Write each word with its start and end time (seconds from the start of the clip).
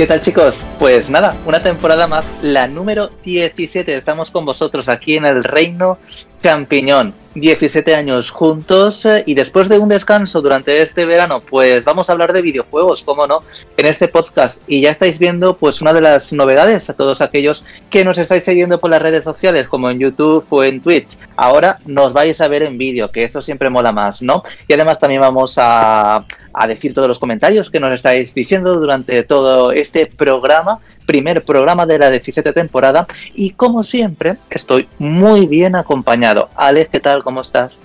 ¿Qué 0.00 0.06
tal 0.06 0.22
chicos? 0.22 0.64
Pues 0.78 1.10
nada, 1.10 1.36
una 1.44 1.62
temporada 1.62 2.06
más, 2.06 2.24
la 2.40 2.66
número 2.66 3.10
17. 3.22 3.94
Estamos 3.94 4.30
con 4.30 4.46
vosotros 4.46 4.88
aquí 4.88 5.18
en 5.18 5.26
el 5.26 5.44
Reino 5.44 5.98
Champiñón. 6.42 7.14
17 7.34 7.94
años 7.94 8.30
juntos 8.30 9.06
eh, 9.06 9.22
y 9.24 9.34
después 9.34 9.68
de 9.68 9.78
un 9.78 9.88
descanso 9.88 10.42
durante 10.42 10.82
este 10.82 11.04
verano, 11.04 11.40
pues 11.40 11.84
vamos 11.84 12.08
a 12.08 12.12
hablar 12.12 12.32
de 12.32 12.42
videojuegos, 12.42 13.02
cómo 13.04 13.26
no, 13.26 13.42
en 13.76 13.86
este 13.86 14.08
podcast. 14.08 14.62
Y 14.66 14.80
ya 14.80 14.90
estáis 14.90 15.18
viendo 15.18 15.56
pues 15.56 15.80
una 15.80 15.92
de 15.92 16.00
las 16.00 16.32
novedades 16.32 16.90
a 16.90 16.96
todos 16.96 17.20
aquellos 17.20 17.64
que 17.88 18.04
nos 18.04 18.18
estáis 18.18 18.44
siguiendo 18.44 18.80
por 18.80 18.90
las 18.90 19.00
redes 19.00 19.22
sociales, 19.22 19.68
como 19.68 19.90
en 19.90 20.00
YouTube 20.00 20.44
o 20.50 20.64
en 20.64 20.80
Twitch. 20.80 21.18
Ahora 21.36 21.78
nos 21.86 22.12
vais 22.12 22.40
a 22.40 22.48
ver 22.48 22.64
en 22.64 22.76
vídeo, 22.76 23.08
que 23.10 23.24
eso 23.24 23.40
siempre 23.40 23.70
mola 23.70 23.92
más, 23.92 24.22
¿no? 24.22 24.42
Y 24.66 24.72
además 24.72 24.98
también 24.98 25.20
vamos 25.20 25.54
a, 25.56 26.24
a 26.52 26.66
decir 26.66 26.94
todos 26.94 27.06
los 27.06 27.18
comentarios 27.20 27.70
que 27.70 27.78
nos 27.78 27.92
estáis 27.92 28.34
diciendo 28.34 28.78
durante 28.80 29.22
todo 29.22 29.70
este 29.70 30.06
programa 30.06 30.80
primer 31.10 31.42
programa 31.42 31.86
de 31.86 31.98
la 31.98 32.08
17 32.08 32.52
temporada 32.52 33.04
y 33.34 33.50
como 33.50 33.82
siempre 33.82 34.36
estoy 34.48 34.88
muy 35.00 35.48
bien 35.48 35.74
acompañado. 35.74 36.50
Alex, 36.54 36.88
¿qué 36.88 37.00
tal? 37.00 37.24
¿Cómo 37.24 37.40
estás? 37.40 37.82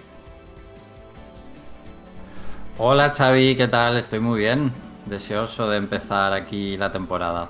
Hola 2.78 3.12
Xavi, 3.12 3.56
¿qué 3.56 3.68
tal? 3.68 3.98
Estoy 3.98 4.20
muy 4.20 4.38
bien. 4.42 4.72
Deseoso 5.08 5.68
de 5.68 5.78
empezar 5.78 6.34
aquí 6.34 6.78
la 6.78 6.92
temporada. 6.92 7.50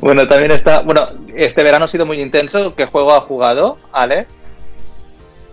Bueno, 0.00 0.26
también 0.26 0.52
está. 0.52 0.80
Bueno, 0.80 1.08
este 1.34 1.62
verano 1.62 1.84
ha 1.84 1.88
sido 1.88 2.06
muy 2.06 2.18
intenso. 2.18 2.74
¿Qué 2.74 2.86
juego 2.86 3.12
ha 3.12 3.20
jugado, 3.20 3.76
Alex? 3.92 4.30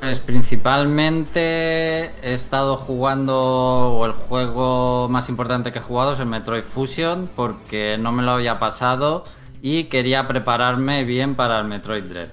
Pues 0.05 0.19
principalmente 0.19 2.11
he 2.21 2.33
estado 2.33 2.77
jugando, 2.77 3.95
o 3.95 4.05
el 4.05 4.11
juego 4.11 5.09
más 5.09 5.29
importante 5.29 5.71
que 5.71 5.79
he 5.79 5.81
jugado 5.81 6.13
es 6.13 6.19
el 6.19 6.27
Metroid 6.27 6.61
Fusion, 6.61 7.27
porque 7.35 7.97
no 7.99 8.11
me 8.11 8.21
lo 8.21 8.29
había 8.29 8.59
pasado 8.59 9.23
y 9.63 9.85
quería 9.85 10.27
prepararme 10.27 11.05
bien 11.05 11.33
para 11.33 11.57
el 11.57 11.65
Metroid 11.65 12.03
Dread. 12.03 12.27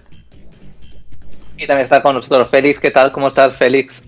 Y 1.57 1.67
también 1.67 1.85
está 1.85 2.03
con 2.03 2.17
nosotros 2.17 2.51
Félix. 2.51 2.79
¿Qué 2.79 2.91
tal? 2.91 3.11
¿Cómo 3.11 3.29
estás, 3.29 3.57
Félix? 3.57 4.05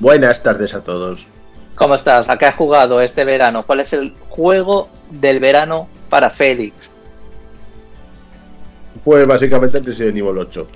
Buenas 0.00 0.42
tardes 0.42 0.74
a 0.74 0.82
todos. 0.82 1.28
¿Cómo 1.76 1.94
estás? 1.94 2.28
¿A 2.28 2.36
qué 2.38 2.46
has 2.46 2.56
jugado 2.56 3.00
este 3.00 3.24
verano? 3.24 3.62
¿Cuál 3.64 3.78
es 3.78 3.92
el 3.92 4.14
juego 4.30 4.88
del 5.10 5.38
verano 5.38 5.86
para 6.10 6.28
Félix? 6.28 6.90
Pues 9.04 9.26
básicamente 9.26 9.78
el 9.78 9.84
Resident 9.84 10.16
Evil 10.16 10.38
8. 10.38 10.66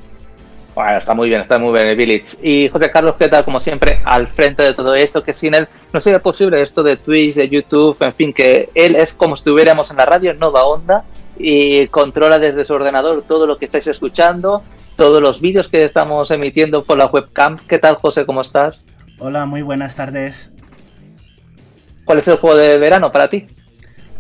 Bueno, 0.75 0.99
está 0.99 1.15
muy 1.15 1.29
bien, 1.29 1.41
está 1.41 1.59
muy 1.59 1.73
bien 1.73 1.89
el 1.89 1.97
Village. 1.97 2.37
Y 2.43 2.69
José 2.69 2.91
Carlos, 2.91 3.15
¿qué 3.19 3.27
tal? 3.29 3.45
Como 3.45 3.61
siempre, 3.61 4.01
al 4.05 4.29
frente 4.29 4.63
de 4.63 4.75
todo 4.75 4.95
esto, 4.95 5.25
que 5.25 5.35
sin 5.35 5.55
él 5.55 5.67
no 5.93 5.99
sería 5.99 6.23
posible 6.23 6.61
esto 6.63 6.83
de 6.83 6.97
Twitch, 6.97 7.35
de 7.35 7.49
YouTube, 7.49 7.97
en 8.01 8.13
fin, 8.13 8.33
que 8.33 8.69
él 8.75 8.95
es 8.95 9.15
como 9.15 9.35
si 9.35 9.41
estuviéramos 9.41 9.91
en 9.91 9.97
la 9.97 10.07
radio 10.07 10.31
en 10.31 10.39
Nova 10.39 10.65
Onda 10.65 11.05
y 11.37 11.89
controla 11.89 12.39
desde 12.39 12.65
su 12.65 12.75
ordenador 12.75 13.23
todo 13.23 13.47
lo 13.47 13.57
que 13.57 13.65
estáis 13.65 13.87
escuchando, 13.89 14.63
todos 14.97 15.21
los 15.21 15.41
vídeos 15.41 15.69
que 15.69 15.83
estamos 15.83 16.31
emitiendo 16.31 16.85
por 16.85 16.99
la 16.99 17.07
webcam. 17.07 17.59
¿Qué 17.67 17.79
tal, 17.79 17.97
José? 17.97 18.27
¿Cómo 18.27 18.43
estás? 18.43 18.87
Hola, 19.19 19.47
muy 19.47 19.63
buenas 19.63 19.97
tardes. 19.97 20.51
¿Cuál 22.05 22.19
es 22.19 22.29
el 22.29 22.37
juego 22.37 22.57
de 22.57 22.79
verano 22.79 23.11
para 23.11 23.29
ti? 23.29 23.47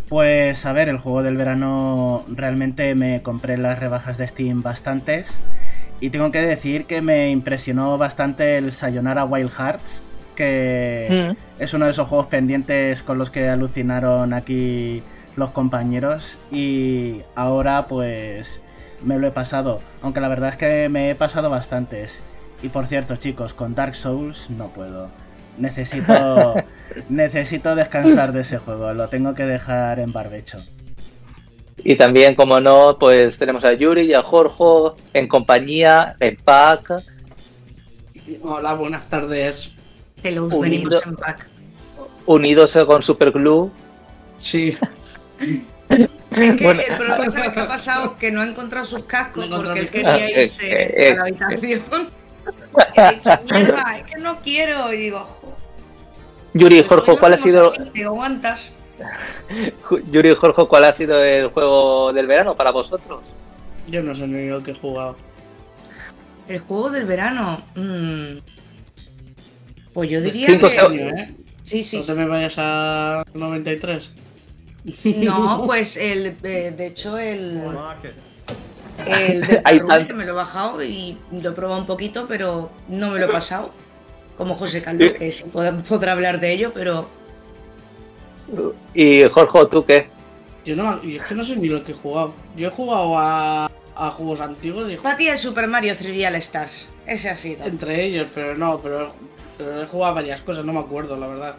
Pues 0.09 0.65
a 0.65 0.73
ver, 0.73 0.89
el 0.89 0.99
juego 0.99 1.23
del 1.23 1.37
verano 1.37 2.25
realmente 2.29 2.95
me 2.95 3.23
compré 3.23 3.59
las 3.59 3.79
rebajas 3.79 4.17
de 4.17 4.27
Steam 4.27 4.63
bastantes 4.63 5.39
y 6.01 6.11
tengo 6.11 6.31
que 6.31 6.41
decir 6.41 6.87
que 6.87 7.03
me 7.03 7.31
impresionó 7.31 7.99
bastante 7.99 8.57
el 8.57 8.73
Sayonara 8.73 9.25
Wild 9.25 9.51
Hearts, 9.51 10.03
que 10.35 11.35
mm. 11.37 11.63
es 11.63 11.75
uno 11.75 11.87
de 11.87 11.91
esos 11.91 12.09
juegos 12.09 12.29
pendientes 12.29 13.03
con 13.03 13.19
los 13.19 13.31
que 13.31 13.49
alucinaron 13.49 14.33
aquí 14.33 15.03
los 15.37 15.51
compañeros 15.51 16.39
y 16.51 17.23
ahora 17.35 17.87
pues 17.87 18.61
me 19.03 19.19
lo 19.19 19.27
he 19.27 19.31
pasado, 19.31 19.81
aunque 20.03 20.21
la 20.21 20.29
verdad 20.29 20.51
es 20.51 20.57
que 20.57 20.89
me 20.89 21.11
he 21.11 21.15
pasado 21.15 21.51
bastantes. 21.51 22.19
Y 22.63 22.69
por 22.69 22.87
cierto 22.87 23.17
chicos, 23.17 23.53
con 23.55 23.75
Dark 23.75 23.95
Souls 23.95 24.49
no 24.51 24.69
puedo. 24.69 25.11
Necesito, 25.59 26.55
necesito 27.09 27.75
descansar 27.75 28.33
de 28.33 28.43
ese 28.43 28.59
juego, 28.59 28.93
lo 28.95 29.09
tengo 29.09 29.35
que 29.35 29.45
dejar 29.45 29.99
en 29.99 30.13
barbecho. 30.13 30.59
Y 31.85 31.97
también, 31.97 32.35
como 32.35 32.61
no, 32.61 32.97
pues 32.99 33.39
tenemos 33.39 33.65
a 33.65 33.73
Yuri 33.73 34.03
y 34.03 34.15
a 34.15 34.23
Jorge 34.23 35.01
en 35.15 35.29
compañía, 35.29 36.17
en 36.21 36.37
pack. 36.37 37.03
Hola, 38.43 38.75
buenas 38.75 39.09
tardes. 39.09 39.71
Hello, 40.23 40.49
venimos 40.49 41.01
en 41.07 41.17
pack. 41.17 41.47
Unidos 42.27 42.77
con 42.87 43.03
Superglue. 43.03 43.71
Sí. 44.39 44.77
Es 45.89 46.57
que 46.57 46.69
el 46.69 46.97
problema 46.97 47.27
es 47.27 47.35
que 47.35 47.61
ha 47.61 47.69
pasado 47.69 48.17
que 48.17 48.31
no 48.31 48.43
ha 48.43 48.47
encontrado 48.47 48.85
sus 48.85 49.05
cascos 49.05 49.47
porque 49.47 49.81
él 49.81 49.89
quería 49.89 50.15
ah, 50.15 50.31
irse 50.31 50.71
eh, 50.71 50.95
eh, 50.97 51.13
a 51.13 51.15
la 51.15 51.23
habitación. 51.23 52.18
He 52.95 53.15
dicho, 53.15 53.31
mierda, 53.51 53.99
es 53.99 54.05
que 54.05 54.21
no 54.21 54.37
quiero. 54.39 54.93
Y 54.93 54.97
digo, 54.97 55.27
Yuri, 56.55 56.83
Jorge, 56.83 57.17
¿cuál 57.19 57.35
ha 57.35 57.39
sido. 57.39 57.73
Te 57.73 58.05
aguantas. 58.05 58.61
Yuri, 60.11 60.35
Jorge, 60.35 60.67
¿cuál 60.67 60.85
ha 60.85 60.93
sido 60.93 61.23
el 61.23 61.49
juego 61.49 62.13
del 62.13 62.27
verano 62.27 62.57
para 62.57 62.71
vosotros? 62.71 63.21
Yo 63.89 64.03
no 64.03 64.15
sé 64.15 64.27
ni 64.27 64.49
lo 64.49 64.63
que 64.63 64.73
he 64.73 64.75
jugado. 64.75 65.17
El 66.49 66.61
juego 66.61 66.91
del 66.91 67.07
verano. 67.07 67.61
Mmm... 67.75 68.39
Pues 69.95 70.11
yo 70.11 70.21
diría 70.21 70.47
Cinco 70.49 70.69
que. 70.69 71.09
¿eh? 71.09 71.35
Sí, 71.65 71.83
sí. 71.83 71.99
No 71.99 72.05
te 72.05 72.15
me 72.15 72.27
vayas 72.27 72.55
a 72.59 73.25
93. 73.35 74.11
No, 75.17 75.65
pues 75.67 75.97
el. 75.97 76.37
Eh, 76.43 76.73
de 76.77 76.87
hecho, 76.87 77.19
el. 77.19 77.61
El 79.07 79.41
de 79.47 80.07
que 80.07 80.15
me 80.15 80.25
lo 80.25 80.33
he 80.33 80.37
bajado 80.37 80.83
y 80.83 81.17
lo 81.31 81.51
he 81.51 81.53
probado 81.53 81.81
un 81.81 81.87
poquito, 81.87 82.27
pero 82.27 82.71
no 82.89 83.11
me 83.11 83.19
lo 83.19 83.27
he 83.27 83.29
pasado. 83.29 83.71
Como 84.37 84.55
José 84.55 84.83
Carlos, 84.83 85.13
que 85.13 85.33
sí 85.33 85.45
podrá 85.89 86.13
hablar 86.13 86.41
de 86.41 86.53
ello, 86.53 86.73
pero. 86.73 87.09
¿Y 88.95 89.25
Jorge, 89.25 89.67
tú 89.71 89.85
qué? 89.85 90.09
Yo 90.65 90.77
no, 90.77 91.01
es 91.03 91.27
que 91.27 91.35
no 91.35 91.45
sé 91.45 91.57
ni 91.57 91.69
lo 91.69 91.83
que 91.83 91.93
he 91.93 91.95
jugado. 91.95 92.35
Yo 92.57 92.69
he 92.69 92.71
jugado 92.71 93.19
a, 93.19 93.71
a 93.97 94.11
juegos 94.11 94.41
antiguos. 94.41 94.91
Y... 94.91 94.97
Pati 94.97 95.29
el 95.29 95.39
Super 95.39 95.67
Mario 95.67 95.95
3D 95.95 96.27
All 96.27 96.37
Stars. 96.37 96.87
Ese 97.07 97.31
ha 97.31 97.37
sido. 97.37 97.65
Entre 97.65 98.05
ellos, 98.05 98.29
pero 98.35 98.55
no, 98.55 98.79
pero, 98.79 99.13
pero 99.57 99.83
he 99.83 99.87
jugado 99.87 100.13
a 100.13 100.15
varias 100.15 100.41
cosas, 100.43 100.65
no 100.65 100.73
me 100.73 100.81
acuerdo, 100.81 101.17
la 101.17 101.27
verdad. 101.27 101.55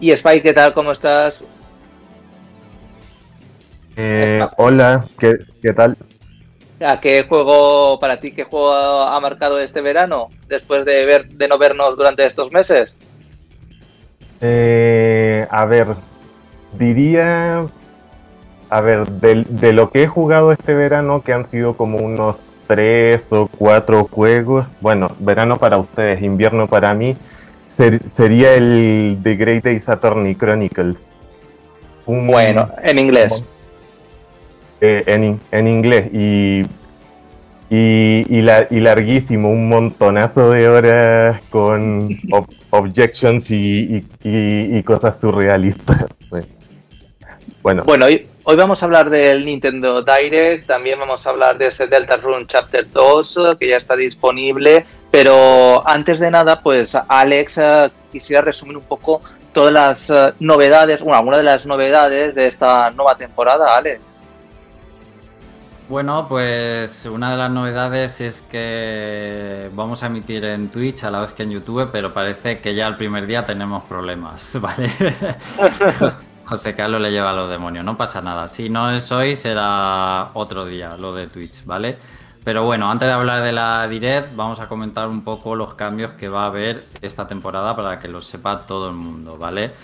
¿Y 0.00 0.10
Spike, 0.10 0.42
qué 0.42 0.52
tal? 0.52 0.74
¿Cómo 0.74 0.92
estás? 0.92 1.44
Eh, 3.96 4.44
hola, 4.56 5.04
¿qué, 5.18 5.38
¿qué 5.60 5.72
tal? 5.74 5.96
¿A 6.84 7.00
qué 7.00 7.24
juego 7.28 7.98
para 7.98 8.18
ti, 8.18 8.32
qué 8.32 8.44
juego 8.44 8.72
ha 8.72 9.18
marcado 9.20 9.58
este 9.60 9.80
verano 9.80 10.30
después 10.48 10.84
de 10.84 11.04
ver 11.04 11.28
de 11.28 11.48
no 11.48 11.58
vernos 11.58 11.96
durante 11.96 12.26
estos 12.26 12.52
meses? 12.52 12.96
Eh, 14.40 15.46
a 15.50 15.64
ver, 15.66 15.86
diría, 16.72 17.64
a 18.68 18.80
ver, 18.80 19.06
de, 19.06 19.72
lo 19.72 19.90
que 19.90 20.02
he 20.02 20.06
jugado 20.08 20.50
este 20.50 20.74
verano, 20.74 21.22
que 21.22 21.32
han 21.32 21.46
sido 21.46 21.76
como 21.76 21.98
unos 21.98 22.40
tres 22.66 23.32
o 23.32 23.46
cuatro 23.46 24.08
juegos, 24.10 24.66
bueno, 24.80 25.12
verano 25.20 25.58
para 25.58 25.78
ustedes, 25.78 26.22
invierno 26.22 26.66
para 26.66 26.92
mí, 26.94 27.16
sería 27.68 28.54
el 28.54 29.20
The 29.22 29.36
Great 29.36 29.66
Ace 29.66 29.90
Attorney 29.90 30.34
Chronicles. 30.34 31.06
bueno, 32.06 32.68
en 32.82 32.98
inglés. 32.98 33.44
Eh, 34.84 35.04
en, 35.52 35.68
inglés 35.68 36.10
y, 36.12 36.64
y, 37.70 38.42
larguísimo, 38.80 39.48
un 39.48 39.68
montonazo 39.68 40.50
de 40.50 40.68
horas 40.68 41.40
con 41.50 42.08
objections 42.70 43.48
y, 43.52 44.82
cosas 44.84 45.20
surrealistas. 45.20 46.06
Bueno, 47.62 47.84
bueno 47.84 48.06
hoy, 48.06 48.26
hoy 48.42 48.56
vamos 48.56 48.82
a 48.82 48.86
hablar 48.86 49.08
del 49.08 49.44
Nintendo 49.44 50.02
Direct, 50.02 50.66
también 50.66 50.98
vamos 50.98 51.24
a 51.24 51.30
hablar 51.30 51.58
de 51.58 51.68
ese 51.68 51.86
Delta 51.86 52.16
Run 52.16 52.48
Chapter 52.48 52.90
2 52.90 53.38
que 53.60 53.68
ya 53.68 53.76
está 53.76 53.94
disponible, 53.94 54.84
pero 55.12 55.88
antes 55.88 56.18
de 56.18 56.28
nada, 56.28 56.60
pues 56.60 56.96
Alex, 57.06 57.58
eh, 57.58 57.90
quisiera 58.10 58.42
resumir 58.42 58.78
un 58.78 58.82
poco 58.82 59.22
todas 59.52 59.72
las 59.72 60.10
eh, 60.10 60.34
novedades, 60.40 60.98
bueno, 60.98 61.18
algunas 61.18 61.38
de 61.38 61.44
las 61.44 61.66
novedades 61.66 62.34
de 62.34 62.48
esta 62.48 62.90
nueva 62.90 63.16
temporada, 63.16 63.76
Alex. 63.76 64.00
Bueno, 65.92 66.26
pues 66.26 67.04
una 67.04 67.32
de 67.32 67.36
las 67.36 67.50
novedades 67.50 68.22
es 68.22 68.40
que 68.40 69.70
vamos 69.74 70.02
a 70.02 70.06
emitir 70.06 70.42
en 70.46 70.70
Twitch 70.70 71.04
a 71.04 71.10
la 71.10 71.20
vez 71.20 71.34
que 71.34 71.42
en 71.42 71.50
YouTube, 71.50 71.90
pero 71.92 72.14
parece 72.14 72.60
que 72.60 72.74
ya 72.74 72.86
el 72.86 72.96
primer 72.96 73.26
día 73.26 73.44
tenemos 73.44 73.84
problemas, 73.84 74.56
¿vale? 74.62 74.90
José 76.46 76.74
Carlos 76.74 76.98
le 76.98 77.10
lleva 77.10 77.28
a 77.28 77.34
los 77.34 77.50
demonios, 77.50 77.84
no 77.84 77.98
pasa 77.98 78.22
nada. 78.22 78.48
Si 78.48 78.70
no 78.70 78.90
es 78.90 79.12
hoy, 79.12 79.36
será 79.36 80.30
otro 80.32 80.64
día 80.64 80.96
lo 80.96 81.14
de 81.14 81.26
Twitch, 81.26 81.66
¿vale? 81.66 81.98
Pero 82.42 82.64
bueno, 82.64 82.90
antes 82.90 83.06
de 83.06 83.12
hablar 83.12 83.42
de 83.42 83.52
la 83.52 83.86
Direct, 83.86 84.34
vamos 84.34 84.60
a 84.60 84.68
comentar 84.68 85.08
un 85.08 85.22
poco 85.22 85.54
los 85.56 85.74
cambios 85.74 86.14
que 86.14 86.26
va 86.26 86.44
a 86.44 86.46
haber 86.46 86.84
esta 87.02 87.26
temporada 87.26 87.76
para 87.76 87.98
que 87.98 88.08
lo 88.08 88.22
sepa 88.22 88.60
todo 88.60 88.88
el 88.88 88.94
mundo, 88.94 89.36
¿vale? 89.36 89.74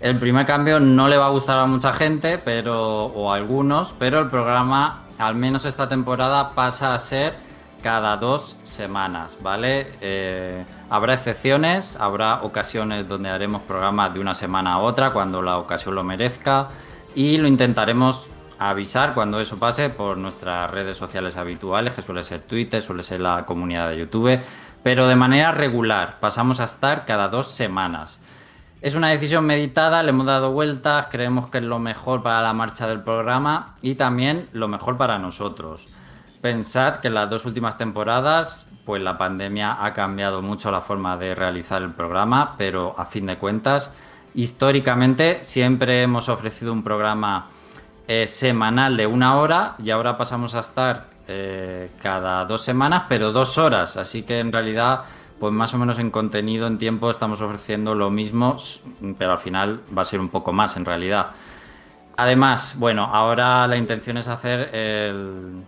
El 0.00 0.18
primer 0.18 0.46
cambio 0.46 0.80
no 0.80 1.08
le 1.08 1.18
va 1.18 1.26
a 1.26 1.28
gustar 1.28 1.58
a 1.58 1.66
mucha 1.66 1.92
gente, 1.92 2.38
pero 2.38 3.04
o 3.04 3.30
a 3.30 3.36
algunos, 3.36 3.94
pero 3.98 4.20
el 4.20 4.28
programa, 4.28 5.02
al 5.18 5.34
menos 5.34 5.66
esta 5.66 5.88
temporada, 5.88 6.54
pasa 6.54 6.94
a 6.94 6.98
ser 6.98 7.34
cada 7.82 8.16
dos 8.16 8.56
semanas, 8.64 9.36
¿vale? 9.42 9.88
Eh, 10.00 10.64
habrá 10.88 11.12
excepciones, 11.12 11.96
habrá 11.96 12.42
ocasiones 12.42 13.06
donde 13.08 13.28
haremos 13.28 13.60
programas 13.60 14.14
de 14.14 14.20
una 14.20 14.32
semana 14.32 14.74
a 14.74 14.78
otra 14.78 15.10
cuando 15.10 15.42
la 15.42 15.58
ocasión 15.58 15.94
lo 15.94 16.02
merezca 16.02 16.68
y 17.14 17.36
lo 17.36 17.46
intentaremos 17.46 18.28
avisar 18.58 19.12
cuando 19.12 19.38
eso 19.38 19.58
pase 19.58 19.90
por 19.90 20.16
nuestras 20.16 20.70
redes 20.70 20.96
sociales 20.96 21.36
habituales, 21.36 21.92
que 21.92 22.00
suele 22.00 22.22
ser 22.22 22.40
Twitter, 22.40 22.80
suele 22.80 23.02
ser 23.02 23.20
la 23.20 23.44
comunidad 23.44 23.90
de 23.90 23.98
YouTube, 23.98 24.40
pero 24.82 25.08
de 25.08 25.16
manera 25.16 25.52
regular. 25.52 26.20
Pasamos 26.20 26.60
a 26.60 26.64
estar 26.64 27.04
cada 27.04 27.28
dos 27.28 27.48
semanas. 27.48 28.20
Es 28.82 28.94
una 28.94 29.10
decisión 29.10 29.44
meditada, 29.44 30.02
le 30.02 30.08
hemos 30.08 30.24
dado 30.24 30.52
vueltas, 30.52 31.08
creemos 31.10 31.50
que 31.50 31.58
es 31.58 31.64
lo 31.64 31.78
mejor 31.78 32.22
para 32.22 32.40
la 32.40 32.54
marcha 32.54 32.88
del 32.88 33.02
programa 33.02 33.74
y 33.82 33.94
también 33.94 34.48
lo 34.52 34.68
mejor 34.68 34.96
para 34.96 35.18
nosotros. 35.18 35.86
Pensad 36.40 36.96
que 37.00 37.08
en 37.08 37.14
las 37.14 37.28
dos 37.28 37.44
últimas 37.44 37.76
temporadas, 37.76 38.66
pues 38.86 39.02
la 39.02 39.18
pandemia 39.18 39.84
ha 39.84 39.92
cambiado 39.92 40.40
mucho 40.40 40.70
la 40.70 40.80
forma 40.80 41.18
de 41.18 41.34
realizar 41.34 41.82
el 41.82 41.92
programa, 41.92 42.54
pero 42.56 42.94
a 42.96 43.04
fin 43.04 43.26
de 43.26 43.36
cuentas, 43.36 43.92
históricamente 44.32 45.40
siempre 45.42 46.00
hemos 46.00 46.30
ofrecido 46.30 46.72
un 46.72 46.82
programa 46.82 47.48
eh, 48.08 48.26
semanal 48.26 48.96
de 48.96 49.06
una 49.06 49.36
hora 49.36 49.74
y 49.84 49.90
ahora 49.90 50.16
pasamos 50.16 50.54
a 50.54 50.60
estar 50.60 51.06
eh, 51.28 51.90
cada 52.00 52.46
dos 52.46 52.62
semanas, 52.62 53.02
pero 53.10 53.30
dos 53.30 53.58
horas. 53.58 53.98
Así 53.98 54.22
que 54.22 54.38
en 54.38 54.50
realidad, 54.50 55.02
pues 55.40 55.52
más 55.52 55.72
o 55.72 55.78
menos 55.78 55.98
en 55.98 56.10
contenido, 56.10 56.66
en 56.66 56.76
tiempo, 56.76 57.10
estamos 57.10 57.40
ofreciendo 57.40 57.94
lo 57.94 58.10
mismo, 58.10 58.58
pero 59.18 59.32
al 59.32 59.38
final 59.38 59.80
va 59.96 60.02
a 60.02 60.04
ser 60.04 60.20
un 60.20 60.28
poco 60.28 60.52
más 60.52 60.76
en 60.76 60.84
realidad. 60.84 61.28
Además, 62.16 62.76
bueno, 62.78 63.04
ahora 63.06 63.66
la 63.66 63.78
intención 63.78 64.18
es 64.18 64.28
hacer 64.28 64.74
el... 64.74 65.62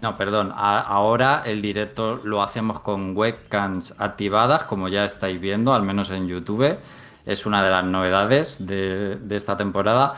No, 0.00 0.16
perdón, 0.16 0.52
ahora 0.56 1.42
el 1.44 1.60
directo 1.60 2.20
lo 2.24 2.42
hacemos 2.42 2.80
con 2.80 3.14
webcams 3.14 3.94
activadas, 3.98 4.64
como 4.64 4.88
ya 4.88 5.04
estáis 5.04 5.38
viendo, 5.38 5.74
al 5.74 5.82
menos 5.82 6.10
en 6.10 6.26
YouTube. 6.26 6.78
Es 7.26 7.44
una 7.44 7.62
de 7.62 7.70
las 7.70 7.84
novedades 7.84 8.64
de, 8.66 9.16
de 9.16 9.36
esta 9.36 9.56
temporada. 9.56 10.14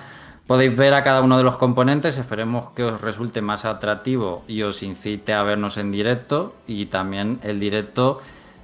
Podéis 0.46 0.76
ver 0.76 0.94
a 0.94 1.02
cada 1.02 1.22
uno 1.22 1.38
de 1.38 1.44
los 1.44 1.56
componentes, 1.56 2.18
esperemos 2.18 2.70
que 2.70 2.84
os 2.84 3.00
resulte 3.00 3.40
más 3.40 3.64
atractivo 3.64 4.44
y 4.46 4.62
os 4.62 4.82
incite 4.82 5.32
a 5.32 5.42
vernos 5.42 5.76
en 5.76 5.90
directo 5.90 6.54
y 6.66 6.86
también 6.86 7.40
el 7.42 7.58
directo, 7.58 8.20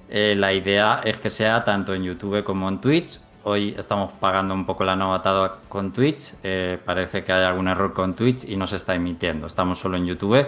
eh, 0.09 0.35
la 0.37 0.53
idea 0.53 1.01
es 1.05 1.19
que 1.19 1.31
sea 1.31 1.65
tanto 1.65 1.95
en 1.95 2.05
YouTube 2.05 2.43
como 2.45 2.69
en 2.69 2.81
Twitch. 2.81 3.21
Hoy 3.45 3.75
estamos 3.79 4.13
pagando 4.15 4.55
un 4.55 4.67
poco 4.67 4.85
la 4.85 4.97
novatada 4.97 5.59
con 5.69 5.93
Twitch, 5.93 6.35
eh, 6.43 6.79
parece 6.85 7.23
que 7.23 7.33
hay 7.33 7.45
algún 7.45 7.69
error 7.69 7.93
con 7.93 8.15
Twitch 8.15 8.45
y 8.49 8.57
no 8.57 8.67
se 8.67 8.77
está 8.77 8.95
emitiendo, 8.95 9.47
estamos 9.47 9.79
solo 9.79 9.97
en 9.97 10.05
YouTube, 10.05 10.47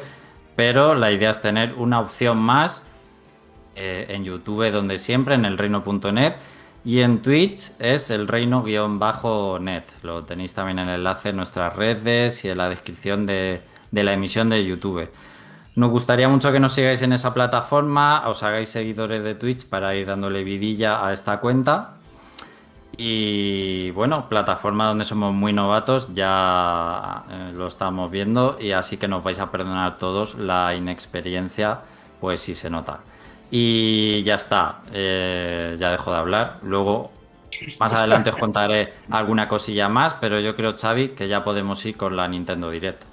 pero 0.56 0.96
la 0.96 1.12
idea 1.12 1.30
es 1.30 1.40
tener 1.40 1.74
una 1.74 2.00
opción 2.00 2.38
más 2.38 2.84
eh, 3.76 4.06
en 4.08 4.24
YouTube 4.24 4.72
donde 4.72 4.98
siempre, 4.98 5.36
en 5.36 5.44
elreino.net 5.44 6.34
y 6.84 7.00
en 7.00 7.22
Twitch 7.22 7.70
es 7.78 8.10
el 8.10 8.26
reino-net. 8.26 9.84
Lo 10.02 10.24
tenéis 10.24 10.54
también 10.54 10.78
en 10.78 10.88
el 10.88 10.96
enlace 10.96 11.28
en 11.28 11.36
nuestras 11.36 11.76
redes 11.76 12.44
y 12.44 12.48
en 12.48 12.58
la 12.58 12.68
descripción 12.68 13.26
de, 13.26 13.60
la 13.92 14.12
emisión 14.12 14.48
de 14.48 14.64
YouTube. 14.64 15.08
Nos 15.78 15.90
gustaría 15.90 16.28
mucho 16.28 16.50
que 16.50 16.58
nos 16.58 16.72
sigáis 16.72 17.02
en 17.02 17.12
esa 17.12 17.32
plataforma, 17.32 18.28
os 18.28 18.42
hagáis 18.42 18.68
seguidores 18.68 19.22
de 19.22 19.36
Twitch 19.36 19.64
para 19.68 19.94
ir 19.94 20.08
dándole 20.08 20.42
vidilla 20.42 21.06
a 21.06 21.12
esta 21.12 21.38
cuenta. 21.38 21.94
Y 22.96 23.92
bueno, 23.92 24.28
plataforma 24.28 24.88
donde 24.88 25.04
somos 25.04 25.32
muy 25.32 25.52
novatos, 25.52 26.12
ya 26.12 27.22
eh, 27.30 27.52
lo 27.54 27.68
estamos 27.68 28.10
viendo 28.10 28.58
y 28.60 28.72
así 28.72 28.96
que 28.96 29.06
nos 29.06 29.22
vais 29.22 29.38
a 29.38 29.52
perdonar 29.52 29.98
todos 29.98 30.34
la 30.34 30.74
inexperiencia, 30.74 31.78
pues 32.20 32.40
si 32.40 32.56
se 32.56 32.70
nota. 32.70 32.98
Y 33.48 34.24
ya 34.24 34.34
está, 34.34 34.80
eh, 34.92 35.76
ya 35.78 35.92
dejo 35.92 36.10
de 36.10 36.18
hablar. 36.18 36.58
Luego, 36.62 37.12
más 37.78 37.92
adelante 37.92 38.30
os 38.30 38.36
contaré 38.36 38.94
alguna 39.10 39.46
cosilla 39.46 39.88
más, 39.88 40.14
pero 40.14 40.40
yo 40.40 40.56
creo, 40.56 40.74
Xavi, 40.76 41.10
que 41.10 41.28
ya 41.28 41.44
podemos 41.44 41.86
ir 41.86 41.96
con 41.96 42.16
la 42.16 42.26
Nintendo 42.26 42.68
Direct. 42.68 43.07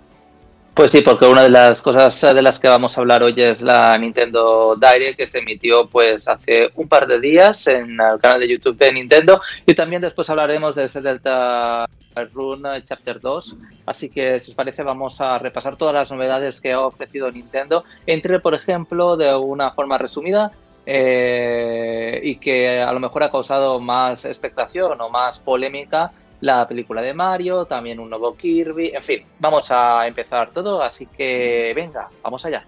Pues 0.75 0.92
sí, 0.92 1.00
porque 1.00 1.25
una 1.25 1.44
de 1.44 1.50
las 1.50 1.81
cosas 1.81 2.19
de 2.19 2.42
las 2.42 2.60
que 2.60 2.68
vamos 2.68 2.98
a 2.98 3.00
hablar 3.00 3.24
hoy 3.24 3.33
es 3.38 3.62
la 3.62 3.98
Nintendo 3.98 4.75
Direct 4.75 5.16
que 5.16 5.25
se 5.25 5.39
emitió 5.39 5.88
pues 5.88 6.27
hace 6.27 6.69
un 6.75 6.89
par 6.89 7.07
de 7.07 7.22
días 7.22 7.66
en 7.68 7.92
el 7.92 8.19
canal 8.19 8.42
de 8.42 8.50
YouTube 8.50 8.77
de 8.77 8.92
Nintendo 8.92 9.39
y 9.66 9.74
también 9.74 10.01
después 10.01 10.30
hablaremos 10.30 10.75
de 10.75 10.89
Delta 10.89 11.88
Run 12.33 12.63
Chapter 12.83 13.22
2. 13.22 13.56
Así 13.86 14.10
que 14.10 14.38
si 14.42 14.51
os 14.51 14.56
parece 14.56 14.83
vamos 14.83 15.22
a 15.22 15.39
repasar 15.39 15.77
todas 15.77 15.94
las 15.94 16.12
novedades 16.12 16.60
que 16.60 16.74
ha 16.74 16.81
ofrecido 16.81 17.31
Nintendo, 17.31 17.86
entre 18.06 18.42
por 18.42 18.54
ejemplo 18.54 19.16
de 19.16 19.33
una 19.33 19.72
forma 19.72 19.98
resumida 19.98 20.51
eh, 20.86 22.19
y 22.22 22.36
que 22.36 22.81
a 22.81 22.92
lo 22.92 23.00
mejor 23.00 23.24
ha 23.24 23.31
causado 23.31 23.80
más 23.80 24.25
expectación 24.25 25.00
o 25.00 25.07
más 25.07 25.39
polémica 25.39 26.12
la 26.42 26.68
película 26.68 27.02
de 27.02 27.14
Mario, 27.14 27.66
también 27.66 28.00
un 28.00 28.10
nuevo 28.10 28.36
Kirby, 28.36 28.90
en 28.94 29.04
fin, 29.04 29.26
vamos 29.40 29.72
a 29.72 30.08
empezar 30.08 30.52
todo, 30.52 30.82
así 30.82 31.08
que 31.08 31.74
venga, 31.76 32.10
vamos 32.22 32.46
allá. 32.46 32.66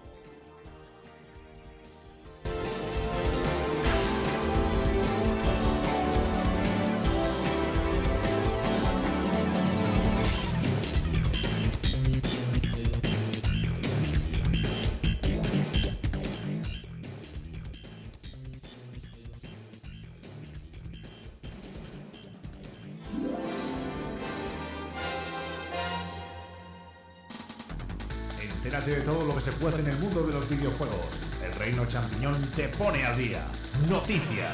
Te 32.58 32.68
pone 32.70 33.04
al 33.04 33.16
día. 33.16 33.46
Noticias. 33.88 34.52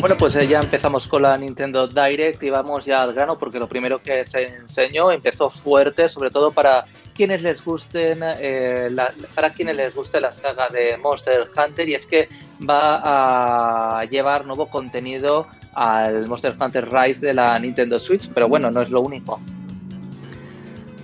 Bueno, 0.00 0.16
pues 0.18 0.34
eh, 0.34 0.48
ya 0.48 0.58
empezamos 0.58 1.06
con 1.06 1.22
la 1.22 1.38
Nintendo 1.38 1.86
Direct 1.86 2.42
y 2.42 2.50
vamos 2.50 2.84
ya 2.84 3.04
al 3.04 3.14
grano 3.14 3.38
porque 3.38 3.60
lo 3.60 3.68
primero 3.68 4.02
que 4.02 4.26
se 4.26 4.42
enseñó 4.56 5.12
empezó 5.12 5.48
fuerte, 5.50 6.08
sobre 6.08 6.32
todo 6.32 6.50
para 6.50 6.82
quienes 7.14 7.42
les 7.42 7.64
gusten 7.64 8.20
eh, 8.22 8.88
para 9.34 9.50
quienes 9.50 9.76
les 9.76 9.94
guste 9.94 10.20
la 10.20 10.32
saga 10.32 10.68
de 10.68 10.96
Monster 10.96 11.48
Hunter 11.56 11.88
y 11.88 11.94
es 11.94 12.06
que 12.06 12.28
va 12.68 14.00
a 14.00 14.04
llevar 14.04 14.46
nuevo 14.46 14.68
contenido 14.68 15.46
al 15.74 16.26
Monster 16.28 16.54
Hunter 16.58 16.90
Rise 16.92 17.20
de 17.20 17.34
la 17.34 17.58
Nintendo 17.58 17.98
Switch, 17.98 18.28
pero 18.32 18.48
bueno, 18.48 18.70
no 18.70 18.82
es 18.82 18.90
lo 18.90 19.00
único. 19.00 19.40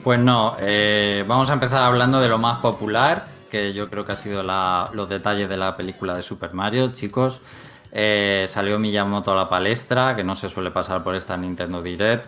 Pues 0.05 0.19
no, 0.19 0.57
eh, 0.61 1.25
vamos 1.27 1.51
a 1.51 1.55
empezar 1.55 1.83
hablando 1.83 2.21
de 2.21 2.29
lo 2.29 2.39
más 2.39 2.59
popular, 2.61 3.25
que 3.51 3.73
yo 3.73 3.91
creo 3.91 4.05
que 4.05 4.13
ha 4.13 4.17
sido 4.17 4.43
los 4.43 5.09
detalles 5.09 5.49
de 5.49 5.57
la 5.57 5.77
película 5.77 6.15
de 6.15 6.23
Super 6.23 6.55
Mario, 6.55 6.93
chicos. 6.93 7.41
Eh, 7.91 8.45
salió 8.49 8.79
Miyamoto 8.79 9.33
a 9.33 9.37
la 9.37 9.49
palestra, 9.49 10.15
que 10.15 10.23
no 10.23 10.35
se 10.35 10.49
suele 10.49 10.71
pasar 10.71 11.03
por 11.03 11.15
esta 11.15 11.37
Nintendo 11.37 11.83
Direct. 11.83 12.27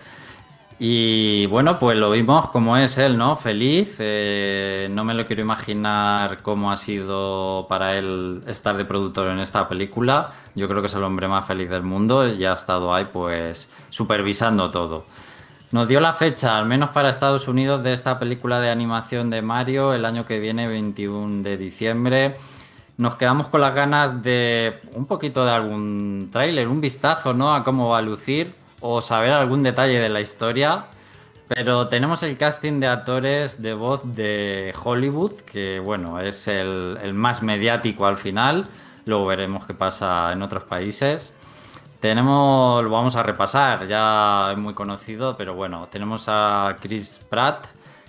Y 0.82 1.44
bueno, 1.44 1.78
pues 1.78 1.98
lo 1.98 2.10
vimos 2.10 2.48
como 2.48 2.74
es 2.78 2.96
él, 2.96 3.18
¿no? 3.18 3.36
Feliz. 3.36 3.96
Eh, 3.98 4.88
no 4.90 5.04
me 5.04 5.12
lo 5.12 5.26
quiero 5.26 5.42
imaginar 5.42 6.40
cómo 6.40 6.72
ha 6.72 6.76
sido 6.78 7.66
para 7.68 7.98
él 7.98 8.40
estar 8.46 8.78
de 8.78 8.86
productor 8.86 9.28
en 9.28 9.40
esta 9.40 9.68
película. 9.68 10.32
Yo 10.54 10.68
creo 10.68 10.80
que 10.80 10.86
es 10.86 10.94
el 10.94 11.04
hombre 11.04 11.28
más 11.28 11.44
feliz 11.44 11.68
del 11.68 11.82
mundo 11.82 12.26
y 12.26 12.46
ha 12.46 12.54
estado 12.54 12.94
ahí 12.94 13.06
pues 13.12 13.70
supervisando 13.90 14.70
todo. 14.70 15.04
Nos 15.70 15.86
dio 15.86 16.00
la 16.00 16.14
fecha, 16.14 16.56
al 16.56 16.64
menos 16.64 16.88
para 16.90 17.10
Estados 17.10 17.46
Unidos, 17.46 17.84
de 17.84 17.92
esta 17.92 18.18
película 18.18 18.58
de 18.58 18.70
animación 18.70 19.28
de 19.28 19.42
Mario 19.42 19.92
el 19.92 20.06
año 20.06 20.24
que 20.24 20.40
viene, 20.40 20.66
21 20.66 21.42
de 21.42 21.58
diciembre 21.58 22.36
nos 22.96 23.16
quedamos 23.16 23.48
con 23.48 23.62
las 23.62 23.74
ganas 23.74 24.22
de 24.22 24.78
un 24.92 25.06
poquito 25.06 25.46
de 25.46 25.52
algún 25.52 26.28
tráiler, 26.30 26.68
un 26.68 26.82
vistazo, 26.82 27.32
¿no? 27.32 27.54
A 27.54 27.64
cómo 27.64 27.88
va 27.88 27.98
a 27.98 28.02
lucir 28.02 28.59
o 28.80 29.00
saber 29.00 29.32
algún 29.32 29.62
detalle 29.62 29.98
de 29.98 30.08
la 30.08 30.20
historia. 30.20 30.86
Pero 31.48 31.88
tenemos 31.88 32.22
el 32.22 32.36
casting 32.36 32.78
de 32.78 32.86
actores 32.86 33.60
de 33.60 33.74
voz 33.74 34.02
de 34.14 34.72
Hollywood, 34.84 35.32
que 35.40 35.80
bueno, 35.80 36.20
es 36.20 36.46
el, 36.46 37.12
más 37.14 37.42
mediático 37.42 38.06
al 38.06 38.16
final. 38.16 38.68
Luego 39.04 39.26
veremos 39.26 39.66
qué 39.66 39.74
pasa 39.74 40.32
en 40.32 40.42
otros 40.42 40.62
países. 40.62 41.32
Tenemos, 41.98 42.84
lo 42.84 42.90
vamos 42.90 43.16
a 43.16 43.24
repasar, 43.24 43.86
ya 43.88 44.52
es 44.52 44.58
muy 44.58 44.74
conocido, 44.74 45.36
pero 45.36 45.54
bueno, 45.54 45.88
tenemos 45.90 46.26
a 46.28 46.76
Chris 46.80 47.20
Pratt, 47.28 47.66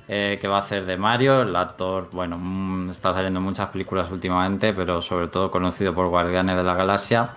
eh, 0.07 0.37
que 0.39 0.47
va 0.47 0.57
a 0.57 0.59
hacer 0.59 0.85
de 0.85 0.97
Mario, 0.97 1.41
el 1.41 1.55
actor, 1.55 2.09
bueno, 2.11 2.37
mm, 2.37 2.91
está 2.91 3.11
saliendo 3.11 3.39
en 3.39 3.45
muchas 3.45 3.69
películas 3.69 4.11
últimamente, 4.11 4.71
pero 4.73 5.01
sobre 5.01 5.27
todo 5.29 5.49
conocido 5.49 5.95
por 5.95 6.07
Guardianes 6.09 6.57
de 6.57 6.63
la 6.63 6.75
Galaxia. 6.75 7.29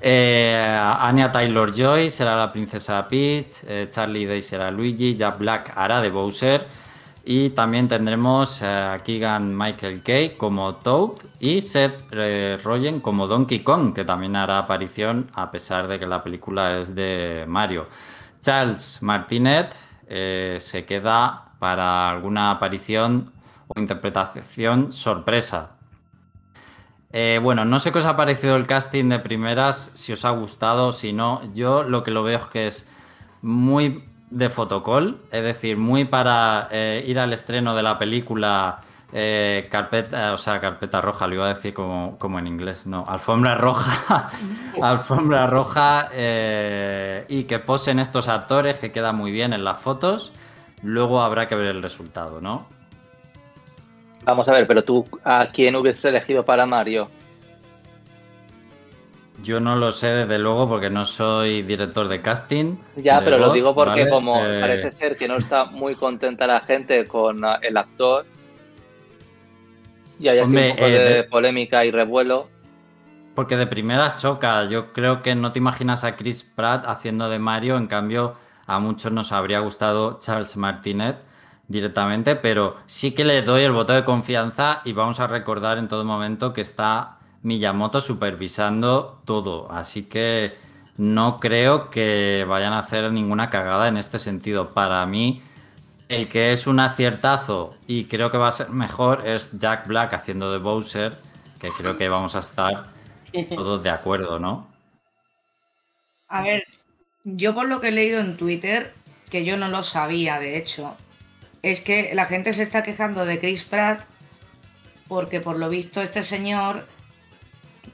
Eh, 0.00 0.78
Anya 1.00 1.32
Taylor 1.32 1.72
Joy 1.72 2.10
será 2.10 2.36
la 2.36 2.52
princesa 2.52 3.08
Peach, 3.08 3.64
eh, 3.66 3.88
Charlie 3.90 4.26
Day 4.26 4.42
será 4.42 4.70
Luigi, 4.70 5.16
Jack 5.16 5.38
Black 5.38 5.72
hará 5.76 6.00
de 6.00 6.10
Bowser. 6.10 6.66
Y 7.24 7.50
también 7.50 7.88
tendremos 7.88 8.62
a 8.62 8.96
Keegan 9.04 9.56
Michael 9.56 10.02
Kay 10.02 10.36
como 10.36 10.72
Toad 10.72 11.10
y 11.40 11.60
Seth 11.60 12.04
eh, 12.12 12.58
Rogen 12.64 13.00
como 13.00 13.26
Donkey 13.26 13.60
Kong, 13.60 13.92
que 13.92 14.04
también 14.04 14.34
hará 14.34 14.58
aparición 14.60 15.30
a 15.34 15.50
pesar 15.50 15.88
de 15.88 15.98
que 15.98 16.06
la 16.06 16.22
película 16.22 16.78
es 16.78 16.94
de 16.94 17.44
Mario. 17.46 17.88
Charles 18.40 19.02
Martinet 19.02 19.74
eh, 20.06 20.56
se 20.58 20.86
queda 20.86 21.52
para 21.58 22.08
alguna 22.08 22.50
aparición 22.52 23.32
o 23.66 23.78
interpretación 23.78 24.90
sorpresa. 24.92 25.77
Eh, 27.12 27.40
bueno, 27.42 27.64
no 27.64 27.80
sé 27.80 27.90
qué 27.90 27.98
os 27.98 28.06
ha 28.06 28.16
parecido 28.16 28.56
el 28.56 28.66
casting 28.66 29.08
de 29.08 29.18
primeras, 29.18 29.92
si 29.94 30.12
os 30.12 30.24
ha 30.24 30.30
gustado, 30.30 30.92
si 30.92 31.12
no. 31.12 31.40
Yo 31.54 31.82
lo 31.82 32.04
que 32.04 32.10
lo 32.10 32.22
veo 32.22 32.38
es 32.38 32.46
que 32.46 32.66
es 32.66 32.88
muy 33.40 34.04
de 34.30 34.50
fotocall, 34.50 35.18
es 35.30 35.42
decir, 35.42 35.78
muy 35.78 36.04
para 36.04 36.68
eh, 36.70 37.02
ir 37.06 37.18
al 37.18 37.32
estreno 37.32 37.74
de 37.74 37.82
la 37.82 37.98
película 37.98 38.80
eh, 39.12 39.68
carpeta, 39.70 40.34
o 40.34 40.36
sea, 40.36 40.60
carpeta 40.60 41.00
roja, 41.00 41.26
lo 41.26 41.36
iba 41.36 41.46
a 41.46 41.54
decir 41.54 41.72
como, 41.72 42.18
como 42.18 42.38
en 42.38 42.46
inglés, 42.46 42.86
no, 42.86 43.06
alfombra 43.08 43.54
roja, 43.54 44.28
alfombra 44.82 45.46
roja 45.46 46.10
y 47.26 47.44
que 47.44 47.58
posen 47.64 48.00
estos 48.00 48.28
actores 48.28 48.76
que 48.78 48.92
quedan 48.92 49.16
muy 49.16 49.32
bien 49.32 49.54
en 49.54 49.64
las 49.64 49.78
fotos, 49.78 50.34
luego 50.82 51.22
habrá 51.22 51.48
que 51.48 51.54
ver 51.54 51.68
el 51.68 51.82
resultado, 51.82 52.42
¿no? 52.42 52.77
Vamos 54.28 54.46
a 54.46 54.52
ver, 54.52 54.66
pero 54.66 54.84
tú, 54.84 55.06
¿a 55.24 55.48
quién 55.50 55.74
hubieses 55.74 56.04
elegido 56.04 56.44
para 56.44 56.66
Mario? 56.66 57.08
Yo 59.42 59.58
no 59.58 59.74
lo 59.74 59.90
sé 59.90 60.08
desde 60.08 60.38
luego 60.38 60.68
porque 60.68 60.90
no 60.90 61.06
soy 61.06 61.62
director 61.62 62.08
de 62.08 62.20
casting. 62.20 62.76
Ya, 62.96 63.20
de 63.20 63.24
pero 63.24 63.38
lo 63.38 63.50
digo 63.54 63.74
porque 63.74 64.00
¿vale? 64.00 64.10
como 64.10 64.44
Eh, 64.44 64.60
parece 64.60 64.92
ser 64.92 65.16
que 65.16 65.28
no 65.28 65.36
está 65.36 65.64
muy 65.64 65.94
contenta 65.94 66.46
la 66.46 66.60
gente 66.60 67.06
con 67.06 67.42
ah, 67.42 67.58
el 67.62 67.78
actor 67.78 68.26
y 70.18 70.28
hay 70.28 70.40
un 70.40 70.52
poco 70.52 70.86
eh, 70.86 70.90
de, 70.90 70.98
de- 71.14 71.24
polémica 71.24 71.86
y 71.86 71.90
revuelo. 71.90 72.48
Porque 73.34 73.56
de 73.56 73.66
primeras 73.66 74.20
choca. 74.20 74.64
Yo 74.66 74.92
creo 74.92 75.22
que 75.22 75.34
no 75.36 75.52
te 75.52 75.58
imaginas 75.58 76.04
a 76.04 76.16
Chris 76.16 76.42
Pratt 76.42 76.84
haciendo 76.86 77.30
de 77.30 77.38
Mario. 77.38 77.78
En 77.78 77.86
cambio, 77.86 78.34
a 78.66 78.78
muchos 78.78 79.10
nos 79.10 79.32
habría 79.32 79.60
gustado 79.60 80.18
Charles 80.20 80.54
Martinet 80.58 81.16
directamente. 81.68 82.34
Pero 82.34 82.76
sí 82.86 83.12
que 83.12 83.24
le 83.24 83.42
doy 83.42 83.62
el 83.62 83.72
voto 83.72 83.92
de 83.92 84.04
confianza 84.04 84.80
y 84.84 84.92
vamos 84.92 85.20
a 85.20 85.26
recordar 85.26 85.78
en 85.78 85.88
todo 85.88 86.04
momento 86.04 86.52
que 86.52 86.62
está 86.62 87.18
Miyamoto 87.42 88.00
supervisando 88.00 89.22
todo. 89.24 89.70
Así 89.70 90.04
que 90.04 90.54
no 90.96 91.36
creo 91.38 91.90
que 91.90 92.44
vayan 92.48 92.72
a 92.72 92.80
hacer 92.80 93.12
ninguna 93.12 93.50
cagada 93.50 93.88
en 93.88 93.96
este 93.96 94.18
sentido. 94.18 94.74
Para 94.74 95.06
mí, 95.06 95.42
el 96.08 96.26
que 96.28 96.52
es 96.52 96.66
un 96.66 96.80
aciertazo 96.80 97.74
y 97.86 98.04
creo 98.04 98.30
que 98.30 98.38
va 98.38 98.48
a 98.48 98.52
ser 98.52 98.70
mejor 98.70 99.26
es 99.26 99.56
Jack 99.58 99.86
Black 99.86 100.12
haciendo 100.14 100.50
de 100.50 100.58
Bowser, 100.58 101.16
que 101.60 101.68
creo 101.68 101.96
que 101.96 102.08
vamos 102.08 102.34
a 102.34 102.40
estar 102.40 102.86
todos 103.54 103.82
de 103.82 103.90
acuerdo, 103.90 104.38
¿no? 104.38 104.66
A 106.28 106.42
ver, 106.42 106.64
yo 107.24 107.54
por 107.54 107.68
lo 107.68 107.80
que 107.80 107.88
he 107.88 107.92
leído 107.92 108.20
en 108.20 108.36
Twitter, 108.36 108.92
que 109.30 109.44
yo 109.44 109.56
no 109.56 109.68
lo 109.68 109.82
sabía 109.82 110.40
de 110.40 110.58
hecho, 110.58 110.96
es 111.70 111.80
que 111.80 112.10
la 112.14 112.26
gente 112.26 112.52
se 112.52 112.62
está 112.62 112.82
quejando 112.82 113.24
de 113.24 113.38
Chris 113.38 113.62
Pratt 113.62 114.00
porque 115.08 115.40
por 115.40 115.58
lo 115.58 115.68
visto 115.68 116.02
este 116.02 116.22
señor 116.22 116.84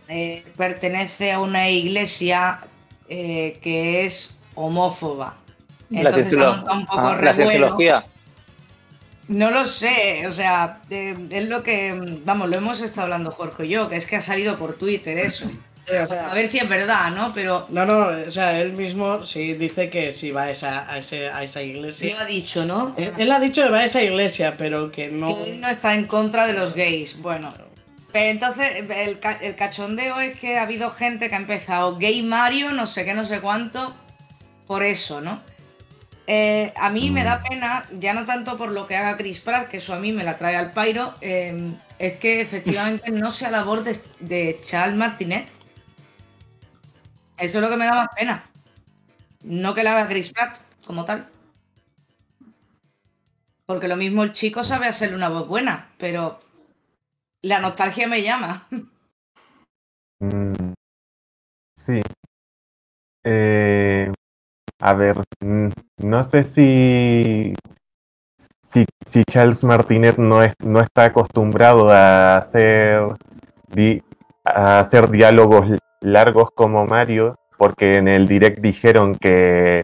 eh, 0.09 0.45
pertenece 0.57 1.33
a 1.33 1.41
una 1.41 1.71
iglesia 1.71 2.61
eh, 3.09 3.59
que 3.63 4.05
es 4.05 4.31
homófoba. 4.55 5.37
La, 5.91 6.11
Entonces 6.11 6.33
se 6.33 6.37
montado 6.39 6.79
un 6.79 6.87
poco 6.87 7.01
ah, 7.01 7.19
la 7.21 7.35
cienciología. 7.35 8.05
No 9.29 9.51
lo 9.51 9.65
sé, 9.65 10.27
o 10.27 10.33
sea, 10.33 10.81
eh, 10.91 11.17
es 11.31 11.49
lo 11.49 11.63
que, 11.63 12.21
vamos, 12.25 12.49
lo 12.51 12.57
hemos 12.57 12.83
estado 12.83 13.03
hablando 13.03 13.31
Jorge 13.31 13.65
y 13.65 13.69
yo, 13.71 13.89
que 13.89 13.97
es 13.97 14.07
que 14.07 14.17
ha 14.17 14.23
salido 14.23 14.59
por 14.59 14.75
Twitter 14.75 15.17
eso. 15.17 15.47
O 16.03 16.07
sea- 16.07 16.31
a 16.31 16.35
ver 16.35 16.49
si 16.49 16.59
es 16.59 16.69
verdad, 16.69 17.11
¿no? 17.11 17.33
Pero 17.35 17.67
No, 17.69 17.85
no, 17.85 18.09
o 18.27 18.31
sea, 18.31 18.61
él 18.61 18.73
mismo 18.73 19.25
sí 19.27 19.55
dice 19.55 19.91
que 19.91 20.13
sí 20.13 20.31
va 20.31 20.43
a 20.45 20.51
esa, 20.51 20.91
a 20.91 20.99
ese- 20.99 21.29
a 21.31 21.43
esa 21.43 21.61
sí 21.61 21.67
iglesia. 21.67 22.15
lo 22.15 22.21
ha 22.21 22.25
dicho, 22.27 22.65
¿no? 22.65 22.95
Él, 22.97 23.13
él 23.19 23.31
ha 23.33 23.41
dicho 23.41 23.63
que 23.65 23.71
va 23.71 23.79
a 23.81 23.85
esa 23.85 24.03
iglesia, 24.03 24.55
pero 24.57 24.91
que 24.91 25.09
no. 25.11 25.37
Que 25.45 25.51
él 25.53 25.61
no 25.61 25.69
está 25.69 25.95
en 25.95 26.07
contra 26.07 26.47
de 26.47 26.55
los 26.55 26.75
gays. 26.75 27.21
Bueno, 27.21 27.53
pero 28.13 28.31
entonces 28.31 28.89
el, 28.91 29.19
ca- 29.19 29.39
el 29.43 29.57
cachondeo 29.57 30.21
es 30.21 30.39
que 30.39 30.57
ha 30.59 30.63
habido 30.63 30.91
gente 30.93 31.29
que 31.29 31.35
ha 31.35 31.39
empezado 31.39 31.97
gay 31.99 32.23
Mario, 32.23 32.71
no 32.71 32.87
sé 32.87 33.05
qué, 33.05 33.13
no 33.15 33.25
sé 33.27 33.41
cuánto, 33.41 33.93
por 34.67 34.83
eso, 34.83 35.21
¿no? 35.21 35.41
Eh, 36.27 36.73
a 36.77 36.89
mí 36.89 37.11
me 37.11 37.23
da 37.23 37.39
pena, 37.41 37.85
ya 38.01 38.15
no 38.15 38.25
tanto 38.25 38.57
por 38.57 38.73
lo 38.73 38.87
que 38.87 38.97
haga 38.97 39.19
Chris 39.19 39.41
Pratt, 39.41 39.69
que 39.69 39.77
eso 39.77 39.93
a 39.93 39.99
mí 39.99 40.11
me 40.11 40.25
la 40.25 40.39
trae 40.39 40.57
al 40.57 40.71
pairo, 40.71 41.13
eh, 41.21 41.71
es 41.99 42.15
que 42.15 42.41
efectivamente 42.41 43.11
no 43.11 43.31
sea 43.31 43.51
labor 43.51 43.85
de, 43.85 44.01
de 44.21 44.59
Charles 44.65 44.97
Martinet. 44.97 45.47
Eso 47.37 47.59
es 47.59 47.63
lo 47.63 47.69
que 47.69 47.77
me 47.77 47.87
da 47.87 47.95
más 47.95 48.09
pena. 48.15 48.45
No 49.43 49.75
que 49.75 49.83
la 49.83 49.93
haga 49.93 50.09
Chris 50.09 50.33
como 50.87 51.05
tal. 51.05 51.29
Porque 53.67 53.89
lo 53.89 53.97
mismo 53.97 54.23
el 54.23 54.33
chico 54.33 54.63
sabe 54.63 54.87
hacerle 54.87 55.17
una 55.17 55.29
voz 55.29 55.49
buena, 55.49 55.91
pero 55.99 56.41
la 57.43 57.61
nostalgia 57.61 58.07
me 58.07 58.23
llama. 58.23 58.67
Mm, 60.21 60.73
Sí. 61.77 62.01
Eh, 63.25 64.13
a 64.81 64.95
ver, 64.95 65.17
mm, 65.41 65.69
no 65.99 66.25
sé 66.25 66.45
si, 66.45 67.55
si, 68.63 69.25
Charles 69.25 69.65
Martinet 69.65 70.17
no, 70.19 70.43
es, 70.43 70.55
no 70.65 70.81
está 70.81 71.07
acostumbrado 71.07 71.91
a 71.91 72.37
hacer, 72.39 73.01
a 74.45 74.79
hacer 74.79 75.09
diálogos 75.11 75.67
largos 76.05 76.51
como 76.55 76.87
Mario, 76.87 77.37
porque 77.59 77.97
en 77.97 78.09
el 78.09 78.29
direct 78.29 78.61
dijeron 78.61 79.15
que, 79.15 79.83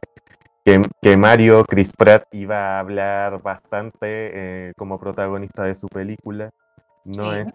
que, 0.64 0.82
que 1.02 1.16
Mario, 1.16 1.64
Chris 1.64 1.92
Pratt, 1.96 2.24
iba 2.32 2.76
a 2.76 2.80
hablar 2.80 3.42
bastante 3.42 3.98
eh, 4.68 4.72
como 4.76 4.98
protagonista 5.00 5.64
de 5.64 5.74
su 5.74 5.88
película. 5.88 6.50
No 7.04 7.32
Sí. 7.32 7.38
es, 7.40 7.46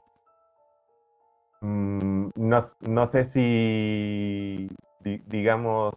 Mm, 1.61 2.29
no, 2.35 2.61
no 2.87 3.07
sé 3.07 3.25
si, 3.25 4.67
di- 4.99 5.21
digamos, 5.25 5.93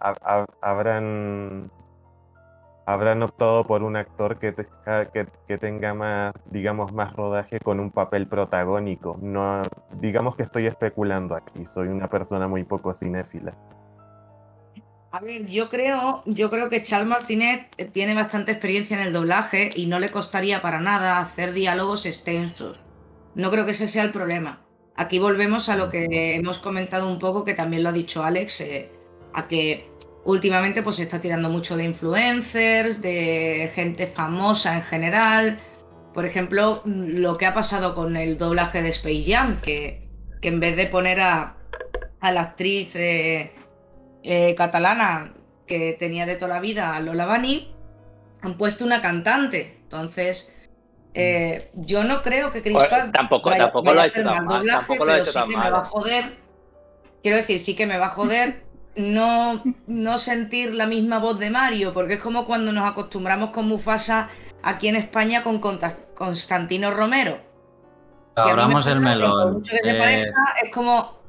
ha- 0.00 0.14
ha- 0.22 0.46
habrán, 0.60 1.70
habrán 2.86 3.22
optado 3.22 3.64
por 3.64 3.82
un 3.82 3.96
actor 3.96 4.38
que, 4.38 4.52
te- 4.52 4.68
que, 5.12 5.26
que 5.46 5.58
tenga 5.58 5.94
más, 5.94 6.32
digamos, 6.50 6.92
más 6.92 7.12
rodaje 7.14 7.60
con 7.60 7.80
un 7.80 7.90
papel 7.90 8.26
protagónico. 8.26 9.18
No, 9.20 9.62
digamos 10.00 10.36
que 10.36 10.42
estoy 10.42 10.66
especulando 10.66 11.34
aquí, 11.34 11.64
soy 11.66 11.88
una 11.88 12.08
persona 12.08 12.48
muy 12.48 12.64
poco 12.64 12.92
cinéfila. 12.94 13.54
A 15.12 15.20
ver, 15.20 15.46
yo 15.46 15.68
creo, 15.68 16.22
yo 16.24 16.48
creo 16.48 16.70
que 16.70 16.82
Charles 16.82 17.06
Martinet 17.06 17.68
eh, 17.76 17.84
tiene 17.84 18.14
bastante 18.14 18.52
experiencia 18.52 18.96
en 18.98 19.06
el 19.06 19.12
doblaje 19.12 19.68
y 19.74 19.86
no 19.86 20.00
le 20.00 20.10
costaría 20.10 20.62
para 20.62 20.80
nada 20.80 21.20
hacer 21.20 21.52
diálogos 21.52 22.06
extensos. 22.06 22.82
No 23.34 23.50
creo 23.50 23.66
que 23.66 23.72
ese 23.72 23.88
sea 23.88 24.04
el 24.04 24.12
problema. 24.12 24.60
Aquí 24.96 25.18
volvemos 25.18 25.68
a 25.68 25.76
lo 25.76 25.90
que 25.90 26.34
hemos 26.34 26.58
comentado 26.58 27.08
un 27.08 27.18
poco, 27.18 27.44
que 27.44 27.52
también 27.52 27.82
lo 27.82 27.90
ha 27.90 27.92
dicho 27.92 28.24
Alex, 28.24 28.62
eh, 28.62 28.90
a 29.34 29.48
que 29.48 29.90
últimamente 30.24 30.82
pues 30.82 30.96
se 30.96 31.02
está 31.04 31.20
tirando 31.20 31.48
mucho 31.48 31.76
de 31.76 31.84
influencers, 31.84 33.02
de 33.02 33.70
gente 33.74 34.06
famosa 34.06 34.74
en 34.76 34.82
general. 34.82 35.58
Por 36.14 36.26
ejemplo, 36.26 36.82
mm, 36.84 37.18
lo 37.18 37.36
que 37.38 37.46
ha 37.46 37.54
pasado 37.54 37.94
con 37.94 38.16
el 38.16 38.38
doblaje 38.38 38.82
de 38.82 38.90
Space 38.90 39.24
Jam, 39.26 39.60
que, 39.60 40.08
que 40.40 40.48
en 40.48 40.60
vez 40.60 40.76
de 40.76 40.86
poner 40.86 41.20
a, 41.20 41.56
a 42.20 42.32
la 42.32 42.40
actriz 42.42 42.94
eh, 42.94 43.52
eh, 44.22 44.54
catalana 44.54 45.34
que 45.66 45.96
tenía 45.98 46.26
de 46.26 46.36
toda 46.36 46.54
la 46.54 46.60
vida, 46.60 46.98
Lola 47.00 47.26
Bunny, 47.26 47.74
han 48.42 48.56
puesto 48.58 48.84
una 48.84 49.00
cantante. 49.00 49.78
Entonces, 49.82 50.54
eh, 51.14 51.70
yo 51.74 52.04
no 52.04 52.22
creo 52.22 52.50
que 52.50 52.62
Chris 52.62 52.76
Pratt 52.88 53.12
tampoco- 53.12 53.50
vaya, 53.50 53.64
tampoco 53.64 53.84
vaya 53.86 53.94
lo 53.94 54.00
ha 54.00 54.04
a 54.04 54.06
hecho 54.06 54.22
tan 54.22 54.44
mal 54.44 54.58
doblaje, 54.58 54.78
tampoco 54.78 55.04
lo 55.04 55.12
ha 55.12 55.16
pero 55.16 55.32
sí 55.32 55.38
que 55.48 55.56
me 55.56 55.70
va 55.70 55.78
a 55.78 55.84
joder. 55.84 56.36
Quiero 57.22 57.36
decir, 57.36 57.58
sí 57.60 57.76
que 57.76 57.86
me 57.86 57.98
va 57.98 58.06
a 58.06 58.10
joder 58.10 58.62
no, 58.96 59.62
no 59.86 60.18
sentir 60.18 60.74
la 60.74 60.86
misma 60.86 61.18
voz 61.18 61.38
de 61.38 61.50
Mario, 61.50 61.92
porque 61.92 62.14
es 62.14 62.20
como 62.20 62.46
cuando 62.46 62.72
nos 62.72 62.88
acostumbramos 62.90 63.50
con 63.50 63.68
Mufasa 63.68 64.28
aquí 64.62 64.88
en 64.88 64.96
España 64.96 65.42
con 65.42 65.60
Constantino 66.14 66.90
Romero. 66.90 67.40
Abramos 68.36 68.86
el 68.86 69.00
melón. 69.00 69.62
Eh, 69.84 70.32
es 70.62 70.72
como. 70.72 71.20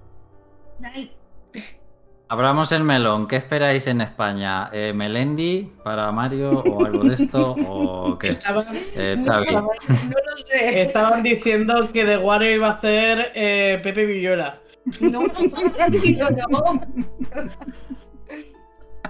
Abramos 2.30 2.72
el 2.72 2.84
melón. 2.84 3.28
¿Qué 3.28 3.36
esperáis 3.36 3.86
en 3.88 4.02
España? 4.02 4.70
Eh, 4.72 4.94
¿Melendi 4.94 5.72
para 5.84 6.12
Mario 6.12 6.62
o 6.62 6.86
algo 6.86 7.04
de 7.04 7.16
esto? 7.16 7.56
¿O 7.68 8.18
qué? 8.18 8.30
Estaban, 8.30 8.66
eh, 8.72 9.20
Xavi. 9.24 9.54
No, 9.54 9.62
lo 9.62 10.38
sé. 10.48 10.82
Estaban 10.82 11.22
diciendo 11.24 11.92
que 11.92 12.06
de 12.06 12.18
Wario 12.18 12.56
iba 12.56 12.70
a 12.70 12.82
ser 12.82 13.32
eh, 13.36 13.80
Pepe 13.84 14.06
Villola. 14.06 14.63
No, 15.00 15.22
no. 16.50 16.82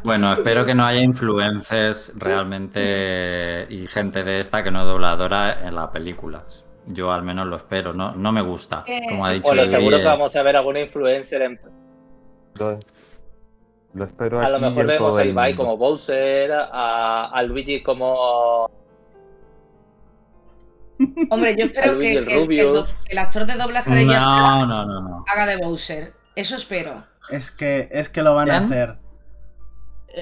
Bueno, 0.04 0.34
espero 0.34 0.66
que 0.66 0.76
no 0.76 0.86
haya 0.86 1.02
influencers 1.02 2.14
realmente 2.16 3.66
y 3.70 3.88
gente 3.88 4.24
de 4.24 4.40
esta 4.40 4.64
que 4.64 4.72
no 4.72 4.86
dobladora 4.86 5.66
en 5.66 5.76
las 5.76 5.90
películas. 5.90 6.66
Yo 6.88 7.12
al 7.12 7.24
menos 7.24 7.48
lo 7.48 7.56
espero, 7.56 7.94
no, 7.94 8.14
no 8.14 8.32
me 8.34 8.42
gusta. 8.42 8.84
Como 9.08 9.26
ha 9.26 9.32
dicho 9.32 9.46
bueno, 9.46 9.66
seguro 9.66 9.98
que 9.98 10.04
vamos 10.04 10.36
a 10.36 10.44
ver 10.44 10.58
alguna 10.58 10.82
influencer 10.82 11.42
en. 11.44 11.60
Lo, 13.94 14.04
espero 14.04 14.40
A 14.40 14.50
lo 14.50 14.60
mejor 14.60 14.88
vemos 14.88 15.18
a 15.18 15.26
Ibai 15.26 15.56
como 15.56 15.78
Bowser, 15.78 16.52
a, 16.52 17.42
Luigi 17.48 17.82
como. 17.82 18.70
Hombre, 21.30 21.56
yo 21.58 21.66
espero 21.68 22.00
que, 22.00 22.18
el, 23.10 23.18
actor 23.18 23.46
de 23.46 23.56
doblaje 23.56 23.94
de 23.94 24.06
no, 24.06 24.66
no, 24.66 24.86
no, 24.86 25.26
haga 25.28 25.46
de 25.46 25.58
Bowser. 25.58 26.14
Eso 26.36 26.56
espero. 26.56 27.06
Es 27.30 27.52
que, 27.52 27.90
es 27.92 28.10
que 28.10 28.22
lo 28.22 28.36
van 28.36 28.52
a 28.52 28.58
hacer. 28.58 28.96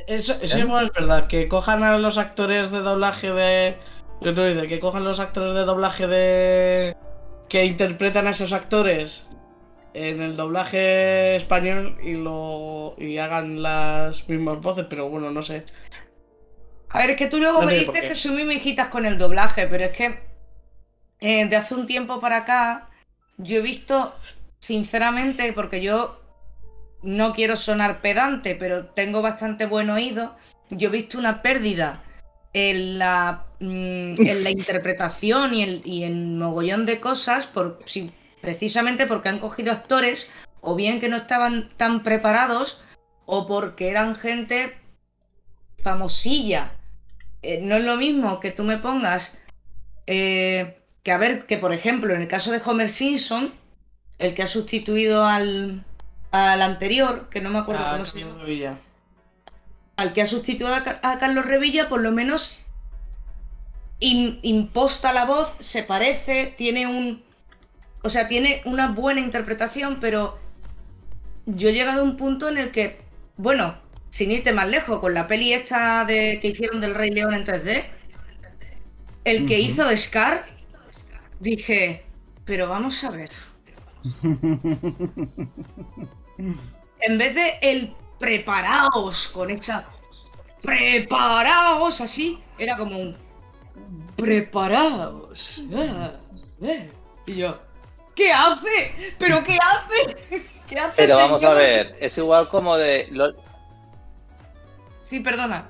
Eso, 0.07 0.35
eso 0.41 0.57
es 0.79 0.93
verdad, 0.93 1.27
que 1.27 1.47
cojan 1.49 1.83
a 1.83 1.97
los 1.97 2.17
actores 2.17 2.71
de 2.71 2.79
doblaje 2.79 3.31
de. 3.31 3.77
Yo 4.21 4.33
te 4.33 4.53
digo, 4.53 4.67
que 4.67 4.79
cojan 4.79 5.03
los 5.03 5.19
actores 5.19 5.53
de 5.53 5.65
doblaje 5.65 6.07
de. 6.07 6.95
que 7.49 7.65
interpretan 7.65 8.27
a 8.27 8.29
esos 8.29 8.53
actores 8.53 9.27
en 9.93 10.21
el 10.21 10.37
doblaje 10.37 11.35
español 11.35 11.97
y 12.01 12.13
lo. 12.13 12.95
y 12.97 13.17
hagan 13.17 13.61
las 13.61 14.29
mismas 14.29 14.61
voces, 14.61 14.85
pero 14.89 15.09
bueno, 15.09 15.31
no 15.31 15.41
sé. 15.41 15.65
A 16.89 16.99
ver, 16.99 17.11
es 17.11 17.17
que 17.17 17.27
tú 17.27 17.39
luego 17.39 17.61
me 17.61 17.73
dices 17.73 18.01
que 18.01 18.15
soy 18.15 18.43
muy 18.43 18.55
hijitas 18.55 18.89
con 18.89 19.05
el 19.05 19.17
doblaje, 19.17 19.67
pero 19.67 19.85
es 19.85 19.91
que. 19.91 20.30
Eh, 21.21 21.47
de 21.47 21.55
hace 21.55 21.75
un 21.75 21.85
tiempo 21.85 22.19
para 22.19 22.37
acá, 22.37 22.89
yo 23.37 23.57
he 23.57 23.61
visto, 23.61 24.15
sinceramente, 24.59 25.53
porque 25.53 25.81
yo 25.81 26.19
no 27.03 27.33
quiero 27.33 27.55
sonar 27.55 28.01
pedante, 28.01 28.55
pero 28.55 28.85
tengo 28.87 29.21
bastante 29.21 29.65
buen 29.67 29.89
oído, 29.91 30.35
yo 30.71 30.89
he 30.89 30.91
visto 30.91 31.19
una 31.19 31.41
pérdida 31.41 32.03
en 32.53 32.97
la, 32.97 33.45
mm, 33.59 34.15
en 34.19 34.43
la 34.43 34.49
interpretación 34.59 35.53
y 35.53 35.61
en, 35.63 35.81
y 35.85 36.03
en 36.03 36.39
mogollón 36.39 36.85
de 36.85 36.99
cosas, 36.99 37.45
por, 37.45 37.79
precisamente 38.41 39.05
porque 39.05 39.29
han 39.29 39.39
cogido 39.39 39.71
actores 39.71 40.31
o 40.61 40.75
bien 40.75 40.99
que 40.99 41.09
no 41.09 41.17
estaban 41.17 41.69
tan 41.77 42.03
preparados 42.03 42.81
o 43.25 43.47
porque 43.47 43.89
eran 43.89 44.15
gente 44.15 44.77
famosilla. 45.83 46.71
Eh, 47.41 47.59
no 47.61 47.75
es 47.75 47.83
lo 47.83 47.97
mismo 47.97 48.39
que 48.39 48.51
tú 48.51 48.63
me 48.63 48.77
pongas 48.77 49.37
eh, 50.05 50.80
que 51.03 51.12
a 51.12 51.17
ver, 51.17 51.46
que 51.46 51.58
por 51.58 51.74
ejemplo 51.74 52.13
en 52.13 52.22
el 52.22 52.27
caso 52.27 52.51
de 52.51 52.62
Homer 52.63 52.89
Simpson, 52.89 53.53
el 54.20 54.36
que 54.36 54.43
ha 54.43 54.48
sustituido 54.48 55.25
al, 55.25 55.84
al 56.31 56.62
anterior, 56.62 57.27
que 57.29 57.41
no 57.41 57.50
me 57.50 57.60
acuerdo 57.60 57.84
ah, 57.86 57.91
cómo 57.93 58.05
se 58.05 58.20
llama. 58.20 58.79
Al 59.98 60.13
que 60.13 60.22
ha 60.22 60.25
sustituido 60.25 60.74
a, 60.74 60.84
Carlos 61.20 61.46
Revilla, 61.46 61.89
por 61.89 62.01
lo 62.01 62.12
menos 62.12 62.58
imposta 64.00 65.13
la 65.13 65.25
voz, 65.25 65.53
se 65.60 65.84
parece, 65.84 66.53
tiene 66.58 66.88
un. 66.88 67.24
O 68.03 68.10
sea, 68.10 68.27
tiene 68.27 68.62
una 68.65 68.88
buena 68.88 69.22
interpretación, 69.22 70.00
pero 70.00 70.39
yo 71.46 71.70
he 71.70 71.74
llegado 71.74 72.01
a 72.01 72.03
un 72.03 72.18
punto 72.18 72.50
en 72.50 72.57
el 72.57 72.72
que, 72.72 73.00
bueno, 73.37 73.75
sin 74.09 74.31
irte 74.31 74.53
más 74.53 74.68
lejos, 74.68 75.00
con 75.00 75.14
la 75.14 75.27
peli 75.27 75.53
esta 75.53 76.03
de, 76.05 76.40
que 76.42 76.48
hicieron 76.48 76.81
del 76.81 76.96
Rey 76.96 77.11
León 77.11 77.35
en 77.35 77.46
3D, 77.46 77.85
el 79.24 79.48
que 79.48 79.59
hizo 79.59 79.85
de 79.85 79.98
Scar, 79.98 80.46
dije, 81.41 82.03
pero 82.45 82.69
vamos 82.69 83.03
a 83.03 83.11
ver. 83.11 83.31
En 87.03 87.17
vez 87.17 87.33
de 87.33 87.57
el 87.61 87.95
preparaos 88.19 89.29
con 89.29 89.49
esa. 89.49 89.87
Preparaos 90.61 91.99
así, 91.99 92.39
era 92.57 92.77
como 92.77 92.99
un. 92.99 93.17
Preparaos. 94.15 95.61
Ah, 95.75 96.11
eh. 96.61 96.89
Y 97.25 97.35
yo. 97.35 97.59
¿Qué 98.15 98.31
hace? 98.31 99.15
¿Pero 99.17 99.43
qué 99.43 99.57
hace? 99.57 100.15
¿Qué 100.69 100.79
hace? 100.79 100.93
Pero 100.95 101.17
vamos 101.17 101.43
a 101.43 101.53
ver, 101.53 101.97
es 101.99 102.17
igual 102.17 102.47
como 102.49 102.77
de. 102.77 103.09
Sí, 105.03 105.19
perdona. 105.19 105.69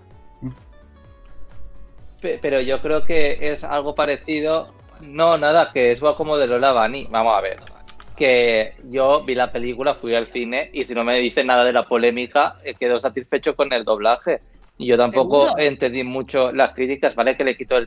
Pero 2.19 2.61
yo 2.61 2.81
creo 2.81 3.05
que 3.05 3.37
es 3.39 3.63
algo 3.63 3.95
parecido. 3.95 4.73
No, 5.01 5.37
nada, 5.37 5.71
que 5.73 5.91
es 5.91 5.97
igual 5.99 6.15
como 6.15 6.37
de 6.37 6.47
Lola 6.47 6.73
Bunny. 6.73 7.07
Vamos 7.09 7.37
a 7.37 7.41
ver 7.41 7.71
que 8.21 8.75
yo 8.83 9.23
vi 9.23 9.33
la 9.33 9.51
película, 9.51 9.95
fui 9.95 10.13
al 10.13 10.27
cine 10.27 10.69
y 10.73 10.83
si 10.83 10.93
no 10.93 11.03
me 11.03 11.17
dicen 11.17 11.47
nada 11.47 11.63
de 11.63 11.73
la 11.73 11.87
polémica, 11.87 12.57
eh, 12.63 12.75
quedo 12.75 12.99
satisfecho 12.99 13.55
con 13.55 13.73
el 13.73 13.83
doblaje. 13.83 14.41
Y 14.77 14.85
yo 14.85 14.95
tampoco 14.95 15.57
entendí 15.57 16.03
mucho 16.03 16.51
las 16.51 16.73
críticas, 16.75 17.15
vale 17.15 17.35
que 17.35 17.43
le 17.43 17.57
quitó 17.57 17.77
el 17.77 17.85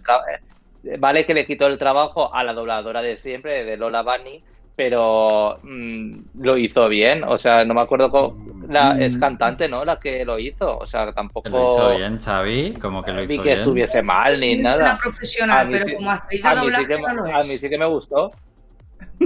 eh, 0.82 0.96
vale 0.98 1.24
que 1.24 1.34
le 1.34 1.46
quitó 1.46 1.68
el 1.68 1.78
trabajo 1.78 2.34
a 2.34 2.42
la 2.42 2.52
dobladora 2.52 3.00
de 3.00 3.16
siempre, 3.18 3.64
de 3.64 3.76
Lola 3.76 4.02
Bunny, 4.02 4.42
pero 4.76 5.58
mm, 5.62 6.16
lo 6.40 6.56
hizo 6.56 6.88
bien. 6.88 7.24
O 7.24 7.38
sea, 7.38 7.64
no 7.64 7.74
me 7.74 7.80
acuerdo 7.80 8.10
cómo. 8.10 8.54
La, 8.68 8.98
es 8.98 9.18
cantante, 9.18 9.68
¿no? 9.68 9.84
La 9.84 10.00
que 10.00 10.24
lo 10.24 10.38
hizo. 10.38 10.78
O 10.78 10.86
sea, 10.86 11.12
tampoco. 11.12 11.48
Lo 11.48 11.74
hizo 11.74 11.96
bien, 11.96 12.18
Xavi. 12.18 12.74
Como 12.80 13.02
que 13.02 13.12
lo 13.12 13.22
hizo 13.22 13.42
que 13.42 13.52
estuviese 13.52 14.02
mal 14.02 14.40
ni 14.40 14.56
nada. 14.56 14.98
profesional, 15.02 15.68
pero 15.70 15.96
como 15.96 16.10
actriz 16.10 16.42
de 16.42 16.54
doblaje 16.54 16.94
a 16.94 17.42
mí 17.42 17.58
sí 17.58 17.68
que 17.68 17.78
me 17.78 17.86
gustó. 17.86 18.32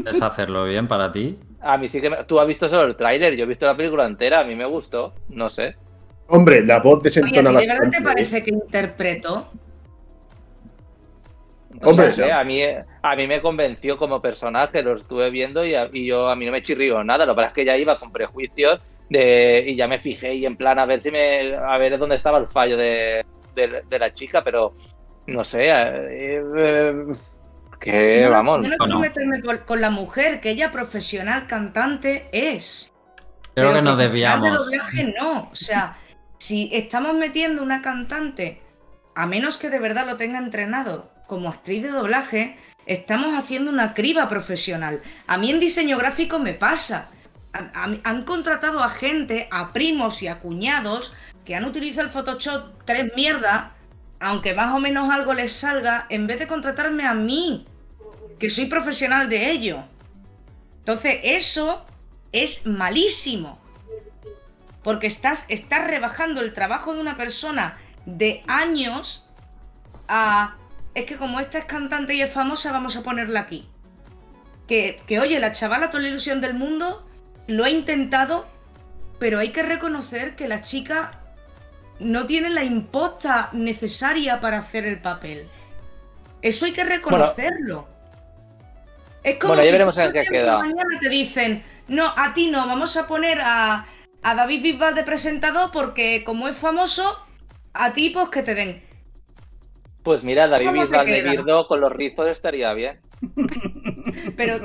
¿Es 0.06 0.20
hacerlo 0.20 0.64
bien 0.64 0.88
para 0.88 1.10
ti? 1.12 1.38
A 1.60 1.76
mí 1.76 1.88
sí 1.88 2.00
que 2.00 2.10
Tú 2.26 2.38
has 2.38 2.46
visto 2.46 2.68
solo 2.68 2.84
el 2.84 2.96
tráiler, 2.96 3.36
yo 3.36 3.44
he 3.44 3.46
visto 3.46 3.66
la 3.66 3.76
película 3.76 4.06
entera, 4.06 4.40
a 4.40 4.44
mí 4.44 4.54
me 4.54 4.64
gustó, 4.64 5.14
no 5.28 5.48
sé. 5.48 5.76
Hombre, 6.28 6.64
la 6.64 6.80
voz 6.80 7.02
desentona 7.02 7.50
bastante. 7.50 7.74
¿De 7.74 7.80
verdad 7.80 7.98
te 7.98 8.04
parece 8.04 8.42
que 8.42 8.52
Hombre, 11.82 12.32
a, 12.32 12.44
mí, 12.44 12.62
a 13.02 13.16
mí 13.16 13.26
me 13.26 13.42
convenció 13.42 13.98
como 13.98 14.22
personaje, 14.22 14.82
lo 14.82 14.96
estuve 14.96 15.28
viendo 15.30 15.64
y, 15.66 15.74
a, 15.74 15.90
yo 15.92 16.28
a 16.28 16.34
mí 16.34 16.46
no 16.46 16.52
me 16.52 16.62
chirrió 16.62 17.04
nada. 17.04 17.26
Lo 17.26 17.34
que 17.34 17.36
pasa 17.36 17.48
es 17.48 17.54
que 17.54 17.64
ya 17.66 17.76
iba 17.76 17.98
con 17.98 18.10
prejuicios 18.10 18.80
de, 19.10 19.64
y 19.66 19.76
ya 19.76 19.86
me 19.86 19.98
fijé 19.98 20.34
y 20.34 20.46
en 20.46 20.56
plan 20.56 20.78
a 20.78 20.86
ver 20.86 21.00
si 21.00 21.10
me 21.10 21.54
a 21.54 21.76
ver 21.78 21.98
dónde 21.98 22.16
estaba 22.16 22.38
el 22.38 22.48
fallo 22.48 22.76
de, 22.76 23.24
la 23.90 24.14
chica, 24.14 24.42
pero 24.42 24.74
no 25.26 25.44
sé. 25.44 25.68
Eh, 25.68 26.42
eh, 26.56 26.94
que 27.78 28.26
vamos. 28.28 28.66
no 28.66 28.76
quiero 28.76 28.98
meterme 28.98 29.42
con, 29.66 29.80
la 29.80 29.90
mujer, 29.90 30.40
que 30.40 30.50
ella 30.50 30.72
profesional 30.72 31.46
cantante 31.46 32.28
es. 32.32 32.92
Creo 33.54 33.74
que 33.74 33.82
no 33.82 33.94
debíamos. 33.94 34.56
doblaje 34.56 35.14
no. 35.20 35.50
O 35.52 35.54
sea, 35.54 35.98
si 36.38 36.70
estamos 36.72 37.14
metiendo 37.14 37.62
una 37.62 37.82
cantante, 37.82 38.62
a 39.14 39.26
menos 39.26 39.58
que 39.58 39.68
de 39.68 39.78
verdad 39.78 40.06
lo 40.06 40.16
tenga 40.16 40.38
entrenado 40.38 41.17
como 41.28 41.48
actriz 41.48 41.84
de 41.84 41.90
doblaje, 41.90 42.58
estamos 42.86 43.38
haciendo 43.38 43.70
una 43.70 43.94
criba 43.94 44.28
profesional. 44.28 45.00
A 45.28 45.38
mí 45.38 45.50
en 45.50 45.60
diseño 45.60 45.96
gráfico 45.96 46.40
me 46.40 46.54
pasa. 46.54 47.10
han 47.52 48.24
contratado 48.24 48.82
a 48.82 48.88
gente, 48.88 49.46
a 49.52 49.72
primos 49.72 50.20
y 50.22 50.26
a 50.26 50.40
cuñados, 50.40 51.14
que 51.44 51.54
han 51.54 51.64
utilizado 51.64 52.08
el 52.08 52.12
Photoshop 52.12 52.82
tres 52.84 53.12
mierdas 53.14 53.78
aunque 54.20 54.54
más 54.54 54.74
o 54.74 54.80
menos 54.80 55.10
algo 55.10 55.32
les 55.32 55.52
salga, 55.52 56.06
en 56.08 56.26
vez 56.26 56.38
de 56.38 56.46
contratarme 56.46 57.06
a 57.06 57.14
mí, 57.14 57.66
que 58.38 58.50
soy 58.50 58.66
profesional 58.66 59.28
de 59.28 59.50
ello. 59.50 59.84
Entonces, 60.80 61.20
eso 61.22 61.84
es 62.32 62.66
malísimo. 62.66 63.58
Porque 64.82 65.06
estás, 65.06 65.44
estás 65.48 65.86
rebajando 65.86 66.40
el 66.40 66.52
trabajo 66.52 66.94
de 66.94 67.00
una 67.00 67.16
persona 67.16 67.78
de 68.06 68.42
años 68.46 69.26
a... 70.08 70.56
Es 70.94 71.04
que 71.04 71.16
como 71.16 71.40
esta 71.40 71.58
es 71.58 71.64
cantante 71.64 72.14
y 72.14 72.22
es 72.22 72.32
famosa, 72.32 72.72
vamos 72.72 72.96
a 72.96 73.02
ponerla 73.02 73.40
aquí. 73.40 73.68
Que, 74.66 75.00
que 75.06 75.20
oye, 75.20 75.38
la 75.40 75.52
chavala, 75.52 75.90
toda 75.90 76.02
la 76.02 76.08
ilusión 76.08 76.40
del 76.40 76.54
mundo, 76.54 77.06
lo 77.46 77.64
ha 77.64 77.70
intentado, 77.70 78.46
pero 79.18 79.38
hay 79.38 79.50
que 79.50 79.62
reconocer 79.62 80.36
que 80.36 80.48
la 80.48 80.62
chica 80.62 81.20
no 81.98 82.26
tiene 82.26 82.50
la 82.50 82.64
imposta 82.64 83.50
necesaria 83.52 84.40
para 84.40 84.58
hacer 84.58 84.86
el 84.86 85.00
papel. 85.00 85.48
Eso 86.42 86.66
hay 86.66 86.72
que 86.72 86.84
reconocerlo. 86.84 87.88
es 89.22 89.38
como 89.38 89.60
si 89.60 89.72
veremos 89.72 89.98
en 89.98 90.12
qué 90.12 90.24
queda. 90.24 90.58
mañana 90.58 90.98
te 91.00 91.08
dicen, 91.08 91.64
no, 91.88 92.12
a 92.16 92.32
ti 92.34 92.50
no, 92.50 92.66
vamos 92.66 92.96
a 92.96 93.08
poner 93.08 93.40
a, 93.40 93.86
a 94.22 94.34
David 94.34 94.62
Bisbal 94.62 94.94
de 94.94 95.02
presentador 95.02 95.70
porque 95.72 96.22
como 96.24 96.48
es 96.48 96.56
famoso, 96.56 97.18
a 97.72 97.92
ti 97.92 98.10
pues 98.10 98.28
que 98.28 98.42
te 98.42 98.54
den. 98.54 98.87
Pues 100.08 100.24
mira, 100.24 100.48
David 100.48 100.70
Bisbal 100.72 101.04
de 101.04 101.22
Birdo 101.22 101.68
con 101.68 101.82
los 101.82 101.92
rizos 101.92 102.28
estaría 102.28 102.72
bien. 102.72 102.98
Pero, 104.38 104.58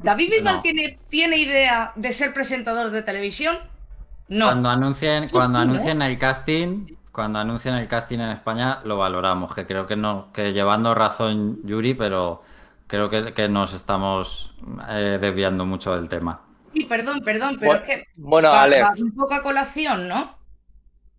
¿David 0.00 0.30
Bisbal 0.30 0.60
tiene, 0.60 0.98
tiene 1.08 1.38
idea 1.38 1.92
de 1.96 2.12
ser 2.12 2.34
presentador 2.34 2.90
de 2.90 3.02
televisión? 3.02 3.56
No. 4.28 4.44
Cuando 4.44 4.68
anuncien, 4.68 5.30
cuando 5.30 5.58
anuncien 5.58 6.02
el 6.02 6.18
casting, 6.18 6.96
cuando 7.12 7.38
anuncien 7.38 7.76
el 7.76 7.88
casting 7.88 8.18
en 8.18 8.28
España, 8.28 8.80
lo 8.84 8.98
valoramos. 8.98 9.54
Que 9.54 9.64
creo 9.64 9.86
que 9.86 9.96
no, 9.96 10.30
que 10.34 10.52
llevando 10.52 10.94
razón 10.94 11.60
Yuri, 11.64 11.94
pero 11.94 12.42
creo 12.88 13.08
que, 13.08 13.48
nos 13.48 13.72
estamos 13.72 14.54
eh, 14.90 15.16
desviando 15.18 15.64
mucho 15.64 15.96
del 15.96 16.10
tema. 16.10 16.42
Sí, 16.74 16.84
perdón, 16.84 17.22
perdón, 17.24 17.56
pero 17.58 17.76
es 17.76 17.82
que. 17.84 18.06
Bueno, 18.18 18.52
Alex. 18.52 19.00
un 19.00 19.14
poco 19.14 19.32
a 19.32 19.42
colación, 19.42 20.08
¿no? 20.08 20.41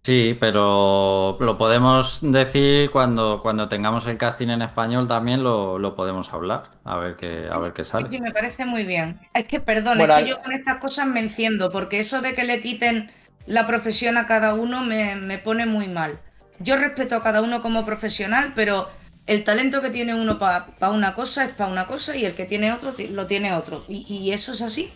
Sí, 0.03 0.35
pero 0.37 1.37
lo 1.39 1.57
podemos 1.57 2.19
decir 2.21 2.91
cuando, 2.91 3.39
cuando 3.41 3.69
tengamos 3.69 4.05
el 4.05 4.17
casting 4.17 4.49
en 4.49 4.61
español 4.61 5.07
también 5.07 5.43
lo, 5.43 5.95
podemos 5.95 6.33
hablar, 6.33 6.71
a 6.83 6.97
ver 6.97 7.15
qué, 7.15 7.47
a 7.49 7.57
ver 7.57 7.71
qué 7.71 7.85
sale. 7.85 8.09
Sí, 8.09 8.19
me 8.19 8.31
parece 8.31 8.65
muy 8.65 8.83
bien. 8.83 9.21
Es 9.33 9.45
que, 9.45 9.61
perdón, 9.61 10.01
es 10.01 10.13
que 10.13 10.27
yo 10.27 10.41
con 10.41 10.51
estas 10.51 10.77
cosas 10.77 11.07
me 11.07 11.21
enciendo, 11.21 11.71
porque 11.71 12.01
eso 12.01 12.19
de 12.19 12.35
que 12.35 12.43
le 12.43 12.61
quiten 12.61 13.11
la 13.45 13.65
profesión 13.65 14.17
a 14.17 14.27
cada 14.27 14.53
uno 14.55 14.83
me, 14.83 15.37
pone 15.37 15.65
muy 15.65 15.87
mal. 15.87 16.19
Yo 16.59 16.75
respeto 16.75 17.15
a 17.15 17.23
cada 17.23 17.41
uno 17.41 17.61
como 17.61 17.85
profesional, 17.85 18.51
pero 18.55 18.89
el 19.25 19.45
talento 19.45 19.81
que 19.81 19.89
tiene 19.89 20.13
uno 20.15 20.37
para 20.37 20.67
una 20.89 21.15
cosa 21.15 21.45
es 21.45 21.53
para 21.53 21.71
una 21.71 21.87
cosa 21.87 22.13
y 22.17 22.25
el 22.25 22.35
que 22.35 22.43
tiene 22.43 22.73
otro 22.73 22.93
lo 23.09 23.25
tiene 23.25 23.53
otro. 23.53 23.85
Y, 23.87 24.31
eso 24.31 24.51
es 24.51 24.61
así. 24.61 24.91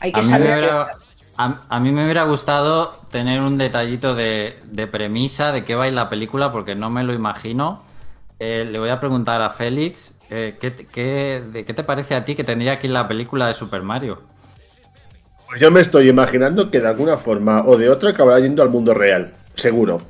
Hay 0.00 0.12
que 0.12 0.22
saber. 0.22 0.86
A, 1.36 1.80
mí 1.80 1.92
me 1.92 2.04
hubiera 2.04 2.24
gustado 2.24 3.00
tener 3.10 3.40
un 3.40 3.56
detallito 3.56 4.14
de, 4.14 4.54
premisa 4.90 5.50
de 5.50 5.64
qué 5.64 5.74
va 5.74 5.88
en 5.88 5.94
la 5.94 6.08
película, 6.08 6.52
porque 6.52 6.74
no 6.74 6.90
me 6.90 7.02
lo 7.04 7.14
imagino. 7.14 7.82
Eh, 8.38 8.68
le 8.70 8.78
voy 8.78 8.90
a 8.90 9.00
preguntar 9.00 9.40
a 9.40 9.50
Félix, 9.50 10.14
eh, 10.30 10.56
¿qué, 10.60 11.42
de 11.52 11.64
¿qué 11.64 11.74
te 11.74 11.84
parece 11.84 12.14
a 12.14 12.24
ti 12.24 12.34
que 12.34 12.44
tendría 12.44 12.72
aquí 12.72 12.88
la 12.88 13.08
película 13.08 13.46
de 13.46 13.54
Super 13.54 13.82
Mario? 13.82 14.22
Pues 15.46 15.60
yo 15.60 15.70
me 15.70 15.80
estoy 15.80 16.08
imaginando 16.08 16.70
que 16.70 16.80
de 16.80 16.88
alguna 16.88 17.16
forma 17.16 17.62
o 17.64 17.76
de 17.76 17.88
otra 17.88 18.10
acabará 18.10 18.40
yendo 18.40 18.62
al 18.62 18.70
mundo 18.70 18.94
real, 18.94 19.32
seguro. 19.54 20.00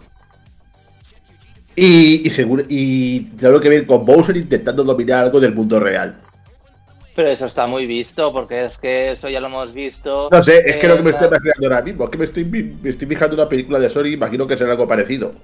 Y, 1.74 2.26
y 2.26 2.30
seguro 2.30 2.62
y 2.68 3.24
claro 3.36 3.60
que 3.60 3.68
ver 3.68 3.86
con 3.86 4.04
Bowser 4.04 4.36
intentando 4.36 4.84
dominar 4.84 5.24
algo 5.24 5.40
del 5.40 5.54
mundo 5.54 5.80
real. 5.80 6.16
Pero 7.14 7.28
eso 7.28 7.46
está 7.46 7.66
muy 7.66 7.86
visto, 7.86 8.32
porque 8.32 8.64
es 8.64 8.78
que 8.78 9.12
eso 9.12 9.28
ya 9.28 9.40
lo 9.40 9.48
hemos 9.48 9.74
visto. 9.74 10.28
No 10.30 10.42
sé, 10.42 10.62
es 10.66 10.76
que 10.76 10.88
lo 10.88 10.96
que 10.96 11.02
me 11.02 11.10
estoy 11.10 11.28
imaginando 11.28 11.66
ahora 11.66 11.82
mismo, 11.82 12.04
es 12.04 12.10
que 12.10 12.18
me 12.18 12.24
estoy, 12.24 12.44
me 12.44 12.88
estoy 12.88 13.06
fijando 13.06 13.36
una 13.36 13.48
película 13.48 13.78
de 13.78 13.90
Sony, 13.90 14.06
imagino 14.06 14.46
que 14.46 14.56
será 14.56 14.72
algo 14.72 14.88
parecido. 14.88 15.34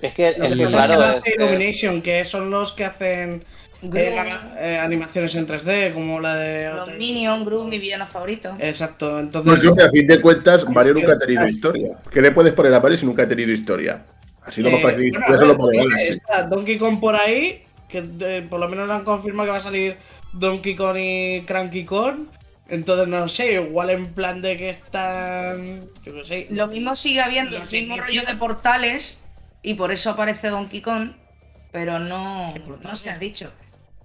Es 0.00 0.12
que 0.12 0.28
el 0.28 0.58
que 0.58 0.66
claro, 0.66 1.20
es 1.24 1.34
Illumination, 1.34 2.02
que 2.02 2.24
son 2.24 2.50
los 2.50 2.72
que 2.72 2.84
hacen 2.84 3.44
eh, 3.92 4.16
eh, 4.58 4.78
animaciones 4.80 5.34
en 5.34 5.46
3D, 5.46 5.92
como 5.92 6.20
la 6.20 6.36
de. 6.36 6.70
Los 6.72 6.94
Minion, 6.94 7.44
Gru, 7.44 7.64
mi 7.64 7.78
villano 7.78 8.06
favorito. 8.06 8.56
Exacto, 8.58 9.18
entonces. 9.18 9.50
Pues 9.50 9.62
yo, 9.62 9.74
a 9.82 9.90
fin 9.90 10.06
de 10.06 10.20
cuentas, 10.20 10.68
Mario 10.68 10.94
nunca 10.94 11.12
ha 11.12 11.18
tenido 11.18 11.46
historia. 11.46 11.96
¿Qué 12.10 12.20
le 12.20 12.32
puedes 12.32 12.52
poner 12.52 12.74
a 12.74 12.80
Mario 12.80 12.96
si 12.98 13.06
nunca 13.06 13.22
ha 13.22 13.28
tenido 13.28 13.50
historia? 13.52 14.04
Así 14.42 14.62
lo 14.62 14.68
hemos 14.68 14.80
eh, 14.80 14.82
parecido. 14.82 15.20
eso 15.34 15.44
lo 15.46 15.56
podemos 15.56 15.86
Está 15.98 16.42
Donkey 16.44 16.78
Kong 16.78 17.00
por 17.00 17.14
ahí, 17.16 17.62
que 17.88 18.02
por 18.48 18.60
lo 18.60 18.68
menos 18.68 18.90
han 18.90 19.04
confirmado 19.04 19.46
que 19.46 19.52
va 19.52 19.58
a 19.58 19.60
salir 19.60 19.96
Donkey 20.34 20.76
Kong 20.76 20.96
y 20.98 21.42
Cranky 21.42 21.84
Kong. 21.84 22.26
Entonces, 22.68 23.08
no 23.08 23.28
sé, 23.28 23.52
igual 23.54 23.90
en 23.90 24.06
plan 24.14 24.40
de 24.40 24.56
que 24.56 24.70
están. 24.70 25.86
Yo 26.04 26.14
qué 26.14 26.24
sé. 26.24 26.46
Lo 26.50 26.66
mismo 26.66 26.94
sigue 26.94 27.20
habiendo, 27.20 27.56
el 27.56 27.62
mismo 27.70 27.96
rollo 27.96 28.22
de 28.26 28.36
portales, 28.36 29.18
y 29.62 29.74
por 29.74 29.92
eso 29.92 30.10
aparece 30.10 30.48
Donkey 30.48 30.80
Kong, 30.80 31.10
pero 31.72 31.98
no, 31.98 32.54
no 32.54 32.96
se 32.96 33.10
ha 33.10 33.18
dicho. 33.18 33.50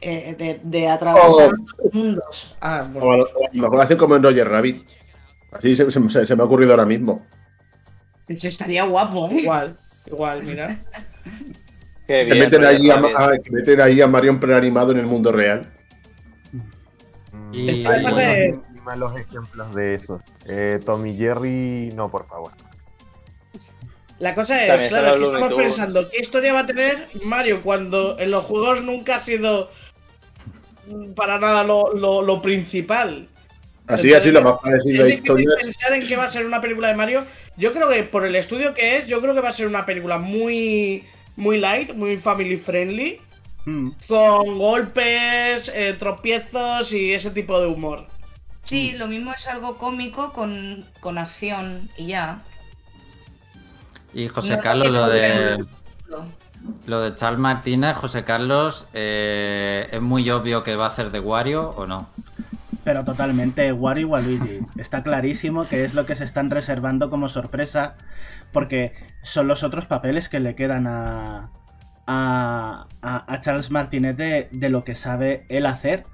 Eh, 0.01 0.35
de, 0.37 0.61
de, 0.63 0.87
atravesar 0.87 1.51
oh. 1.51 1.89
mundos. 1.91 2.55
Ah, 2.61 2.87
bueno. 2.89 3.11
a, 3.11 3.17
lo, 3.17 3.61
mejor 3.61 3.81
hacen 3.81 3.97
como 3.97 4.15
en 4.15 4.23
Roger 4.23 4.47
Rabbit. 4.47 4.87
Así 5.51 5.75
se, 5.75 5.89
se, 5.91 6.35
me 6.35 6.41
ha 6.41 6.45
ocurrido 6.45 6.71
ahora 6.71 6.85
mismo. 6.85 7.25
Eso 8.27 8.47
estaría 8.47 8.83
guapo, 8.83 9.29
¿eh? 9.29 9.41
Igual, 9.41 9.75
igual, 10.07 10.43
mira. 10.43 10.79
que 12.07 12.25
meten, 12.33 12.63
ahí 12.63 12.89
a, 12.89 12.95
a, 12.95 13.31
meten 13.49 13.81
ahí 13.81 13.99
a 13.99 14.07
Marion 14.07 14.39
preanimado 14.39 14.91
en 14.91 14.99
el 14.99 15.05
mundo 15.05 15.31
real. 15.31 15.67
Y, 17.51 17.85
hay 17.85 18.53
malos 18.83 19.15
ejemplos 19.17 19.73
de 19.75 19.95
eso. 19.95 20.21
Eh, 20.45 20.79
Tommy 20.85 21.15
Jerry, 21.15 21.91
no, 21.95 22.09
por 22.09 22.25
favor. 22.25 22.51
La 24.19 24.35
cosa 24.35 24.65
es, 24.65 24.89
claro, 24.89 25.13
aquí 25.13 25.23
estamos 25.23 25.53
pensando, 25.53 26.09
¿qué 26.09 26.19
historia 26.19 26.51
va 26.51 26.59
a 26.61 26.65
tener 26.65 27.07
Mario 27.23 27.61
cuando 27.63 28.19
en 28.19 28.31
los 28.31 28.43
juegos 28.43 28.83
nunca 28.83 29.15
ha 29.15 29.19
sido 29.19 29.69
para 31.15 31.39
nada 31.39 31.63
lo, 31.63 32.41
principal? 32.41 33.27
Así, 33.87 34.13
así, 34.13 34.29
lo 34.31 34.41
más 34.41 34.61
parecido 34.61 35.05
a 35.05 35.09
historias. 35.09 35.63
pensar 35.63 35.93
en 35.93 36.05
que 36.05 36.17
va 36.17 36.25
a 36.25 36.29
ser 36.29 36.45
una 36.45 36.59
película 36.59 36.89
de 36.89 36.95
Mario. 36.95 37.25
Yo 37.55 37.71
creo 37.71 37.89
que 37.89 38.03
por 38.03 38.25
el 38.25 38.35
estudio 38.35 38.73
que 38.73 38.97
es, 38.97 39.07
yo 39.07 39.21
creo 39.21 39.33
que 39.33 39.41
va 39.41 39.49
a 39.49 39.53
ser 39.53 39.67
una 39.67 39.85
película 39.85 40.17
muy, 40.17 41.03
muy 41.37 41.57
light, 41.57 41.93
muy 41.93 42.17
family 42.17 42.57
friendly. 42.57 43.21
Mm. 43.69 43.91
Con 44.07 44.57
golpes, 44.57 45.71
eh, 45.73 45.95
tropiezos 45.99 46.91
y 46.91 47.13
ese 47.13 47.29
tipo 47.29 47.59
de 47.61 47.67
humor. 47.67 48.07
Sí, 48.63 48.91
lo 48.93 49.07
mismo 49.07 49.31
es 49.31 49.47
algo 49.47 49.77
cómico 49.77 50.33
con, 50.33 50.83
acción 51.17 51.87
y 51.95 52.07
ya. 52.07 52.39
Y 54.13 54.27
José 54.27 54.59
Carlos, 54.59 54.89
lo 54.89 55.07
de. 55.07 55.63
Lo 56.87 57.01
de 57.01 57.15
Charles 57.15 57.39
Martínez, 57.39 57.95
José 57.95 58.23
Carlos, 58.23 58.87
eh, 58.93 59.87
¿es 59.91 60.01
muy 60.01 60.29
obvio 60.29 60.61
que 60.61 60.75
va 60.75 60.85
a 60.85 60.87
hacer 60.87 61.09
de 61.11 61.19
Wario 61.19 61.69
o 61.69 61.85
no? 61.85 62.09
Pero 62.83 63.05
totalmente, 63.05 63.71
Wario 63.71 64.07
y 64.07 64.09
Waluigi. 64.09 64.59
Está 64.77 65.03
clarísimo 65.03 65.65
que 65.67 65.85
es 65.85 65.93
lo 65.93 66.05
que 66.05 66.15
se 66.15 66.25
están 66.25 66.49
reservando 66.49 67.09
como 67.09 67.29
sorpresa, 67.29 67.95
porque 68.51 68.93
son 69.23 69.47
los 69.47 69.63
otros 69.63 69.85
papeles 69.85 70.27
que 70.27 70.41
le 70.41 70.55
quedan 70.55 70.87
a, 70.87 71.49
a, 72.11 73.39
Charles 73.41 73.69
Martinet 73.69 74.17
de, 74.17 74.69
lo 74.69 74.83
que 74.83 74.95
sabe 74.95 75.45
él 75.49 75.65
hacer. 75.65 76.05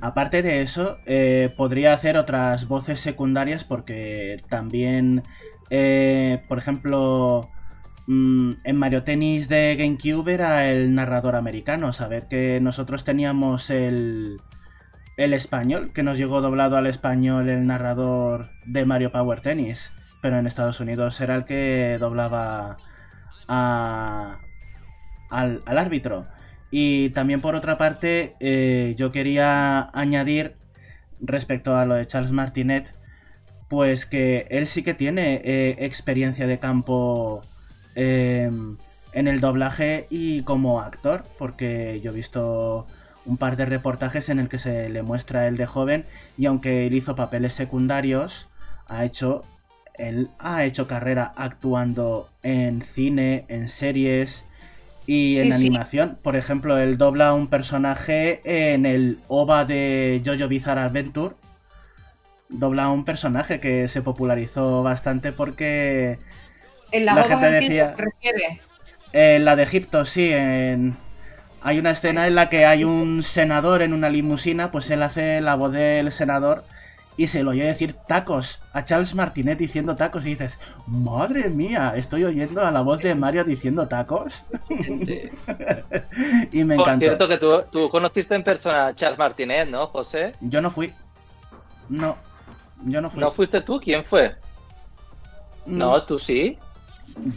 Aparte 0.00 0.42
de 0.42 0.62
eso, 0.62 0.98
eh, 1.06 1.52
podría 1.56 1.94
hacer 1.94 2.18
otras 2.18 2.68
voces 2.68 3.00
secundarias 3.00 3.64
porque 3.64 4.42
también, 4.50 5.22
eh, 5.70 6.42
por 6.48 6.58
ejemplo, 6.58 7.48
mm, 8.06 8.50
en 8.64 8.76
Mario 8.76 9.04
Tennis 9.04 9.48
de 9.48 9.76
GameCube 9.76 10.34
era 10.34 10.68
el 10.70 10.94
narrador 10.94 11.36
americano. 11.36 11.92
Saber 11.92 12.28
que 12.28 12.60
nosotros 12.60 13.04
teníamos 13.04 13.70
el, 13.70 14.38
el 15.16 15.32
español, 15.32 15.92
que 15.94 16.02
nos 16.02 16.18
llegó 16.18 16.42
doblado 16.42 16.76
al 16.76 16.86
español 16.86 17.48
el 17.48 17.66
narrador 17.66 18.48
de 18.66 18.84
Mario 18.84 19.12
Power 19.12 19.40
Tennis. 19.40 19.90
Pero 20.20 20.38
en 20.38 20.46
Estados 20.46 20.80
Unidos 20.80 21.20
era 21.20 21.36
el 21.36 21.44
que 21.46 21.96
doblaba 22.00 22.76
a, 23.48 24.40
al, 25.30 25.62
árbitro. 25.66 26.26
Y 26.70 27.10
también 27.10 27.40
por 27.40 27.54
otra 27.54 27.78
parte, 27.78 28.34
eh, 28.40 28.94
yo 28.98 29.12
quería 29.12 29.90
añadir 29.92 30.56
respecto 31.20 31.76
a 31.76 31.86
lo 31.86 31.94
de 31.94 32.06
Charles 32.06 32.32
Martinet, 32.32 32.92
pues 33.68 34.06
que 34.06 34.46
él 34.50 34.66
sí 34.66 34.82
que 34.82 34.94
tiene 34.94 35.40
eh, 35.44 35.76
experiencia 35.80 36.46
de 36.46 36.58
campo 36.58 37.42
eh, 37.94 38.50
en 39.12 39.28
el 39.28 39.40
doblaje 39.40 40.06
y 40.10 40.42
como 40.42 40.80
actor, 40.80 41.24
porque 41.38 42.00
yo 42.02 42.12
he 42.12 42.14
visto 42.14 42.86
un 43.24 43.38
par 43.38 43.56
de 43.56 43.66
reportajes 43.66 44.28
en 44.28 44.38
el 44.38 44.48
que 44.48 44.58
se 44.58 44.88
le 44.88 45.02
muestra 45.02 45.48
él 45.48 45.56
de 45.56 45.66
joven 45.66 46.04
y 46.38 46.46
aunque 46.46 46.86
él 46.86 46.94
hizo 46.94 47.16
papeles 47.16 47.54
secundarios, 47.54 48.48
ha 48.88 49.04
hecho 49.04 49.42
él 49.98 50.28
ha 50.38 50.64
hecho 50.64 50.86
carrera 50.86 51.32
actuando 51.36 52.28
en 52.42 52.82
cine, 52.82 53.44
en 53.48 53.68
series, 53.68 54.44
y 55.06 55.38
en 55.38 55.52
animación, 55.52 56.18
por 56.22 56.36
ejemplo, 56.36 56.78
él 56.78 56.98
dobla 56.98 57.32
un 57.32 57.46
personaje 57.46 58.40
en 58.44 58.86
el 58.86 59.18
OVA 59.28 59.64
de 59.64 60.20
Jojo 60.24 60.48
Bizarre 60.48 60.80
Adventure. 60.80 61.34
Dobla 62.48 62.88
un 62.88 63.04
personaje 63.04 63.60
que 63.60 63.88
se 63.88 64.02
popularizó 64.02 64.82
bastante 64.82 65.32
porque 65.32 66.18
¿En 66.90 67.04
la, 67.04 67.22
gente 67.24 67.50
decía. 67.50 67.94
refiere? 67.96 68.60
En 69.12 69.44
la 69.44 69.56
de 69.56 69.62
Egipto, 69.62 70.04
sí. 70.04 70.30
En... 70.32 70.96
Hay 71.62 71.78
una 71.78 71.90
escena 71.90 72.26
en 72.26 72.34
la 72.34 72.48
que 72.48 72.64
hay 72.64 72.84
un 72.84 73.22
senador 73.22 73.82
en 73.82 73.92
una 73.92 74.08
limusina, 74.08 74.70
pues 74.70 74.90
él 74.90 75.02
hace 75.02 75.40
la 75.40 75.54
voz 75.56 75.72
del 75.72 76.12
senador 76.12 76.64
y 77.18 77.26
se 77.28 77.42
lo 77.42 77.52
oye 77.52 77.64
decir 77.64 77.94
tacos 78.06 78.60
a 78.72 78.84
Charles 78.84 79.14
Martinet 79.14 79.58
diciendo 79.58 79.96
tacos 79.96 80.26
y 80.26 80.30
dices, 80.30 80.58
madre 80.86 81.48
mía, 81.48 81.94
estoy 81.96 82.24
oyendo 82.24 82.60
a 82.64 82.70
la 82.70 82.82
voz 82.82 83.00
de 83.00 83.14
Mario 83.14 83.42
diciendo 83.44 83.88
tacos. 83.88 84.44
y 86.52 86.64
me 86.64 86.74
encantó. 86.74 86.98
cierto 87.00 87.28
que 87.28 87.38
tú, 87.38 87.88
conociste 87.88 88.34
en 88.34 88.42
persona 88.44 88.88
a 88.88 88.94
Charles 88.94 89.18
Martinet, 89.18 89.68
¿no, 89.68 89.86
José? 89.86 90.32
Yo 90.40 90.60
no 90.60 90.70
fui. 90.70 90.92
No. 91.88 92.16
Yo 92.84 93.00
no 93.00 93.10
fui. 93.10 93.20
¿No 93.20 93.32
fuiste 93.32 93.62
tú? 93.62 93.80
¿Quién 93.80 94.04
fue? 94.04 94.34
Mm. 95.64 95.78
No, 95.78 96.02
tú 96.02 96.18
sí. 96.18 96.58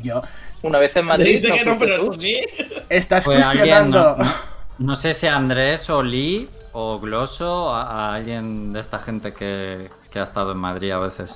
Yo. 0.04 0.22
Una 0.62 0.80
vez 0.80 0.94
en 0.98 1.06
Madrid. 1.06 1.42
Dice 1.42 1.54
que 1.54 1.63
no, 1.63 1.78
pero 1.78 2.04
tú? 2.04 2.12
tú 2.12 2.20
sí. 2.22 2.42
Estás 2.89 3.24
cuestionando. 3.24 4.18
no, 4.18 4.24
no- 4.26 4.60
no 4.80 4.96
sé 4.96 5.13
si 5.13 5.28
Andrés 5.28 5.89
o 5.89 6.02
Lee 6.02 6.50
o 6.73 6.99
Gloso, 6.99 7.73
a, 7.73 8.13
alguien 8.13 8.73
de 8.73 8.79
esta 8.79 8.99
gente 8.99 9.34
que, 9.34 9.89
que 10.12 10.19
ha 10.19 10.23
estado 10.23 10.51
en 10.51 10.58
Madrid 10.58 10.91
a 10.91 10.99
veces. 10.99 11.36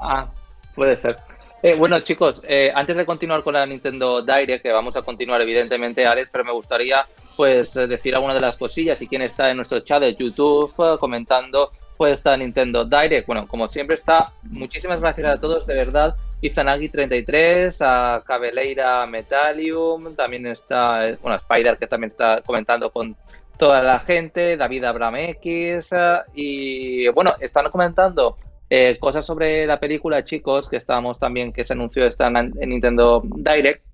Ah, 0.00 0.26
puede 0.74 0.96
ser. 0.96 1.16
Eh, 1.64 1.76
bueno, 1.76 2.00
chicos, 2.00 2.40
eh, 2.42 2.72
antes 2.74 2.96
de 2.96 3.06
continuar 3.06 3.44
con 3.44 3.54
la 3.54 3.64
Nintendo 3.64 4.20
Direct, 4.20 4.64
que 4.64 4.72
vamos 4.72 4.96
a 4.96 5.02
continuar 5.02 5.40
evidentemente, 5.42 6.04
Alex, 6.04 6.28
pero 6.32 6.44
me 6.44 6.52
gustaría 6.52 7.04
pues 7.36 7.76
eh, 7.76 7.86
decir 7.86 8.16
alguna 8.16 8.34
de 8.34 8.40
las 8.40 8.56
cosillas 8.56 9.00
y 9.00 9.06
quién 9.06 9.22
está 9.22 9.48
en 9.48 9.58
nuestro 9.58 9.78
chat 9.80 10.00
de 10.00 10.16
YouTube 10.16 10.74
comentando 10.98 11.70
pues 11.96 12.14
esta 12.14 12.36
Nintendo 12.36 12.84
Direct. 12.84 13.28
Bueno, 13.28 13.46
como 13.46 13.68
siempre 13.68 13.94
está, 13.94 14.32
muchísimas 14.42 14.98
gracias 14.98 15.28
a 15.28 15.40
todos, 15.40 15.64
de 15.64 15.74
verdad. 15.74 16.16
Izanagi33, 16.42 17.76
a 17.80 18.24
Cabeleira 18.26 19.06
Metallium, 19.06 20.16
también 20.16 20.44
está, 20.48 21.16
bueno, 21.22 21.36
Spider 21.36 21.78
que 21.78 21.86
también 21.86 22.10
está 22.10 22.40
comentando 22.44 22.90
con 22.90 23.14
toda 23.62 23.80
la 23.80 24.00
gente, 24.00 24.56
David 24.56 24.82
Abraham 24.82 25.14
X, 25.38 25.92
eh, 25.92 26.18
y 26.34 27.08
bueno, 27.10 27.36
están 27.38 27.70
comentando 27.70 28.36
eh, 28.68 28.98
cosas 28.98 29.24
sobre 29.24 29.66
la 29.66 29.78
película, 29.78 30.24
chicos, 30.24 30.68
que 30.68 30.78
estábamos 30.78 31.20
también, 31.20 31.52
que 31.52 31.62
se 31.62 31.74
anunció 31.74 32.04
esta 32.04 32.26
en, 32.26 32.52
en 32.58 32.68
Nintendo 32.70 33.22
Direct. 33.22 33.84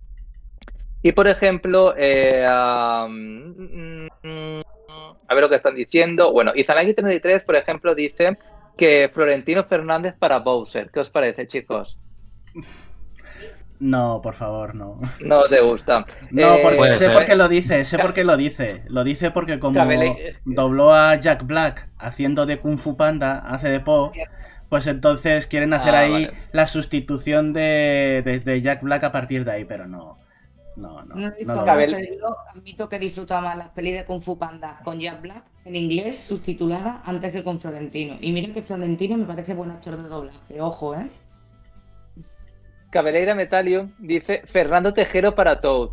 Y 1.02 1.12
por 1.12 1.28
ejemplo, 1.28 1.92
eh, 1.98 2.46
mm, 2.48 4.06
a 5.28 5.34
ver 5.34 5.42
lo 5.42 5.50
que 5.50 5.56
están 5.56 5.74
diciendo. 5.74 6.32
Bueno, 6.32 6.54
Izanagi33, 6.54 7.44
por 7.44 7.56
ejemplo, 7.56 7.94
dice 7.94 8.38
que 8.74 9.10
Florentino 9.12 9.64
Fernández 9.64 10.14
para 10.18 10.38
Bowser. 10.38 10.90
¿Qué 10.90 11.00
os 11.00 11.10
parece, 11.10 11.46
chicos? 11.46 11.98
No, 13.80 14.20
por 14.22 14.34
favor, 14.34 14.74
no. 14.74 15.00
No 15.20 15.42
te 15.44 15.60
gusta. 15.60 16.04
No, 16.30 16.54
Eh, 16.54 16.60
porque 16.62 16.92
sé 16.94 16.98
ser. 16.98 17.12
por 17.12 17.24
qué 17.24 17.36
lo 17.36 17.48
dice, 17.48 17.84
sé 17.84 17.98
por 17.98 18.12
qué 18.12 18.24
lo 18.24 18.36
dice. 18.36 18.82
Lo 18.88 19.04
dice 19.04 19.30
porque 19.30 19.60
como 19.60 19.78
dobló 20.44 20.92
a 20.94 21.14
Jack 21.16 21.46
Black 21.46 21.88
haciendo 21.98 22.44
de 22.46 22.58
Kung 22.58 22.78
Fu 22.78 22.96
Panda, 22.96 23.38
hace 23.48 23.68
de 23.68 23.80
Po, 23.80 24.10
pues 24.68 24.86
entonces 24.88 25.46
quieren 25.46 25.72
hacer 25.74 25.94
Ah, 25.94 26.00
ahí 26.00 26.10
vale. 26.10 26.32
la 26.52 26.66
sustitución 26.66 27.52
de, 27.52 28.22
de- 28.24 28.40
de 28.40 28.62
Jack 28.62 28.82
Black 28.82 29.04
a 29.04 29.12
partir 29.12 29.44
de 29.44 29.52
ahí, 29.52 29.64
pero 29.64 29.86
no. 29.86 30.16
No, 30.76 31.02
no. 31.02 31.14
No 31.16 31.32
no 31.44 31.64
yo 31.66 32.36
admito 32.54 32.88
que 32.88 32.98
disfrutaba 33.00 33.40
más 33.48 33.56
las 33.58 33.68
pelis 33.70 33.94
de 33.94 34.04
Kung 34.04 34.22
Fu 34.22 34.38
Panda 34.38 34.78
con 34.84 34.98
Jack 35.00 35.20
Black 35.22 35.42
en 35.64 35.74
inglés 35.76 36.16
subtitulada 36.18 37.00
antes 37.04 37.32
que 37.32 37.42
con 37.44 37.60
Florentino. 37.60 38.16
Y 38.20 38.32
mira 38.32 38.52
que 38.52 38.62
Florentino 38.62 39.16
me 39.16 39.24
parece 39.24 39.54
buen 39.54 39.70
actor 39.70 39.96
de 40.00 40.08
doblaje, 40.08 40.60
ojo, 40.60 40.94
¿eh? 40.94 41.08
Cabeleira 42.90 43.34
Metallium 43.34 43.88
dice 43.98 44.42
Fernando 44.46 44.94
Tejero 44.94 45.34
para 45.34 45.60
Toad. 45.60 45.90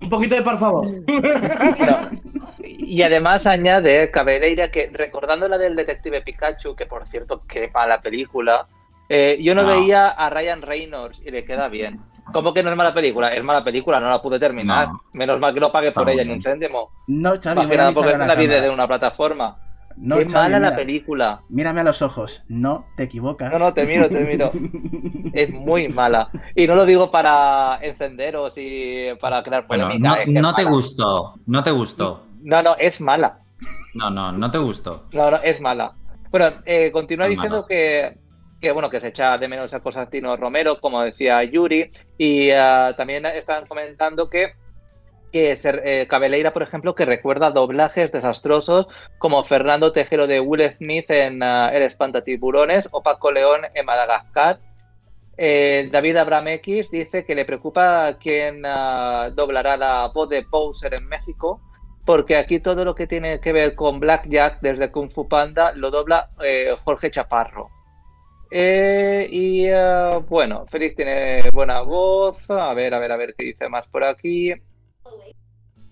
Un 0.00 0.08
poquito 0.10 0.34
de 0.34 0.42
por 0.42 0.58
favor. 0.58 0.88
No. 0.90 2.10
Y 2.58 3.02
además 3.02 3.46
añade 3.46 4.10
Cabeleira 4.10 4.70
que 4.70 4.90
recordando 4.92 5.48
la 5.48 5.58
del 5.58 5.76
detective 5.76 6.22
Pikachu, 6.22 6.74
que 6.74 6.86
por 6.86 7.06
cierto, 7.06 7.42
qué 7.46 7.70
mala 7.72 8.00
película, 8.00 8.66
eh, 9.08 9.38
yo 9.40 9.54
no, 9.54 9.62
No. 9.62 9.68
veía 9.68 10.08
a 10.08 10.30
Ryan 10.30 10.62
Reynolds 10.62 11.22
y 11.24 11.30
le 11.30 11.44
queda 11.44 11.68
bien. 11.68 12.00
¿Cómo 12.32 12.54
que 12.54 12.62
no 12.62 12.70
es 12.70 12.76
mala 12.76 12.94
película? 12.94 13.28
Es 13.34 13.42
mala 13.42 13.64
película, 13.64 13.98
no 14.00 14.08
la 14.08 14.20
pude 14.20 14.38
terminar. 14.38 14.88
No. 14.88 15.00
Menos 15.12 15.40
mal 15.40 15.52
que 15.52 15.60
no 15.60 15.72
pagué 15.72 15.90
por 15.92 16.08
Está 16.08 16.12
ella 16.22 16.24
ni 16.24 16.34
un 16.36 16.42
céntimo. 16.42 16.88
No, 17.08 17.34
Xavi, 17.40 17.56
Más 17.56 17.66
que 17.70 17.76
nada 17.76 17.92
porque 17.92 18.16
la 18.16 18.24
una 18.24 18.34
vida 18.34 18.60
de 18.60 18.70
una 18.70 18.86
plataforma. 18.86 19.56
No, 19.96 20.18
qué 20.18 20.24
mala 20.26 20.58
la 20.58 20.76
película. 20.76 21.40
Mírame 21.48 21.80
a 21.80 21.84
los 21.84 22.02
ojos, 22.02 22.42
no 22.48 22.86
te 22.96 23.04
equivocas. 23.04 23.52
No, 23.52 23.58
no, 23.58 23.72
te 23.74 23.86
miro, 23.86 24.08
te 24.08 24.24
miro. 24.24 24.50
Es 25.32 25.50
muy 25.50 25.88
mala. 25.88 26.28
Y 26.54 26.66
no 26.66 26.74
lo 26.74 26.84
digo 26.84 27.10
para 27.10 27.78
encenderos 27.82 28.54
y 28.56 29.14
para 29.20 29.42
crear 29.42 29.66
Bueno, 29.66 29.84
polémica. 29.86 30.08
no, 30.08 30.14
es 30.16 30.24
que 30.26 30.32
es 30.32 30.42
no 30.42 30.54
te 30.54 30.64
mala. 30.64 30.76
gustó, 30.76 31.34
no 31.46 31.62
te 31.62 31.70
gustó. 31.70 32.26
No, 32.42 32.62
no, 32.62 32.76
es 32.78 33.00
mala. 33.00 33.38
No, 33.94 34.10
no, 34.10 34.32
no 34.32 34.50
te 34.50 34.58
gustó. 34.58 35.04
No, 35.12 35.30
no, 35.30 35.36
es 35.42 35.60
mala. 35.60 35.94
Bueno, 36.30 36.46
eh, 36.64 36.90
continúa 36.90 37.26
Es 37.26 37.30
diciendo 37.32 37.64
que, 37.66 38.16
que, 38.60 38.72
bueno, 38.72 38.88
que 38.88 39.00
se 39.00 39.08
echa 39.08 39.36
de 39.38 39.48
menos 39.48 39.72
a 39.74 39.80
Constantino 39.80 40.36
Romero, 40.36 40.80
como 40.80 41.02
decía 41.02 41.42
Yuri, 41.44 41.90
y 42.18 42.50
ah, 42.50 42.94
también 42.96 43.24
están 43.26 43.66
comentando 43.66 44.28
que, 44.30 44.52
que 45.32 45.58
eh, 45.62 46.06
Cabeleira, 46.08 46.52
por 46.52 46.62
ejemplo, 46.62 46.94
que 46.94 47.06
recuerda 47.06 47.50
doblajes 47.50 48.12
desastrosos 48.12 48.86
como 49.18 49.42
Fernando 49.44 49.90
Tejero 49.90 50.26
de 50.26 50.40
Will 50.40 50.70
Smith 50.72 51.10
en 51.10 51.42
ah, 51.42 51.70
El 51.72 51.82
Espantatiburones 51.82 52.88
o 52.92 53.02
Paco 53.02 53.32
León 53.32 53.62
en 53.74 53.86
Madagascar. 53.86 54.60
Eh, 55.38 55.88
David 55.90 56.18
Abraham 56.18 56.48
X 56.48 56.90
dice 56.90 57.24
que 57.24 57.34
le 57.34 57.46
preocupa 57.46 58.18
quién 58.20 58.60
ah, 58.66 59.30
doblará 59.34 59.76
la 59.78 60.08
voz 60.14 60.28
de 60.28 60.44
Bowser 60.48 60.92
en 60.92 61.06
México, 61.08 61.60
porque 62.04 62.36
aquí 62.36 62.60
todo 62.60 62.84
lo 62.84 62.94
que 62.94 63.06
tiene 63.06 63.40
que 63.40 63.52
ver 63.52 63.74
con 63.74 64.00
Blackjack 64.00 64.60
desde 64.60 64.90
Kung 64.90 65.10
Fu 65.10 65.26
Panda 65.26 65.72
lo 65.74 65.90
dobla 65.90 66.28
eh, 66.44 66.74
Jorge 66.84 67.10
Chaparro. 67.10 67.68
Y 68.50 69.66
ah, 69.70 70.20
bueno, 70.28 70.66
Félix 70.70 70.96
tiene 70.96 71.48
buena 71.52 71.80
voz. 71.80 72.36
A 72.50 72.74
ver, 72.74 72.92
a 72.92 72.98
ver, 72.98 73.12
a 73.12 73.16
ver 73.16 73.34
qué 73.34 73.46
dice 73.46 73.66
más 73.70 73.86
por 73.88 74.04
aquí. 74.04 74.52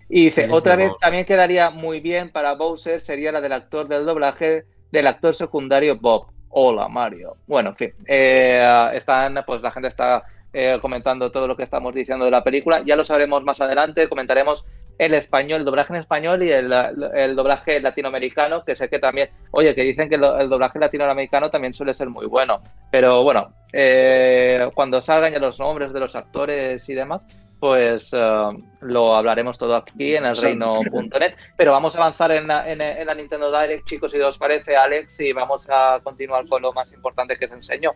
Y 0.09 0.25
dice, 0.25 0.49
otra 0.51 0.75
vez 0.75 0.91
también 0.99 1.23
quedaría 1.23 1.69
muy 1.69 2.01
bien 2.01 2.31
para 2.31 2.53
Bowser, 2.55 2.99
sería 2.99 3.31
la 3.31 3.39
del 3.39 3.53
actor 3.53 3.87
del 3.87 4.05
doblaje 4.05 4.65
del 4.91 5.07
actor 5.07 5.33
secundario 5.33 5.97
Bob. 5.97 6.27
Hola, 6.49 6.89
Mario. 6.89 7.37
Bueno, 7.47 7.69
en 7.69 7.75
fin, 7.77 7.93
eh, 8.05 8.89
están, 8.93 9.41
pues 9.47 9.61
la 9.61 9.71
gente 9.71 9.87
está 9.87 10.23
eh, 10.51 10.77
comentando 10.81 11.31
todo 11.31 11.47
lo 11.47 11.55
que 11.55 11.63
estamos 11.63 11.93
diciendo 11.93 12.25
de 12.25 12.31
la 12.31 12.43
película. 12.43 12.83
Ya 12.85 12.97
lo 12.97 13.05
sabremos 13.05 13.41
más 13.45 13.61
adelante, 13.61 14.09
comentaremos 14.09 14.65
el 14.97 15.13
español, 15.13 15.61
el 15.61 15.65
doblaje 15.65 15.93
en 15.93 16.01
español 16.01 16.43
y 16.43 16.51
el, 16.51 16.71
el 17.15 17.35
doblaje 17.35 17.79
latinoamericano, 17.79 18.65
que 18.65 18.75
sé 18.75 18.89
que 18.89 18.99
también, 18.99 19.29
oye, 19.51 19.73
que 19.73 19.83
dicen 19.83 20.09
que 20.09 20.15
el, 20.15 20.23
el 20.25 20.49
doblaje 20.49 20.77
latinoamericano 20.77 21.49
también 21.49 21.73
suele 21.73 21.93
ser 21.93 22.09
muy 22.09 22.25
bueno. 22.25 22.57
Pero 22.91 23.23
bueno, 23.23 23.45
eh, 23.71 24.69
cuando 24.75 25.01
salgan 25.01 25.31
ya 25.31 25.39
los 25.39 25.57
nombres 25.57 25.93
de 25.93 26.01
los 26.01 26.17
actores 26.17 26.87
y 26.89 26.93
demás, 26.95 27.25
pues 27.61 28.09
eh, 28.11 28.47
lo 28.81 29.15
hablaremos 29.15 29.55
todo 29.59 29.75
aquí 29.75 30.15
en 30.15 30.25
el 30.25 30.35
reino.net. 30.35 31.35
Pero 31.55 31.71
vamos 31.71 31.95
a 31.95 31.99
avanzar 31.99 32.31
en 32.31 32.47
la, 32.47 32.67
en, 32.67 32.81
en 32.81 33.05
la 33.05 33.13
Nintendo 33.13 33.51
Direct, 33.51 33.87
chicos, 33.87 34.11
si 34.11 34.19
os 34.19 34.35
parece, 34.39 34.75
Alex, 34.75 35.19
y 35.21 35.31
vamos 35.31 35.69
a 35.69 35.99
continuar 36.03 36.47
con 36.47 36.63
lo 36.63 36.73
más 36.73 36.91
importante 36.91 37.37
que 37.37 37.47
se 37.47 37.53
enseñó. 37.53 37.91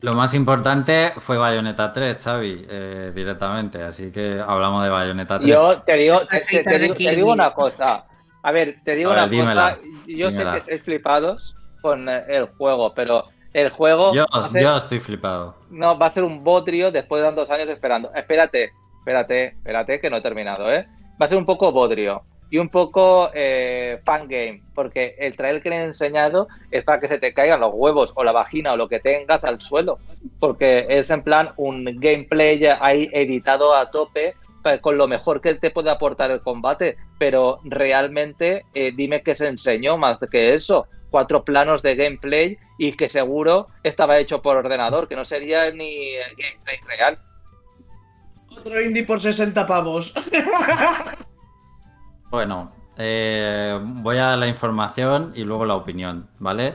Lo 0.00 0.12
más 0.14 0.34
importante 0.34 1.12
fue 1.18 1.38
Bayonetta 1.38 1.92
3, 1.92 2.18
Xavi, 2.22 2.66
eh, 2.68 3.12
directamente. 3.14 3.80
Así 3.80 4.10
que 4.10 4.42
hablamos 4.44 4.82
de 4.82 4.90
Bayonetta 4.90 5.38
3. 5.38 5.48
Yo 5.48 5.80
te 5.82 5.94
digo, 5.94 6.18
te, 6.20 6.26
te- 6.26 6.40
Tarjeta 6.40 6.70
te 6.70 6.78
de 6.78 6.82
digo, 6.82 6.94
te 6.94 6.98
Kirby. 6.98 7.16
digo 7.16 7.32
una 7.32 7.52
cosa. 7.52 8.04
A 8.42 8.50
ver, 8.52 8.74
te 8.84 8.96
digo 8.96 9.10
ver, 9.10 9.18
una 9.20 9.28
dímela, 9.28 9.76
cosa. 9.76 9.88
Yo 10.08 10.30
sé 10.32 10.44
que 10.44 10.56
estáis 10.58 10.82
flipados 10.82 11.54
con 11.80 12.08
el 12.08 12.46
juego, 12.46 12.92
pero 12.92 13.24
el 13.54 13.70
juego 13.70 14.12
Yo, 14.12 14.26
ser, 14.50 14.62
yo 14.62 14.76
estoy 14.76 15.00
flipado. 15.00 15.54
no, 15.70 15.96
va 15.96 16.06
a 16.06 16.10
ser 16.10 16.24
un 16.24 16.44
bodrio 16.44 16.90
después 16.90 17.22
de 17.22 17.28
tantos 17.28 17.48
años 17.50 17.68
esperando. 17.68 18.12
Espérate, 18.14 18.72
espérate, 18.98 19.46
espérate, 19.46 20.00
que 20.00 20.10
no 20.10 20.18
he 20.18 20.20
terminado, 20.20 20.70
¿eh? 20.70 20.86
Va 21.20 21.26
a 21.26 21.28
ser 21.28 21.38
un 21.38 21.46
poco 21.46 21.72
bodrio 21.72 22.22
y 22.50 22.58
un 22.58 22.68
poco 22.68 23.30
eh, 23.32 23.98
fangame, 24.04 24.62
porque 24.74 25.14
el 25.18 25.36
trailer 25.36 25.62
que 25.62 25.70
le 25.70 25.76
he 25.76 25.84
enseñado 25.84 26.48
es 26.70 26.84
para 26.84 27.00
que 27.00 27.08
se 27.08 27.18
te 27.18 27.32
caigan 27.32 27.60
los 27.60 27.72
huevos 27.72 28.12
o 28.16 28.24
la 28.24 28.32
vagina 28.32 28.72
o 28.72 28.76
lo 28.76 28.88
que 28.88 29.00
tengas 29.00 29.42
al 29.44 29.60
suelo, 29.60 29.94
porque 30.40 30.84
es 30.88 31.10
en 31.10 31.22
plan 31.22 31.48
un 31.56 31.84
gameplay 31.84 32.64
ahí 32.80 33.08
editado 33.12 33.74
a 33.74 33.90
tope 33.90 34.34
con 34.80 34.96
lo 34.96 35.06
mejor 35.06 35.40
que 35.40 35.54
te 35.54 35.70
puede 35.70 35.90
aportar 35.90 36.30
el 36.30 36.40
combate, 36.40 36.96
pero 37.18 37.60
realmente 37.64 38.64
eh, 38.72 38.92
dime 38.96 39.20
que 39.20 39.36
se 39.36 39.46
enseñó 39.46 39.98
más 39.98 40.18
que 40.30 40.54
eso, 40.54 40.86
cuatro 41.14 41.44
planos 41.44 41.80
de 41.80 41.94
gameplay 41.94 42.58
y 42.76 42.96
que 42.96 43.08
seguro 43.08 43.68
estaba 43.84 44.18
hecho 44.18 44.42
por 44.42 44.56
ordenador, 44.56 45.06
que 45.06 45.14
no 45.14 45.24
sería 45.24 45.70
ni 45.70 46.08
eh, 46.08 46.22
gameplay 46.36 46.76
real. 46.88 47.20
Otro 48.50 48.82
indie 48.82 49.04
por 49.04 49.20
60 49.20 49.64
pavos. 49.64 50.12
Bueno, 52.30 52.68
eh, 52.98 53.78
voy 53.80 54.16
a 54.16 54.30
dar 54.30 54.38
la 54.38 54.48
información 54.48 55.30
y 55.36 55.44
luego 55.44 55.64
la 55.64 55.76
opinión, 55.76 56.28
¿vale? 56.40 56.74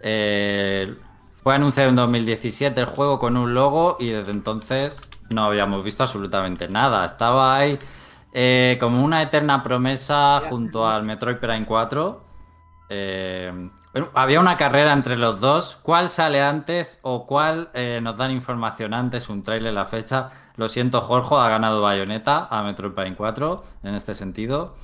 Eh, 0.00 0.96
fue 1.44 1.54
anunciado 1.54 1.90
en 1.90 1.94
2017 1.94 2.80
el 2.80 2.86
juego 2.86 3.20
con 3.20 3.36
un 3.36 3.54
logo 3.54 3.98
y 4.00 4.08
desde 4.08 4.32
entonces 4.32 5.08
no 5.30 5.44
habíamos 5.44 5.84
visto 5.84 6.02
absolutamente 6.02 6.68
nada. 6.68 7.04
Estaba 7.06 7.54
ahí 7.54 7.78
eh, 8.32 8.78
como 8.80 9.04
una 9.04 9.22
eterna 9.22 9.62
promesa 9.62 10.40
junto 10.48 10.88
al 10.88 11.04
Metroid 11.04 11.36
Prime 11.36 11.64
4. 11.64 12.25
Eh, 12.88 13.52
bueno, 13.92 14.10
había 14.14 14.40
una 14.40 14.56
carrera 14.56 14.92
entre 14.92 15.16
los 15.16 15.40
dos. 15.40 15.78
¿Cuál 15.82 16.08
sale 16.08 16.42
antes 16.42 16.98
o 17.02 17.26
cuál 17.26 17.70
eh, 17.74 18.00
nos 18.02 18.16
dan 18.16 18.30
información 18.30 18.94
antes? 18.94 19.28
Un 19.28 19.42
trailer, 19.42 19.72
la 19.72 19.86
fecha. 19.86 20.30
Lo 20.56 20.68
siento, 20.68 21.00
Jorge, 21.00 21.34
ha 21.34 21.48
ganado 21.48 21.82
Bayonetta 21.82 22.46
a 22.50 22.62
Metroid 22.62 22.92
Prime 22.92 23.16
4 23.16 23.62
en 23.84 23.94
este 23.94 24.14
sentido. 24.14 24.76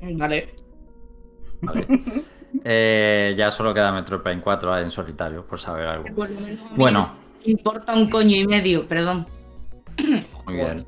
Vale. 0.00 0.54
Eh, 2.64 3.34
ya 3.36 3.50
solo 3.50 3.74
queda 3.74 3.92
Metroid 3.92 4.22
Prime 4.22 4.40
4 4.40 4.78
en 4.78 4.90
solitario, 4.90 5.46
por 5.46 5.58
saber 5.58 5.86
algo. 5.86 6.08
bueno. 6.76 7.12
Importa 7.44 7.92
un 7.92 8.08
coño 8.08 8.36
y 8.36 8.46
medio, 8.46 8.86
perdón. 8.86 9.26
Muy 10.46 10.54
bien. 10.54 10.86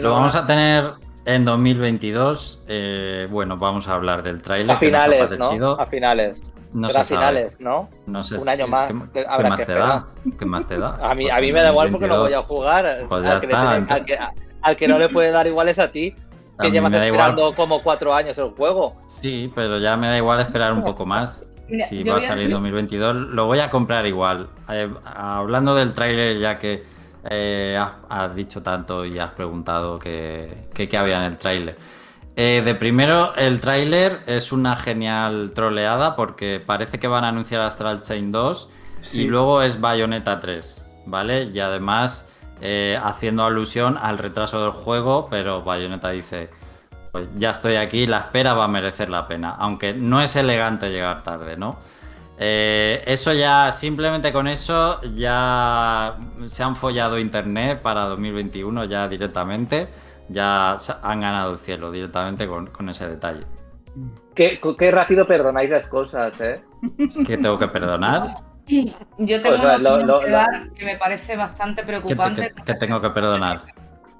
Lo 0.00 0.12
vamos 0.12 0.36
a 0.36 0.46
tener 0.46 0.94
en 1.28 1.44
2022. 1.44 2.62
Eh, 2.68 3.28
bueno, 3.30 3.58
vamos 3.58 3.86
a 3.86 3.94
hablar 3.94 4.22
del 4.22 4.40
trailer. 4.40 4.76
A 4.76 4.78
finales, 4.78 5.38
¿no? 5.38 5.72
A 5.72 5.86
finales. 5.86 6.42
No 6.72 6.88
a 6.88 7.04
finales, 7.04 7.60
¿no? 7.60 7.88
No 8.06 8.22
sé 8.22 8.36
Un 8.36 8.48
año 8.48 8.66
más. 8.66 8.90
¿Qué, 9.12 9.24
más 9.26 9.64
te 9.64 9.74
da? 9.74 10.06
¿Qué 10.38 10.44
más 10.46 10.66
te 10.66 10.78
da? 10.78 10.98
A 11.02 11.14
mí, 11.14 11.30
a 11.30 11.40
mí 11.40 11.52
me 11.52 11.62
da 11.62 11.70
igual 11.70 11.90
porque 11.90 12.06
no 12.06 12.20
voy 12.20 12.32
a 12.32 12.42
jugar. 12.42 13.06
Pues 13.08 13.24
al, 13.24 13.40
que 13.40 14.18
al, 14.62 14.76
que, 14.76 14.88
no 14.88 14.98
le 14.98 15.08
puede 15.08 15.30
dar 15.30 15.46
igual 15.46 15.68
es 15.68 15.78
a 15.78 15.90
ti. 15.90 16.14
Que 16.60 16.72
llevas 16.72 16.92
esperando 16.92 17.54
como 17.54 17.84
cuatro 17.84 18.12
años 18.12 18.36
el 18.36 18.50
juego. 18.50 18.96
Sí, 19.06 19.52
pero 19.54 19.78
ya 19.78 19.96
me 19.96 20.08
da 20.08 20.16
igual 20.16 20.40
esperar 20.40 20.72
un 20.72 20.82
poco 20.82 21.06
más. 21.06 21.46
si 21.88 22.02
va 22.02 22.16
a 22.16 22.20
salir 22.20 22.46
en 22.46 22.50
2022, 22.50 23.14
lo 23.14 23.46
voy 23.46 23.60
a 23.60 23.70
comprar 23.70 24.04
igual. 24.06 24.48
Eh, 24.68 24.90
hablando 25.04 25.76
del 25.76 25.94
tráiler, 25.94 26.36
ya 26.38 26.58
que 26.58 26.82
eh, 27.24 27.78
has, 28.08 28.34
dicho 28.34 28.62
tanto 28.62 29.04
y 29.04 29.18
has 29.18 29.32
preguntado 29.32 29.98
qué 29.98 30.90
había 30.96 31.18
en 31.18 31.24
el 31.24 31.38
tráiler. 31.38 31.76
Eh, 32.40 32.62
de 32.64 32.76
primero, 32.76 33.34
el 33.34 33.58
tráiler 33.60 34.20
es 34.26 34.52
una 34.52 34.76
genial 34.76 35.50
troleada 35.56 36.14
porque 36.14 36.62
parece 36.64 37.00
que 37.00 37.08
van 37.08 37.24
a 37.24 37.30
anunciar 37.30 37.62
Astral 37.62 38.00
Chain 38.02 38.30
2 38.30 38.68
y 39.12 39.24
luego 39.24 39.60
es 39.60 39.80
Bayonetta 39.80 40.38
3, 40.38 40.86
¿vale? 41.06 41.50
Y 41.52 41.58
además 41.58 42.28
eh, 42.60 42.96
haciendo 43.02 43.44
alusión 43.44 43.98
al 44.00 44.18
retraso 44.18 44.62
del 44.62 44.70
juego, 44.70 45.26
pero 45.28 45.64
Bayonetta 45.64 46.10
dice, 46.10 46.48
pues 47.10 47.28
ya 47.34 47.50
estoy 47.50 47.74
aquí, 47.74 48.06
la 48.06 48.18
espera 48.18 48.54
va 48.54 48.66
a 48.66 48.68
merecer 48.68 49.10
la 49.10 49.26
pena, 49.26 49.56
aunque 49.58 49.92
no 49.92 50.22
es 50.22 50.36
elegante 50.36 50.90
llegar 50.90 51.24
tarde, 51.24 51.56
¿no? 51.56 51.80
Eh, 52.40 53.02
eso 53.06 53.32
ya, 53.32 53.70
simplemente 53.72 54.32
con 54.32 54.46
eso, 54.46 55.00
ya 55.14 56.16
se 56.46 56.62
han 56.62 56.76
follado 56.76 57.18
internet 57.18 57.82
para 57.82 58.04
2021 58.04 58.84
ya 58.84 59.08
directamente 59.08 59.88
ya 60.28 60.76
han 61.02 61.20
ganado 61.20 61.52
el 61.52 61.58
cielo 61.58 61.90
directamente 61.90 62.46
con, 62.46 62.88
ese 62.88 63.08
detalle. 63.08 63.44
Qué, 64.34 64.58
rápido 64.90 65.26
perdonáis 65.26 65.70
las 65.70 65.86
cosas, 65.86 66.40
¿eh? 66.40 66.62
¿Qué 67.26 67.36
tengo 67.38 67.58
que 67.58 67.68
perdonar? 67.68 68.34
Yo 68.66 69.42
tengo 69.42 69.56
o 69.56 70.20
que 70.74 70.84
me 70.84 70.96
parece 70.96 71.36
bastante 71.36 71.82
preocupante. 71.82 72.52
¿Qué, 72.64 72.74
tengo 72.74 73.00
que 73.00 73.10
perdonar? 73.10 73.62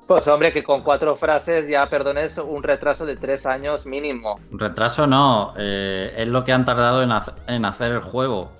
Pues 0.09 0.27
hombre, 0.27 0.55
que 0.55 0.65
con 0.65 0.81
cuatro 0.81 1.17
frases 1.17 1.69
ya 1.69 1.87
perdones 1.91 2.39
un 2.39 2.63
retraso 2.63 3.05
de 3.05 3.15
tres 3.15 3.45
años 3.45 3.85
mínimo. 3.85 4.41
Retraso 4.51 5.07
no, 5.07 5.53
eh, 5.59 6.15
es 6.17 6.27
lo 6.27 6.45
que 6.45 6.53
han 6.53 6.65
tardado 6.65 7.03
en 7.03 7.65
hacer 7.67 7.93
el 7.93 8.01
juego. 8.01 8.51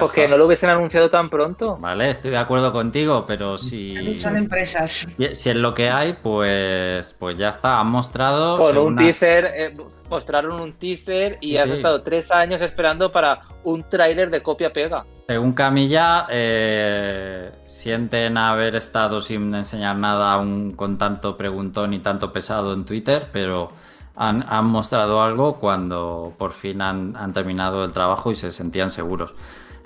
Porque 0.00 0.28
no 0.28 0.36
lo 0.36 0.46
hubiesen 0.46 0.70
anunciado 0.70 1.10
tan 1.10 1.30
pronto. 1.30 1.76
Vale, 1.80 2.10
estoy 2.10 2.30
de 2.30 2.38
acuerdo 2.38 2.72
contigo, 2.72 3.24
pero 3.26 3.58
si. 3.58 4.14
Son 4.16 4.36
empresas. 4.36 5.06
Si 5.16 5.50
es 5.50 5.56
lo 5.56 5.74
que 5.74 5.90
hay, 5.90 6.14
pues, 6.14 7.14
pues 7.18 7.38
ya 7.38 7.50
está. 7.50 7.80
Han 7.80 7.88
mostrado. 7.88 8.56
Con 8.56 8.76
un 8.76 8.96
teaser, 8.96 9.44
eh, 9.54 9.76
mostraron 10.10 10.60
un 10.60 10.72
teaser 10.72 11.38
y 11.40 11.56
has 11.56 11.70
estado 11.70 12.02
tres 12.02 12.30
años 12.30 12.60
esperando 12.62 13.12
para 13.12 13.42
un 13.64 13.88
tráiler 13.88 14.30
de 14.30 14.42
copia-pega. 14.42 15.04
Según 15.26 15.52
Camilla, 15.52 16.26
eh, 16.30 17.50
sienten 17.66 18.38
haber 18.38 18.76
estado 18.76 19.20
sin 19.20 19.54
enseñar 19.54 19.96
nada 19.96 20.32
aún 20.32 20.72
con 20.72 20.98
tanto 20.98 21.36
preguntón 21.36 21.92
y 21.94 21.98
tanto 22.00 22.32
pesado 22.32 22.74
en 22.74 22.84
Twitter, 22.84 23.26
pero. 23.32 23.70
Han, 24.18 24.64
mostrado 24.64 25.20
algo 25.20 25.58
cuando 25.60 26.32
por 26.38 26.52
fin 26.52 26.80
han, 26.80 27.14
han 27.18 27.34
terminado 27.34 27.84
el 27.84 27.92
trabajo 27.92 28.30
y 28.30 28.34
se 28.34 28.50
sentían 28.50 28.90
seguros. 28.90 29.34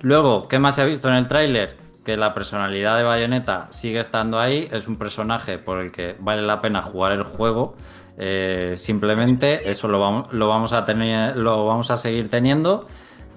Luego, 0.03 0.49
¿qué 0.49 0.59
más 0.59 0.77
se 0.77 0.83
ha 0.83 0.87
visto 0.87 1.09
en 1.09 1.15
el 1.15 1.29
tráiler? 1.29 1.77
Que 2.05 2.17
la 2.17 2.33
personalidad 2.33 2.97
de 2.97 3.03
Bayonetta 3.03 3.69
sigue 3.71 4.01
estando 4.01 4.41
ahí, 4.41 4.67
es 4.73 4.89
un 4.89 4.97
personaje 4.97 5.59
por 5.59 5.79
el 5.79 5.93
que 5.93 6.17
vale 6.19 6.41
la 6.41 6.63
pena 6.63 6.81
jugar 6.81 7.13
el 7.13 7.23
juego. 7.23 7.77
Eh, 8.17 8.75
simplemente 8.79 9.71
eso 9.71 9.89
lo 9.89 9.99
vamos, 10.01 10.73
a 10.73 10.85
tener, 10.87 11.37
lo 11.37 11.67
vamos 11.67 11.91
a 11.91 11.99
seguir 11.99 12.31
teniendo. 12.31 12.87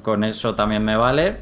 Con 0.01 0.23
eso 0.23 0.55
también 0.55 0.85
me 0.85 0.95
vale. 0.95 1.41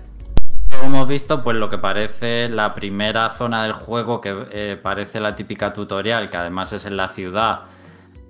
Como 0.79 0.95
hemos 0.95 1.07
visto, 1.07 1.43
pues 1.43 1.55
lo 1.55 1.69
que 1.69 1.77
parece 1.77 2.49
la 2.49 2.73
primera 2.73 3.29
zona 3.29 3.61
del 3.61 3.73
juego, 3.73 4.21
que 4.21 4.35
eh, 4.51 4.79
parece 4.81 5.19
la 5.19 5.35
típica 5.35 5.71
tutorial, 5.71 6.31
que 6.31 6.37
además 6.37 6.73
es 6.73 6.85
en 6.85 6.97
la 6.97 7.09
ciudad, 7.09 7.61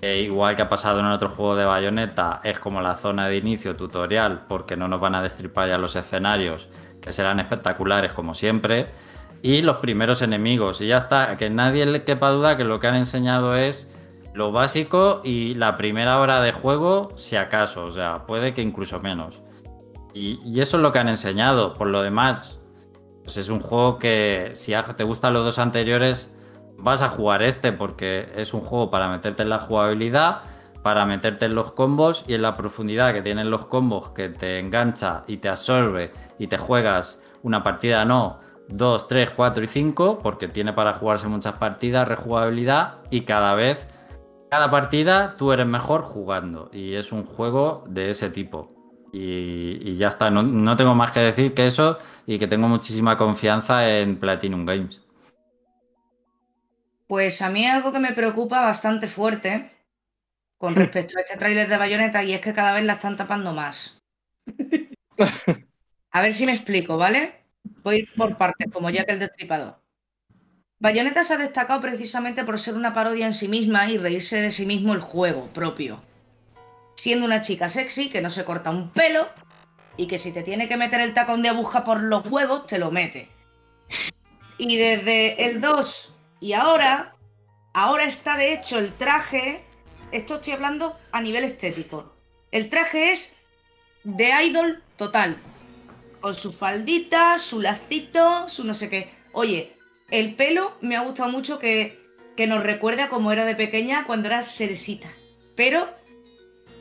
e 0.02 0.22
igual 0.22 0.56
que 0.56 0.64
ha 0.64 0.70
pasado 0.70 1.00
en 1.00 1.06
otro 1.06 1.30
juego 1.30 1.56
de 1.56 1.64
Bayonetta, 1.64 2.42
es 2.44 2.60
como 2.60 2.82
la 2.82 2.96
zona 2.96 3.28
de 3.28 3.38
inicio 3.38 3.76
tutorial, 3.76 4.46
porque 4.48 4.76
no 4.76 4.88
nos 4.88 5.00
van 5.00 5.14
a 5.14 5.22
destripar 5.22 5.70
ya 5.70 5.78
los 5.78 5.96
escenarios, 5.96 6.68
que 7.00 7.14
serán 7.14 7.40
espectaculares 7.40 8.12
como 8.12 8.34
siempre. 8.34 8.88
Y 9.44 9.62
los 9.62 9.78
primeros 9.78 10.22
enemigos. 10.22 10.82
Y 10.82 10.88
ya 10.88 10.98
está, 10.98 11.38
que 11.38 11.50
nadie 11.50 11.86
le 11.86 12.04
quepa 12.04 12.30
duda 12.30 12.58
que 12.58 12.64
lo 12.64 12.80
que 12.80 12.88
han 12.88 12.96
enseñado 12.96 13.56
es 13.56 13.92
lo 14.34 14.52
básico 14.52 15.22
y 15.24 15.56
la 15.56 15.78
primera 15.78 16.20
hora 16.20 16.42
de 16.42 16.52
juego, 16.52 17.10
si 17.18 17.36
acaso. 17.36 17.86
O 17.86 17.92
sea, 17.92 18.26
puede 18.26 18.54
que 18.54 18.62
incluso 18.62 19.00
menos. 19.00 19.40
Y, 20.14 20.40
y 20.44 20.62
eso 20.62 20.78
es 20.78 20.84
lo 20.84 20.92
que 20.92 21.00
han 21.00 21.10
enseñado. 21.10 21.74
Por 21.74 21.88
lo 21.88 22.02
demás, 22.02 22.60
pues 23.24 23.38
es 23.38 23.50
un 23.50 23.60
juego 23.60 23.98
que 23.98 24.52
si 24.54 24.74
te 24.96 25.04
gustan 25.04 25.34
los 25.34 25.44
dos 25.44 25.60
anteriores, 25.60 26.30
vas 26.82 27.02
a 27.02 27.10
jugar 27.10 27.44
este 27.44 27.72
porque 27.72 28.32
es 28.36 28.54
un 28.54 28.62
juego 28.62 28.90
para 28.90 29.10
meterte 29.10 29.44
en 29.44 29.50
la 29.50 29.60
jugabilidad, 29.60 30.42
para 30.84 31.06
meterte 31.06 31.46
en 31.46 31.56
los 31.56 31.72
combos 31.74 32.26
y 32.28 32.34
en 32.34 32.42
la 32.42 32.58
profundidad 32.58 33.14
que 33.14 33.22
tienen 33.22 33.50
los 33.50 33.66
combos 33.66 34.10
que 34.10 34.30
te 34.30 34.60
engancha 34.60 35.24
y 35.28 35.38
te 35.38 35.50
absorbe 35.50 36.12
y 36.40 36.48
te 36.48 36.58
juegas 36.58 37.20
una 37.44 37.64
partida 37.64 38.06
no, 38.06 38.40
2, 38.70 39.08
3, 39.08 39.32
4 39.32 39.64
y 39.64 39.68
5 39.68 40.20
porque 40.22 40.48
tiene 40.48 40.74
para 40.74 40.94
jugarse 40.94 41.28
muchas 41.28 41.56
partidas, 41.56 42.08
rejugabilidad 42.08 42.96
y 43.10 43.22
cada 43.22 43.54
vez, 43.54 43.88
cada 44.50 44.72
partida 44.72 45.36
tú 45.38 45.52
eres 45.52 45.68
mejor 45.68 46.02
jugando 46.02 46.70
y 46.74 46.94
es 46.94 47.12
un 47.12 47.26
juego 47.26 47.84
de 47.88 48.10
ese 48.10 48.30
tipo. 48.30 48.72
Y, 49.14 49.98
ya 49.98 50.08
está, 50.08 50.32
no, 50.32 50.42
no 50.42 50.78
tengo 50.78 50.96
más 50.96 51.12
que 51.12 51.20
decir 51.20 51.54
que 51.54 51.68
eso 51.68 51.98
y 52.26 52.40
que 52.40 52.48
tengo 52.48 52.70
muchísima 52.70 53.18
confianza 53.18 53.90
en 53.90 54.18
Platinum 54.18 54.66
Games. 54.66 55.04
Pues 57.12 57.42
a 57.42 57.50
mí 57.50 57.66
es 57.66 57.74
algo 57.74 57.92
que 57.92 58.00
me 58.00 58.14
preocupa 58.14 58.62
bastante 58.62 59.10
fuerte 59.10 59.70
con 60.58 60.74
respecto 60.74 61.18
a 61.18 61.22
este 61.22 61.36
tráiler 61.36 61.68
de 61.68 61.76
Bayonetta 61.76 62.24
y 62.24 62.32
es 62.32 62.40
que 62.40 62.54
cada 62.54 62.72
vez 62.72 62.86
la 62.86 62.94
están 62.94 63.18
tapando 63.18 63.52
más. 63.52 64.00
A 66.12 66.22
ver 66.22 66.32
si 66.32 66.46
me 66.46 66.54
explico, 66.54 66.96
¿vale? 66.96 67.34
Voy 67.84 67.96
a 67.96 68.00
ir 68.00 68.14
por 68.16 68.38
partes, 68.38 68.72
como 68.72 68.90
ya 68.90 69.04
que 69.04 69.12
el 69.12 69.20
destripador. 69.20 69.82
Bayonetta 70.80 71.26
se 71.26 71.34
ha 71.34 71.38
destacado 71.38 71.82
precisamente 71.82 72.46
por 72.46 72.62
ser 72.62 72.76
una 72.76 72.94
parodia 72.94 73.28
en 73.28 73.34
sí 73.34 73.50
misma 73.50 73.92
y 73.92 73.98
reírse 73.98 74.38
de 74.38 74.52
sí 74.52 74.66
mismo 74.66 74.94
el 74.94 75.02
juego 75.02 75.48
propio. 75.48 76.02
Siendo 76.96 77.26
una 77.26 77.42
chica 77.42 77.68
sexy 77.68 78.10
que 78.10 78.22
no 78.22 78.30
se 78.30 78.46
corta 78.46 78.70
un 78.70 78.90
pelo 78.90 79.28
y 79.98 80.08
que 80.08 80.18
si 80.18 80.32
te 80.32 80.44
tiene 80.44 80.70
que 80.70 80.78
meter 80.78 81.02
el 81.02 81.14
tacón 81.14 81.42
de 81.42 81.50
aguja 81.50 81.84
por 81.84 82.02
los 82.02 82.26
huevos, 82.28 82.68
te 82.68 82.80
lo 82.80 82.90
mete. 82.90 83.28
Y 84.58 84.78
desde 84.78 85.48
el 85.48 85.60
2 85.60 86.11
y 86.42 86.54
ahora, 86.54 87.16
ahora 87.74 88.04
está 88.04 88.36
de 88.36 88.54
hecho 88.54 88.80
el 88.80 88.92
traje, 88.94 89.62
esto 90.12 90.36
estoy 90.36 90.54
hablando 90.54 90.98
a 91.12 91.22
nivel 91.22 91.44
estético. 91.46 92.14
El 92.52 92.70
traje 92.70 93.12
es 93.12 93.34
de 94.04 94.32
idol 94.44 94.84
total. 94.98 95.38
Con 96.20 96.34
su 96.34 96.52
faldita, 96.52 97.38
su 97.38 97.62
lacito, 97.62 98.50
su 98.50 98.64
no 98.64 98.74
sé 98.74 98.90
qué. 98.90 99.12
Oye, 99.34 99.74
el 100.10 100.36
pelo 100.36 100.76
me 100.82 100.96
ha 100.96 101.02
gustado 101.02 101.30
mucho 101.30 101.60
que, 101.60 102.00
que 102.36 102.48
nos 102.48 102.64
recuerda 102.64 103.08
como 103.08 103.32
era 103.32 103.46
de 103.46 103.56
pequeña 103.56 104.06
cuando 104.06 104.28
era 104.28 104.42
cerecita. 104.42 105.10
Pero, 105.56 105.88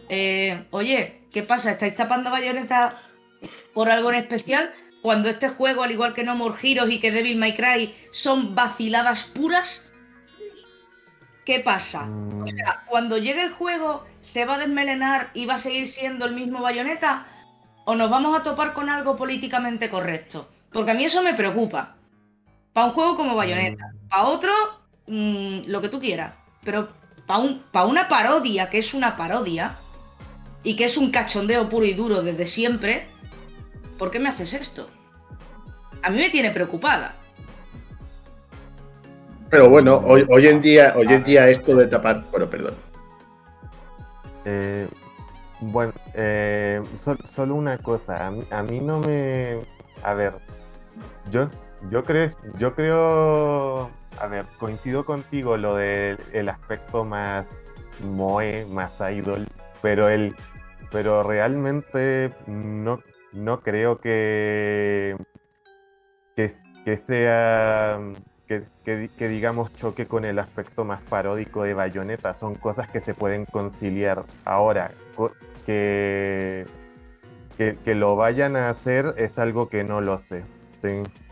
eh, 0.09 0.65
oye, 0.71 1.21
¿qué 1.33 1.43
pasa? 1.43 1.73
¿Estáis 1.73 1.97
tapando 1.97 2.31
bayoneta 2.31 2.99
por 3.75 3.91
algo 3.91 4.11
en 4.11 4.17
especial? 4.21 4.71
Cuando 5.03 5.29
este 5.29 5.49
juego, 5.49 5.83
al 5.83 5.93
igual 5.93 6.15
que 6.15 6.25
No 6.25 6.35
More 6.35 6.59
Heroes 6.61 6.93
y 6.93 7.01
que 7.01 7.13
Devil 7.13 7.39
May 7.39 7.57
Cry, 7.57 7.95
son 8.13 8.55
vaciladas 8.55 9.25
puras? 9.25 9.89
¿Qué 11.45 11.61
pasa? 11.61 12.09
O 12.43 12.47
sea, 12.47 12.85
cuando 12.87 13.19
llegue 13.19 13.43
el 13.43 13.53
juego, 13.53 14.05
¿se 14.23 14.45
va 14.45 14.55
a 14.55 14.59
desmelenar 14.59 15.31
y 15.35 15.47
va 15.47 15.55
a 15.55 15.59
seguir 15.59 15.89
siendo 15.89 16.27
el 16.27 16.35
mismo 16.35 16.61
bayoneta? 16.61 17.27
¿O 17.85 17.95
nos 17.95 18.11
vamos 18.11 18.39
a 18.39 18.43
topar 18.43 18.73
con 18.73 18.89
algo 18.89 19.17
políticamente 19.17 19.89
correcto? 19.89 20.49
Porque 20.73 20.93
a 20.93 20.95
mí 20.95 21.05
eso 21.05 21.23
me 21.23 21.35
preocupa. 21.35 21.97
Para 22.73 22.87
un 22.87 22.93
juego 22.93 23.17
como 23.17 23.35
bayoneta. 23.35 23.87
Mm. 23.87 24.09
Para 24.09 24.25
otro, 24.25 24.53
mm, 25.07 25.61
lo 25.67 25.81
que 25.81 25.89
tú 25.89 25.99
quieras. 25.99 26.35
Pero 26.63 26.89
para 27.27 27.41
un, 27.41 27.65
una 27.89 28.09
parodia, 28.09 28.71
que 28.71 28.79
es 28.79 28.95
una 28.95 29.17
parodia, 29.17 29.77
y 30.63 30.77
que 30.77 30.85
es 30.85 30.97
un 30.97 31.11
cachondeo 31.11 31.69
puro 31.69 31.87
y 31.87 31.95
duro 31.95 32.23
desde 32.23 32.47
siempre, 32.47 33.07
¿por 34.01 34.11
qué 34.11 34.19
me 34.19 34.31
haces 34.31 34.55
esto? 34.55 34.89
A 36.03 36.09
mí 36.09 36.17
me 36.17 36.31
tiene 36.31 36.51
preocupada. 36.51 37.15
Pero 39.51 39.69
bueno, 39.69 39.97
hoy, 40.07 40.47
en 40.47 40.63
día, 40.63 40.95
hoy 40.97 41.07
en 41.11 41.23
día 41.23 41.47
esto 41.49 41.77
de 41.77 41.87
tapar. 41.87 42.25
Bueno, 42.31 42.47
perdón. 42.47 42.75
Eh, 44.47 44.89
Bueno, 45.61 45.93
eh, 46.15 46.81
solo 46.95 47.55
una 47.55 47.77
cosa, 47.77 48.29
a 48.29 48.63
mí, 48.63 48.81
no 48.81 49.01
me... 49.01 49.61
A 50.03 50.15
ver, 50.15 50.33
yo, 51.31 51.51
yo, 51.91 52.03
creo, 52.03 52.33
yo 52.57 52.75
creo... 52.75 53.91
A 54.19 54.27
ver, 54.27 54.47
coincido 54.59 55.05
contigo 55.05 55.59
lo 55.59 55.75
del 55.75 56.49
aspecto 56.49 57.05
más 57.05 57.71
moe, 58.03 58.65
más 58.71 58.99
idol, 59.01 59.47
pero 59.83 60.09
el 60.09 60.35
pero 60.91 61.23
realmente 61.23 62.33
no, 62.47 63.01
no 63.33 63.61
creo 63.61 64.01
que, 64.01 65.17
que, 66.35 66.97
sea 66.97 68.01
que, 68.47 68.65
que, 68.85 69.29
digamos 69.29 69.73
choque 69.73 70.07
con 70.07 70.25
el 70.25 70.39
aspecto 70.39 70.85
más 70.85 71.03
paródico 71.03 71.63
de 71.63 71.75
Bayonetta. 71.75 72.35
Son 72.35 72.55
cosas 72.55 72.89
que 72.89 73.01
se 73.01 73.15
pueden 73.15 73.45
conciliar. 73.45 74.25
Ahora, 74.45 74.93
que, 75.67 76.67
que, 77.57 77.95
lo 77.95 78.17
vayan 78.17 78.57
a 78.57 78.71
hacer 78.71 79.15
es 79.19 79.39
algo 79.39 79.69
que 79.69 79.85
no 79.85 80.01
lo 80.01 80.19
sé. 80.19 80.45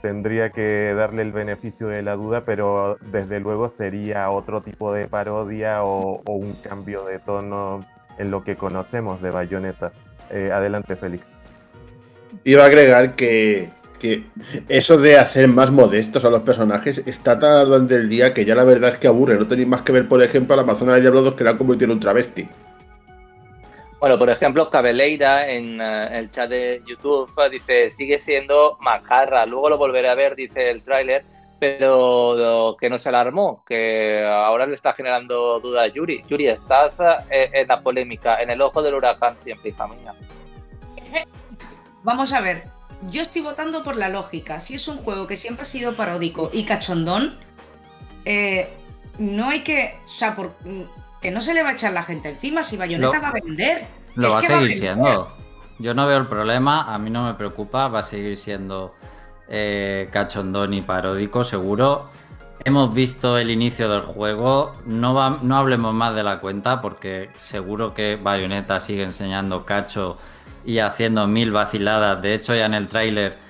tendría 0.03 0.51
que 0.51 0.93
darle 0.95 1.23
el 1.23 1.33
beneficio 1.33 1.89
de 1.89 2.03
la 2.03 2.15
duda, 2.17 2.45
pero 2.45 2.99
desde 3.01 3.41
luego 3.41 3.71
sería 3.71 4.31
otro 4.31 4.63
tipo 4.63 4.93
de 4.93 5.09
parodia 5.09 5.83
o, 5.85 6.23
un 6.27 6.53
cambio 6.55 7.05
de 7.05 7.19
tono 7.19 7.85
en 8.19 8.31
lo 8.31 8.45
que 8.45 8.57
conocemos 8.57 9.23
de 9.23 9.31
Bayonetta. 9.31 9.93
Eh, 10.31 10.53
adelante, 10.53 10.95
Félix. 10.97 11.31
Iba 12.45 12.65
a 12.65 12.67
agregar 12.67 13.15
que, 13.15 13.71
eso 14.69 14.97
de 14.99 15.17
hacer 15.17 15.49
más 15.49 15.71
modestos 15.71 16.25
a 16.25 16.31
los 16.31 16.43
personajes 16.43 17.03
está 17.05 17.39
tan 17.39 17.67
durante 17.67 17.97
el 17.97 18.09
día 18.09 18.33
que 18.33 18.45
ya 18.45 18.55
la 18.55 18.65
verdad 18.65 18.91
es 18.91 18.97
que 18.97 19.09
aburre. 19.09 19.39
No 19.39 19.47
tenéis 19.47 19.69
más 19.69 19.83
que 19.83 19.93
ver, 19.93 20.09
por 20.09 20.23
ejemplo, 20.23 20.55
a 20.55 20.57
la 20.57 20.63
Amazona 20.63 20.95
de 20.95 21.01
Diablo 21.01 21.23
2 21.23 21.35
que 21.35 21.45
la 21.45 21.51
ha 21.51 21.59
convertido 21.59 21.87
en 21.87 21.93
un 21.93 22.01
travesti. 22.01 22.49
Bueno, 24.01 24.17
por 24.17 24.31
ejemplo, 24.31 24.71
Cabeleira 24.71 25.51
en 25.51 25.81
eh, 25.81 26.19
el 26.19 26.31
chat 26.31 26.49
de 26.49 26.83
YouTube 26.87 27.29
dice, 27.51 27.91
sigue 27.91 28.21
siendo 28.21 28.77
macarra, 28.81 29.45
luego 29.45 29.71
lo 29.71 29.79
volveré 29.79 30.09
a 30.09 30.15
ver, 30.15 30.37
dice 30.37 30.71
el 30.71 30.83
tráiler, 30.83 31.25
pero 31.59 32.77
que 32.81 32.89
no 32.89 33.01
se 33.01 33.09
alarmó, 33.09 33.65
que 33.67 34.25
ahora 34.25 34.67
le 34.67 34.77
está 34.77 34.93
generando 34.93 35.59
duda 35.59 35.83
a 35.83 35.87
Yuri. 35.89 36.23
Yuri, 36.29 36.47
estás 36.47 37.01
eh, 37.29 37.51
en 37.53 37.67
la 37.67 37.81
polémica, 37.81 38.41
en 38.41 38.51
el 38.51 38.63
ojo 38.63 38.83
del 38.83 38.95
huracán 38.95 39.37
siempre, 39.37 39.71
hija 39.71 39.89
mía. 39.89 40.13
Vamos 42.03 42.33
a 42.33 42.41
ver, 42.41 42.65
yo 43.11 43.23
estoy 43.23 43.43
votando 43.43 43.83
por 43.85 43.97
la 43.97 44.09
lógica. 44.09 44.61
Si 44.61 44.75
es 44.75 44.89
un 44.89 44.99
juego 44.99 45.27
que 45.27 45.37
siempre 45.37 45.63
ha 45.63 45.67
sido 45.67 45.97
paródico 45.97 46.51
y 46.53 46.65
cachondón, 46.65 47.39
eh, 48.25 48.69
no 49.19 49.49
hay 49.49 49.61
que. 49.61 49.97
O 50.07 50.11
sea, 50.11 50.35
por, 50.35 50.53
que 51.21 51.31
no 51.31 51.41
se 51.41 51.55
le 51.55 51.63
va 51.63 51.71
a 51.71 51.73
echar 51.73 51.93
la 51.93 52.05
gente 52.05 52.31
encima 52.31 52.63
si 52.63 52.77
Bayonetta 52.77 53.21
va 53.21 53.29
a 53.29 53.33
vender. 53.33 53.87
Lo 54.15 54.31
va 54.31 54.39
a 54.39 54.43
seguir 54.43 54.75
siendo. 54.75 55.33
Yo 55.79 55.95
no 55.95 56.07
veo 56.07 56.19
el 56.19 56.27
problema, 56.27 56.93
a 56.93 56.99
mí 56.99 57.09
no 57.09 57.25
me 57.25 57.35
preocupa, 57.35 57.87
va 57.87 58.01
a 58.01 58.03
seguir 58.03 58.37
siendo 58.37 58.95
eh, 59.49 60.09
cachondón 60.13 60.75
y 60.75 60.83
paródico, 60.83 61.45
seguro. 61.45 62.09
Hemos 62.65 62.93
visto 62.93 63.39
el 63.39 63.51
inicio 63.51 63.89
del 63.89 64.03
juego, 64.03 64.75
no, 64.85 65.39
no 65.39 65.57
hablemos 65.57 65.95
más 65.95 66.17
de 66.17 66.25
la 66.25 66.41
cuenta 66.41 66.83
porque 66.83 67.31
seguro 67.39 67.95
que 67.95 68.17
Bayonetta 68.17 68.81
sigue 68.81 69.05
enseñando 69.05 69.65
cacho 69.65 70.19
y 70.65 70.79
haciendo 70.79 71.27
mil 71.27 71.53
vaciladas. 71.53 72.21
De 72.23 72.35
hecho, 72.35 72.55
ya 72.55 72.67
en 72.67 72.75
el 72.75 72.89
tráiler 72.89 73.49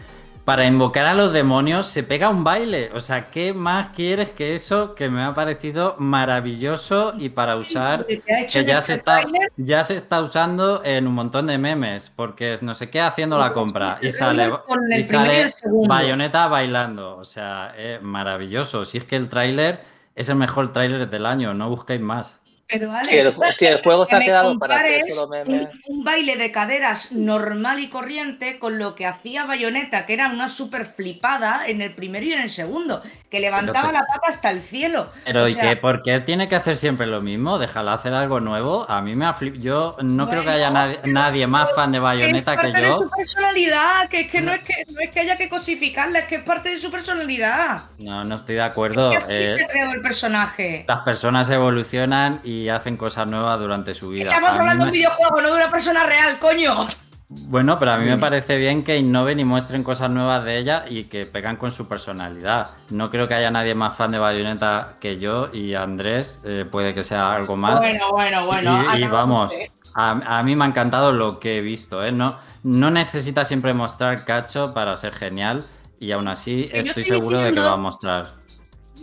para 0.49 0.65
invocar 0.65 1.05
a 1.05 1.13
los 1.13 1.35
demonios 1.35 1.87
se 1.89 2.03
pega 2.03 2.31
un 2.31 2.43
baile. 2.43 2.91
O 2.95 3.01
sea, 3.01 3.29
¿qué 3.29 3.53
más 3.53 3.91
quieres 3.91 4.31
que 4.31 4.55
eso 4.55 4.95
que 4.95 5.11
me 5.11 5.23
ha 5.23 5.35
parecido 5.35 5.95
maravilloso 5.99 7.13
y 7.19 7.29
para 7.29 7.57
usar 7.57 8.07
que 8.07 8.65
ya 8.65 8.81
se 8.81 8.95
está 8.95 9.27
ya 9.59 9.85
se 9.85 9.97
está 9.97 10.23
usando 10.23 10.81
en 10.87 11.07
un 11.07 11.13
montón 11.13 11.49
de 11.49 11.59
memes 11.59 12.09
porque 12.09 12.57
no 12.63 12.73
sé 12.73 12.89
qué 12.89 13.03
haciendo 13.03 13.37
la 13.37 13.53
compra 13.53 13.99
y 14.01 14.11
sale 14.11 14.51
y 14.97 15.03
sale 15.03 15.49
bayoneta 15.87 16.49
bailando. 16.49 17.19
O 17.19 17.25
sea, 17.25 17.75
maravilloso. 18.01 18.87
Si 18.87 18.97
es 18.97 19.05
que 19.05 19.17
el 19.17 19.29
tráiler 19.29 19.81
es 20.15 20.31
el 20.31 20.37
mejor 20.37 20.73
tráiler 20.73 21.11
del 21.11 21.27
año, 21.27 21.53
no 21.53 21.69
busquéis 21.69 22.01
más. 22.01 22.41
Pero 22.69 22.93
si, 23.03 23.16
el, 23.64 23.83
juego 23.83 24.05
se 24.05 24.14
ha 24.14 24.21
quedado 24.21 24.59
para 24.59 24.77
hacer 24.77 25.03
solo 25.09 25.27
memes. 25.27 25.69
Un, 25.87 26.05
baile 26.05 26.37
de 26.37 26.53
caderas 26.53 27.12
normal 27.12 27.81
y 27.81 27.89
corriente 27.89 28.59
con 28.59 28.79
lo 28.79 28.95
que 28.95 29.07
hacía 29.07 29.47
Bayonetta, 29.47 30.05
que 30.05 30.12
era 30.12 30.29
una 30.29 30.49
súper 30.49 30.93
flipada 30.95 31.66
en 31.66 31.81
el 31.81 31.93
primero 31.93 32.27
y 32.27 32.33
en 32.33 32.43
el 32.43 32.51
segundo, 32.51 33.03
que 33.31 33.41
levantaba 33.41 33.91
la 33.91 34.01
pata 34.01 34.29
hasta 34.29 34.51
el 34.51 34.61
cielo. 34.61 35.11
Pero 35.25 35.49
¿y 35.49 35.55
qué? 35.55 35.77
¿Por 35.77 36.03
qué 36.03 36.21
tiene 36.21 36.47
que 36.47 36.57
hacer 36.57 36.77
siempre 36.77 37.07
lo 37.07 37.23
mismo? 37.23 37.59
Déjala 37.59 37.95
hacer 37.95 38.12
algo 38.12 38.39
nuevo. 38.41 38.85
A 38.91 39.01
mí 39.01 39.14
me 39.14 39.25
ha 39.25 39.33
flipado. 39.33 39.62
Yo 39.62 39.97
no 40.03 40.29
creo 40.29 40.45
que 40.45 40.51
haya 40.51 40.71
nadie, 41.05 41.47
más 41.47 41.75
fan 41.75 41.91
de 41.91 42.01
Bayonetta 42.01 42.55
que 42.57 42.64
yo. 42.64 42.69
Es 42.69 42.75
parte 42.75 42.87
de 42.87 42.93
su 42.93 43.11
personalidad, 43.11 44.09
que 44.11 44.21
es 44.21 44.31
que 44.31 44.41
no, 44.43 44.53
es 44.53 44.61
que 44.61 44.85
no 44.93 45.01
es 45.01 45.11
que 45.11 45.21
haya 45.21 45.37
que 45.39 45.49
cosificarla, 45.49 46.19
es 46.21 46.25
que 46.27 46.35
es 46.37 46.43
parte 46.43 46.69
de 46.69 46.79
su 46.79 46.91
personalidad. 46.91 47.85
No, 47.97 48.25
no 48.25 48.37
estoy 48.37 48.57
de 48.57 48.62
acuerdo. 48.62 49.12
Es 49.12 49.25
que 49.25 49.55
eh, 49.55 49.66
el 49.95 50.03
personaje. 50.03 50.85
Las 50.87 51.01
personas 51.01 51.49
evolucionan 51.49 52.41
y 52.45 52.58
hacen 52.67 52.97
cosas 52.97 53.29
nuevas 53.29 53.61
durante 53.61 53.95
su 53.95 54.09
vida. 54.09 54.31
Estamos 54.31 54.59
hablando 54.59 54.85
de 54.85 54.91
un 54.91 54.95
videojuego, 54.95 55.41
no 55.41 55.49
de 55.51 55.57
una 55.57 55.71
persona 55.71 56.03
real, 56.05 56.39
coño. 56.41 56.89
Bueno, 57.31 57.79
pero 57.79 57.93
a 57.93 57.99
mí 57.99 58.07
me 58.07 58.17
parece 58.17 58.57
bien 58.57 58.83
que 58.83 58.97
innoven 58.97 59.39
y 59.39 59.45
muestren 59.45 59.85
cosas 59.85 60.11
nuevas 60.11 60.45
de 60.45 60.57
ella 60.57 60.87
y 60.89 61.05
que 61.05 61.27
pegan 61.27 61.57
con 61.57 61.73
su 61.73 61.87
personalidad. 61.87 62.71
No 62.89 63.11
creo 63.11 63.29
que 63.29 63.35
haya 63.35 63.51
nadie 63.51 63.75
más 63.75 63.97
fan 63.97 64.13
de 64.13 64.19
Bayonetta 64.19 64.95
que 64.99 65.19
yo 65.19 65.51
y 65.53 65.75
Andrés 65.75 66.41
eh, 66.45 66.65
puede 66.71 66.95
que 66.95 67.05
sea 67.05 67.35
algo 67.35 67.55
más. 67.55 67.81
Bueno, 67.81 68.13
bueno, 68.13 68.47
bueno. 68.47 68.97
Y, 68.97 69.05
vamos, 69.05 69.53
a, 69.95 70.43
mí 70.43 70.57
me 70.57 70.65
ha 70.65 70.69
encantado 70.69 71.13
lo 71.13 71.39
que 71.39 71.59
he 71.59 71.61
visto. 71.61 72.03
¿eh? 72.03 72.13
No, 72.13 72.39
no 72.63 72.91
necesita 72.91 73.45
siempre 73.45 73.75
mostrar 73.75 74.25
cacho 74.25 74.73
para 74.73 74.97
ser 74.97 75.13
genial 75.13 75.67
y 76.01 76.13
aún 76.13 76.29
así 76.29 76.71
estoy, 76.73 77.05
seguro 77.05 77.41
de 77.41 77.53
que 77.53 77.61
va 77.61 77.73
a 77.73 77.77
mostrar 77.77 78.35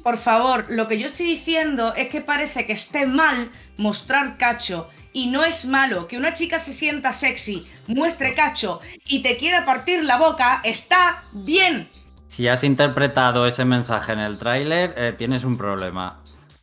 por 0.05 0.19
favor, 0.19 0.65
lo 0.69 0.87
que 0.87 0.99
yo 0.99 1.07
estoy 1.07 1.25
diciendo 1.25 1.95
es 1.95 2.09
que 2.09 2.21
parece 2.21 2.67
que 2.67 2.73
esté 2.73 3.07
mal 3.07 3.49
mostrar 3.77 4.37
cacho. 4.37 4.87
Y 5.13 5.31
no 5.31 5.43
es 5.43 5.65
malo 5.65 6.07
que 6.07 6.15
una 6.15 6.35
chica 6.35 6.59
se 6.59 6.73
sienta 6.73 7.11
sexy, 7.11 7.67
muestre 7.87 8.35
cacho 8.35 8.81
y 9.07 9.23
te 9.23 9.35
quiera 9.37 9.65
partir 9.65 10.03
la 10.03 10.19
boca, 10.19 10.61
está 10.63 11.23
bien. 11.31 11.89
Si 12.27 12.47
has 12.47 12.63
interpretado 12.63 13.47
ese 13.47 13.65
mensaje 13.65 14.13
en 14.13 14.19
el 14.19 14.37
tráiler, 14.37 14.93
eh, 14.95 15.15
tienes 15.17 15.43
un 15.43 15.57
problema. 15.57 16.21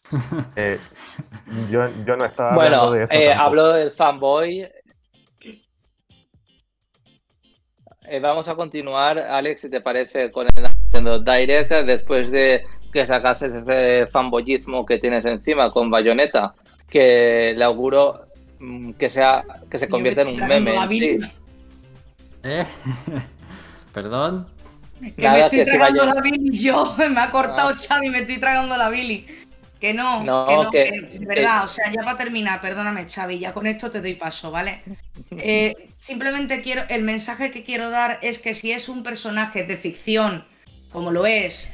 Eh, 0.54 0.78
yo, 1.68 1.88
no 2.16 2.24
estaba 2.24 2.54
hablando 2.54 2.92
de 2.92 3.04
eso. 3.04 3.14
Eh, 3.14 3.32
hablo 3.32 3.72
del 3.72 3.90
fanboy. 3.90 4.70
vamos 8.20 8.46
a 8.46 8.54
continuar, 8.54 9.18
Alex, 9.18 9.62
si 9.62 9.68
te 9.68 9.80
parece, 9.80 10.30
con 10.30 10.46
el 10.46 10.70
Nintendo 10.92 11.18
Direct 11.18 11.72
después 11.86 12.30
de 12.30 12.64
que 12.92 13.06
sacases 13.06 13.54
ese 13.54 14.06
fanboyismo 14.08 14.84
que 14.84 14.98
tienes 14.98 15.24
encima 15.24 15.72
con 15.72 15.90
Bayonetta, 15.90 16.54
que 16.88 17.54
le 17.56 17.64
auguro 17.64 18.26
mm, 18.60 18.92
que 18.92 19.08
sea 19.08 19.44
que 19.70 19.78
se 19.78 19.88
convierta 19.88 20.22
en 20.22 20.28
un 20.28 20.46
meme 20.46 20.76
en 20.76 20.88
sí. 20.90 21.18
¿Eh? 22.44 22.64
¿Perdón? 23.94 24.46
Que 25.16 25.28
me 25.28 25.40
estoy 25.46 25.64
tragando 25.64 26.04
la 26.04 26.20
Billy 26.20 26.58
yo, 26.60 26.94
me 26.96 27.20
ha 27.20 27.30
cortado 27.30 27.70
ah. 27.70 27.78
Xavi, 27.78 28.10
me 28.10 28.20
estoy 28.20 28.38
tragando 28.38 28.76
la 28.76 28.88
Billy. 28.88 29.26
Que 29.80 29.92
no, 29.92 30.20
que 30.20 30.26
no, 30.26 30.70
que, 30.70 31.18
de 31.18 31.26
verdad, 31.26 31.64
o 31.64 31.68
sea, 31.68 31.90
ya 31.90 32.04
para 32.04 32.16
terminar, 32.16 32.60
perdóname 32.60 33.08
Xavi, 33.08 33.40
ya 33.40 33.52
con 33.52 33.66
esto 33.66 33.90
te 33.90 34.00
doy 34.00 34.14
paso, 34.14 34.50
¿vale? 34.50 34.82
Eh, 35.34 35.88
simplemente 35.98 36.60
quiero, 36.60 36.82
el 36.90 37.04
mensaje 37.04 37.50
que 37.50 37.64
quiero 37.64 37.88
dar 37.88 38.18
es 38.20 38.38
que 38.38 38.52
si 38.52 38.70
es 38.70 38.90
un 38.90 39.02
personaje 39.02 39.64
de 39.64 39.78
ficción, 39.78 40.44
como 40.92 41.10
lo 41.10 41.24
es, 41.24 41.72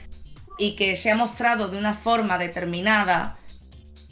y 0.58 0.76
que 0.76 0.96
se 0.96 1.10
ha 1.10 1.16
mostrado 1.16 1.68
de 1.68 1.78
una 1.78 1.94
forma 1.94 2.36
determinada, 2.36 3.38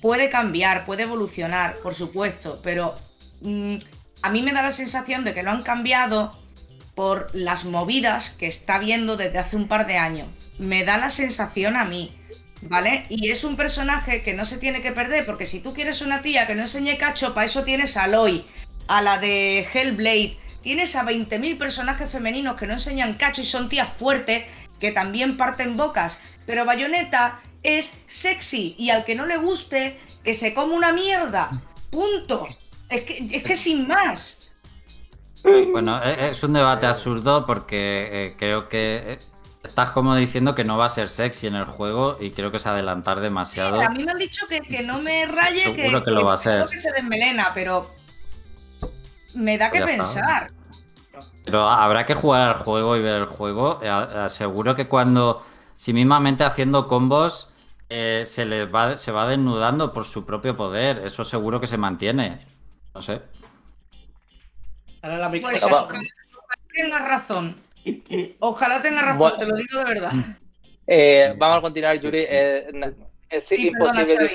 puede 0.00 0.30
cambiar, 0.30 0.86
puede 0.86 1.02
evolucionar, 1.02 1.74
por 1.82 1.94
supuesto, 1.94 2.60
pero 2.62 2.94
mm, 3.40 3.76
a 4.22 4.30
mí 4.30 4.42
me 4.42 4.52
da 4.52 4.62
la 4.62 4.70
sensación 4.70 5.24
de 5.24 5.34
que 5.34 5.42
lo 5.42 5.50
han 5.50 5.62
cambiado 5.62 6.38
por 6.94 7.30
las 7.34 7.64
movidas 7.64 8.30
que 8.30 8.46
está 8.46 8.78
viendo 8.78 9.16
desde 9.16 9.38
hace 9.38 9.56
un 9.56 9.68
par 9.68 9.86
de 9.86 9.98
años. 9.98 10.28
Me 10.58 10.84
da 10.84 10.96
la 10.96 11.10
sensación 11.10 11.76
a 11.76 11.84
mí, 11.84 12.16
¿vale? 12.62 13.04
Y 13.10 13.30
es 13.30 13.44
un 13.44 13.56
personaje 13.56 14.22
que 14.22 14.34
no 14.34 14.44
se 14.46 14.56
tiene 14.56 14.80
que 14.80 14.92
perder, 14.92 15.26
porque 15.26 15.44
si 15.44 15.60
tú 15.60 15.74
quieres 15.74 16.00
una 16.00 16.22
tía 16.22 16.46
que 16.46 16.54
no 16.54 16.62
enseñe 16.62 16.96
cacho, 16.96 17.34
para 17.34 17.46
eso 17.46 17.64
tienes 17.64 17.96
a 17.96 18.04
Aloy, 18.04 18.46
a 18.88 19.02
la 19.02 19.18
de 19.18 19.68
Hellblade, 19.72 20.38
tienes 20.62 20.96
a 20.96 21.04
20.000 21.04 21.58
personajes 21.58 22.10
femeninos 22.10 22.56
que 22.56 22.66
no 22.66 22.72
enseñan 22.72 23.14
cacho 23.14 23.42
y 23.42 23.46
son 23.46 23.68
tías 23.68 23.88
fuertes 23.88 24.44
que 24.80 24.92
también 24.92 25.36
parten 25.36 25.76
bocas. 25.76 26.18
Pero 26.46 26.64
Bayonetta 26.64 27.40
es 27.62 27.96
sexy 28.06 28.74
y 28.78 28.90
al 28.90 29.04
que 29.04 29.14
no 29.14 29.26
le 29.26 29.36
guste, 29.36 29.98
que 30.24 30.34
se 30.34 30.54
come 30.54 30.74
una 30.74 30.92
mierda. 30.92 31.50
Punto. 31.90 32.46
Es 32.88 33.02
que, 33.02 33.26
es 33.30 33.42
que 33.42 33.56
sin 33.56 33.88
más. 33.88 34.38
Bueno, 35.42 36.00
e, 36.02 36.30
es 36.30 36.42
un 36.42 36.52
debate 36.52 36.86
absurdo 36.86 37.46
porque 37.46 38.08
eh, 38.10 38.34
creo 38.36 38.68
que 38.68 39.02
eh, 39.06 39.18
estás 39.62 39.90
como 39.90 40.14
diciendo 40.16 40.54
que 40.54 40.64
no 40.64 40.76
va 40.76 40.86
a 40.86 40.88
ser 40.88 41.08
sexy 41.08 41.46
en 41.46 41.54
el 41.54 41.64
juego 41.64 42.16
y 42.20 42.30
creo 42.30 42.50
que 42.50 42.56
es 42.56 42.66
adelantar 42.66 43.20
demasiado. 43.20 43.80
a 43.80 43.88
mí 43.90 44.04
me 44.04 44.10
han 44.12 44.18
dicho 44.18 44.46
que, 44.46 44.60
no 44.86 44.98
me 45.00 45.26
raye, 45.26 45.74
que, 45.74 46.02
que, 46.04 46.10
lo 46.10 46.24
va 46.24 46.34
a 46.34 46.36
ser. 46.36 46.66
que 46.66 46.76
se 46.76 46.92
desmelena, 46.92 47.52
pero 47.54 47.90
me 49.34 49.58
da 49.58 49.70
que 49.70 49.80
Pues 49.80 49.90
está. 49.92 50.04
pensar. 50.04 50.50
Pero 51.44 51.68
habrá 51.68 52.04
que 52.04 52.14
jugar 52.14 52.42
al 52.42 52.54
juego 52.56 52.96
y 52.96 53.02
ver 53.02 53.14
el 53.14 53.26
juego. 53.26 53.78
Eh, 53.82 53.88
Aseguro 53.88 54.74
que 54.74 54.88
cuando, 54.88 55.44
si 55.76 55.92
mismamente 55.92 56.44
haciendo 56.44 56.88
combos, 56.88 57.50
eh, 57.88 58.24
se 58.26 58.44
le 58.44 58.66
va, 58.66 58.96
se 58.96 59.12
va 59.12 59.28
desnudando 59.28 59.92
por 59.92 60.04
su 60.04 60.26
propio 60.26 60.56
poder. 60.56 61.02
Eso 61.04 61.24
seguro 61.24 61.60
que 61.60 61.66
se 61.66 61.76
mantiene. 61.78 62.46
No 62.94 63.02
sé. 63.02 63.22
Ahora 65.02 65.18
la 65.18 65.30
Pues 65.30 65.62
ojalá 65.62 65.98
tengas 66.74 67.08
razón. 67.08 67.56
Ojalá 68.40 68.82
tengas 68.82 69.04
razón, 69.04 69.18
Bueno. 69.18 69.38
te 69.38 69.46
lo 69.46 69.56
digo 69.56 69.78
de 69.78 69.84
verdad. 69.84 70.12
Eh, 70.86 71.34
vamos 71.38 71.58
a 71.58 71.60
continuar, 71.60 72.00
Yuri. 72.00 72.24
Eh, 72.28 72.66
es, 73.28 73.44
Sí, 73.44 73.68
imposible 73.68 74.28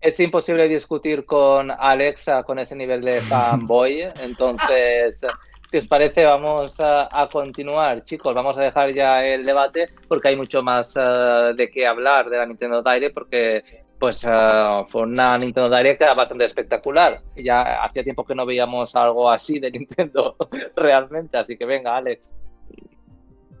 es 0.00 0.20
imposible 0.20 0.68
discutir 0.68 1.24
con 1.24 1.70
Alexa 1.70 2.42
con 2.42 2.58
ese 2.58 2.76
nivel 2.76 3.02
de 3.02 3.20
fanboy. 3.22 4.02
Entonces, 4.20 5.24
¿qué 5.70 5.78
os 5.78 5.88
parece? 5.88 6.24
Vamos 6.24 6.76
a, 6.80 7.28
continuar, 7.30 8.04
chicos. 8.04 8.34
Vamos 8.34 8.56
a 8.58 8.62
dejar 8.62 8.92
ya 8.92 9.24
el 9.24 9.44
debate 9.44 9.90
porque 10.08 10.28
hay 10.28 10.36
mucho 10.36 10.62
más 10.62 10.94
eh, 10.96 11.52
de 11.56 11.70
qué 11.70 11.86
hablar 11.86 12.30
de 12.30 12.38
la 12.38 12.46
Nintendo 12.46 12.82
Direct 12.82 13.14
porque 13.14 13.84
pues 13.98 14.24
eh, 14.28 14.84
fue 14.88 15.02
una 15.02 15.38
Nintendo 15.38 15.74
Direct 15.74 16.02
bastante 16.16 16.44
espectacular. 16.44 17.20
Ya 17.36 17.82
hacía 17.82 18.04
tiempo 18.04 18.24
que 18.24 18.34
no 18.34 18.46
veíamos 18.46 18.94
algo 18.96 19.30
así 19.30 19.58
de 19.58 19.70
Nintendo 19.70 20.36
realmente. 20.76 21.38
Así 21.38 21.56
que 21.56 21.64
venga, 21.64 21.96
Alex. 21.96 22.30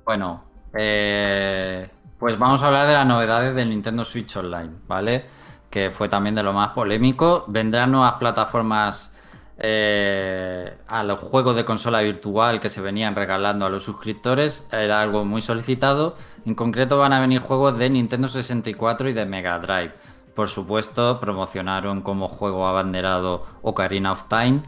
Bueno, 0.04 0.44
eh, 0.76 1.88
pues 2.18 2.38
vamos 2.38 2.62
a 2.62 2.68
hablar 2.68 2.86
de 2.86 2.94
las 2.94 3.06
novedades 3.06 3.54
del 3.54 3.70
Nintendo 3.70 4.04
Switch 4.04 4.36
Online, 4.36 4.70
¿vale? 4.86 5.24
Que 5.70 5.90
fue 5.90 6.08
también 6.08 6.34
de 6.34 6.42
lo 6.42 6.52
más 6.52 6.68
polémico. 6.70 7.44
Vendrán 7.48 7.90
nuevas 7.90 8.14
plataformas 8.14 9.15
eh, 9.58 10.76
a 10.86 11.02
los 11.02 11.18
juegos 11.18 11.56
de 11.56 11.64
consola 11.64 12.02
virtual 12.02 12.60
que 12.60 12.68
se 12.68 12.80
venían 12.80 13.14
regalando 13.14 13.64
a 13.64 13.70
los 13.70 13.84
suscriptores. 13.84 14.66
Era 14.70 15.00
algo 15.00 15.24
muy 15.24 15.40
solicitado. 15.40 16.16
En 16.44 16.54
concreto 16.54 16.98
van 16.98 17.12
a 17.12 17.20
venir 17.20 17.40
juegos 17.40 17.78
de 17.78 17.88
Nintendo 17.90 18.28
64 18.28 19.08
y 19.08 19.12
de 19.12 19.26
Mega 19.26 19.58
Drive. 19.58 19.94
Por 20.34 20.48
supuesto, 20.48 21.18
promocionaron 21.18 22.02
como 22.02 22.28
juego 22.28 22.66
abanderado 22.66 23.46
Ocarina 23.62 24.12
of 24.12 24.24
Time. 24.28 24.60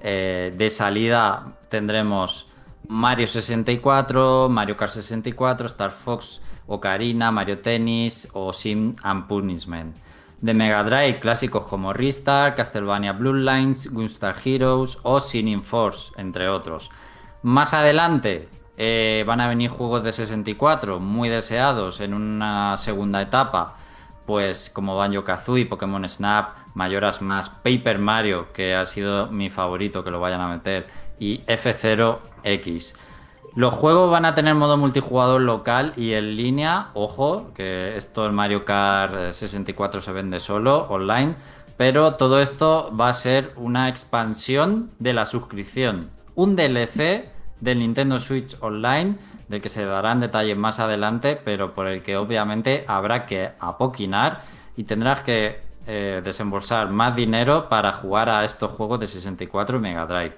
Eh, 0.00 0.54
de 0.56 0.70
salida 0.70 1.56
tendremos 1.68 2.48
Mario 2.88 3.26
64, 3.26 4.48
Mario 4.48 4.76
Kart 4.76 4.92
64, 4.92 5.66
Star 5.66 5.90
Fox, 5.90 6.40
Ocarina, 6.68 7.32
Mario 7.32 7.58
Tennis 7.58 8.28
o 8.32 8.52
Sim 8.52 8.94
and 9.02 9.26
Punishment. 9.26 9.96
De 10.40 10.54
Mega 10.54 10.84
Drive, 10.84 11.18
clásicos 11.18 11.64
como 11.64 11.92
Ristar, 11.92 12.54
Castlevania 12.54 13.12
Bloodlines, 13.12 13.90
Gunstar 13.92 14.36
Heroes 14.44 14.98
o 15.02 15.18
Sinning 15.20 15.62
Force, 15.62 16.12
entre 16.16 16.48
otros. 16.48 16.90
Más 17.42 17.72
adelante 17.72 18.48
eh, 18.76 19.24
van 19.26 19.40
a 19.40 19.48
venir 19.48 19.70
juegos 19.70 20.04
de 20.04 20.12
64 20.12 21.00
muy 21.00 21.28
deseados 21.28 22.00
en 22.00 22.12
una 22.12 22.76
segunda 22.76 23.22
etapa, 23.22 23.76
pues 24.26 24.68
como 24.68 24.96
Banjo 24.96 25.24
Kazooie, 25.24 25.66
Pokémon 25.66 26.06
Snap, 26.06 26.56
Mayoras 26.74 27.22
más, 27.22 27.48
Paper 27.48 27.98
Mario, 27.98 28.52
que 28.52 28.74
ha 28.74 28.84
sido 28.84 29.28
mi 29.28 29.48
favorito 29.48 30.04
que 30.04 30.10
lo 30.10 30.20
vayan 30.20 30.40
a 30.40 30.48
meter, 30.48 30.86
y 31.18 31.40
F0X. 31.46 32.94
Los 33.56 33.72
juegos 33.72 34.10
van 34.10 34.26
a 34.26 34.34
tener 34.34 34.54
modo 34.54 34.76
multijugador 34.76 35.40
local 35.40 35.94
y 35.96 36.12
en 36.12 36.36
línea. 36.36 36.90
Ojo, 36.92 37.52
que 37.54 37.96
esto 37.96 38.26
el 38.26 38.32
Mario 38.32 38.66
Kart 38.66 39.14
eh, 39.16 39.32
64 39.32 40.02
se 40.02 40.12
vende 40.12 40.40
solo, 40.40 40.86
online. 40.90 41.36
Pero 41.78 42.16
todo 42.16 42.42
esto 42.42 42.94
va 42.94 43.08
a 43.08 43.14
ser 43.14 43.54
una 43.56 43.88
expansión 43.88 44.90
de 44.98 45.14
la 45.14 45.24
suscripción. 45.24 46.10
Un 46.34 46.54
DLC 46.54 47.30
del 47.58 47.78
Nintendo 47.78 48.20
Switch 48.20 48.58
Online, 48.60 49.16
del 49.48 49.62
que 49.62 49.70
se 49.70 49.86
darán 49.86 50.20
detalles 50.20 50.58
más 50.58 50.78
adelante, 50.78 51.40
pero 51.42 51.72
por 51.72 51.86
el 51.86 52.02
que 52.02 52.18
obviamente 52.18 52.84
habrá 52.86 53.24
que 53.24 53.52
apoquinar 53.58 54.42
y 54.76 54.84
tendrás 54.84 55.22
que 55.22 55.62
eh, 55.86 56.20
desembolsar 56.22 56.90
más 56.90 57.16
dinero 57.16 57.70
para 57.70 57.94
jugar 57.94 58.28
a 58.28 58.44
estos 58.44 58.72
juegos 58.72 59.00
de 59.00 59.06
64 59.06 59.78
y 59.78 59.80
Mega 59.80 60.04
Drive. 60.04 60.34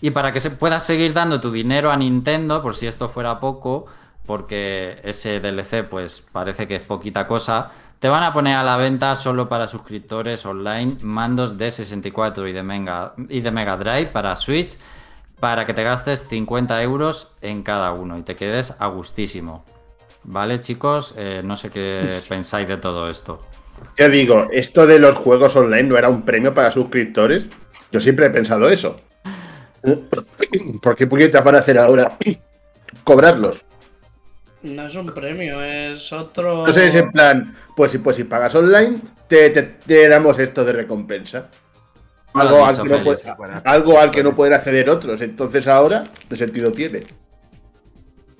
Y 0.00 0.10
para 0.10 0.32
que 0.32 0.40
se 0.40 0.50
puedas 0.50 0.84
seguir 0.84 1.12
dando 1.12 1.40
tu 1.40 1.50
dinero 1.50 1.90
a 1.90 1.96
Nintendo, 1.96 2.62
por 2.62 2.76
si 2.76 2.86
esto 2.86 3.08
fuera 3.08 3.40
poco, 3.40 3.86
porque 4.26 5.00
ese 5.04 5.40
DLC 5.40 5.84
pues 5.88 6.22
parece 6.32 6.66
que 6.66 6.76
es 6.76 6.82
poquita 6.82 7.26
cosa, 7.26 7.70
te 7.98 8.08
van 8.08 8.22
a 8.22 8.32
poner 8.32 8.56
a 8.56 8.62
la 8.62 8.76
venta 8.76 9.14
solo 9.14 9.48
para 9.48 9.66
suscriptores 9.66 10.44
online 10.44 10.98
mandos 11.00 11.56
de 11.56 11.70
64 11.70 12.46
y 12.46 12.52
de 12.52 12.62
Mega, 12.62 13.14
y 13.28 13.40
de 13.40 13.50
Mega 13.50 13.76
Drive 13.76 14.06
para 14.06 14.36
Switch, 14.36 14.76
para 15.40 15.64
que 15.64 15.74
te 15.74 15.82
gastes 15.82 16.26
50 16.28 16.82
euros 16.82 17.32
en 17.40 17.62
cada 17.62 17.92
uno 17.92 18.18
y 18.18 18.22
te 18.22 18.36
quedes 18.36 18.74
a 18.78 18.86
gustísimo. 18.88 19.64
¿Vale, 20.24 20.60
chicos? 20.60 21.14
Eh, 21.16 21.40
no 21.44 21.56
sé 21.56 21.70
qué 21.70 22.04
pensáis 22.28 22.68
de 22.68 22.76
todo 22.78 23.08
esto. 23.08 23.40
Yo 23.96 24.08
digo, 24.08 24.48
esto 24.50 24.86
de 24.86 24.98
los 24.98 25.14
juegos 25.14 25.54
online 25.56 25.84
no 25.84 25.96
era 25.96 26.08
un 26.08 26.22
premio 26.22 26.52
para 26.52 26.70
suscriptores. 26.70 27.48
Yo 27.92 28.00
siempre 28.00 28.26
he 28.26 28.30
pensado 28.30 28.68
eso. 28.68 29.00
¿Por 30.82 30.96
qué 30.96 31.06
puñetas 31.06 31.42
van 31.44 31.54
a 31.56 31.58
hacer 31.58 31.78
ahora? 31.78 32.16
Cobrarlos. 33.04 33.64
No 34.62 34.86
es 34.86 34.94
un 34.96 35.06
premio, 35.14 35.62
es 35.62 36.12
otro. 36.12 36.66
No 36.66 36.72
sé, 36.72 36.88
es 36.88 36.94
en 36.96 37.12
plan, 37.12 37.54
pues 37.76 37.92
si, 37.92 37.98
pues 37.98 38.16
si 38.16 38.24
pagas 38.24 38.54
online, 38.54 38.98
te, 39.28 39.50
te- 39.50 39.62
te 39.62 40.08
damos 40.08 40.38
esto 40.38 40.64
de 40.64 40.72
recompensa. 40.72 41.48
Algo 42.34 42.66
al, 42.66 42.76
que 42.82 42.88
no 42.88 43.02
puede- 43.04 43.18
algo 43.64 43.98
al 44.00 44.10
que 44.10 44.22
no 44.22 44.34
pueden 44.34 44.54
acceder 44.54 44.90
otros. 44.90 45.20
Entonces 45.22 45.68
ahora, 45.68 46.04
¿qué 46.28 46.36
sentido 46.36 46.72
tiene? 46.72 47.06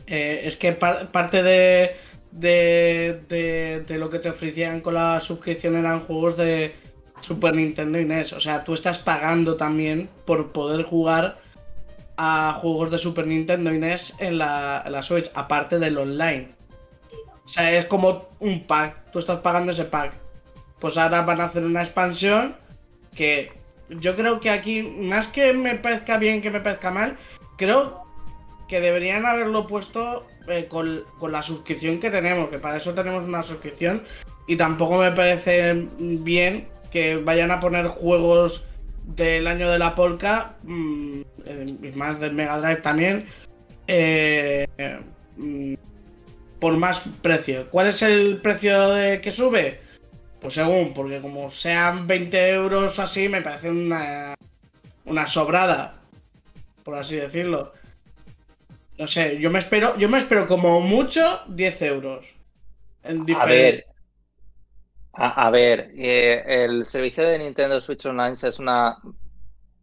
Eh, 0.06 0.42
es 0.44 0.56
que 0.56 0.72
par- 0.72 1.10
parte 1.12 1.42
de, 1.42 1.96
de, 2.32 3.20
de- 3.28 3.84
de 3.86 3.98
lo 3.98 4.10
que 4.10 4.18
te 4.18 4.28
ofrecían 4.30 4.80
con 4.80 4.94
la 4.94 5.20
suscripción 5.20 5.76
eran 5.76 6.00
juegos 6.00 6.36
de 6.36 6.74
Super 7.26 7.54
Nintendo 7.54 7.98
y 7.98 8.04
NES. 8.04 8.32
O 8.34 8.40
sea, 8.40 8.62
tú 8.62 8.74
estás 8.74 8.98
pagando 8.98 9.56
también 9.56 10.08
por 10.24 10.52
poder 10.52 10.84
jugar 10.84 11.38
a 12.16 12.58
juegos 12.62 12.90
de 12.92 12.98
Super 12.98 13.26
Nintendo 13.26 13.72
y 13.74 13.78
NES 13.78 14.14
en 14.20 14.38
la, 14.38 14.84
en 14.86 15.02
Switch, 15.02 15.30
aparte 15.34 15.80
del 15.80 15.98
online. 15.98 16.48
O 17.44 17.48
sea, 17.48 17.76
es 17.76 17.84
como 17.86 18.28
un 18.38 18.64
pack. 18.64 19.10
Tú 19.10 19.18
estás 19.18 19.40
pagando 19.40 19.72
ese 19.72 19.84
pack. 19.84 20.12
Pues 20.78 20.96
ahora 20.96 21.22
van 21.22 21.40
a 21.40 21.46
hacer 21.46 21.64
una 21.64 21.82
expansión 21.82 22.54
que 23.14 23.50
yo 23.88 24.14
creo 24.14 24.38
que 24.38 24.50
aquí, 24.50 24.82
más 24.82 25.26
que 25.26 25.52
me 25.52 25.74
parezca 25.74 26.18
bien 26.18 26.42
que 26.42 26.50
me 26.50 26.60
parezca 26.60 26.90
mal, 26.92 27.16
creo 27.56 28.04
que 28.68 28.80
deberían 28.80 29.26
haberlo 29.26 29.66
puesto 29.66 30.26
eh, 30.48 30.66
con, 30.68 31.04
con 31.18 31.32
la 31.32 31.42
suscripción 31.42 31.98
que 31.98 32.10
tenemos, 32.10 32.50
que 32.50 32.58
para 32.58 32.76
eso 32.76 32.94
tenemos 32.94 33.24
una 33.24 33.42
suscripción. 33.42 34.04
Y 34.46 34.56
tampoco 34.56 34.98
me 34.98 35.10
parece 35.10 35.88
bien 35.98 36.68
que 36.90 37.16
vayan 37.16 37.50
a 37.50 37.60
poner 37.60 37.86
juegos 37.88 38.64
del 39.06 39.46
año 39.46 39.70
de 39.70 39.78
la 39.78 39.94
Polka, 39.94 40.56
mm, 40.62 41.20
eh, 41.44 41.76
y 41.82 41.88
más 41.92 42.20
del 42.20 42.34
Mega 42.34 42.58
Drive 42.58 42.82
también, 42.82 43.26
eh, 43.86 44.66
mm, 45.36 45.74
por 46.58 46.76
más 46.76 47.02
precio. 47.22 47.68
¿Cuál 47.70 47.88
es 47.88 48.02
el 48.02 48.38
precio 48.38 48.90
de 48.90 49.20
que 49.20 49.30
sube? 49.30 49.80
Pues 50.40 50.54
según, 50.54 50.92
porque 50.92 51.20
como 51.20 51.50
sean 51.50 52.06
20 52.06 52.50
euros 52.50 52.98
así, 52.98 53.28
me 53.28 53.42
parece 53.42 53.70
una, 53.70 54.34
una 55.04 55.26
sobrada, 55.26 56.00
por 56.84 56.96
así 56.96 57.16
decirlo. 57.16 57.72
No 58.98 59.06
sé, 59.06 59.38
yo 59.38 59.50
me 59.50 59.58
espero, 59.58 59.96
yo 59.98 60.08
me 60.08 60.18
espero 60.18 60.46
como 60.46 60.80
mucho 60.80 61.42
10 61.48 61.82
euros. 61.82 62.24
En 63.02 63.24
A 63.34 63.44
ver, 63.44 63.85
a, 65.16 65.50
ver, 65.50 65.92
eh, 65.96 66.42
el 66.46 66.84
servicio 66.84 67.26
de 67.26 67.38
Nintendo 67.38 67.80
Switch 67.80 68.04
Online 68.06 68.34
es 68.34 68.58
una, 68.58 68.98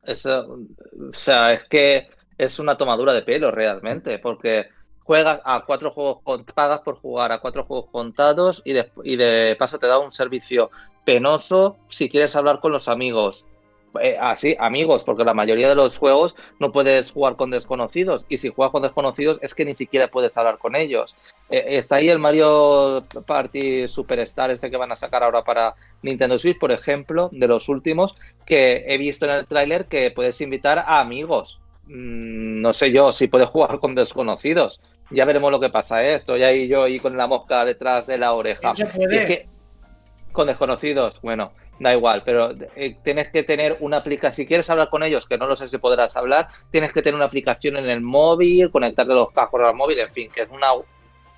es, 0.03 0.25
eh, 0.25 0.31
o 0.31 1.13
sea, 1.13 1.53
es 1.53 1.63
que 1.65 2.07
es 2.37 2.59
una 2.59 2.77
tomadura 2.77 3.13
de 3.13 3.23
pelo 3.23 3.51
realmente, 3.51 4.19
porque 4.19 4.69
juegas 5.03 5.41
a 5.43 5.63
cuatro 5.65 5.91
juegos, 5.91 6.21
pagas 6.53 6.81
por 6.81 6.97
jugar 6.97 7.31
a 7.31 7.39
cuatro 7.39 7.63
juegos 7.63 7.89
contados 7.91 8.61
y 8.63 8.73
de, 8.73 8.91
y 9.03 9.15
de 9.15 9.55
paso 9.57 9.79
te 9.79 9.87
da 9.87 9.99
un 9.99 10.11
servicio 10.11 10.69
penoso 11.03 11.77
si 11.89 12.09
quieres 12.09 12.35
hablar 12.35 12.59
con 12.59 12.71
los 12.71 12.87
amigos. 12.87 13.45
Eh, 14.01 14.17
así, 14.19 14.55
amigos, 14.59 15.03
porque 15.03 15.23
la 15.23 15.33
mayoría 15.33 15.69
de 15.69 15.75
los 15.75 15.97
juegos 15.97 16.35
no 16.59 16.71
puedes 16.71 17.11
jugar 17.11 17.35
con 17.35 17.51
desconocidos 17.51 18.25
y 18.27 18.37
si 18.39 18.49
juegas 18.49 18.71
con 18.71 18.81
desconocidos 18.81 19.37
es 19.41 19.53
que 19.53 19.65
ni 19.65 19.73
siquiera 19.73 20.07
puedes 20.07 20.35
hablar 20.37 20.57
con 20.57 20.75
ellos. 20.75 21.15
Eh, 21.49 21.63
está 21.77 21.97
ahí 21.97 22.09
el 22.09 22.17
Mario 22.19 23.03
Party 23.27 23.87
Superstar, 23.87 24.49
este 24.51 24.71
que 24.71 24.77
van 24.77 24.91
a 24.91 24.95
sacar 24.95 25.23
ahora 25.23 25.43
para 25.43 25.75
Nintendo 26.01 26.39
Switch, 26.39 26.57
por 26.57 26.71
ejemplo, 26.71 27.29
de 27.31 27.47
los 27.47 27.69
últimos, 27.69 28.15
que 28.45 28.83
he 28.87 28.97
visto 28.97 29.25
en 29.25 29.31
el 29.31 29.47
tráiler 29.47 29.85
que 29.85 30.09
puedes 30.11 30.41
invitar 30.41 30.79
a 30.79 30.99
amigos. 30.99 31.59
Mm, 31.85 32.61
no 32.61 32.73
sé 32.73 32.91
yo 32.91 33.11
si 33.11 33.27
puedes 33.27 33.49
jugar 33.49 33.77
con 33.79 33.93
desconocidos. 33.93 34.79
Ya 35.11 35.25
veremos 35.25 35.51
lo 35.51 35.59
que 35.59 35.69
pasa, 35.69 36.03
¿eh? 36.03 36.15
Estoy 36.15 36.43
ahí 36.43 36.67
yo 36.67 36.83
ahí 36.83 36.99
con 36.99 37.15
la 37.15 37.27
mosca 37.27 37.63
detrás 37.65 38.07
de 38.07 38.17
la 38.17 38.33
oreja. 38.33 38.69
No 38.69 38.75
se 38.75 38.85
puede. 38.87 39.15
Y 39.15 39.17
es 39.19 39.25
que- 39.25 39.45
con 40.31 40.47
desconocidos, 40.47 41.19
bueno, 41.21 41.51
da 41.79 41.93
igual, 41.93 42.21
pero 42.23 42.51
eh, 42.75 42.97
tienes 43.03 43.29
que 43.29 43.43
tener 43.43 43.77
una 43.79 43.97
aplicación, 43.97 44.35
si 44.35 44.47
quieres 44.47 44.69
hablar 44.69 44.89
con 44.89 45.03
ellos, 45.03 45.25
que 45.25 45.37
no 45.37 45.47
lo 45.47 45.55
sé 45.55 45.67
si 45.67 45.77
podrás 45.77 46.15
hablar, 46.15 46.47
tienes 46.71 46.91
que 46.91 47.01
tener 47.01 47.15
una 47.15 47.25
aplicación 47.25 47.77
en 47.77 47.89
el 47.89 48.01
móvil, 48.01 48.71
conectarte 48.71 49.13
los 49.13 49.31
cajos 49.31 49.61
al 49.61 49.75
móvil, 49.75 49.99
en 49.99 50.13
fin, 50.13 50.29
que 50.33 50.41
es 50.41 50.49
una 50.49 50.67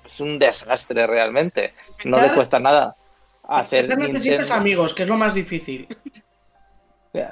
es 0.06 0.20
un 0.20 0.38
desastre 0.38 1.06
realmente. 1.06 1.74
No 2.04 2.20
le 2.20 2.32
cuesta 2.32 2.60
nada 2.60 2.94
hacer. 3.48 3.88
necesitas 3.96 4.50
amigos, 4.50 4.94
que 4.94 5.02
es 5.02 5.08
lo 5.08 5.16
más 5.16 5.34
difícil. 5.34 5.88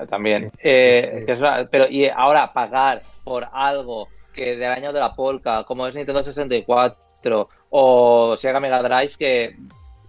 También. 0.09 0.51
Eh, 0.63 1.27
pero 1.71 1.87
y 1.89 2.09
ahora 2.09 2.53
pagar 2.53 3.03
por 3.23 3.47
algo 3.53 4.09
que 4.33 4.57
del 4.57 4.73
año 4.73 4.93
de 4.93 5.01
la 5.01 5.15
polka, 5.15 5.65
como 5.65 5.87
es 5.87 5.95
Nintendo 5.95 6.23
64 6.23 7.49
o 7.71 8.37
Sega 8.37 8.61
Mega 8.61 8.83
Drive, 8.83 9.15
que 9.19 9.57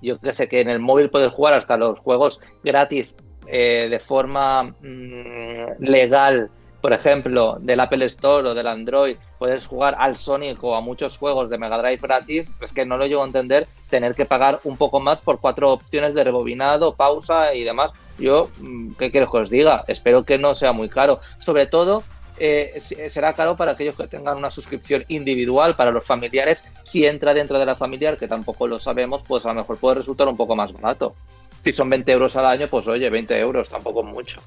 yo 0.01 0.19
que 0.19 0.33
sé 0.33 0.47
que 0.47 0.61
en 0.61 0.69
el 0.69 0.79
móvil 0.79 1.09
puedes 1.09 1.33
jugar 1.33 1.53
hasta 1.53 1.77
los 1.77 1.99
juegos 1.99 2.39
gratis 2.63 3.15
eh, 3.47 3.87
de 3.89 3.99
forma 3.99 4.63
mm, 4.63 5.79
legal, 5.79 6.49
por 6.81 6.93
ejemplo, 6.93 7.57
del 7.59 7.79
Apple 7.79 8.05
Store 8.05 8.49
o 8.49 8.53
del 8.53 8.67
Android, 8.67 9.17
puedes 9.39 9.65
jugar 9.65 9.95
al 9.97 10.17
Sonic 10.17 10.63
o 10.63 10.75
a 10.75 10.81
muchos 10.81 11.17
juegos 11.17 11.49
de 11.49 11.57
Mega 11.57 11.77
Drive 11.77 11.99
gratis, 12.01 12.47
es 12.61 12.71
que 12.71 12.85
no 12.85 12.97
lo 12.97 13.07
llego 13.07 13.23
a 13.23 13.25
entender 13.25 13.67
tener 13.89 14.15
que 14.15 14.25
pagar 14.25 14.59
un 14.63 14.77
poco 14.77 14.99
más 14.99 15.21
por 15.21 15.39
cuatro 15.39 15.71
opciones 15.71 16.13
de 16.13 16.23
rebobinado, 16.23 16.95
pausa 16.95 17.53
y 17.53 17.63
demás. 17.63 17.91
Yo, 18.17 18.49
mm, 18.59 18.93
¿qué 18.97 19.11
quiero 19.11 19.29
que 19.29 19.37
os 19.37 19.49
diga? 19.49 19.83
Espero 19.87 20.23
que 20.23 20.37
no 20.37 20.53
sea 20.55 20.71
muy 20.71 20.89
caro. 20.89 21.19
Sobre 21.39 21.67
todo 21.67 22.03
eh, 22.37 22.81
será 23.09 23.33
caro 23.33 23.55
para 23.55 23.71
aquellos 23.71 23.95
que 23.95 24.07
tengan 24.07 24.37
una 24.37 24.51
suscripción 24.51 25.05
individual, 25.07 25.75
para 25.75 25.91
los 25.91 26.05
familiares, 26.05 26.63
si 26.83 27.05
entra 27.05 27.33
dentro 27.33 27.59
de 27.59 27.65
la 27.65 27.75
familiar, 27.75 28.17
que 28.17 28.27
tampoco 28.27 28.67
lo 28.67 28.79
sabemos, 28.79 29.23
pues 29.27 29.45
a 29.45 29.49
lo 29.49 29.55
mejor 29.55 29.77
puede 29.77 29.95
resultar 29.95 30.27
un 30.27 30.37
poco 30.37 30.55
más 30.55 30.71
barato. 30.73 31.15
Si 31.63 31.73
son 31.73 31.89
20 31.89 32.11
euros 32.11 32.35
al 32.35 32.45
año, 32.45 32.69
pues 32.69 32.87
oye, 32.87 33.09
20 33.09 33.39
euros, 33.39 33.69
tampoco 33.69 34.01
es 34.01 34.05
mucho. 34.07 34.41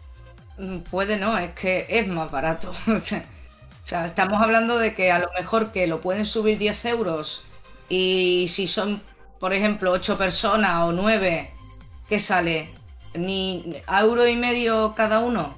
Mm, 0.59 0.79
puede 0.91 1.17
no, 1.17 1.37
es 1.39 1.53
que 1.53 1.87
es 1.89 2.07
más 2.07 2.31
barato. 2.31 2.73
o 2.87 3.01
sea, 3.01 4.07
estamos 4.07 4.43
hablando 4.43 4.79
de 4.79 4.95
que 4.95 5.11
a 5.11 5.19
lo 5.19 5.29
mejor 5.39 5.73
que 5.73 5.87
lo 5.87 6.01
pueden 6.01 6.27
subir 6.27 6.59
10 6.59 6.85
euros 6.87 7.45
y 7.89 8.47
si 8.49 8.67
son, 8.67 9.03
por 9.41 9.53
ejemplo, 9.53 9.93
8 9.93 10.19
personas 10.19 10.87
o 10.87 10.93
9, 10.93 11.51
¿qué 12.09 12.21
sale? 12.21 12.69
Ni 13.15 13.81
a 13.87 14.03
euro 14.03 14.27
y 14.27 14.37
medio 14.37 14.95
cada 14.95 15.21
uno 15.21 15.57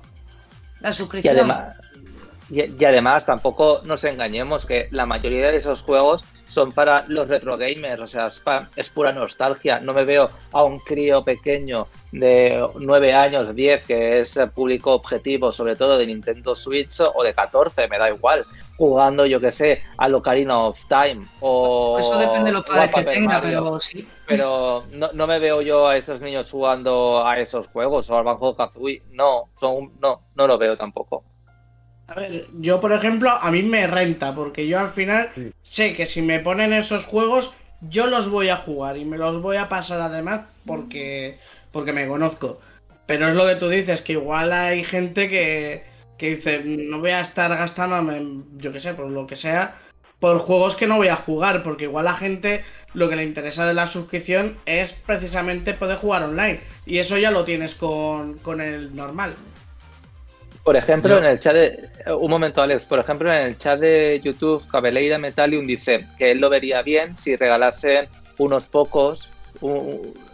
la 0.81 0.93
suscripción. 0.93 1.37
Y 1.37 1.39
además, 1.39 1.80
y, 2.51 2.84
además 2.84 3.24
tampoco 3.26 3.80
nos 3.84 4.03
engañemos 4.05 4.66
que 4.66 4.88
la 4.90 5.07
mayoría 5.07 5.51
de 5.51 5.59
esos 5.59 5.82
juegos 5.82 6.24
son 6.51 6.72
para 6.72 7.05
los 7.07 7.28
retro 7.28 7.57
gamers, 7.57 8.01
o 8.01 8.07
sea, 8.09 8.30
es, 8.74 8.88
pura 8.88 9.12
nostalgia. 9.12 9.78
No 9.78 9.92
me 9.92 10.05
veo 10.05 10.28
a 10.53 10.64
un 10.64 10.80
crío 10.80 11.22
pequeño 11.22 11.86
de 12.11 12.66
9 12.76 13.12
años, 13.14 13.55
10, 13.55 13.84
que 13.84 14.20
es 14.20 14.36
público 14.53 14.92
objetivo, 14.92 15.53
sobre 15.53 15.76
todo 15.76 15.96
de 15.96 16.07
Nintendo 16.07 16.57
Switch 16.57 17.01
o 17.01 17.22
de 17.22 17.32
14, 17.34 17.86
me 17.86 17.98
da 17.98 18.11
igual, 18.11 18.44
jugando, 18.76 19.26
yo 19.26 19.38
que 19.38 19.53
sé, 19.53 19.82
a 19.96 20.09
Ocarina 20.09 20.59
of 20.59 20.80
Time 20.88 21.24
o. 21.40 21.98
Eso 22.01 22.18
depende 22.18 22.46
de 22.46 22.53
los 22.53 22.66
padres 22.66 22.94
que 22.94 23.05
tenga, 23.05 23.40
pero 23.40 23.80
sí. 23.80 24.09
Pero 24.26 24.82
no, 24.90 25.26
me 25.28 25.38
veo 25.38 25.62
yo 25.62 25.86
a 25.86 25.96
esos 25.96 26.20
niños 26.20 26.51
jugando 26.51 27.24
a 27.24 27.38
esos 27.38 27.68
juegos 27.68 28.11
o 28.11 28.16
al 28.16 28.24
Banjo 28.24 28.57
Kazooie. 28.57 29.03
No, 29.12 29.51
son, 29.55 29.92
no, 30.01 30.22
no 30.34 30.46
lo 30.48 30.59
veo 30.59 30.76
tampoco. 30.76 31.30
A 32.11 32.14
ver, 32.14 32.48
yo 32.58 32.80
por 32.80 32.92
ejemplo, 32.92 33.30
a 33.30 33.52
mí 33.52 33.62
me 33.62 33.86
renta, 33.86 34.34
porque 34.34 34.66
yo 34.66 34.80
al 34.80 34.88
final 34.88 35.30
sé 35.62 35.94
que 35.94 36.06
si 36.06 36.22
me 36.22 36.40
ponen 36.40 36.72
esos 36.72 37.06
juegos, 37.06 37.52
yo 37.82 38.08
los 38.08 38.28
voy 38.28 38.48
a 38.48 38.56
jugar 38.56 38.96
y 38.96 39.04
me 39.04 39.16
los 39.16 39.40
voy 39.40 39.58
a 39.58 39.68
pasar 39.68 40.00
además 40.00 40.40
porque, 40.66 41.38
porque 41.70 41.92
me 41.92 42.08
conozco. 42.08 42.61
Pero 43.06 43.28
es 43.28 43.34
lo 43.34 43.46
que 43.46 43.54
tú 43.54 43.68
dices, 43.68 44.02
que 44.02 44.14
igual 44.14 44.52
hay 44.52 44.82
gente 44.82 45.28
que, 45.28 45.84
que 46.18 46.34
dice, 46.34 46.64
no 46.64 46.98
voy 46.98 47.12
a 47.12 47.20
estar 47.20 47.48
gastando, 47.56 48.02
yo 48.56 48.72
qué 48.72 48.80
sé, 48.80 48.92
por 48.94 49.08
lo 49.08 49.28
que 49.28 49.36
sea, 49.36 49.78
por 50.18 50.40
juegos 50.40 50.74
que 50.74 50.88
no 50.88 50.96
voy 50.96 51.08
a 51.08 51.16
jugar, 51.16 51.62
porque 51.62 51.84
igual 51.84 52.06
la 52.06 52.14
gente 52.14 52.64
lo 52.92 53.08
que 53.08 53.14
le 53.14 53.22
interesa 53.22 53.68
de 53.68 53.74
la 53.74 53.86
suscripción 53.86 54.56
es 54.66 54.92
precisamente 54.92 55.74
poder 55.74 55.98
jugar 55.98 56.24
online. 56.24 56.58
Y 56.86 56.98
eso 56.98 57.16
ya 57.18 57.30
lo 57.30 57.44
tienes 57.44 57.76
con, 57.76 58.34
con 58.38 58.61
el 58.61 58.96
normal. 58.96 59.32
Por 60.64 60.76
ejemplo, 60.76 61.18
en 61.18 61.24
el 61.24 61.40
chat 61.40 61.54
de. 61.54 61.88
Un 62.18 62.30
momento, 62.30 62.61
Alex. 62.61 62.84
Por 62.84 62.98
ejemplo, 62.98 63.32
en 63.32 63.38
el 63.46 63.58
chat 63.58 63.80
de 63.80 64.20
YouTube, 64.22 64.66
Cabeleira 64.70 65.18
Metalium 65.18 65.66
dice 65.66 66.06
que 66.18 66.32
él 66.32 66.38
lo 66.38 66.50
vería 66.50 66.82
bien 66.82 67.16
si 67.16 67.36
regalasen 67.36 68.08
unos 68.38 68.64
pocos 68.64 69.28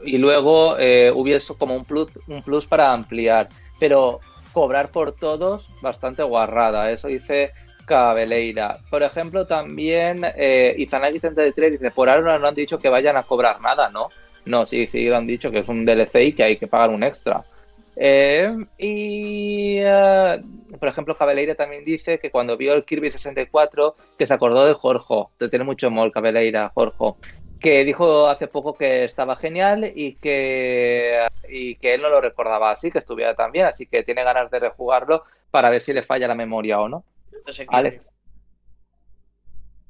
y 0.04 0.18
luego 0.18 0.76
eh, 0.78 1.10
hubiese 1.14 1.54
como 1.54 1.74
un 1.74 1.84
plus, 1.84 2.10
un 2.26 2.42
plus 2.42 2.66
para 2.66 2.92
ampliar. 2.92 3.48
Pero 3.78 4.20
cobrar 4.52 4.90
por 4.90 5.12
todos, 5.12 5.68
bastante 5.80 6.22
guarrada. 6.22 6.90
Eso 6.90 7.08
dice 7.08 7.52
Cabeleira. 7.84 8.78
Por 8.90 9.02
ejemplo, 9.04 9.46
también 9.46 10.20
eh, 10.36 10.74
Izanagi33 10.78 11.70
dice: 11.70 11.90
Por 11.92 12.10
ahora 12.10 12.38
no 12.38 12.48
han 12.48 12.54
dicho 12.54 12.78
que 12.78 12.88
vayan 12.88 13.16
a 13.16 13.22
cobrar 13.22 13.60
nada, 13.60 13.90
¿no? 13.90 14.08
No, 14.44 14.66
sí, 14.66 14.86
sí, 14.86 15.06
lo 15.06 15.16
han 15.16 15.26
dicho 15.26 15.50
que 15.50 15.60
es 15.60 15.68
un 15.68 15.84
DLC 15.84 16.16
y 16.16 16.32
que 16.32 16.44
hay 16.44 16.56
que 16.56 16.66
pagar 16.66 16.90
un 16.90 17.02
extra. 17.02 17.44
Eh, 17.98 18.54
y, 18.76 19.78
eh, 19.78 20.42
por 20.78 20.88
ejemplo, 20.88 21.16
Cabeleira 21.16 21.54
también 21.54 21.84
dice 21.84 22.18
que 22.18 22.30
cuando 22.30 22.56
vio 22.56 22.74
el 22.74 22.84
Kirby 22.84 23.10
64, 23.10 23.96
que 24.18 24.26
se 24.26 24.34
acordó 24.34 24.66
de 24.66 24.74
Jorge, 24.74 25.24
de 25.38 25.48
tener 25.48 25.66
mucho 25.66 25.90
mol 25.90 26.12
Cabeleira, 26.12 26.70
Jorge, 26.74 27.14
que 27.58 27.84
dijo 27.84 28.28
hace 28.28 28.48
poco 28.48 28.76
que 28.76 29.04
estaba 29.04 29.34
genial 29.36 29.90
y 29.94 30.16
que, 30.16 31.26
y 31.48 31.76
que 31.76 31.94
él 31.94 32.02
no 32.02 32.10
lo 32.10 32.20
recordaba 32.20 32.70
así, 32.70 32.90
que 32.90 32.98
estuviera 32.98 33.34
tan 33.34 33.50
bien, 33.50 33.64
así 33.64 33.86
que 33.86 34.02
tiene 34.02 34.24
ganas 34.24 34.50
de 34.50 34.60
rejugarlo 34.60 35.24
para 35.50 35.70
ver 35.70 35.80
si 35.80 35.94
le 35.94 36.02
falla 36.02 36.28
la 36.28 36.34
memoria 36.34 36.80
o 36.80 36.88
no. 36.88 37.04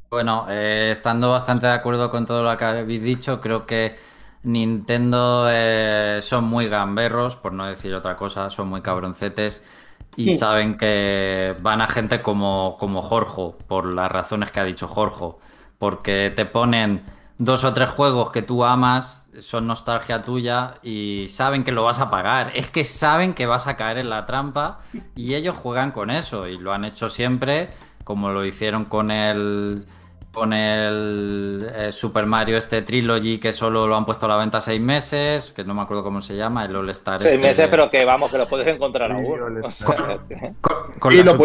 Bueno, 0.08 0.46
eh, 0.48 0.90
estando 0.92 1.32
bastante 1.32 1.66
de 1.66 1.72
acuerdo 1.72 2.10
con 2.10 2.24
todo 2.24 2.44
lo 2.44 2.56
que 2.56 2.64
habéis 2.64 3.02
dicho, 3.02 3.40
creo 3.40 3.66
que 3.66 3.96
Nintendo 4.42 5.46
eh, 5.50 6.20
son 6.22 6.44
muy 6.44 6.68
gamberros, 6.68 7.36
por 7.36 7.52
no 7.52 7.66
decir 7.66 7.94
otra 7.94 8.16
cosa, 8.16 8.50
son 8.50 8.68
muy 8.68 8.80
cabroncetes 8.82 9.64
y 10.16 10.36
saben 10.36 10.76
que 10.76 11.54
van 11.60 11.80
a 11.80 11.88
gente 11.88 12.22
como, 12.22 12.76
como 12.78 13.02
Jorge, 13.02 13.54
por 13.66 13.92
las 13.92 14.10
razones 14.10 14.50
que 14.50 14.60
ha 14.60 14.64
dicho 14.64 14.88
Jorge, 14.88 15.36
porque 15.78 16.32
te 16.34 16.46
ponen 16.46 17.04
dos 17.38 17.64
o 17.64 17.72
tres 17.74 17.90
juegos 17.90 18.32
que 18.32 18.42
tú 18.42 18.64
amas, 18.64 19.28
son 19.40 19.66
nostalgia 19.66 20.22
tuya 20.22 20.76
y 20.82 21.26
saben 21.28 21.64
que 21.64 21.72
lo 21.72 21.84
vas 21.84 22.00
a 22.00 22.10
pagar. 22.10 22.52
Es 22.54 22.70
que 22.70 22.84
saben 22.84 23.34
que 23.34 23.46
vas 23.46 23.66
a 23.66 23.76
caer 23.76 23.98
en 23.98 24.10
la 24.10 24.24
trampa 24.24 24.80
y 25.14 25.34
ellos 25.34 25.56
juegan 25.56 25.92
con 25.92 26.10
eso 26.10 26.46
y 26.48 26.56
lo 26.56 26.72
han 26.72 26.84
hecho 26.84 27.10
siempre, 27.10 27.70
como 28.04 28.30
lo 28.30 28.44
hicieron 28.44 28.86
con 28.86 29.10
el 29.10 29.84
con 30.36 30.52
el 30.52 31.66
eh, 31.74 31.90
Super 31.90 32.26
Mario 32.26 32.58
este 32.58 32.82
Trilogy 32.82 33.38
que 33.38 33.54
solo 33.54 33.86
lo 33.86 33.96
han 33.96 34.04
puesto 34.04 34.26
a 34.26 34.28
la 34.28 34.36
venta 34.36 34.60
seis 34.60 34.78
meses, 34.78 35.50
que 35.56 35.64
no 35.64 35.72
me 35.72 35.80
acuerdo 35.80 36.02
cómo 36.02 36.20
se 36.20 36.36
llama, 36.36 36.66
el 36.66 36.76
All 36.76 36.90
Star. 36.90 37.18
Seis 37.18 37.36
este 37.36 37.46
meses, 37.46 37.68
pero 37.70 37.88
que 37.88 38.04
vamos, 38.04 38.30
que 38.30 38.36
lo 38.36 38.46
puedes 38.46 38.66
encontrar 38.66 39.12
aún. 39.12 39.24
y, 41.10 41.22
lo 41.22 41.38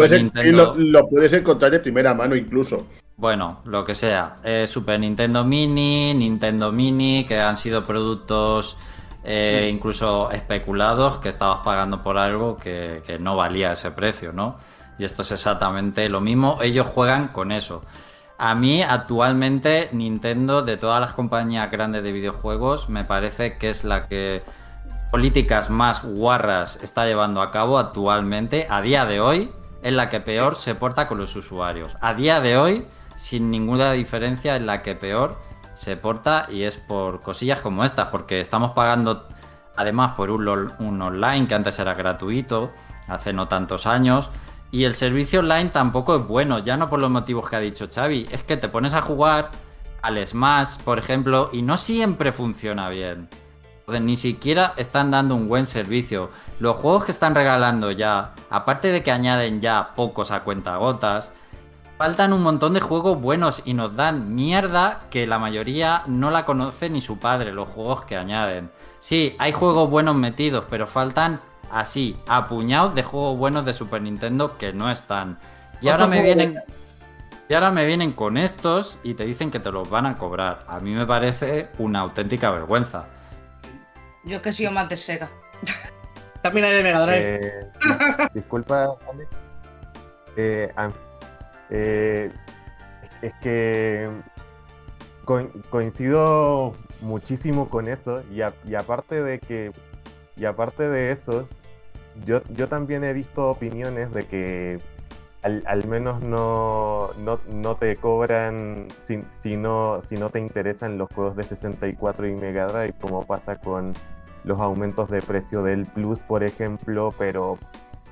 puedes, 1.08 1.32
encontrar 1.32 1.70
de 1.70 1.80
primera 1.80 2.12
mano 2.12 2.36
incluso. 2.36 2.86
Bueno, 3.16 3.62
lo 3.64 3.82
que 3.82 3.94
sea. 3.94 4.36
Eh, 4.44 4.66
Super 4.66 5.00
Nintendo 5.00 5.42
Mini, 5.42 6.12
Nintendo 6.12 6.70
Mini, 6.70 7.24
que 7.24 7.40
han 7.40 7.56
sido 7.56 7.84
productos 7.84 8.76
eh, 9.24 9.70
incluso 9.72 10.30
especulados, 10.32 11.18
que 11.18 11.30
estabas 11.30 11.60
pagando 11.64 12.02
por 12.02 12.18
algo 12.18 12.58
que, 12.58 13.00
que 13.06 13.18
no 13.18 13.36
valía 13.36 13.72
ese 13.72 13.90
precio, 13.90 14.34
¿no? 14.34 14.58
Y 14.98 15.04
esto 15.04 15.22
es 15.22 15.32
exactamente 15.32 16.10
lo 16.10 16.20
mismo. 16.20 16.58
Ellos 16.60 16.86
juegan 16.86 17.28
con 17.28 17.52
eso. 17.52 17.82
A 18.44 18.56
mí 18.56 18.82
actualmente 18.82 19.88
Nintendo, 19.92 20.62
de 20.62 20.76
todas 20.76 21.00
las 21.00 21.12
compañías 21.12 21.70
grandes 21.70 22.02
de 22.02 22.10
videojuegos, 22.10 22.88
me 22.88 23.04
parece 23.04 23.56
que 23.56 23.70
es 23.70 23.84
la 23.84 24.08
que 24.08 24.42
políticas 25.12 25.70
más 25.70 26.02
guarras 26.02 26.80
está 26.82 27.06
llevando 27.06 27.40
a 27.40 27.52
cabo 27.52 27.78
actualmente, 27.78 28.66
a 28.68 28.82
día 28.82 29.06
de 29.06 29.20
hoy, 29.20 29.52
es 29.84 29.92
la 29.92 30.08
que 30.08 30.18
peor 30.18 30.56
se 30.56 30.74
porta 30.74 31.06
con 31.06 31.18
los 31.18 31.36
usuarios. 31.36 31.96
A 32.00 32.14
día 32.14 32.40
de 32.40 32.56
hoy, 32.56 32.84
sin 33.14 33.48
ninguna 33.48 33.92
diferencia, 33.92 34.56
es 34.56 34.62
la 34.62 34.82
que 34.82 34.96
peor 34.96 35.38
se 35.76 35.96
porta 35.96 36.48
y 36.50 36.64
es 36.64 36.78
por 36.78 37.20
cosillas 37.20 37.60
como 37.60 37.84
estas, 37.84 38.08
porque 38.08 38.40
estamos 38.40 38.72
pagando 38.72 39.28
además 39.76 40.14
por 40.16 40.32
un, 40.32 40.48
un 40.80 41.00
online 41.00 41.46
que 41.46 41.54
antes 41.54 41.78
era 41.78 41.94
gratuito, 41.94 42.72
hace 43.06 43.32
no 43.32 43.46
tantos 43.46 43.86
años, 43.86 44.30
y 44.72 44.84
el 44.84 44.94
servicio 44.94 45.40
online 45.40 45.68
tampoco 45.68 46.16
es 46.16 46.26
bueno, 46.26 46.58
ya 46.58 46.78
no 46.78 46.88
por 46.88 46.98
los 46.98 47.10
motivos 47.10 47.48
que 47.48 47.56
ha 47.56 47.60
dicho 47.60 47.88
Xavi, 47.94 48.26
es 48.32 48.42
que 48.42 48.56
te 48.56 48.70
pones 48.70 48.94
a 48.94 49.02
jugar 49.02 49.50
al 50.00 50.26
Smash, 50.26 50.78
por 50.78 50.98
ejemplo, 50.98 51.50
y 51.52 51.60
no 51.60 51.76
siempre 51.76 52.32
funciona 52.32 52.88
bien. 52.88 53.28
ni 53.86 54.16
siquiera 54.16 54.72
están 54.78 55.10
dando 55.10 55.34
un 55.34 55.46
buen 55.46 55.66
servicio. 55.66 56.30
Los 56.58 56.78
juegos 56.78 57.04
que 57.04 57.12
están 57.12 57.34
regalando 57.34 57.90
ya, 57.90 58.32
aparte 58.48 58.90
de 58.90 59.02
que 59.02 59.12
añaden 59.12 59.60
ya 59.60 59.92
pocos 59.94 60.30
a 60.30 60.42
cuenta 60.42 60.76
gotas, 60.76 61.32
faltan 61.98 62.32
un 62.32 62.42
montón 62.42 62.72
de 62.72 62.80
juegos 62.80 63.20
buenos 63.20 63.60
y 63.66 63.74
nos 63.74 63.94
dan 63.94 64.34
mierda 64.34 65.00
que 65.10 65.26
la 65.26 65.38
mayoría 65.38 66.02
no 66.06 66.30
la 66.30 66.46
conoce 66.46 66.88
ni 66.88 67.02
su 67.02 67.18
padre, 67.18 67.52
los 67.52 67.68
juegos 67.68 68.04
que 68.04 68.16
añaden. 68.16 68.70
Sí, 69.00 69.36
hay 69.38 69.52
juegos 69.52 69.90
buenos 69.90 70.16
metidos, 70.16 70.64
pero 70.70 70.86
faltan 70.86 71.42
así, 71.72 72.16
apuñados 72.28 72.94
de 72.94 73.02
juegos 73.02 73.36
buenos 73.38 73.64
de 73.64 73.72
Super 73.72 74.02
Nintendo 74.02 74.58
que 74.58 74.72
no 74.72 74.90
están. 74.90 75.38
Y 75.80 75.88
ahora 75.88 76.06
me 76.06 76.22
vienen. 76.22 76.62
Y 77.48 77.54
ahora 77.54 77.70
me 77.70 77.84
vienen 77.84 78.12
con 78.12 78.36
estos 78.36 78.98
y 79.02 79.14
te 79.14 79.24
dicen 79.24 79.50
que 79.50 79.58
te 79.58 79.72
los 79.72 79.90
van 79.90 80.06
a 80.06 80.16
cobrar. 80.16 80.64
A 80.68 80.80
mí 80.80 80.94
me 80.94 81.06
parece 81.06 81.68
una 81.78 82.00
auténtica 82.00 82.50
vergüenza. 82.50 83.06
Yo 84.24 84.36
es 84.36 84.42
que 84.42 84.50
he 84.50 84.52
sido 84.52 84.70
más 84.70 84.88
de 84.88 84.96
Sega. 84.96 85.28
También 86.42 86.66
hay 86.66 86.74
de 86.74 86.82
Mega 86.82 87.04
Drive. 87.04 87.20
Eh, 87.20 87.70
disculpa, 88.34 88.84
Ale. 88.84 89.26
Eh, 90.36 90.72
eh, 91.70 92.32
es 93.22 93.34
que 93.40 94.10
coincido 95.70 96.74
muchísimo 97.00 97.68
con 97.68 97.88
eso 97.88 98.22
y, 98.30 98.40
y, 98.68 98.74
aparte 98.74 99.22
de 99.22 99.38
que 99.38 99.72
y 100.36 100.44
aparte 100.44 100.88
de 100.88 101.12
eso 101.12 101.48
yo, 102.24 102.42
yo 102.50 102.68
también 102.68 103.04
he 103.04 103.12
visto 103.12 103.50
opiniones 103.50 104.12
de 104.12 104.26
que 104.26 104.78
al, 105.42 105.88
menos 105.88 106.22
no, 106.22 107.10
no, 107.48 107.76
te 107.76 107.96
cobran 107.96 108.86
si, 109.04 109.24
si, 109.30 109.56
no, 109.56 110.00
si 110.04 110.16
no 110.16 110.30
te 110.30 110.38
interesan 110.38 110.98
los 110.98 111.12
juegos 111.12 111.36
de 111.36 111.42
64 111.42 112.28
y 112.28 112.34
Mega 112.34 112.68
Drive, 112.68 112.94
como 113.00 113.26
pasa 113.26 113.56
con 113.56 113.92
los 114.44 114.60
aumentos 114.60 115.10
de 115.10 115.20
precio 115.20 115.62
del 115.62 115.86
Plus, 115.86 116.20
por 116.20 116.44
ejemplo, 116.44 117.12
pero 117.18 117.58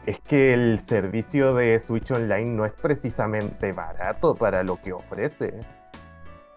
es 0.07 0.19
que 0.21 0.55
el 0.55 0.79
servicio 0.79 1.55
de 1.55 1.79
Switch 1.79 2.11
Online 2.11 2.51
no 2.51 2.65
es 2.65 2.73
precisamente 2.73 3.73
barato 3.73 4.35
para 4.35 4.65
lo 4.65 4.81
que 4.81 4.93
ofrece. 4.93 5.61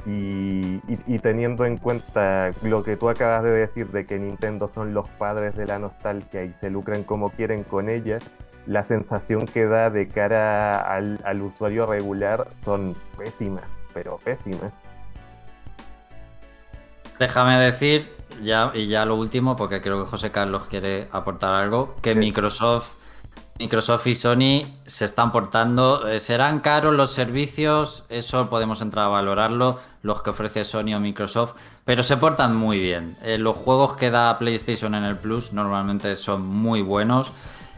Y, 0.06 0.82
y, 1.08 1.20
teniendo 1.20 1.64
en 1.64 1.78
cuenta 1.78 2.52
lo 2.62 2.84
que 2.84 2.98
tú 2.98 3.08
acabas 3.08 3.44
de 3.44 3.52
decir 3.52 3.88
de 3.92 4.06
que 4.06 4.20
Nintendo 4.20 4.68
son 4.68 4.94
los 4.94 5.08
padres 5.08 5.56
de 5.56 5.66
la 5.66 5.80
nostalgia 5.80 6.44
y 6.44 6.52
se 6.52 6.70
lucran 6.70 7.04
como 7.04 7.30
quieren 7.30 7.64
con 7.64 7.88
ella, 7.88 8.20
la 8.66 8.84
sensación 8.84 9.46
que 9.46 9.66
da 9.66 9.90
de 9.90 10.10
cara 10.10 10.82
al, 10.82 11.22
al 11.24 11.42
usuario 11.42 11.86
regular 11.86 12.48
son 12.52 12.96
pésimas, 13.18 13.82
pero 13.94 14.18
pésimas. 14.18 14.86
Déjame 17.20 17.58
decir, 17.60 18.12
ya, 18.42 18.72
y 18.74 18.88
ya 18.88 19.06
lo 19.06 19.16
último, 19.16 19.56
porque 19.56 19.82
creo 19.82 20.04
que 20.04 20.10
José 20.10 20.32
Carlos 20.32 20.66
quiere 20.68 21.08
aportar 21.12 21.54
algo, 21.54 21.96
que 22.02 22.16
Microsoft, 22.16 22.92
Microsoft 23.60 24.08
y 24.08 24.16
Sony 24.16 24.66
se 24.86 25.06
están 25.06 25.32
portando, 25.32 26.08
eh, 26.08 26.20
serán 26.20 26.60
caros 26.60 26.96
los 26.96 27.12
servicios, 27.12 28.04
eso 28.10 28.50
podemos 28.50 28.82
entrar 28.82 29.06
a 29.06 29.10
valorarlo, 29.10 29.80
los 30.02 30.24
que 30.24 30.32
ofrece 30.32 30.64
Sony 30.64 30.96
o 30.96 31.00
Microsoft, 31.00 31.54
pero 31.86 32.02
se 32.02 32.18
portan 32.18 32.56
muy 32.56 32.80
bien. 32.80 33.16
Eh, 33.24 33.38
los 33.38 33.56
juegos 33.56 33.96
que 33.96 34.10
da 34.10 34.38
PlayStation 34.40 34.96
en 34.96 35.04
el 35.04 35.18
Plus 35.18 35.54
normalmente 35.54 36.16
son 36.16 36.46
muy 36.46 36.82
buenos. 36.82 37.32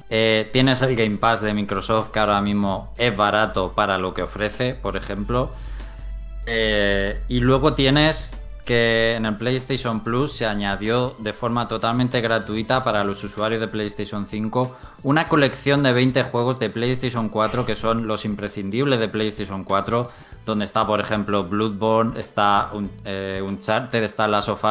Eh, 0.10 0.50
tienes 0.54 0.82
el 0.82 0.96
Game 0.96 1.18
Pass 1.18 1.42
de 1.42 1.54
Microsoft 1.54 2.12
que 2.12 2.20
ahora 2.20 2.42
mismo 2.42 2.94
es 2.98 3.16
barato 3.16 3.74
para 3.74 3.98
lo 3.98 4.14
que 4.14 4.24
ofrece, 4.24 4.76
por 4.76 4.96
ejemplo. 4.96 5.52
Y 6.48 7.40
luego 7.40 7.74
tienes 7.74 8.38
que 8.66 9.14
en 9.16 9.26
el 9.26 9.38
PlayStation 9.38 10.04
Plus 10.04 10.34
se 10.34 10.46
añadió 10.46 11.16
de 11.20 11.34
forma 11.34 11.68
totalmente 11.68 12.20
gratuita 12.20 12.84
para 12.84 13.04
los 13.04 13.24
usuarios 13.24 13.62
de 13.62 13.68
PlayStation 13.68 14.26
5 14.26 14.76
una 15.04 15.28
colección 15.28 15.84
de 15.84 15.94
20 15.94 16.24
juegos 16.24 16.58
de 16.60 16.72
PlayStation 16.72 17.30
4 17.30 17.66
que 17.66 17.76
son 17.76 18.08
los 18.08 18.26
imprescindibles 18.26 19.00
de 19.00 19.08
PlayStation 19.08 19.64
4, 19.64 20.10
donde 20.46 20.66
está 20.66 20.86
por 20.88 21.00
ejemplo 21.00 21.44
Bloodborne, 21.44 22.20
está 22.20 22.72
un, 22.74 22.90
eh, 23.06 23.42
Uncharted, 23.46 24.04
está 24.04 24.28
Last 24.28 24.50
of. 24.50 24.66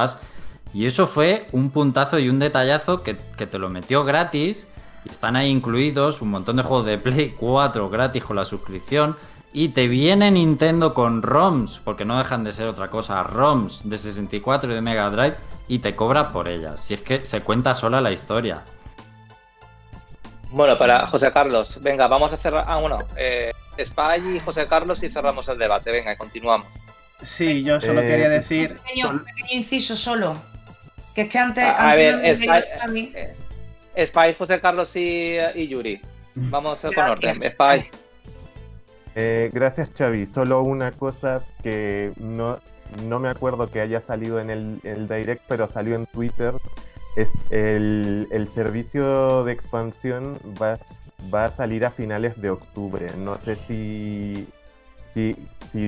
Y 0.75 0.87
eso 0.87 1.07
fue 1.07 1.47
un 1.53 1.71
puntazo 1.71 2.19
y 2.19 2.29
un 2.29 2.41
detallazo 2.41 3.03
que, 3.03 3.17
que 3.37 3.47
te 3.47 3.59
lo 3.61 3.71
metió 3.71 4.05
gratis 4.05 4.69
están 5.11 5.37
ahí 5.37 5.51
incluidos 5.51 6.23
un 6.23 6.31
montón 6.31 6.57
de 6.57 6.63
juegos 6.63 6.87
de 6.87 6.99
Play 6.99 7.35
4 7.39 7.91
gratis 7.91 8.25
con 8.25 8.37
la 8.37 8.45
suscripción. 8.45 9.17
Y 9.57 9.69
te 9.69 9.87
viene 9.87 10.33
Nintendo 10.33 10.95
con 10.95 11.23
ROMs, 11.23 11.81
porque 11.85 12.05
no 12.05 12.19
dejan 12.19 12.43
de 12.43 12.53
ser 12.53 12.67
otra 12.67 12.91
cosa, 12.91 13.23
ROMs 13.23 13.89
de 13.89 13.99
64 13.99 14.73
y 14.73 14.75
de 14.75 14.81
Mega 14.81 15.09
Drive, 15.11 15.37
y 15.69 15.79
te 15.79 15.95
cobra 15.95 16.33
por 16.33 16.49
ellas. 16.49 16.81
Si 16.81 16.93
es 16.93 17.03
que 17.03 17.25
se 17.25 17.41
cuenta 17.41 17.73
sola 17.73 18.01
la 18.01 18.11
historia. 18.11 18.65
Bueno, 20.51 20.77
para 20.77 21.07
José 21.07 21.31
Carlos, 21.31 21.79
venga, 21.81 22.09
vamos 22.09 22.33
a 22.33 22.37
cerrar. 22.37 22.65
Ah, 22.67 22.81
bueno, 22.81 22.99
eh, 23.17 23.53
Spy 23.79 24.35
y 24.35 24.41
José 24.41 24.67
Carlos 24.67 25.01
y 25.05 25.09
cerramos 25.09 25.49
el 25.49 25.57
debate. 25.57 25.93
Venga, 25.93 26.17
continuamos. 26.17 26.67
Sí, 27.23 27.63
yo 27.63 27.81
solo 27.81 28.01
eh, 28.01 28.09
quería 28.09 28.29
decir. 28.29 28.73
Un 29.09 29.21
pequeño, 29.21 29.53
inciso 29.53 29.95
solo. 29.95 30.35
Que 31.15 31.23
es 31.23 31.29
que 31.29 31.39
antes. 31.39 31.65
A, 31.65 31.95
ver, 31.95 32.37
Spy, 32.37 33.13
Spy, 34.05 34.35
José 34.37 34.61
Carlos 34.61 34.97
y, 34.97 35.69
Yuri. 35.69 36.01
Vamos 36.35 36.81
con 36.81 36.99
orden. 36.99 37.41
Spy. 37.53 37.89
Eh, 39.15 39.51
gracias, 39.53 39.93
Xavi. 39.97 40.27
Solo 40.27 40.63
una 40.63 40.93
cosa 40.93 41.43
que 41.63 42.13
no, 42.19 42.59
no 43.07 43.21
me 43.21 43.29
acuerdo 43.29 43.71
que 43.71 43.81
haya 43.81 44.01
salido 44.01 44.41
en 44.41 44.51
el, 44.51 45.09
direct, 45.09 45.43
pero 45.49 45.69
salió 45.69 45.95
en 45.95 46.07
Twitter. 46.07 46.55
Es 47.17 47.33
el, 47.51 48.49
servicio 48.53 49.45
de 49.45 49.53
expansión 49.53 50.39
va, 50.61 50.79
va 51.33 51.47
a 51.47 51.51
salir 51.51 51.85
a 51.85 51.91
finales 51.91 52.41
de 52.41 52.51
octubre. 52.51 53.11
No 53.17 53.39
sé 53.39 53.57
si, 53.57 54.49
si, 55.07 55.37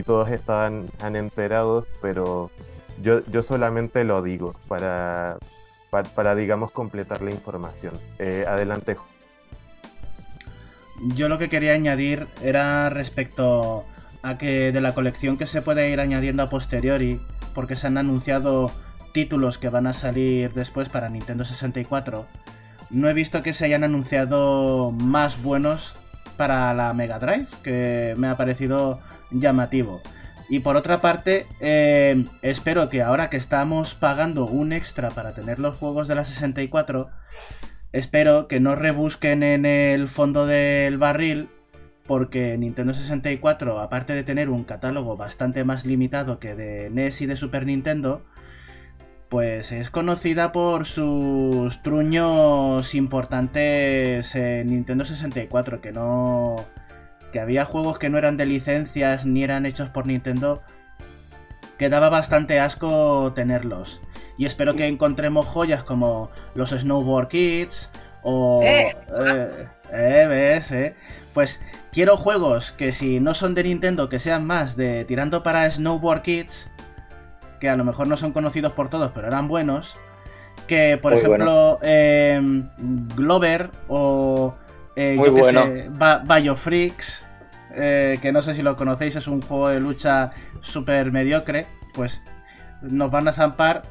todos 0.05 0.29
estaban 0.29 0.89
han 1.01 1.16
enterados, 1.16 1.87
pero 2.01 2.51
yo, 3.03 3.24
yo 3.27 3.43
solamente 3.43 4.05
lo 4.05 4.22
digo 4.22 4.55
para, 4.68 5.39
para, 5.91 6.35
digamos, 6.37 6.70
completar 6.70 7.22
la 7.22 7.33
información. 7.33 7.99
Eh, 8.18 8.45
adelante. 8.47 8.97
Yo 11.03 11.29
lo 11.29 11.39
que 11.39 11.49
quería 11.49 11.75
añadir 11.75 12.27
era 12.43 12.89
respecto 12.91 13.85
a 14.23 14.39
que 14.39 14.73
de 14.73 14.81
la 14.81 14.95
colección 14.95 15.37
que 15.37 15.47
se 15.47 15.63
puede 15.63 15.91
ir 15.91 16.01
añadiendo 16.01 16.43
a 16.43 16.49
posteriori, 16.49 17.21
porque 17.55 17.77
se 17.77 17.87
han 17.87 17.99
anunciado 17.99 18.71
títulos 19.13 19.59
que 19.59 19.69
van 19.69 19.87
a 19.87 19.95
salir 19.95 20.53
después 20.53 20.89
para 20.89 21.09
Nintendo 21.09 21.45
64, 21.45 22.27
no 22.91 23.09
he 23.09 23.15
visto 23.15 23.43
que 23.43 23.53
se 23.53 23.65
hayan 23.65 23.85
anunciado 23.85 24.91
más 24.93 25.43
buenos 25.43 25.95
para 26.37 26.73
la 26.75 26.93
Mega 26.93 27.19
Drive, 27.19 27.47
que 27.63 28.15
me 28.17 28.29
ha 28.29 28.37
parecido 28.37 29.01
llamativo. 29.31 30.01
Y 30.49 30.61
por 30.61 30.77
otra 30.77 31.01
parte, 31.01 31.47
eh, 31.61 32.25
espero 32.43 32.89
que 32.89 33.03
ahora 33.03 33.31
que 33.31 33.37
estamos 33.37 33.95
pagando 33.95 34.47
un 34.47 34.73
extra 34.73 35.11
para 35.11 35.33
tener 35.33 35.59
los 35.59 35.77
juegos 35.77 36.07
de 36.07 36.15
la 36.15 36.25
64, 36.25 37.11
espero 37.99 38.47
que 38.47 38.61
no 38.61 38.75
rebusquen 38.75 39.43
en 39.43 39.65
el 39.65 40.09
fondo 40.09 40.47
del 40.47 40.99
barril, 40.99 41.49
porque 42.07 42.57
Nintendo 42.59 42.95
64, 42.95 43.81
aparte 43.81 44.13
de 44.13 44.23
tener 44.23 44.51
un 44.51 44.65
catálogo 44.65 45.17
bastante 45.17 45.65
más 45.65 45.85
limitado 45.87 46.39
que 46.39 46.55
de 46.55 46.91
NES 46.91 47.23
y 47.23 47.27
de 47.27 47.37
Super 47.37 47.67
Nintendo, 47.67 48.23
pues 49.29 49.73
es 49.73 49.91
conocida 49.91 50.53
por 50.53 50.87
sus 50.87 51.83
truños 51.83 52.95
importantes 52.95 54.35
en 54.35 54.69
Nintendo 54.69 55.05
64, 55.05 55.81
que 55.81 55.93
no 55.93 56.57
que 57.33 57.41
había 57.41 57.65
juegos 57.65 57.99
que 57.99 58.09
no 58.09 58.19
eran 58.19 58.37
de 58.37 58.47
licencias 58.47 59.27
ni 59.27 59.43
eran 59.43 59.67
hechos 59.67 59.89
por 59.89 60.07
Nintendo, 60.07 60.63
que 61.77 61.89
daba 61.89 62.09
bastante 62.09 62.61
asco 62.61 63.33
tenerlos. 63.35 64.01
Y 64.39 64.47
espero 64.47 64.74
que 64.74 64.87
encontremos 64.87 65.47
joyas 65.47 65.82
como 65.82 66.30
los 66.55 66.70
Snowboard 66.70 67.28
Kids 67.28 67.91
o... 68.22 68.61
Eh, 68.62 68.97
eh, 69.24 69.66
eh 69.93 70.26
ves, 70.28 70.72
eh. 70.72 70.95
Pues 71.32 71.61
quiero 71.93 72.16
juegos 72.16 72.72
que 72.72 72.93
si 72.93 73.20
no 73.20 73.34
son 73.34 73.55
de 73.55 73.64
Nintendo, 73.64 74.09
que 74.09 74.20
sean 74.20 74.47
más 74.47 74.76
de 74.76 75.05
tirando 75.05 75.43
para 75.43 75.70
Snowboard 75.70 76.22
Kids, 76.22 76.68
que 77.61 77.68
a 77.68 77.76
lo 77.76 77.84
mejor 77.84 78.09
no 78.09 78.16
son 78.16 78.32
conocidos 78.32 78.72
por 78.72 78.91
todos, 78.91 79.12
pero 79.14 79.28
eran 79.28 79.49
buenos. 79.49 79.97
Que, 80.66 80.99
por 81.01 81.14
ejemplo, 81.14 81.78
em, 81.82 82.68
Glover 83.14 83.70
o 83.89 84.55
eh, 84.97 85.14
Muy 85.16 85.28
bueno. 85.28 85.62
Biofreaks, 86.24 87.24
eh, 87.74 88.18
que 88.20 88.32
no 88.32 88.43
sé 88.43 88.55
si 88.55 88.62
lo 88.62 88.76
conocéis, 88.76 89.16
es 89.16 89.28
un 89.28 89.43
juego 89.43 89.68
de 89.68 89.78
lucha 89.78 90.32
súper 90.62 91.12
mediocre, 91.12 91.66
pues 91.95 92.22
nos 92.80 93.11
van 93.11 93.28
a 93.28 93.32
zampar 93.32 93.82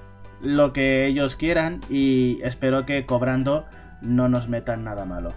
lo 0.41 0.73
que 0.73 1.07
ellos 1.07 1.35
quieran 1.35 1.81
y 1.89 2.41
espero 2.43 2.85
que 2.85 3.05
cobrando 3.05 3.65
no 4.01 4.29
nos 4.29 4.47
metan 4.47 4.83
nada 4.83 5.05
malo. 5.05 5.33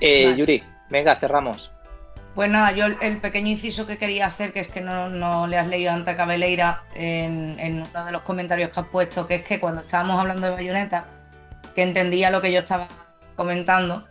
Eh, 0.00 0.34
Yuri, 0.36 0.62
venga, 0.90 1.14
cerramos. 1.16 1.72
Pues 2.34 2.50
nada, 2.50 2.72
yo 2.72 2.86
el 2.86 3.18
pequeño 3.18 3.48
inciso 3.48 3.86
que 3.86 3.98
quería 3.98 4.26
hacer, 4.26 4.52
que 4.52 4.60
es 4.60 4.68
que 4.68 4.80
no, 4.80 5.46
le 5.48 5.58
has 5.58 5.66
leído 5.66 5.92
a 5.92 6.04
Cabeleira 6.04 6.84
en, 6.94 7.58
en 7.58 7.82
uno 7.82 8.04
de 8.04 8.12
los 8.12 8.22
comentarios 8.22 8.72
que 8.72 8.80
has 8.80 8.86
puesto, 8.86 9.26
que 9.26 9.36
es 9.36 9.44
que 9.44 9.58
cuando 9.58 9.80
estábamos 9.80 10.20
hablando 10.20 10.46
de 10.46 10.52
bayoneta, 10.52 11.06
que 11.74 11.82
entendía 11.82 12.30
lo 12.30 12.40
que 12.40 12.52
yo 12.52 12.60
estaba 12.60 12.86
comentando, 13.34 14.06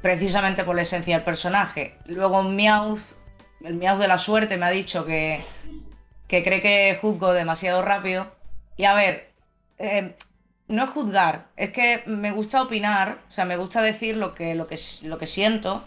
precisamente 0.00 0.64
por 0.64 0.76
la 0.76 0.82
esencia 0.82 1.16
del 1.16 1.24
personaje. 1.24 1.96
Luego 2.06 2.42
Meowth, 2.42 3.02
el 3.64 3.74
Meowth 3.74 4.00
de 4.00 4.08
la 4.08 4.18
suerte 4.18 4.56
me 4.56 4.66
ha 4.66 4.70
dicho 4.70 5.04
que, 5.04 5.44
que 6.32 6.42
cree 6.42 6.62
que 6.62 6.98
juzgo 6.98 7.34
demasiado 7.34 7.82
rápido. 7.82 8.26
Y 8.78 8.84
a 8.84 8.94
ver, 8.94 9.28
eh, 9.78 10.14
no 10.66 10.84
es 10.84 10.90
juzgar, 10.90 11.48
es 11.58 11.72
que 11.72 12.02
me 12.06 12.30
gusta 12.32 12.62
opinar, 12.62 13.18
o 13.28 13.32
sea, 13.32 13.44
me 13.44 13.58
gusta 13.58 13.82
decir 13.82 14.16
lo 14.16 14.34
que, 14.34 14.54
lo 14.54 14.66
que, 14.66 14.78
lo 15.02 15.18
que 15.18 15.26
siento 15.26 15.86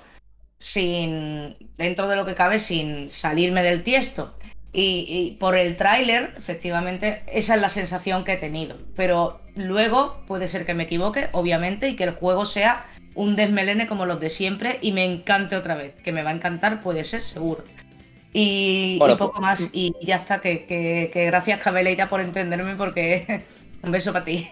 sin, 0.60 1.58
dentro 1.78 2.08
de 2.08 2.16
lo 2.16 2.28
que 2.28 2.36
cabe, 2.36 2.60
sin 2.60 3.10
salirme 3.10 3.64
del 3.64 3.82
tiesto. 3.82 4.38
Y, 4.72 5.38
por 5.40 5.56
el 5.56 5.78
tráiler, 5.78 6.36
efectivamente, 6.38 7.24
esa 7.26 7.56
es 7.56 7.62
la 7.62 7.70
sensación 7.70 8.24
que 8.24 8.34
he 8.34 8.38
tenido. 8.38 8.78
Pero 8.96 9.42
luego 9.56 10.22
puede 10.28 10.48
ser 10.48 10.68
que 10.68 10.76
me 10.76 10.84
equivoque, 10.84 11.30
obviamente, 11.32 11.90
y 11.90 11.96
que 11.96 12.04
el 12.04 12.12
juego 12.12 12.46
sea 12.46 12.86
un 13.16 13.36
desmelene 13.36 13.88
como 13.88 14.06
los 14.06 14.20
de 14.20 14.30
siempre 14.30 14.78
y 14.82 14.92
me 14.92 15.06
encante 15.06 15.56
otra 15.56 15.76
vez. 15.76 15.96
Que 16.04 16.12
me 16.12 16.22
va 16.22 16.30
a 16.30 16.34
encantar, 16.34 16.82
puede 16.82 17.04
ser, 17.04 17.22
seguro. 17.22 17.64
Y, 18.38 19.00
poco 19.00 19.32
pues, 19.32 19.42
más, 19.42 19.70
y 19.72 19.96
ya 20.02 20.18
está, 20.18 20.42
que, 20.42 20.66
que 20.66 21.26
gracias 21.26 21.62
Cabeleira 21.62 22.10
por 22.10 22.20
entenderme, 22.20 22.76
porque 22.76 23.46
un 23.82 23.92
beso 23.92 24.12
para 24.12 24.26
ti. 24.26 24.50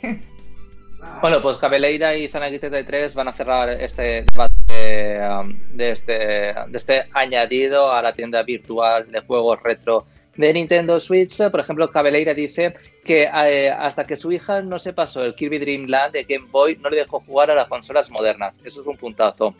Bueno, 1.19 1.41
pues 1.41 1.57
Cabeleira 1.57 2.15
y 2.15 2.29
Zanagi 2.29 2.59
33 2.59 3.13
van 3.13 3.27
a 3.27 3.33
cerrar 3.33 3.69
este 3.71 4.23
debate 4.23 5.19
um, 5.27 5.53
de, 5.75 5.91
este, 5.91 6.13
de 6.13 6.77
este 6.77 7.07
añadido 7.11 7.91
a 7.91 8.01
la 8.01 8.13
tienda 8.13 8.41
virtual 8.43 9.11
de 9.11 9.19
juegos 9.19 9.61
retro 9.61 10.05
de 10.37 10.53
Nintendo 10.53 10.97
Switch. 11.01 11.35
Por 11.51 11.59
ejemplo, 11.59 11.91
Cabeleira 11.91 12.33
dice 12.33 12.75
que 13.03 13.23
eh, 13.23 13.69
hasta 13.69 14.05
que 14.05 14.15
su 14.15 14.31
hija 14.31 14.61
no 14.61 14.79
se 14.79 14.93
pasó 14.93 15.25
el 15.25 15.35
Kirby 15.35 15.59
Dream 15.59 15.87
Land 15.89 16.13
de 16.13 16.23
Game 16.23 16.47
Boy, 16.49 16.77
no 16.81 16.89
le 16.89 16.95
dejó 16.95 17.19
jugar 17.19 17.51
a 17.51 17.55
las 17.55 17.67
consolas 17.67 18.09
modernas. 18.09 18.61
Eso 18.63 18.79
es 18.79 18.87
un 18.87 18.95
puntazo. 18.95 19.53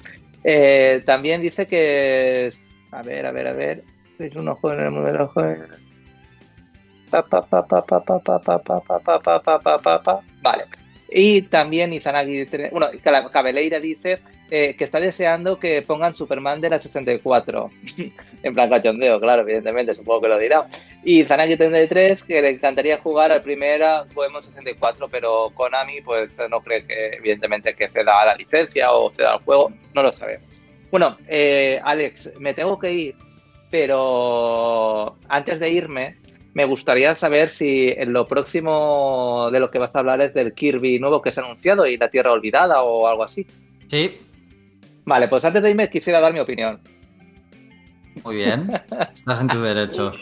también 1.05 1.41
dice 1.41 1.67
que. 1.67 2.53
A 2.93 3.01
ver, 3.01 3.26
a 3.26 3.32
ver, 3.32 3.47
a 3.47 3.53
ver. 3.53 3.92
Es 4.24 4.36
un 4.36 4.47
ojo 4.47 4.71
en 4.71 4.80
el 4.80 4.91
modelo. 4.91 5.32
Vale. 10.41 10.63
Y 11.09 11.43
también 11.43 11.93
Izanagi, 11.93 12.47
bueno, 12.71 12.88
Cabeleira 13.32 13.80
dice 13.80 14.19
eh, 14.49 14.76
que 14.76 14.84
está 14.84 14.99
deseando 14.99 15.59
que 15.59 15.82
pongan 15.82 16.15
Superman 16.15 16.61
de 16.61 16.69
la 16.69 16.80
64. 16.80 17.69
en 18.43 18.53
plan 18.53 18.69
cachondeo, 18.69 19.19
claro, 19.19 19.43
evidentemente, 19.43 19.93
supongo 19.93 20.21
que 20.21 20.28
lo 20.30 20.39
dirá. 20.39 20.67
Y 21.03 21.21
Izanagi 21.21 21.57
33 21.57 22.24
que 22.24 22.41
le 22.41 22.49
encantaría 22.49 22.97
jugar 22.97 23.32
al 23.32 23.43
primer 23.43 23.82
Pokémon 24.13 24.41
64, 24.41 25.07
pero 25.09 25.51
Konami 25.53 26.01
pues 26.01 26.39
no 26.49 26.61
cree 26.61 26.86
que 26.88 27.09
evidentemente 27.17 27.76
que 27.76 27.89
ceda 27.89 28.26
la 28.26 28.36
licencia 28.36 28.91
o 28.93 29.11
ceda 29.11 29.36
el 29.36 29.41
juego, 29.41 29.71
no 29.93 30.01
lo 30.01 30.11
sabemos. 30.11 30.47
Bueno, 30.89 31.17
eh, 31.28 31.82
Alex, 31.84 32.32
me 32.39 32.53
tengo 32.53 32.80
que 32.80 32.93
ir, 32.93 33.15
pero 33.74 35.17
antes 35.30 35.59
de 35.59 35.71
irme, 35.71 36.15
me 36.53 36.63
gustaría 36.63 37.15
saber 37.15 37.49
si 37.49 37.89
en 37.89 38.13
lo 38.13 38.28
próximo 38.28 39.49
de 39.51 39.59
lo 39.59 39.71
que 39.71 39.80
vas 39.80 39.89
a 39.95 39.97
hablar 39.97 40.21
es 40.21 40.36
del 40.36 40.53
Kirby 40.53 40.99
nuevo 40.99 41.24
que 41.24 41.32
se 41.32 41.41
ha 41.41 41.43
anunciado 41.43 41.88
y 41.88 41.97
la 41.97 42.07
Tierra 42.07 42.34
Olvidada 42.34 42.84
o 42.84 43.07
algo 43.07 43.24
así. 43.24 43.47
Sí. 43.88 44.21
Vale, 45.05 45.28
pues 45.28 45.43
antes 45.43 45.63
de 45.63 45.71
irme 45.71 45.89
quisiera 45.89 46.19
dar 46.19 46.34
mi 46.34 46.39
opinión. 46.39 46.82
Muy 48.24 48.36
bien, 48.36 48.71
estás 49.15 49.41
en 49.41 49.47
tu 49.47 49.59
derecho. 49.59 50.13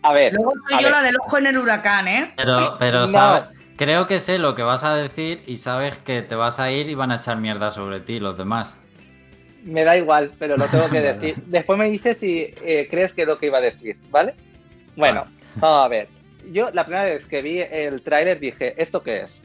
A 0.00 0.14
ver. 0.14 0.32
Luego 0.32 0.54
soy 0.66 0.82
yo 0.82 0.88
la 0.88 1.02
del 1.02 1.16
ojo 1.20 1.36
en 1.36 1.46
el 1.48 1.58
huracán, 1.58 2.08
¿eh? 2.08 2.32
Pero, 2.38 2.76
pero 2.78 3.04
creo 3.76 4.06
que 4.06 4.18
sé 4.18 4.38
lo 4.38 4.54
que 4.54 4.62
vas 4.62 4.82
a 4.82 4.94
decir 4.96 5.42
y 5.46 5.58
sabes 5.58 5.98
que 5.98 6.22
te 6.22 6.36
vas 6.36 6.58
a 6.58 6.72
ir 6.72 6.88
y 6.88 6.94
van 6.94 7.10
a 7.10 7.16
echar 7.16 7.36
mierda 7.36 7.70
sobre 7.70 8.00
ti 8.00 8.18
los 8.18 8.38
demás. 8.38 8.80
Me 9.64 9.84
da 9.84 9.96
igual, 9.96 10.30
pero 10.38 10.56
lo 10.56 10.66
tengo 10.66 10.88
que 10.88 11.00
decir. 11.12 11.36
Después 11.46 11.78
me 11.78 11.90
dices 11.90 12.16
si 12.20 12.54
eh, 12.64 12.88
crees 12.90 13.12
que 13.12 13.22
es 13.22 13.28
lo 13.28 13.38
que 13.38 13.46
iba 13.46 13.58
a 13.58 13.62
decir, 13.62 13.96
¿vale? 14.10 14.34
Bueno, 14.96 15.26
a 15.60 15.86
ver, 15.88 16.08
yo 16.52 16.70
la 16.72 16.84
primera 16.84 17.04
vez 17.04 17.24
que 17.24 17.42
vi 17.42 17.60
el 17.60 18.02
tráiler 18.02 18.40
dije, 18.40 18.74
¿esto 18.76 19.02
qué 19.02 19.22
es? 19.22 19.42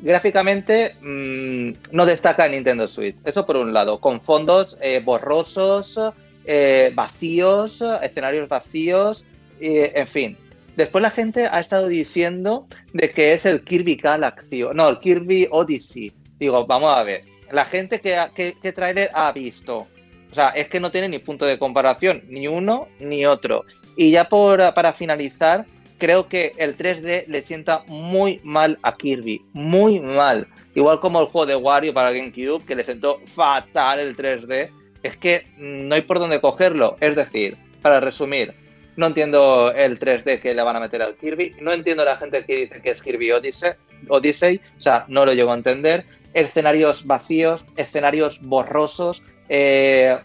Gráficamente 0.00 0.96
mm, 1.00 1.72
no 1.92 2.06
destaca 2.06 2.48
Nintendo 2.48 2.86
Switch, 2.86 3.16
eso 3.24 3.46
por 3.46 3.56
un 3.56 3.72
lado, 3.72 4.00
con 4.00 4.20
fondos 4.20 4.76
eh, 4.80 5.00
borrosos, 5.04 5.98
eh, 6.44 6.92
vacíos, 6.94 7.82
escenarios 8.02 8.48
vacíos, 8.48 9.24
en 9.60 10.08
fin. 10.08 10.36
Después 10.76 11.02
la 11.02 11.10
gente 11.10 11.46
ha 11.46 11.60
estado 11.60 11.88
diciendo 11.88 12.66
de 12.92 13.10
que 13.10 13.32
es 13.32 13.46
el 13.46 13.62
Kirby 13.62 13.96
Galaxy, 13.96 14.62
no, 14.74 14.88
el 14.88 14.98
Kirby 14.98 15.48
Odyssey. 15.50 16.12
Digo, 16.38 16.66
vamos 16.66 16.96
a 16.96 17.04
ver, 17.04 17.24
la 17.50 17.64
gente 17.64 18.00
que, 18.00 18.54
que, 18.60 18.72
trailer 18.72 19.10
ha 19.14 19.32
visto, 19.32 19.86
o 20.30 20.34
sea, 20.34 20.48
es 20.50 20.68
que 20.68 20.80
no 20.80 20.90
tiene 20.90 21.08
ni 21.08 21.18
punto 21.18 21.46
de 21.46 21.58
comparación, 21.58 22.22
ni 22.28 22.48
uno 22.48 22.88
ni 23.00 23.26
otro. 23.26 23.64
Y 23.96 24.10
ya 24.10 24.28
por, 24.28 24.74
para 24.74 24.92
finalizar, 24.92 25.66
creo 25.98 26.28
que 26.28 26.52
el 26.56 26.76
3D 26.76 27.26
le 27.28 27.42
sienta 27.42 27.84
muy 27.86 28.40
mal 28.42 28.78
a 28.82 28.96
Kirby, 28.96 29.42
muy 29.52 30.00
mal. 30.00 30.46
Igual 30.74 31.00
como 31.00 31.20
el 31.20 31.26
juego 31.26 31.46
de 31.46 31.56
Wario 31.56 31.94
para 31.94 32.10
GameCube, 32.10 32.64
que 32.66 32.74
le 32.74 32.84
sentó 32.84 33.20
fatal 33.26 34.00
el 34.00 34.16
3D. 34.16 34.70
Es 35.02 35.16
que 35.16 35.46
no 35.56 35.94
hay 35.94 36.02
por 36.02 36.18
dónde 36.18 36.40
cogerlo. 36.40 36.96
Es 37.00 37.14
decir, 37.14 37.56
para 37.80 38.00
resumir, 38.00 38.54
no 38.96 39.06
entiendo 39.06 39.72
el 39.72 39.98
3D 39.98 40.40
que 40.40 40.54
le 40.54 40.62
van 40.62 40.76
a 40.76 40.80
meter 40.80 41.02
al 41.02 41.16
Kirby. 41.16 41.54
No 41.60 41.72
entiendo 41.72 42.04
la 42.04 42.16
gente 42.16 42.44
que 42.44 42.56
dice 42.56 42.80
que 42.80 42.90
es 42.90 43.02
Kirby 43.02 43.32
Odyssey. 43.32 43.72
Odyssey 44.08 44.60
o 44.78 44.82
sea, 44.82 45.04
no 45.08 45.24
lo 45.24 45.32
llego 45.32 45.52
a 45.52 45.56
entender. 45.56 46.04
Escenarios 46.34 47.06
vacíos, 47.06 47.64
escenarios 47.76 48.40
borrosos. 48.42 49.22
Eh, 49.48 50.18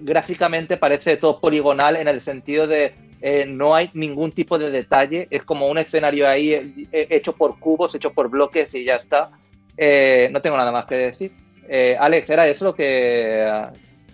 gráficamente 0.00 0.76
parece 0.76 1.16
todo 1.16 1.40
poligonal 1.40 1.96
en 1.96 2.08
el 2.08 2.20
sentido 2.20 2.66
de 2.66 2.94
eh, 3.22 3.44
no 3.46 3.74
hay 3.74 3.90
ningún 3.92 4.32
tipo 4.32 4.58
de 4.58 4.70
detalle, 4.70 5.28
es 5.30 5.42
como 5.42 5.68
un 5.68 5.76
escenario 5.76 6.26
ahí 6.26 6.54
eh, 6.54 6.72
eh, 6.90 7.06
hecho 7.10 7.34
por 7.34 7.58
cubos, 7.58 7.94
hecho 7.94 8.12
por 8.12 8.30
bloques 8.30 8.74
y 8.74 8.84
ya 8.84 8.96
está. 8.96 9.30
no 10.30 10.42
tengo 10.42 10.56
nada 10.56 10.72
más 10.72 10.86
que 10.86 10.96
decir. 10.96 11.32
Alex, 11.98 12.28
¿era 12.30 12.48
eso 12.48 12.64
lo 12.64 12.74
que 12.74 13.46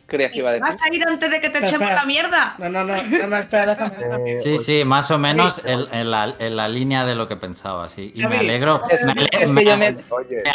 creías 0.06 0.32
que 0.32 0.38
iba 0.38 0.50
a 0.50 0.52
decir? 0.52 0.62
¿Vas 0.62 0.82
a 0.82 0.94
ir 0.94 1.06
antes 1.06 1.30
de 1.30 1.40
que 1.40 1.50
te 1.50 1.58
echemos 1.58 1.90
la 1.90 2.04
mierda? 2.04 2.54
No, 2.58 2.68
no, 2.68 2.84
no, 2.84 2.94
no, 2.94 3.36
espera, 3.36 3.66
déjame. 3.66 4.40
sí, 4.42 4.58
sí, 4.58 4.84
más 4.84 5.10
o 5.10 5.18
menos 5.18 5.60
en, 5.64 6.10
la, 6.10 6.68
línea 6.68 7.04
de 7.04 7.14
lo 7.14 7.28
que 7.28 7.36
pensaba, 7.36 7.88
sí. 7.88 8.12
Y 8.14 8.26
me 8.26 8.38
alegro, 8.38 8.82
me, 9.04 9.12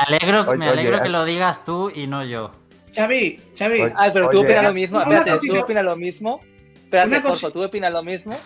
alegro, 0.08 0.58
me 0.58 0.68
alegro 0.68 1.02
que 1.02 1.10
lo 1.10 1.26
digas 1.26 1.64
tú 1.64 1.92
y 1.94 2.08
no 2.08 2.24
yo. 2.24 2.52
Xavi, 2.94 3.40
Xavi. 3.58 3.84
Ay, 3.96 4.12
pero 4.14 4.30
tú 4.30 4.42
opinas 4.42 4.64
lo 4.64 4.74
mismo. 4.74 5.02
Espérate, 5.02 5.48
tú 5.48 5.58
opinas 5.58 5.84
lo 5.84 5.96
mismo. 5.96 6.42
Espérate, 6.76 7.22
Corso, 7.22 7.52
tú 7.52 7.64
opinas 7.64 7.92
lo 7.92 8.04
mismo. 8.04 8.38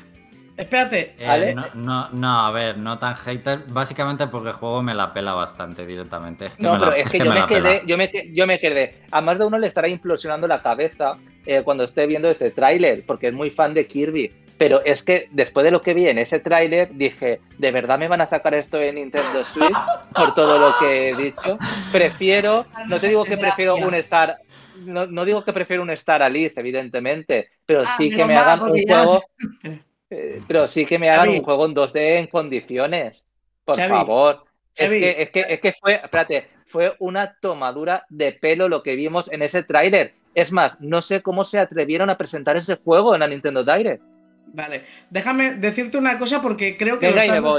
Espérate. 0.57 1.15
Eh, 1.19 1.55
no, 1.73 2.09
no, 2.11 2.39
a 2.45 2.51
ver, 2.51 2.77
no 2.77 2.97
tan 2.97 3.15
hater. 3.15 3.63
Básicamente 3.67 4.27
porque 4.27 4.49
el 4.49 4.55
juego 4.55 4.81
me 4.81 4.93
la 4.93 5.13
pela 5.13 5.33
bastante 5.33 5.85
directamente. 5.85 6.49
no, 6.59 6.79
pero 6.79 6.93
es 6.93 7.09
que, 7.09 7.19
yo, 7.19 7.31
me 7.31 7.45
quedé, 7.45 7.83
yo, 7.85 7.97
me, 7.97 8.11
yo 8.33 8.47
me 8.47 8.59
quedé. 8.59 9.03
A 9.11 9.21
más 9.21 9.37
de 9.37 9.45
uno 9.45 9.57
le 9.57 9.67
estará 9.67 9.87
implosionando 9.87 10.47
la 10.47 10.61
cabeza 10.61 11.17
eh, 11.45 11.61
cuando 11.63 11.83
esté 11.83 12.07
viendo 12.07 12.29
este 12.29 12.51
tráiler, 12.51 13.03
porque 13.05 13.27
es 13.27 13.33
muy 13.33 13.49
fan 13.49 13.73
de 13.73 13.85
Kirby. 13.85 14.31
Pero 14.57 14.81
es 14.85 15.03
que 15.03 15.27
después 15.31 15.65
de 15.65 15.71
lo 15.71 15.81
que 15.81 15.93
vi 15.93 16.07
en 16.07 16.17
ese 16.17 16.39
tráiler, 16.39 16.89
dije, 16.93 17.41
¿de 17.57 17.71
verdad 17.71 17.99
me 17.99 18.07
van 18.07 18.21
a 18.21 18.27
sacar 18.27 18.53
esto 18.53 18.79
en 18.79 18.95
Nintendo 18.95 19.43
Switch? 19.43 19.75
Por 20.15 20.33
todo 20.33 20.57
lo 20.57 20.77
que 20.77 21.09
he 21.09 21.15
dicho. 21.15 21.57
Prefiero, 21.91 22.65
no 22.87 22.97
te 22.99 23.09
digo 23.09 23.25
que 23.25 23.35
prefiero 23.35 23.75
un 23.75 23.93
Star, 23.95 24.37
no, 24.85 25.25
digo 25.25 25.43
que 25.43 25.51
prefiero 25.51 25.81
un 25.81 25.89
Star 25.91 26.23
Alice, 26.23 26.57
evidentemente, 26.57 27.49
pero 27.65 27.81
ah, 27.85 27.95
sí 27.97 28.09
que 28.09 28.23
me 28.23 28.37
hagan 28.37 28.61
un 28.61 28.81
juego, 28.81 29.23
eh, 30.09 30.41
pero 30.47 30.67
sí 30.67 30.85
que 30.85 30.99
me 30.99 31.09
hagan 31.09 31.29
un 31.29 31.43
juego 31.43 31.65
en 31.65 31.75
2D 31.75 32.19
en 32.19 32.27
condiciones. 32.27 33.27
Por 33.63 33.75
favor. 33.75 34.45
Es 34.77 34.91
que, 34.91 35.21
es 35.21 35.29
que, 35.29 35.45
es 35.47 35.59
que 35.61 35.71
fue, 35.71 35.95
espérate, 35.95 36.47
fue 36.65 36.95
una 36.99 37.35
tomadura 37.39 38.05
de 38.09 38.33
pelo 38.33 38.67
lo 38.67 38.83
que 38.83 38.95
vimos 38.95 39.31
en 39.31 39.41
ese 39.41 39.63
tráiler. 39.63 40.13
Es 40.33 40.51
más, 40.51 40.79
no 40.81 41.01
sé 41.01 41.21
cómo 41.21 41.45
se 41.45 41.59
atrevieron 41.59 42.09
a 42.09 42.17
presentar 42.17 42.57
ese 42.57 42.75
juego 42.75 43.13
en 43.13 43.21
la 43.21 43.27
Nintendo 43.27 43.63
Direct. 43.63 44.03
Vale, 44.47 44.83
déjame 45.09 45.55
decirte 45.55 45.97
una 45.97 46.19
cosa 46.19 46.41
porque 46.41 46.77
creo 46.77 46.99
que 46.99 47.11
lo 47.11 47.57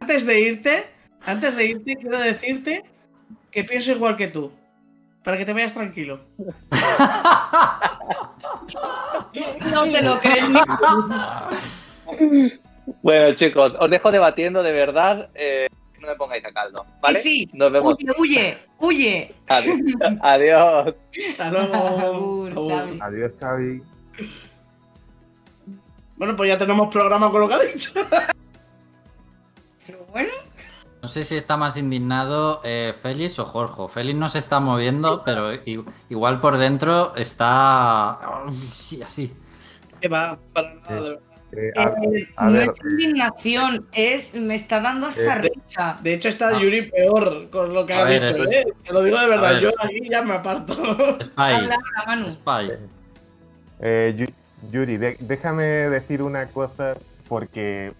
Antes 0.00 0.26
de 0.26 0.40
irte, 0.40 0.86
antes 1.24 1.56
de 1.56 1.66
irte, 1.66 1.96
quiero 1.96 2.18
decirte 2.18 2.84
que 3.50 3.64
pienso 3.64 3.92
igual 3.92 4.16
que 4.16 4.28
tú. 4.28 4.52
Para 5.24 5.38
que 5.38 5.44
te 5.44 5.52
vayas 5.52 5.72
tranquilo. 5.72 6.20
no 9.70 9.84
te 9.84 10.02
lo 10.02 10.20
crees. 10.20 10.44
bueno, 13.02 13.34
chicos, 13.34 13.76
os 13.78 13.90
dejo 13.90 14.10
debatiendo 14.10 14.62
de 14.62 14.72
verdad. 14.72 15.30
Eh, 15.34 15.68
no 16.00 16.08
me 16.08 16.16
pongáis 16.16 16.44
a 16.44 16.52
caldo, 16.52 16.84
¿vale? 17.00 17.22
Sí, 17.22 17.48
Nos 17.52 17.70
vemos. 17.70 17.94
Huye, 17.94 18.12
huye, 18.18 18.58
huye. 18.78 19.34
Adiós. 19.48 19.78
Adiós. 20.20 20.94
Hasta 21.30 21.50
luego. 21.50 22.48
Adiós, 23.00 23.32
Xavi. 23.38 23.82
Bueno, 26.16 26.36
pues 26.36 26.48
ya 26.48 26.58
tenemos 26.58 26.92
programa 26.92 27.30
con 27.30 27.42
lo 27.42 27.48
que 27.48 27.54
ha 27.54 27.58
dicho. 27.60 27.92
Pero 29.86 30.04
bueno. 30.10 30.32
No 31.02 31.08
sé 31.08 31.24
si 31.24 31.34
está 31.34 31.56
más 31.56 31.76
indignado 31.76 32.60
eh, 32.62 32.94
Félix 33.02 33.36
o 33.40 33.44
Jorge. 33.44 33.92
Félix 33.92 34.16
no 34.16 34.28
se 34.28 34.38
está 34.38 34.60
moviendo, 34.60 35.24
pero 35.24 35.50
igual 36.08 36.40
por 36.40 36.58
dentro 36.58 37.16
está. 37.16 38.20
Sí, 38.72 39.02
así. 39.02 39.32
¿Qué 40.00 40.06
va? 40.06 40.38
Para 40.52 40.74
nada, 40.74 41.14
eh, 41.50 41.72
eh, 41.74 42.28
no 42.40 42.60
es 42.60 42.70
indignación, 42.84 43.88
es 43.92 44.32
me 44.32 44.54
está 44.54 44.80
dando 44.80 45.08
hasta 45.08 45.38
risa. 45.38 45.98
De 46.04 46.14
hecho, 46.14 46.28
está 46.28 46.50
ah. 46.50 46.60
Yuri 46.60 46.82
peor 46.82 47.50
con 47.50 47.74
lo 47.74 47.84
que 47.84 47.94
ha 47.94 48.04
dicho. 48.06 48.34
Te 48.84 48.92
lo 48.92 49.02
digo 49.02 49.18
de 49.18 49.26
verdad, 49.26 49.58
yo 49.58 49.70
aquí 49.80 50.08
ya 50.08 50.22
me 50.22 50.34
aparto. 50.34 51.18
Spy. 51.20 51.68
Spy. 52.28 52.70
Yuri, 54.70 54.96
déjame 54.96 55.64
decir 55.64 56.22
una 56.22 56.46
cosa 56.46 56.94
porque 57.28 57.92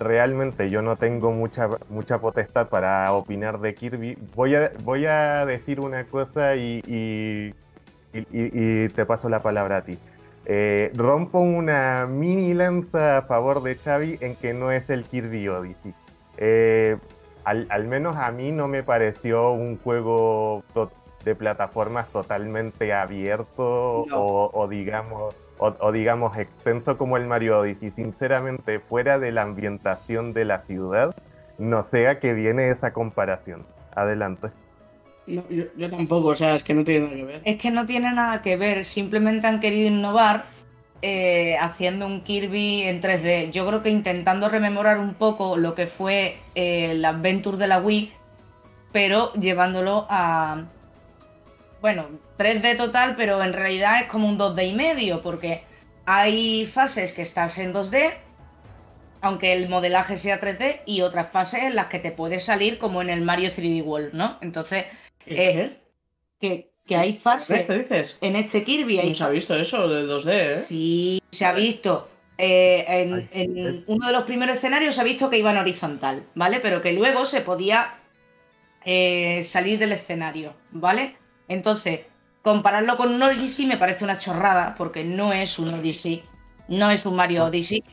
realmente 0.00 0.70
yo 0.70 0.80
no 0.80 0.96
tengo 0.96 1.30
mucha, 1.30 1.68
mucha 1.90 2.18
potestad 2.20 2.68
para 2.68 3.12
opinar 3.12 3.60
de 3.60 3.74
Kirby. 3.74 4.16
Voy 4.34 4.54
a, 4.54 4.72
voy 4.82 5.04
a 5.06 5.44
decir 5.44 5.78
una 5.78 6.04
cosa 6.04 6.56
y, 6.56 6.82
y, 6.86 7.52
te 8.88 9.06
paso 9.06 9.28
la 9.28 9.42
palabra 9.42 9.76
a 9.76 9.84
ti. 9.84 9.98
Eh, 10.46 10.90
rompo 10.96 11.38
una 11.38 12.06
mini 12.08 12.54
lanza 12.54 13.18
a 13.18 13.22
favor 13.22 13.62
de 13.62 13.76
Xavi 13.76 14.18
en 14.20 14.34
que 14.36 14.54
no 14.54 14.72
es 14.72 14.88
el 14.88 15.04
Kirby 15.04 15.46
Odyssey. 15.48 15.94
Eh, 16.38 16.96
al, 17.44 17.84
menos 17.86 18.16
a 18.16 18.32
mí 18.32 18.52
no 18.52 18.68
me 18.68 18.82
pareció 18.82 19.52
un 19.52 19.78
juego 19.78 20.64
de 21.24 21.34
plataformas 21.34 22.08
totalmente 22.08 22.92
abierto 22.94 24.06
o 24.10 24.68
digamos 24.68 25.34
o, 25.60 25.92
digamos 25.92 26.36
extenso 26.38 26.96
como 26.96 27.18
el 27.18 27.26
Mario 27.26 27.58
Odyssey, 27.58 27.90
sinceramente 27.90 28.80
fuera 28.80 29.18
de 29.18 29.30
la 29.30 29.42
ambientación 29.42 30.32
de 30.32 30.46
la 30.46 30.60
ciudad, 30.60 31.14
no 31.58 31.84
sé 31.84 32.08
a 32.08 32.18
qué 32.18 32.32
viene 32.32 32.70
esa 32.70 32.92
comparación. 32.94 33.66
Adelante. 33.94 34.48
yo, 35.26 35.90
tampoco, 35.90 36.28
o 36.28 36.36
sea, 36.36 36.56
es 36.56 36.62
que 36.62 36.72
no 36.72 36.82
tiene 36.84 37.06
nada 37.06 37.16
que 37.16 37.24
ver. 37.24 37.42
Es 37.44 37.60
que 37.60 37.70
no 37.70 37.86
tiene 37.86 38.12
nada 38.12 38.42
que 38.42 38.56
ver, 38.56 38.84
simplemente 38.86 39.46
han 39.46 39.60
querido 39.60 39.88
innovar 39.88 40.46
eh, 41.02 41.56
haciendo 41.60 42.06
un 42.06 42.22
Kirby 42.22 42.82
en 42.82 43.02
3D. 43.02 43.50
Yo 43.50 43.66
creo 43.66 43.82
que 43.82 43.90
intentando 43.90 44.48
rememorar 44.48 44.98
un 44.98 45.14
poco 45.14 45.58
lo 45.58 45.74
que 45.74 45.86
fue 45.86 46.36
eh, 46.54 46.92
el 46.92 47.04
Adventure 47.04 47.58
de 47.58 47.66
la 47.66 47.80
Wii, 47.80 48.12
pero 48.92 49.32
llevándolo 49.34 50.06
a, 50.08 50.64
bueno, 51.82 52.06
3D 52.40 52.78
total, 52.78 53.16
pero 53.16 53.42
en 53.42 53.52
realidad 53.52 54.00
es 54.00 54.08
como 54.08 54.26
un 54.26 54.38
2D 54.38 54.70
y 54.70 54.72
medio, 54.72 55.20
porque 55.20 55.62
hay 56.06 56.64
fases 56.64 57.12
que 57.12 57.20
estás 57.20 57.58
en 57.58 57.74
2D, 57.74 58.14
aunque 59.20 59.52
el 59.52 59.68
modelaje 59.68 60.16
sea 60.16 60.40
3D, 60.40 60.80
y 60.86 61.02
otras 61.02 61.30
fases 61.30 61.64
en 61.64 61.74
las 61.74 61.86
que 61.86 61.98
te 61.98 62.12
puedes 62.12 62.42
salir 62.42 62.78
como 62.78 63.02
en 63.02 63.10
el 63.10 63.20
Mario 63.20 63.50
3D 63.50 63.84
World, 63.84 64.14
¿no? 64.14 64.38
Entonces, 64.40 64.86
eh, 65.26 65.76
que, 66.40 66.70
que, 66.86 66.96
hay 66.96 67.18
fases 67.18 67.68
dices? 67.68 68.16
en 68.22 68.36
este 68.36 68.64
Kirby. 68.64 68.96
¿Cómo 68.96 69.14
se 69.14 69.24
ha 69.24 69.28
visto 69.28 69.54
eso 69.54 69.86
de 69.86 70.06
2D, 70.10 70.32
eh? 70.32 70.62
Sí, 70.64 71.22
se 71.30 71.44
ha 71.44 71.52
visto. 71.52 72.08
Eh, 72.38 73.28
en, 73.32 73.84
uno 73.86 74.06
de 74.06 74.12
los 74.14 74.24
primeros 74.24 74.56
escenarios 74.56 74.94
se 74.94 75.02
ha 75.02 75.04
visto 75.04 75.28
que 75.28 75.36
iban 75.36 75.58
horizontal, 75.58 76.24
¿vale? 76.34 76.60
Pero 76.60 76.80
que 76.80 76.94
luego 76.94 77.26
se 77.26 77.42
podía 77.42 77.98
eh, 78.86 79.42
salir 79.44 79.78
del 79.78 79.92
escenario, 79.92 80.54
¿vale? 80.70 81.16
Entonces, 81.48 82.00
compararlo 82.42 82.96
con 82.96 83.14
un 83.14 83.22
Odyssey 83.22 83.66
me 83.66 83.76
parece 83.76 84.04
una 84.04 84.18
chorrada, 84.18 84.74
porque 84.76 85.04
no 85.04 85.32
es 85.32 85.58
un 85.58 85.74
Odyssey, 85.74 86.24
no 86.68 86.90
es 86.90 87.06
un 87.06 87.16
Mario 87.16 87.46
Odyssey, 87.46 87.84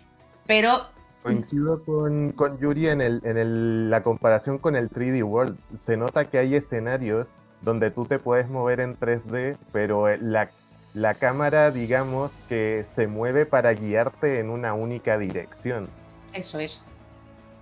pero... 0.46 0.88
Coincido 1.24 1.84
con, 1.84 2.34
Yuri 2.58 2.88
en, 2.88 3.02
el, 3.02 3.22
en 3.26 3.90
la 3.90 4.02
comparación 4.02 4.60
con 4.60 4.78
el 4.78 4.90
3D 4.90 5.24
World. 5.24 5.58
Se 5.76 5.98
nota 5.98 6.30
que 6.30 6.38
hay 6.38 6.56
escenarios 6.56 7.28
donde 7.62 7.92
tú 7.92 8.06
te 8.06 8.18
puedes 8.18 8.48
mover 8.48 8.80
en 8.80 8.98
3D, 8.98 9.58
pero 9.74 10.16
la, 10.16 10.50
la 10.94 11.16
cámara, 11.16 11.72
digamos, 11.72 12.32
que 12.48 12.86
se 12.90 13.08
mueve 13.08 13.46
para 13.46 13.74
guiarte 13.74 14.40
en 14.40 14.50
una 14.50 14.74
única 14.74 15.18
dirección. 15.18 15.90
Eso 16.32 16.60
es. 16.60 16.82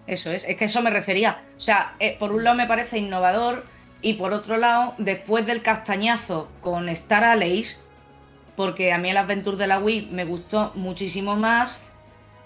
Eso 0.05 0.29
es. 0.29 0.43
Es 0.45 0.57
que 0.57 0.65
eso 0.65 0.81
me 0.83 0.91
refería. 0.91 1.41
O 1.57 1.59
sea, 1.59 1.95
eh, 1.99 2.17
por 2.19 2.31
un 2.31 2.43
lado 2.43 2.57
me 2.57 2.67
parece 2.67 2.99
innovador 2.99 3.63
y 4.05 4.13
por 4.13 4.33
otro 4.33 4.57
lado, 4.57 4.93
después 4.99 5.47
del 5.47 5.63
castañazo 5.63 6.47
con 6.61 6.89
Star 6.89 7.23
Allies, 7.23 7.81
porque 8.55 8.93
a 8.93 8.99
mí 8.99 9.09
el 9.09 9.17
Adventure 9.17 9.57
de 9.57 9.65
la 9.65 9.79
Wii 9.79 10.09
me 10.11 10.25
gustó 10.25 10.71
muchísimo 10.75 11.35
más, 11.35 11.79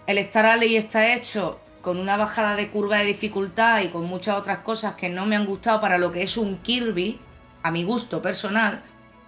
el 0.07 0.19
Star 0.19 0.45
Allies 0.45 0.85
está 0.85 1.13
hecho 1.13 1.59
con 1.81 1.99
una 1.99 2.15
bajada 2.15 2.55
de 2.55 2.69
curva 2.69 2.99
de 2.99 3.07
dificultad 3.07 3.81
y 3.81 3.89
con 3.89 4.05
muchas 4.05 4.37
otras 4.37 4.59
cosas 4.59 4.95
que 4.95 5.09
no 5.09 5.25
me 5.25 5.35
han 5.35 5.45
gustado 5.45 5.81
para 5.81 5.97
lo 5.97 6.13
que 6.13 6.23
es 6.23 6.37
un 6.37 6.59
Kirby, 6.59 7.19
a 7.61 7.71
mi 7.71 7.83
gusto 7.83 8.21
personal, 8.21 8.81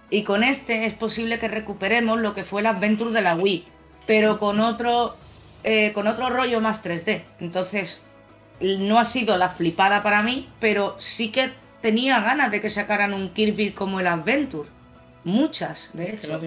y 0.08 0.22
con 0.22 0.42
este 0.42 0.86
es 0.86 0.94
posible 0.94 1.38
que 1.38 1.48
recuperemos 1.48 2.18
lo 2.18 2.32
que 2.32 2.44
fue 2.44 2.62
el 2.62 2.66
Adventure 2.66 3.10
de 3.10 3.20
la 3.20 3.34
Wii, 3.34 3.66
pero 4.06 4.38
con 4.38 4.58
otro, 4.60 5.16
eh, 5.64 5.92
con 5.92 6.06
otro 6.06 6.30
rollo 6.30 6.62
más 6.62 6.82
3D. 6.82 7.24
Entonces, 7.40 8.00
no 8.62 8.98
ha 8.98 9.04
sido 9.04 9.36
la 9.36 9.50
flipada 9.50 10.02
para 10.02 10.22
mí, 10.22 10.48
pero 10.60 10.96
sí 10.98 11.30
que 11.30 11.52
tenía 11.82 12.20
ganas 12.20 12.50
de 12.50 12.60
que 12.60 12.70
sacaran 12.70 13.12
un 13.12 13.30
Kirby 13.30 13.72
como 13.72 14.00
el 14.00 14.06
Adventure. 14.06 14.68
Muchas, 15.24 15.90
de 15.92 16.14
hecho. 16.14 16.40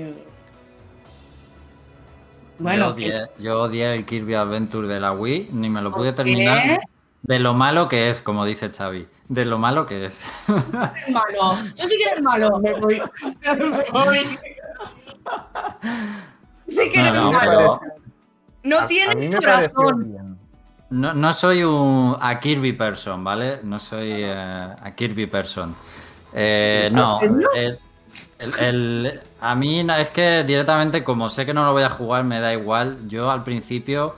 Bueno, 2.57 2.95
yo 3.37 3.61
odié, 3.61 3.93
el 3.93 4.05
Kirby 4.05 4.33
Adventure 4.33 4.87
de 4.87 4.99
la 4.99 5.11
Wii, 5.11 5.49
ni 5.51 5.69
me 5.69 5.81
lo 5.81 5.91
pude 5.91 6.13
terminar. 6.13 6.79
De 7.21 7.39
lo 7.39 7.53
malo 7.53 7.87
que 7.87 8.09
es, 8.09 8.21
como 8.21 8.45
dice 8.45 8.69
Xavi. 8.71 9.07
De 9.27 9.45
lo 9.45 9.57
malo 9.57 9.85
que 9.85 10.05
es. 10.05 10.25
Es 10.47 11.11
malo. 11.11 11.57
Yo 11.75 11.87
sí 11.89 11.97
que 11.97 12.03
eres 12.03 12.21
malo. 12.21 12.59
Me 12.59 12.73
voy. 12.79 13.01
Me 13.41 13.91
voy. 13.91 14.19
Sí 16.67 16.91
que 16.91 16.99
eres 16.99 17.13
no, 17.13 17.31
malo. 17.31 17.79
No 18.63 18.87
tiene 18.87 19.35
corazón. 19.35 20.34
No, 20.89 21.33
soy 21.33 21.63
un, 21.63 22.15
a 22.19 22.39
Kirby 22.39 22.73
person, 22.73 23.23
¿vale? 23.23 23.59
No 23.63 23.79
soy 23.79 24.11
eh, 24.11 24.31
a 24.31 24.91
Kirby 24.95 25.25
person. 25.25 25.75
Eh, 26.31 26.89
no, 26.91 27.19
a 29.41 29.55
mí 29.55 29.79
es 29.79 30.09
que 30.11 30.43
directamente, 30.43 31.03
como 31.03 31.29
sé 31.29 31.45
que 31.45 31.53
no 31.53 31.65
lo 31.65 31.71
voy 31.71 31.83
a 31.83 31.89
jugar, 31.89 32.23
me 32.23 32.39
da 32.39 32.53
igual. 32.53 33.07
Yo 33.07 33.31
al 33.31 33.43
principio, 33.43 34.15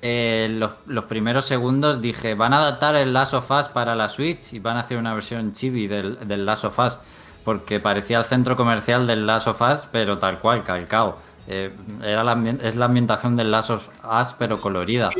eh, 0.00 0.48
los, 0.86 1.04
primeros 1.06 1.44
segundos 1.44 2.00
dije, 2.00 2.34
van 2.34 2.52
a 2.52 2.58
adaptar 2.58 2.94
el 2.94 3.12
Last 3.12 3.34
of 3.34 3.50
Us 3.50 3.66
para 3.68 3.96
la 3.96 4.08
Switch 4.08 4.52
y 4.52 4.60
van 4.60 4.76
a 4.76 4.80
hacer 4.80 4.98
una 4.98 5.12
versión 5.12 5.52
chibi 5.54 5.88
del, 5.88 6.28
del 6.28 6.46
Last 6.46 6.66
of 6.66 6.78
Us, 6.78 6.98
porque 7.44 7.80
parecía 7.80 8.18
el 8.18 8.24
centro 8.26 8.56
comercial 8.56 9.08
del 9.08 9.26
Last 9.26 9.48
of 9.48 9.60
Us, 9.60 9.88
pero 9.90 10.18
tal 10.18 10.38
cual, 10.38 10.62
calcao. 10.62 11.18
era 11.48 12.22
la, 12.22 12.56
es 12.62 12.76
la 12.76 12.84
ambientación 12.84 13.34
del 13.34 13.50
Last 13.50 13.70
of 13.70 13.88
Us, 14.04 14.34
pero 14.38 14.60
colorida. 14.60 15.10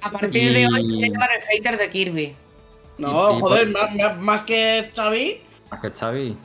A 0.00 0.10
partir 0.10 0.52
de 0.52 0.66
hoy 0.66 0.84
voy 0.84 1.04
a 1.04 1.08
llamar 1.08 1.30
el 1.36 1.42
hater 1.42 1.78
de 1.78 1.90
Kirby. 1.90 2.36
No, 2.98 3.40
joder, 3.40 3.68
más, 4.18 4.42
que 4.42 4.90
Xavi. 4.94 5.40
Más 5.70 5.80
que 5.80 5.90
Xavi. 5.90 6.36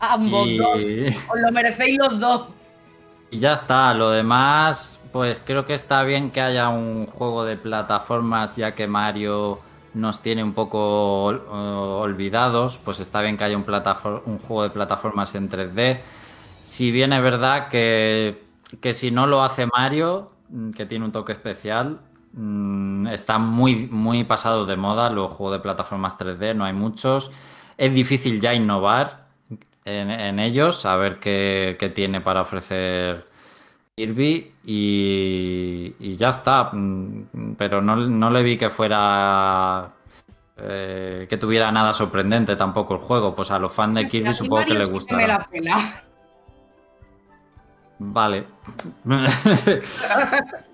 Ambos 0.00 0.48
dos. 0.56 0.78
Os 0.78 1.40
lo 1.40 1.52
merecéis 1.52 1.98
los 1.98 2.20
dos. 2.20 2.46
Y 3.30 3.38
ya 3.38 3.54
está, 3.54 3.92
lo 3.94 4.10
demás, 4.10 5.00
pues 5.12 5.40
creo 5.44 5.64
que 5.64 5.74
está 5.74 6.04
bien 6.04 6.30
que 6.30 6.40
haya 6.40 6.68
un 6.68 7.06
juego 7.06 7.44
de 7.44 7.56
plataformas, 7.56 8.54
ya 8.56 8.74
que 8.74 8.86
Mario 8.86 9.60
nos 9.94 10.20
tiene 10.20 10.44
un 10.44 10.52
poco 10.52 11.24
olvidados, 11.24 12.78
pues 12.84 13.00
está 13.00 13.22
bien 13.22 13.36
que 13.36 13.44
haya 13.44 13.56
un, 13.56 13.64
un 14.26 14.38
juego 14.38 14.62
de 14.62 14.70
plataformas 14.70 15.34
en 15.34 15.50
3D. 15.50 16.00
Si 16.62 16.90
bien 16.90 17.12
es 17.12 17.22
verdad 17.22 17.68
que, 17.68 18.44
que 18.80 18.94
si 18.94 19.10
no 19.10 19.26
lo 19.26 19.42
hace 19.42 19.66
Mario, 19.66 20.30
que 20.76 20.86
tiene 20.86 21.04
un 21.04 21.12
toque 21.12 21.32
especial, 21.32 21.98
Mm, 22.36 23.06
está 23.08 23.38
muy, 23.38 23.88
muy 23.90 24.22
pasado 24.24 24.66
de 24.66 24.76
moda 24.76 25.08
los 25.08 25.30
juegos 25.30 25.56
de 25.56 25.62
plataformas 25.62 26.18
3D, 26.18 26.54
no 26.54 26.64
hay 26.64 26.74
muchos. 26.74 27.30
Es 27.78 27.92
difícil 27.94 28.40
ya 28.40 28.54
innovar 28.54 29.26
en, 29.86 30.38
ellos, 30.38 30.84
a 30.84 30.96
ver 30.96 31.18
qué, 31.18 31.92
tiene 31.94 32.20
para 32.20 32.42
ofrecer 32.42 33.24
Kirby 33.96 34.52
y, 34.64 36.16
ya 36.16 36.28
está. 36.30 36.70
Mm, 36.72 37.54
pero 37.56 37.80
no, 37.80 38.30
le 38.30 38.42
vi 38.42 38.58
que 38.58 38.68
fuera 38.68 39.92
eh, 40.58 41.26
que 41.28 41.36
tuviera 41.38 41.72
nada 41.72 41.94
sorprendente 41.94 42.54
tampoco 42.56 42.94
el 42.94 43.00
juego. 43.00 43.34
Pues 43.34 43.50
a 43.50 43.58
los 43.58 43.72
fans 43.72 43.94
de 43.94 44.08
Kirby 44.08 44.34
supongo 44.34 44.66
que 44.66 44.74
les 44.74 44.90
gustará. 44.90 45.48
Vale. 47.98 48.44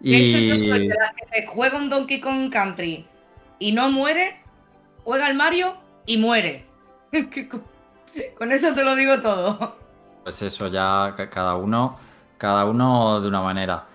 De 0.00 0.16
hecho, 0.16 0.38
yo 0.38 0.56
soy 0.56 0.88
de 0.88 0.94
las 0.94 1.12
que 1.32 1.46
juega 1.46 1.76
un 1.76 1.90
Donkey 1.90 2.20
Kong 2.20 2.50
Country 2.52 3.06
y 3.58 3.72
no 3.72 3.90
muere, 3.90 4.36
juega 5.04 5.26
al 5.26 5.34
Mario 5.34 5.76
y 6.06 6.18
muere. 6.18 6.66
Con 8.38 8.52
eso 8.52 8.74
te 8.74 8.84
lo 8.84 8.94
digo 8.94 9.20
todo. 9.20 9.76
Pues 10.22 10.42
eso 10.42 10.68
ya 10.68 11.14
cada 11.30 11.56
uno, 11.56 11.98
cada 12.36 12.64
uno 12.64 13.20
de 13.20 13.28
una 13.28 13.40
manera. 13.40 13.86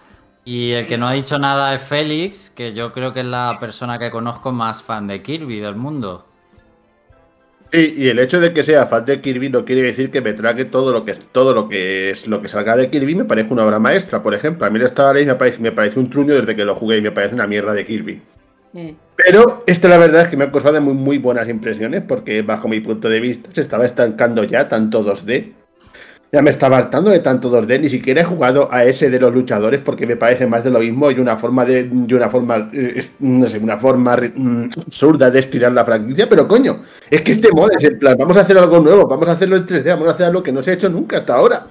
Y 0.45 0.71
el 0.71 0.87
que 0.87 0.97
no 0.97 1.07
ha 1.07 1.13
dicho 1.13 1.39
nada 1.39 1.73
es 1.73 1.81
Félix, 1.81 2.49
que 2.49 2.73
yo 2.73 2.91
creo 2.91 3.13
que 3.13 3.21
es 3.21 3.25
la 3.25 3.57
persona 3.59 3.97
que 3.97 4.11
conozco 4.11 4.51
más 4.51 4.83
fan 4.83 5.07
de 5.07 5.21
Kirby 5.21 5.59
del 5.59 5.75
mundo. 5.75 6.27
Sí, 7.73 7.95
y 7.97 8.07
el 8.07 8.19
hecho 8.19 8.39
de 8.39 8.53
que 8.53 8.61
sea 8.61 8.85
fan 8.85 9.03
de 9.03 9.19
Kirby 9.19 9.49
no 9.49 9.65
quiere 9.65 9.81
decir 9.81 10.11
que 10.11 10.21
me 10.21 10.33
trague 10.33 10.63
todo 10.65 10.93
lo 10.93 11.05
que 11.05 11.15
todo 11.31 11.55
lo 11.55 11.67
que 11.67 12.11
es 12.11 12.27
lo 12.27 12.39
que 12.39 12.47
salga 12.47 12.77
de 12.77 12.91
Kirby 12.91 13.15
me 13.15 13.25
parece 13.25 13.51
una 13.51 13.65
obra 13.65 13.79
maestra, 13.79 14.21
por 14.21 14.35
ejemplo. 14.35 14.67
A 14.67 14.69
mí 14.69 14.79
esta 14.79 15.11
ley 15.11 15.25
me 15.25 15.33
parece, 15.33 15.59
me 15.59 15.71
parece 15.71 15.99
un 15.99 16.07
truño 16.07 16.35
desde 16.35 16.55
que 16.55 16.65
lo 16.65 16.75
jugué 16.75 16.97
y 16.97 17.01
me 17.01 17.11
parece 17.11 17.33
una 17.33 17.47
mierda 17.47 17.73
de 17.73 17.83
Kirby. 17.83 18.21
Mm. 18.73 18.89
Pero 19.15 19.63
esta 19.65 19.87
la 19.87 19.97
verdad 19.97 20.21
es 20.21 20.27
que 20.27 20.37
me 20.37 20.43
ha 20.43 20.51
causado 20.51 20.79
muy, 20.81 20.93
muy 20.93 21.17
buenas 21.17 21.49
impresiones 21.49 22.03
porque 22.07 22.43
bajo 22.43 22.67
mi 22.67 22.79
punto 22.79 23.09
de 23.09 23.19
vista 23.19 23.49
se 23.51 23.61
estaba 23.61 23.85
estancando 23.85 24.43
ya 24.43 24.67
tanto 24.67 25.03
2D 25.03 25.53
ya 26.33 26.41
me 26.41 26.49
estaba 26.49 26.79
hartando 26.79 27.11
de 27.11 27.19
tanto 27.19 27.51
2D, 27.51 27.79
ni 27.79 27.89
siquiera 27.89 28.21
he 28.21 28.23
jugado 28.23 28.67
a 28.71 28.83
ese 28.85 29.11
de 29.11 29.19
los 29.19 29.31
luchadores 29.31 29.81
porque 29.85 30.07
me 30.07 30.15
parece 30.15 30.47
más 30.47 30.63
de 30.63 30.71
lo 30.71 30.79
mismo 30.79 31.11
y 31.11 31.19
una 31.19 31.37
forma 31.37 31.63
de 31.63 31.85
y 31.85 32.13
una 32.13 32.27
forma 32.27 32.71
eh, 32.73 33.03
no 33.19 33.45
sé, 33.47 33.59
una 33.59 33.77
forma 33.77 34.17
mm, 34.17 34.69
absurda 34.87 35.29
de 35.29 35.37
estirar 35.37 35.71
la 35.73 35.85
franquicia, 35.85 36.27
pero 36.27 36.47
coño, 36.47 36.81
es 37.07 37.21
que 37.21 37.33
este 37.33 37.51
mola, 37.51 37.75
es 37.77 37.83
en 37.83 37.99
plan, 37.99 38.15
vamos 38.17 38.35
a 38.35 38.41
hacer 38.41 38.57
algo 38.57 38.79
nuevo, 38.79 39.07
vamos 39.07 39.27
a 39.27 39.33
hacerlo 39.33 39.57
en 39.57 39.67
3D, 39.67 39.85
vamos 39.85 40.07
a 40.07 40.11
hacer 40.13 40.25
algo 40.25 40.41
que 40.41 40.51
no 40.51 40.63
se 40.63 40.71
ha 40.71 40.73
hecho 40.73 40.89
nunca 40.89 41.17
hasta 41.17 41.35
ahora. 41.35 41.67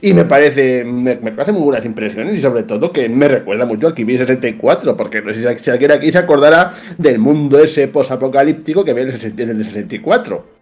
Y 0.00 0.14
me 0.14 0.24
parece, 0.24 0.84
me, 0.84 1.16
parece 1.16 1.52
muy 1.52 1.62
buenas 1.62 1.84
impresiones 1.84 2.38
y 2.38 2.40
sobre 2.40 2.62
todo 2.62 2.92
que 2.92 3.08
me 3.08 3.26
recuerda 3.26 3.66
mucho 3.66 3.88
al 3.88 3.94
Kirby 3.94 4.16
64, 4.16 4.96
porque 4.96 5.20
no 5.20 5.34
sé 5.34 5.58
si, 5.58 5.70
alguien 5.70 5.90
aquí 5.90 6.12
se 6.12 6.18
acordará 6.18 6.72
del 6.96 7.18
mundo 7.18 7.58
ese 7.58 7.88
posapocalíptico 7.88 8.84
que 8.84 8.92
ve 8.94 9.02
en 9.02 9.50
el 9.50 9.64
64 9.64 10.57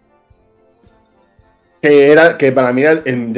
que 1.81 2.11
era 2.11 2.37
que 2.37 2.51
para 2.51 2.73
mí 2.73 2.81
era 2.81 3.01
el, 3.05 3.33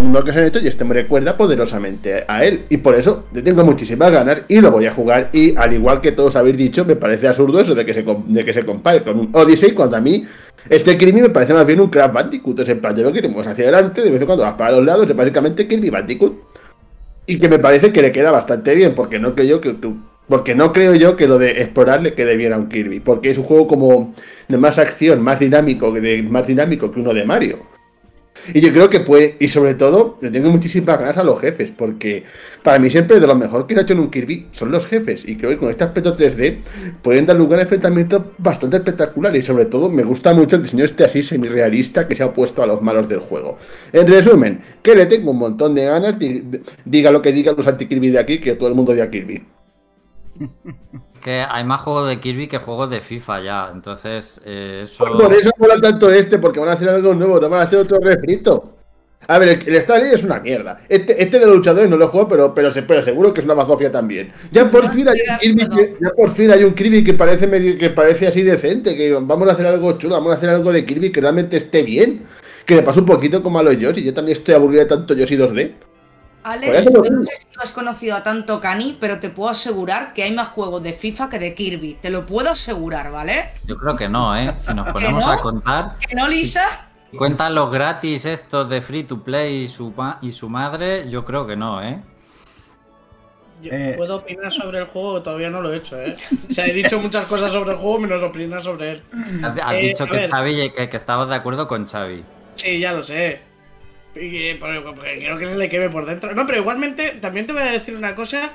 mundo 0.00 0.24
que 0.24 0.32
se 0.32 0.40
ha 0.40 0.46
hecho 0.46 0.58
y 0.58 0.66
este 0.66 0.84
me 0.84 0.94
recuerda 0.94 1.36
poderosamente 1.36 2.24
a 2.26 2.44
él. 2.44 2.64
Y 2.68 2.78
por 2.78 2.94
eso 2.94 3.24
le 3.32 3.42
tengo 3.42 3.64
muchísimas 3.64 4.10
ganas 4.10 4.42
y 4.48 4.60
lo 4.60 4.70
voy 4.70 4.86
a 4.86 4.94
jugar. 4.94 5.28
Y 5.32 5.54
al 5.56 5.72
igual 5.72 6.00
que 6.00 6.12
todos 6.12 6.36
habéis 6.36 6.56
dicho 6.56 6.84
me 6.84 6.96
parece 6.96 7.28
absurdo 7.28 7.60
eso 7.60 7.74
de 7.74 7.84
que 7.84 7.94
se, 7.94 8.04
de 8.04 8.44
que 8.44 8.54
se 8.54 8.64
compare 8.64 9.02
con 9.02 9.18
un 9.18 9.30
Odyssey 9.32 9.72
cuando 9.72 9.96
a 9.96 10.00
mí 10.00 10.26
este 10.68 10.96
Kirby 10.96 11.22
me 11.22 11.30
parece 11.30 11.54
más 11.54 11.66
bien 11.66 11.80
un 11.80 11.90
Crash 11.90 12.12
Bandicoot. 12.12 12.60
Es 12.60 12.68
el 12.68 12.78
plan 12.78 12.94
que 12.94 13.22
tenemos 13.22 13.46
hacia 13.46 13.64
adelante 13.64 14.02
de 14.02 14.10
vez 14.10 14.20
en 14.20 14.26
cuando 14.26 14.44
vas 14.44 14.54
para 14.54 14.72
los 14.72 14.84
lados 14.84 15.08
es 15.08 15.16
básicamente 15.16 15.68
Kirby 15.68 15.90
Bandicoot. 15.90 16.34
Y 17.26 17.38
que 17.38 17.48
me 17.48 17.58
parece 17.58 17.92
que 17.92 18.02
le 18.02 18.10
queda 18.10 18.30
bastante 18.30 18.74
bien 18.74 18.94
porque 18.94 19.20
no 19.20 19.34
creo 19.34 19.46
yo 19.46 19.60
que, 19.60 19.76
porque 20.28 20.54
no 20.54 20.72
creo 20.72 20.94
yo 20.94 21.14
que 21.14 21.28
lo 21.28 21.38
de 21.38 21.62
explorar 21.62 22.02
le 22.02 22.14
quede 22.14 22.36
bien 22.36 22.52
a 22.52 22.56
un 22.56 22.68
Kirby 22.68 23.00
porque 23.00 23.30
es 23.30 23.38
un 23.38 23.44
juego 23.44 23.68
como 23.68 24.14
de 24.48 24.58
más 24.58 24.78
acción 24.78 25.20
más 25.22 25.38
dinámico 25.38 25.92
de 25.92 26.22
más 26.24 26.46
dinámico 26.46 26.90
que 26.90 27.00
uno 27.00 27.14
de 27.14 27.24
Mario 27.24 27.71
y 28.52 28.60
yo 28.60 28.72
creo 28.72 28.90
que 28.90 29.00
puede, 29.00 29.36
y 29.38 29.48
sobre 29.48 29.74
todo, 29.74 30.18
le 30.20 30.30
tengo 30.30 30.50
muchísimas 30.50 30.98
ganas 30.98 31.16
a 31.16 31.24
los 31.24 31.40
jefes, 31.40 31.72
porque 31.76 32.24
para 32.62 32.78
mí 32.78 32.90
siempre 32.90 33.20
de 33.20 33.26
lo 33.26 33.34
mejor 33.34 33.66
que 33.66 33.74
ha 33.74 33.82
hecho 33.82 33.92
en 33.92 34.00
un 34.00 34.10
Kirby 34.10 34.48
son 34.52 34.70
los 34.70 34.86
jefes. 34.86 35.28
Y 35.28 35.36
creo 35.36 35.50
que 35.50 35.58
con 35.58 35.70
este 35.70 35.84
aspecto 35.84 36.16
3D 36.16 36.58
pueden 37.02 37.26
dar 37.26 37.36
lugar 37.36 37.60
a 37.60 37.62
enfrentamientos 37.62 38.22
bastante 38.38 38.76
espectaculares. 38.76 39.44
Y 39.44 39.46
sobre 39.46 39.66
todo, 39.66 39.90
me 39.90 40.02
gusta 40.02 40.34
mucho 40.34 40.56
el 40.56 40.62
diseño 40.62 40.84
este 40.84 41.04
así 41.04 41.22
semi-realista 41.22 42.06
que 42.08 42.14
se 42.14 42.22
ha 42.22 42.26
opuesto 42.26 42.62
a 42.62 42.66
los 42.66 42.82
malos 42.82 43.08
del 43.08 43.20
juego. 43.20 43.58
En 43.92 44.06
resumen, 44.06 44.60
que 44.82 44.94
le 44.94 45.06
tengo 45.06 45.30
un 45.30 45.38
montón 45.38 45.74
de 45.74 45.84
ganas, 45.84 46.16
diga 46.84 47.10
lo 47.10 47.22
que 47.22 47.32
digan 47.32 47.54
los 47.56 47.66
anti-Kirby 47.66 48.10
de 48.10 48.18
aquí, 48.18 48.38
que 48.38 48.54
todo 48.54 48.68
el 48.68 48.74
mundo 48.74 48.94
de 48.94 49.08
Kirby. 49.08 49.42
que 51.22 51.44
hay 51.48 51.64
más 51.64 51.80
juegos 51.82 52.08
de 52.08 52.20
Kirby 52.20 52.48
que 52.48 52.58
juegos 52.58 52.90
de 52.90 53.00
FIFA 53.00 53.40
ya, 53.42 53.70
entonces 53.72 54.40
eh, 54.44 54.82
eso... 54.84 55.04
Pues 55.04 55.22
por 55.22 55.34
eso 55.34 55.50
mola 55.58 55.80
tanto 55.80 56.10
este, 56.10 56.38
porque 56.38 56.60
van 56.60 56.70
a 56.70 56.72
hacer 56.72 56.88
algo 56.88 57.14
nuevo, 57.14 57.40
no 57.40 57.48
van 57.48 57.60
a 57.60 57.64
hacer 57.64 57.78
otro 57.78 57.98
refrito. 58.00 58.76
A 59.28 59.38
ver, 59.38 59.62
el, 59.66 59.76
Star 59.76 60.02
es 60.02 60.24
una 60.24 60.40
mierda. 60.40 60.80
Este, 60.88 61.22
este 61.22 61.38
de 61.38 61.46
los 61.46 61.56
luchadores 61.56 61.88
no 61.88 61.96
lo 61.96 62.08
juego, 62.08 62.28
pero, 62.28 62.54
pero, 62.54 62.70
pero 62.86 63.02
seguro 63.02 63.32
que 63.32 63.40
es 63.40 63.44
una 63.44 63.54
bazofia 63.54 63.90
también. 63.90 64.32
Ya 64.50 64.68
por 64.70 64.90
fin 64.90 65.08
hay 65.08 65.20
un 65.20 65.38
Kirby 65.38 65.68
que, 65.68 65.96
ya 66.00 66.10
por 66.10 66.30
fin 66.30 66.50
hay 66.50 66.64
un 66.64 66.74
Kirby 66.74 67.04
que 67.04 67.14
parece 67.14 67.46
medio, 67.46 67.78
que 67.78 67.90
parece 67.90 68.26
así 68.26 68.42
decente, 68.42 68.96
que 68.96 69.12
vamos 69.12 69.48
a 69.48 69.52
hacer 69.52 69.66
algo 69.66 69.96
chulo, 69.96 70.16
vamos 70.16 70.32
a 70.32 70.36
hacer 70.36 70.50
algo 70.50 70.72
de 70.72 70.84
Kirby 70.84 71.12
que 71.12 71.20
realmente 71.20 71.56
esté 71.56 71.82
bien. 71.82 72.26
Que 72.66 72.76
le 72.76 72.82
pasa 72.82 73.00
un 73.00 73.06
poquito 73.06 73.42
como 73.42 73.58
a 73.58 73.62
los 73.62 73.76
Yoshi. 73.76 74.02
Yo 74.04 74.14
también 74.14 74.36
estoy 74.36 74.54
aburrido 74.54 74.82
de 74.82 74.88
tanto 74.88 75.14
Yoshi 75.14 75.36
2D. 75.36 75.72
Alex, 76.44 76.90
no 76.90 77.24
sé 77.24 77.36
si 77.36 77.46
tú 77.46 77.60
has 77.60 77.70
conocido 77.70 78.16
a 78.16 78.22
tanto 78.22 78.60
Cani, 78.60 78.96
pero 79.00 79.20
te 79.20 79.30
puedo 79.30 79.50
asegurar 79.50 80.12
que 80.12 80.24
hay 80.24 80.32
más 80.32 80.48
juegos 80.48 80.82
de 80.82 80.92
FIFA 80.92 81.28
que 81.28 81.38
de 81.38 81.54
Kirby. 81.54 81.98
Te 82.02 82.10
lo 82.10 82.26
puedo 82.26 82.50
asegurar, 82.50 83.10
¿vale? 83.12 83.50
Yo 83.64 83.76
creo 83.76 83.94
que 83.94 84.08
no, 84.08 84.36
¿eh? 84.36 84.54
Si 84.58 84.74
nos 84.74 84.90
ponemos 84.90 85.24
a 85.24 85.38
contar. 85.38 85.96
¿Que 86.06 86.14
no, 86.14 86.28
Lisa? 86.28 86.88
cuentan 87.16 87.54
los 87.54 87.70
gratis 87.70 88.24
estos 88.24 88.68
de 88.70 88.80
free 88.80 89.04
to 89.04 89.22
play 89.22 89.64
y 89.64 89.68
su, 89.68 89.92
y 90.22 90.32
su 90.32 90.48
madre, 90.48 91.08
yo 91.10 91.24
creo 91.24 91.46
que 91.46 91.56
no, 91.56 91.82
¿eh? 91.82 92.00
Yo 93.62 93.70
eh. 93.72 93.94
puedo 93.96 94.16
opinar 94.16 94.50
sobre 94.50 94.78
el 94.78 94.86
juego, 94.86 95.16
que 95.16 95.20
todavía 95.20 95.50
no 95.50 95.60
lo 95.60 95.72
he 95.72 95.76
hecho, 95.76 96.00
¿eh? 96.00 96.16
O 96.50 96.52
sea, 96.52 96.66
he 96.66 96.72
dicho 96.72 96.98
muchas 96.98 97.26
cosas 97.26 97.52
sobre 97.52 97.72
el 97.72 97.76
juego, 97.76 98.00
menos 98.00 98.22
opinar 98.22 98.60
sobre 98.62 98.92
él. 98.92 99.02
Has, 99.42 99.74
eh, 99.74 99.80
dicho 99.80 100.06
que 100.06 100.26
Xavi, 100.26 100.70
que, 100.70 100.88
que 100.88 100.96
estabas 100.96 101.28
de 101.28 101.36
acuerdo 101.36 101.68
con 101.68 101.86
Xavi. 101.86 102.24
Sí, 102.54 102.80
ya 102.80 102.92
lo 102.92 103.04
sé. 103.04 103.51
Porque 104.12 105.14
quiero 105.16 105.38
que 105.38 105.46
se 105.46 105.56
le 105.56 105.68
queme 105.68 105.88
por 105.88 106.06
dentro. 106.06 106.34
No, 106.34 106.46
pero 106.46 106.58
igualmente, 106.58 107.12
también 107.20 107.46
te 107.46 107.52
voy 107.52 107.62
a 107.62 107.72
decir 107.72 107.96
una 107.96 108.14
cosa. 108.14 108.52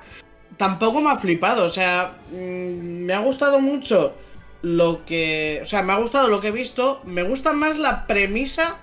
Tampoco 0.57 1.01
me 1.01 1.09
ha 1.09 1.17
flipado. 1.17 1.65
O 1.65 1.69
sea, 1.69 2.17
mm, 2.31 3.05
me 3.05 3.13
ha 3.13 3.19
gustado 3.19 3.59
mucho 3.59 4.15
lo 4.61 5.03
que. 5.05 5.59
O 5.63 5.65
sea, 5.65 5.81
me 5.81 5.93
ha 5.93 5.97
gustado 5.97 6.27
lo 6.27 6.39
que 6.39 6.49
he 6.49 6.51
visto. 6.51 7.01
Me 7.05 7.23
gusta 7.23 7.53
más 7.53 7.77
la 7.77 8.05
premisa 8.05 8.77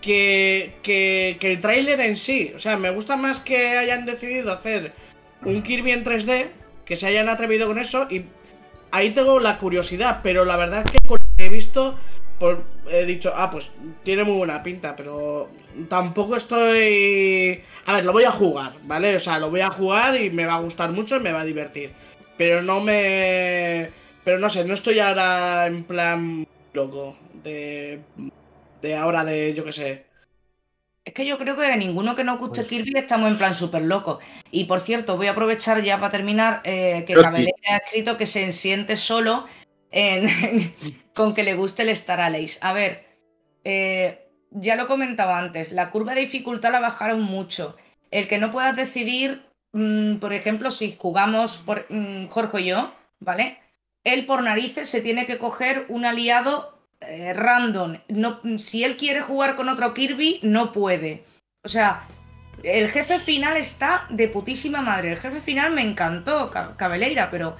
que, 0.00 0.76
que, 0.82 1.36
que 1.40 1.52
el 1.52 1.60
tráiler 1.60 2.00
en 2.00 2.16
sí. 2.16 2.52
O 2.54 2.60
sea, 2.60 2.76
me 2.76 2.90
gusta 2.90 3.16
más 3.16 3.40
que 3.40 3.76
hayan 3.76 4.06
decidido 4.06 4.52
hacer 4.52 4.92
un 5.42 5.62
Kirby 5.62 5.92
en 5.92 6.04
3D. 6.04 6.46
Que 6.84 6.96
se 6.96 7.06
hayan 7.06 7.28
atrevido 7.28 7.66
con 7.66 7.78
eso. 7.78 8.06
Y 8.08 8.24
ahí 8.92 9.10
tengo 9.10 9.40
la 9.40 9.58
curiosidad. 9.58 10.20
Pero 10.22 10.44
la 10.44 10.56
verdad 10.56 10.84
es 10.86 10.92
que 10.92 11.08
con 11.08 11.18
lo 11.18 11.36
que 11.36 11.46
he 11.46 11.50
visto. 11.50 11.98
He 12.90 13.04
dicho, 13.04 13.32
ah, 13.34 13.50
pues 13.50 13.70
tiene 14.04 14.24
muy 14.24 14.36
buena 14.36 14.62
pinta, 14.62 14.94
pero 14.94 15.50
tampoco 15.88 16.36
estoy... 16.36 17.62
A 17.86 17.94
ver, 17.94 18.04
lo 18.04 18.12
voy 18.12 18.24
a 18.24 18.32
jugar, 18.32 18.74
¿vale? 18.84 19.16
O 19.16 19.20
sea, 19.20 19.38
lo 19.38 19.50
voy 19.50 19.60
a 19.60 19.70
jugar 19.70 20.20
y 20.20 20.30
me 20.30 20.46
va 20.46 20.54
a 20.54 20.60
gustar 20.60 20.92
mucho 20.92 21.16
y 21.16 21.20
me 21.20 21.32
va 21.32 21.40
a 21.40 21.44
divertir. 21.44 21.92
Pero 22.36 22.62
no 22.62 22.80
me... 22.80 23.90
Pero 24.24 24.38
no 24.38 24.48
sé, 24.48 24.64
no 24.64 24.74
estoy 24.74 24.98
ahora 24.98 25.66
en 25.66 25.84
plan 25.84 26.46
loco. 26.72 27.16
De... 27.42 28.00
De 28.82 28.94
ahora 28.94 29.24
de, 29.24 29.54
yo 29.54 29.64
qué 29.64 29.72
sé. 29.72 30.08
Es 31.08 31.14
que 31.14 31.24
yo 31.24 31.38
creo 31.38 31.56
que 31.56 31.74
ninguno 31.78 32.14
que 32.14 32.22
nos 32.22 32.38
guste 32.38 32.60
pues 32.60 32.68
Kirby 32.68 32.92
estamos 32.98 33.30
en 33.30 33.38
plan 33.38 33.54
súper 33.54 33.80
loco. 33.80 34.18
Y 34.50 34.64
por 34.64 34.80
cierto, 34.80 35.16
voy 35.16 35.26
a 35.26 35.30
aprovechar 35.30 35.82
ya 35.82 35.98
para 35.98 36.10
terminar 36.10 36.60
eh, 36.64 37.04
que 37.06 37.14
Cabelera 37.14 37.56
ha 37.70 37.76
escrito 37.78 38.18
que 38.18 38.26
se 38.26 38.52
siente 38.52 38.94
solo 38.94 39.46
con 41.14 41.34
que 41.34 41.42
le 41.42 41.54
guste 41.54 41.82
el 41.82 41.90
Star 41.90 42.20
Allies. 42.20 42.58
A 42.60 42.72
ver, 42.72 43.06
eh, 43.64 44.28
ya 44.50 44.76
lo 44.76 44.86
comentaba 44.86 45.38
antes, 45.38 45.72
la 45.72 45.90
curva 45.90 46.14
de 46.14 46.22
dificultad 46.22 46.72
la 46.72 46.80
bajaron 46.80 47.22
mucho. 47.22 47.76
El 48.10 48.28
que 48.28 48.38
no 48.38 48.52
puedas 48.52 48.76
decidir, 48.76 49.42
mm, 49.72 50.16
por 50.16 50.32
ejemplo, 50.32 50.70
si 50.70 50.96
jugamos 50.98 51.58
por, 51.58 51.86
mm, 51.88 52.28
Jorge 52.28 52.60
y 52.62 52.66
yo, 52.66 52.94
¿vale? 53.20 53.58
Él 54.04 54.26
por 54.26 54.42
narices 54.42 54.88
se 54.88 55.02
tiene 55.02 55.26
que 55.26 55.38
coger 55.38 55.86
un 55.88 56.04
aliado 56.04 56.78
eh, 57.00 57.32
random. 57.32 57.98
No, 58.08 58.40
si 58.58 58.84
él 58.84 58.96
quiere 58.96 59.20
jugar 59.20 59.56
con 59.56 59.68
otro 59.68 59.94
Kirby, 59.94 60.40
no 60.42 60.72
puede. 60.72 61.24
O 61.64 61.68
sea, 61.68 62.02
el 62.62 62.90
jefe 62.90 63.20
final 63.20 63.56
está 63.56 64.06
de 64.10 64.28
putísima 64.28 64.80
madre. 64.80 65.12
El 65.12 65.18
jefe 65.18 65.40
final 65.40 65.72
me 65.72 65.82
encantó, 65.82 66.50
Cabeleira, 66.76 67.30
pero 67.30 67.56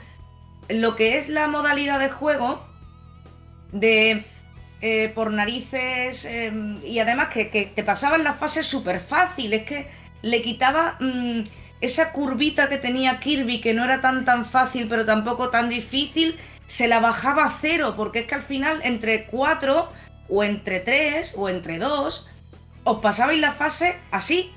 lo 0.69 0.97
que 0.97 1.19
es 1.19 1.29
la 1.29 1.49
modalidad 1.49 1.99
de 1.99 2.11
juego 2.11 2.61
de 3.73 4.25
eh, 4.81 5.11
por 5.15 5.33
narices 5.33 6.25
em, 6.25 6.85
y 6.85 6.99
además 7.01 7.29
que, 7.31 7.73
te 7.75 7.83
pasaban 7.83 8.25
las 8.25 8.37
fases 8.37 8.67
súper 8.67 9.01
fácil, 9.01 9.53
es 9.53 9.65
que 9.65 9.89
le 10.23 10.43
quitaba 10.43 10.97
mm, 11.01 11.43
esa 11.81 12.13
curvita 12.13 12.69
que 12.69 12.79
tenía 12.79 13.19
Kirby 13.19 13.61
que 13.61 13.75
no 13.75 13.85
era 13.85 14.01
tan 14.01 14.25
tan 14.25 14.45
fácil 14.45 14.87
pero 14.89 15.05
tampoco 15.05 15.51
tan 15.51 15.69
difícil, 15.69 16.39
se 16.67 16.87
la 16.87 17.01
bajaba 17.01 17.47
a 17.47 17.59
cero 17.61 17.95
porque 17.97 18.21
es 18.21 18.27
que 18.27 18.35
al 18.35 18.43
final 18.43 18.81
entre 18.85 19.25
cuatro 19.25 19.89
o 20.29 20.45
entre 20.45 20.81
tres 20.81 21.35
o 21.37 21.49
entre 21.49 21.79
dos 21.79 22.29
os 22.85 23.01
pasabais 23.01 23.41
la 23.41 23.53
fase 23.53 23.97
así. 24.11 24.51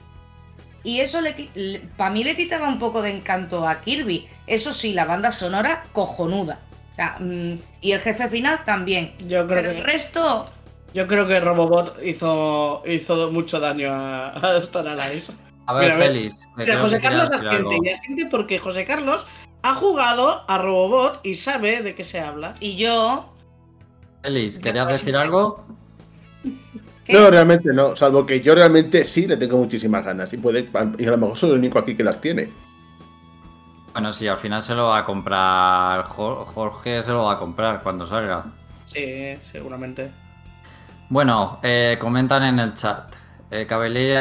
Y 0.84 1.00
eso 1.00 1.22
le, 1.22 1.50
para 1.96 2.10
mí 2.10 2.24
le 2.24 2.36
quitaba 2.36 2.68
un 2.68 2.80
poco 2.80 3.02
de 3.02 3.12
encanto 3.12 3.68
a 3.68 3.82
Kirby. 3.82 4.28
Eso 4.48 4.74
sí, 4.74 4.94
la 4.94 5.06
banda 5.06 5.32
sonora 5.32 5.86
cojonuda. 5.92 6.60
O 6.92 6.96
sea, 6.96 7.18
mm, 7.20 7.60
y 7.82 7.92
el 7.92 8.00
jefe 8.02 8.28
final 8.30 8.64
también. 8.66 9.14
Yo 9.20 9.46
creo 9.46 9.62
Pero 9.62 9.72
que 9.72 9.78
el 9.78 9.84
resto. 9.84 10.50
Yo 10.94 11.08
creo 11.08 11.28
que 11.28 11.40
Robobot 11.40 11.98
hizo, 12.04 12.84
hizo 12.86 13.32
mucho 13.32 13.60
daño 13.60 13.94
a, 13.94 14.30
a 14.30 14.58
Star 14.58 14.88
Allies. 14.88 15.32
A 15.68 15.74
ver, 15.74 15.94
Félix. 15.94 16.50
José 16.80 17.00
Carlos 17.00 17.30
asiente 17.30 17.78
y 17.82 17.90
asiente 17.90 18.26
porque 18.26 18.60
José 18.60 18.84
Carlos 18.84 19.26
ha 19.62 19.76
jugado 19.76 20.44
a 20.50 20.58
Robobot 20.58 21.22
y 21.24 21.36
sabe 21.36 21.82
de 21.82 21.96
qué 21.96 22.04
se 22.04 22.20
habla. 22.20 22.56
Y 22.60 22.76
yo. 22.76 23.34
Félix, 24.24 24.60
¿querías 24.60 24.88
decir 24.88 25.16
algo? 25.16 25.64
No, 27.12 27.30
realmente 27.30 27.74
no, 27.74 27.96
salvo 27.96 28.26
que 28.26 28.42
yo 28.42 28.56
realmente 28.56 29.06
sí 29.06 29.28
le 29.28 29.38
tengo 29.38 29.58
muchísimas 29.58 30.06
ganas 30.06 30.32
y 30.34 30.38
puede 30.38 30.70
y 30.98 31.06
a 31.06 31.12
lo 31.12 31.18
mejor 31.18 31.38
soy 31.38 31.52
el 31.52 31.58
único 31.58 31.80
aquí 31.80 31.96
que 31.96 32.04
las 32.04 32.22
tiene. 32.22 32.50
Bueno, 33.94 34.14
sí, 34.14 34.28
al 34.28 34.38
final 34.38 34.62
se 34.62 34.74
lo 34.74 34.88
va 34.88 35.00
a 35.00 35.06
comprar. 35.06 36.04
Jorge 36.06 37.04
se 37.04 37.12
lo 37.12 37.26
va 37.26 37.34
a 37.34 37.38
comprar 37.38 37.84
cuando 37.84 38.06
salga. 38.06 38.46
Sí, 38.86 39.36
seguramente. 39.52 40.12
Bueno, 41.10 41.60
eh, 41.62 41.98
comentan 42.00 42.44
en 42.44 42.60
el 42.60 42.74
chat. 42.74 43.14
Eh, 43.52 43.68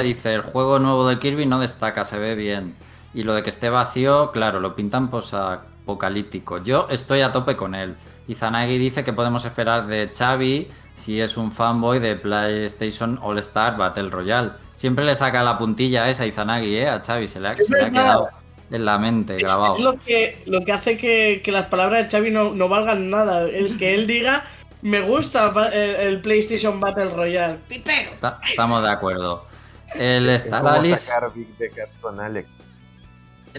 dice: 0.03 0.35
el 0.35 0.43
juego 0.43 0.81
nuevo 0.81 1.07
de 1.07 1.19
Kirby 1.19 1.47
no 1.47 1.61
destaca, 1.61 2.05
se 2.05 2.19
ve 2.19 2.35
bien. 2.35 2.75
Y 3.15 3.23
lo 3.23 3.35
de 3.35 3.43
que 3.43 3.51
esté 3.51 3.71
vacío, 3.71 4.33
claro, 4.33 4.59
lo 4.59 4.75
pintan 4.75 5.09
apocalíptico. 5.13 6.63
Yo 6.63 6.89
estoy 6.91 7.21
a 7.21 7.33
tope 7.33 7.57
con 7.57 7.75
él. 7.75 7.97
Y 8.27 8.35
Zanagi 8.35 8.79
dice 8.79 9.05
que 9.05 9.13
podemos 9.13 9.45
esperar 9.45 9.87
de 9.87 10.11
Xavi 10.17 10.69
si 11.01 11.19
es 11.19 11.39
un 11.39 11.51
fanboy 11.51 11.99
de 11.99 12.15
PlayStation 12.15 13.19
All 13.23 13.39
Star 13.39 13.79
Battle 13.79 14.11
Royale. 14.11 14.51
Siempre 14.73 15.05
le 15.05 15.15
saca 15.15 15.43
la 15.43 15.57
puntilla 15.57 16.11
esa 16.11 16.25
a 16.25 16.27
Izanagi, 16.27 16.77
¿eh? 16.77 16.89
A 16.89 17.01
Xavi, 17.01 17.27
se 17.27 17.41
le 17.41 17.49
ha, 17.49 17.57
quedado 17.57 18.29
en 18.71 18.85
la 18.85 18.99
mente 18.99 19.37
grabado. 19.39 19.75
Es 19.77 19.81
lo 19.81 19.99
que, 19.99 20.43
lo 20.45 20.63
que 20.63 20.73
hace 20.73 20.99
que, 20.99 21.43
las 21.47 21.67
palabras 21.69 22.05
de 22.05 22.11
Xavi 22.11 22.31
no, 22.31 22.69
valgan 22.69 23.09
nada. 23.09 23.49
El 23.49 23.79
que 23.79 23.95
él 23.95 24.07
diga, 24.07 24.45
me 24.83 25.01
gusta 25.01 25.53
el, 25.73 26.21
PlayStation 26.21 26.79
Battle 26.79 27.07
Royale. 27.07 27.59
estamos 28.51 28.83
de 28.83 28.91
acuerdo. 28.91 29.47
El 29.95 30.29
Star 30.29 30.69
Alice... 30.69 31.11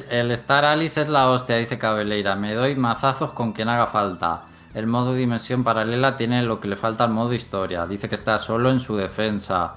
El 0.10 0.32
Star 0.32 0.64
Alice 0.64 1.02
es 1.02 1.10
la 1.10 1.30
hostia, 1.30 1.58
dice 1.58 1.78
Cabeleira. 1.80 2.36
Me 2.36 2.54
doy 2.54 2.76
mazazos 2.76 3.34
con 3.34 3.52
quien 3.52 3.68
haga 3.68 3.88
falta. 3.88 4.46
El 4.74 4.88
modo 4.88 5.14
dimensión 5.14 5.64
paralela 5.64 6.16
tiene 6.16 6.44
lo 6.44 6.60
que 6.60 6.68
le 6.68 6.78
falta 6.78 7.04
al 7.04 7.12
modo 7.12 7.34
historia. 7.34 7.86
Dice 7.86 8.08
que 8.08 8.16
está 8.16 8.38
solo 8.38 8.70
en 8.70 8.80
su 8.80 8.96
defensa. 8.96 9.76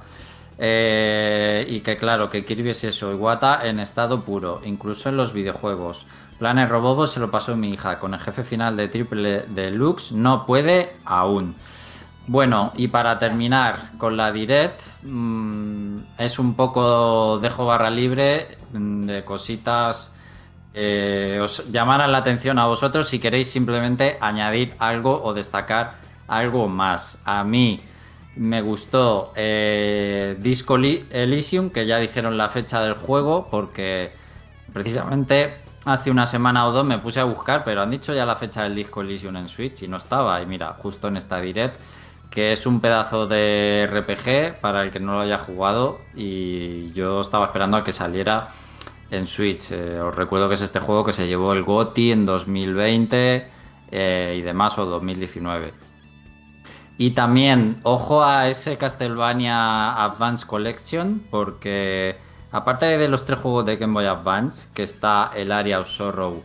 Eh, 0.59 1.67
y 1.69 1.81
que 1.81 1.97
claro, 1.97 2.31
que 2.31 2.45
Kirby 2.45 2.71
es 2.71 2.85
eso, 2.85 3.13
Iwata 3.13 3.67
en 3.67 3.81
estado 3.81 4.23
puro, 4.23 4.61
incluso 4.65 5.09
en 5.09 5.17
los 5.17 5.33
videojuegos. 5.33 6.07
Planes 6.39 6.69
Robobo 6.69 7.07
se 7.07 7.21
lo 7.21 7.31
pasó 7.31 7.57
mi 7.57 7.71
hija, 7.71 7.99
con 7.99 8.15
el 8.15 8.21
jefe 8.21 8.45
final 8.45 8.77
de 8.77 8.89
Triple 8.89 9.47
Deluxe 9.49 10.13
no 10.13 10.47
puede 10.47 10.97
aún. 11.05 11.55
Bueno, 12.27 12.73
y 12.75 12.89
para 12.89 13.19
terminar 13.19 13.91
con 13.99 14.17
la 14.17 14.33
Direct, 14.33 14.81
mm, 15.03 15.99
es 16.19 16.39
un 16.39 16.55
poco 16.55 17.39
dejo 17.39 17.67
barra 17.67 17.91
libre 17.91 18.59
mm, 18.73 19.05
de 19.05 19.25
cositas 19.25 20.14
eh, 20.77 21.39
os 21.41 21.71
llamarán 21.71 22.11
la 22.11 22.19
atención 22.19 22.59
a 22.59 22.67
vosotros 22.67 23.09
si 23.09 23.21
queréis 23.21 23.49
simplemente 23.49 24.19
añadir 24.21 24.75
algo 24.81 25.23
o 25.23 25.33
destacar 25.33 25.99
algo 26.27 26.67
más. 26.67 27.21
A 27.25 27.45
mí 27.45 27.81
me 28.37 28.61
gustó 28.61 29.33
eh, 29.37 30.37
Disco 30.41 30.77
Elysium, 30.77 31.71
que 31.71 31.87
ya 31.87 31.99
dijeron 31.99 32.37
la 32.37 32.49
fecha 32.49 32.83
del 32.83 32.95
juego, 32.95 33.47
porque 33.51 34.13
precisamente 34.73 35.59
hace 35.85 36.11
una 36.11 36.27
semana 36.27 36.67
o 36.67 36.73
dos 36.73 36.85
me 36.85 36.99
puse 36.99 37.21
a 37.21 37.25
buscar, 37.25 37.63
pero 37.65 37.83
han 37.83 37.91
dicho 37.91 38.13
ya 38.13 38.27
la 38.27 38.35
fecha 38.35 38.65
del 38.65 38.75
Disco 38.75 39.03
Elysium 39.03 39.37
en 39.37 39.49
Switch 39.49 39.83
y 39.83 39.89
no 39.89 39.99
estaba. 39.99 40.43
Y 40.43 40.47
mira, 40.47 40.75
justo 40.79 41.07
en 41.07 41.17
esta 41.17 41.41
direct, 41.41 41.77
que 42.31 42.51
es 42.53 42.67
un 42.67 42.81
pedazo 42.81 43.29
de 43.29 43.89
RPG 43.89 44.61
para 44.61 44.83
el 44.83 44.91
que 44.91 44.99
no 44.99 45.15
lo 45.15 45.21
haya 45.21 45.39
jugado, 45.39 46.01
y 46.17 46.91
yo 46.93 47.21
estaba 47.21 47.47
esperando 47.47 47.77
a 47.77 47.85
que 47.85 47.93
saliera 47.93 48.51
en 49.17 49.27
Switch. 49.27 49.73
Eh, 49.73 50.01
os 50.01 50.15
recuerdo 50.15 50.49
que 50.49 50.55
es 50.55 50.61
este 50.61 50.81
juego 50.81 51.05
que 51.05 51.13
se 51.13 51.27
llevó 51.27 51.53
el 51.53 51.63
GOTI 51.63 52.13
en 52.13 52.27
2020 52.27 53.49
eh, 53.91 54.37
y 54.39 54.43
demás, 54.43 54.79
o 54.79 54.87
2019. 54.87 55.73
Y 56.97 57.11
también, 57.11 57.81
ojo 57.83 58.23
a 58.23 58.49
ese 58.49 58.77
Castlevania 58.79 60.05
Advance 60.05 60.47
Collection, 60.47 61.23
porque 61.31 62.17
aparte 62.53 62.99
de 62.99 63.09
los 63.09 63.25
tres 63.25 63.41
juegos 63.41 63.67
de 63.67 63.77
Game 63.77 63.93
Boy 63.93 64.07
Advance, 64.07 64.69
que 64.73 64.85
está 64.85 65.33
el 65.35 65.51
Area 65.51 65.81
of 65.81 65.89
Sorrow, 65.89 66.45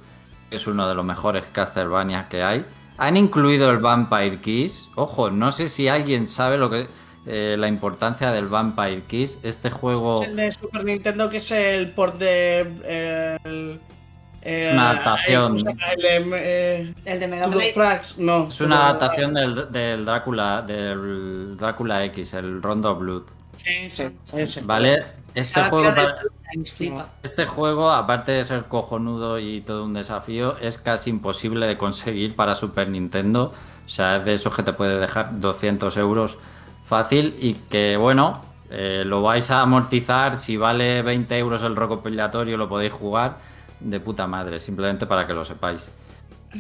que 0.49 0.55
es 0.55 0.65
uno 0.65 0.87
de 0.87 0.95
los 0.95 1.05
mejores 1.05 1.45
Castlevania 1.51 2.27
que 2.29 2.41
hay, 2.41 2.65
han 2.97 3.15
incluido 3.15 3.69
el 3.69 3.77
Vampire 3.77 4.41
Keys. 4.41 4.89
Ojo, 4.95 5.29
no 5.29 5.51
sé 5.51 5.69
si 5.69 5.87
alguien 5.87 6.27
sabe 6.27 6.57
lo 6.57 6.69
que 6.69 6.87
eh, 7.25 7.55
la 7.57 7.67
importancia 7.67 8.31
del 8.31 8.47
Vampire 8.47 9.03
Kiss. 9.03 9.39
Este 9.43 9.69
juego. 9.69 10.21
Es 10.21 10.29
el 10.29 10.35
de 10.35 10.51
Super 10.51 10.83
Nintendo, 10.83 11.29
que 11.29 11.37
es 11.37 11.51
el 11.51 11.91
port 11.91 12.17
de. 12.17 12.65
Eh, 12.83 13.79
es 14.41 14.73
una 14.73 14.91
adaptación. 14.91 15.57
El, 15.57 16.95
de 17.19 17.27
Mega 17.27 17.47
no. 18.17 18.47
Es 18.47 18.61
una 18.61 18.87
adaptación 18.87 19.33
del, 19.33 20.05
Drácula, 20.05 20.61
del 20.61 21.57
Drácula 21.57 22.05
X, 22.05 22.33
el 22.35 22.61
Rondo 22.61 22.95
Blood. 22.95 23.23
Ese, 23.65 24.13
Vale, 24.63 25.03
este 25.35 25.61
juego, 25.63 25.93
este 27.21 27.45
juego, 27.45 27.91
aparte 27.91 28.31
de 28.31 28.43
ser 28.45 28.63
cojonudo 28.65 29.37
y 29.37 29.61
todo 29.61 29.83
un 29.83 29.93
desafío, 29.93 30.57
es 30.59 30.77
casi 30.77 31.09
imposible 31.09 31.67
de 31.67 31.77
conseguir 31.77 32.35
para 32.35 32.55
Super 32.55 32.87
Nintendo. 32.87 33.51
O 33.85 33.89
sea, 33.89 34.17
es 34.17 34.25
de 34.25 34.33
esos 34.33 34.55
que 34.55 34.63
te 34.63 34.71
puede 34.71 34.99
dejar 34.99 35.39
200 35.39 35.97
euros 35.97 36.37
fácil 36.89 37.35
y 37.39 37.53
que, 37.53 37.95
bueno, 37.95 38.43
eh, 38.71 39.03
lo 39.05 39.21
vais 39.21 39.49
a 39.51 39.61
amortizar. 39.61 40.39
Si 40.39 40.57
vale 40.57 41.01
20 41.03 41.37
euros 41.37 41.63
el 41.63 41.75
recopilatorio, 41.75 42.57
lo 42.57 42.67
podéis 42.67 42.91
jugar 42.91 43.37
de 43.79 43.99
puta 43.99 44.27
madre, 44.27 44.59
simplemente 44.59 45.05
para 45.05 45.25
que 45.25 45.33
lo 45.33 45.45
sepáis. 45.45 45.93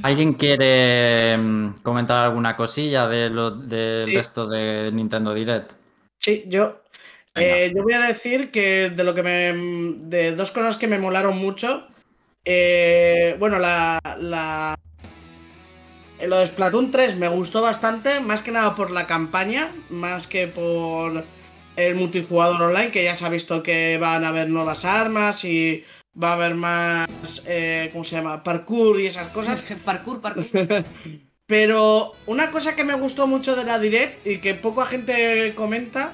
¿Alguien 0.03 0.33
quiere 0.33 1.35
mm, 1.35 1.81
comentar 1.81 2.23
alguna 2.23 2.55
cosilla 2.55 3.07
de 3.07 3.29
lo, 3.31 3.49
del 3.49 4.13
resto 4.13 4.47
de 4.47 4.91
Nintendo 4.93 5.33
Direct? 5.33 5.71
Sí, 6.19 6.45
yo. 6.47 6.81
Eh, 7.35 7.71
yo 7.75 7.83
voy 7.83 7.93
a 7.93 8.01
decir 8.01 8.51
que 8.51 8.91
de 8.91 9.03
lo 9.03 9.15
que 9.15 9.23
me. 9.23 9.53
de 10.07 10.35
dos 10.35 10.51
cosas 10.51 10.77
que 10.77 10.87
me 10.87 10.99
molaron 10.99 11.37
mucho. 11.37 11.87
Eh, 12.45 13.35
bueno, 13.39 13.57
la, 13.57 13.99
la 14.19 14.77
lo 16.27 16.39
de 16.39 16.47
Splatoon 16.47 16.91
3 16.91 17.15
me 17.17 17.27
gustó 17.27 17.61
bastante, 17.61 18.19
más 18.19 18.41
que 18.41 18.51
nada 18.51 18.75
por 18.75 18.91
la 18.91 19.07
campaña, 19.07 19.71
más 19.89 20.27
que 20.27 20.47
por 20.47 21.23
el 21.75 21.95
multijugador 21.95 22.61
online, 22.61 22.91
que 22.91 23.03
ya 23.03 23.15
se 23.15 23.25
ha 23.25 23.29
visto 23.29 23.63
que 23.63 23.97
van 23.97 24.25
a 24.25 24.29
haber 24.29 24.49
nuevas 24.49 24.83
armas 24.85 25.43
y 25.45 25.83
va 26.21 26.31
a 26.31 26.33
haber 26.33 26.55
más, 26.55 27.07
eh, 27.45 27.89
¿cómo 27.93 28.03
se 28.03 28.15
llama? 28.15 28.43
Parkour 28.43 28.99
y 28.99 29.07
esas 29.07 29.29
cosas. 29.29 29.63
parkour, 29.85 30.21
parkour. 30.21 30.45
Pero 31.45 32.11
una 32.27 32.51
cosa 32.51 32.75
que 32.75 32.83
me 32.83 32.93
gustó 32.93 33.25
mucho 33.25 33.55
de 33.55 33.63
la 33.63 33.79
Direct 33.79 34.25
y 34.27 34.37
que 34.37 34.53
poca 34.53 34.85
gente 34.85 35.53
comenta 35.55 36.13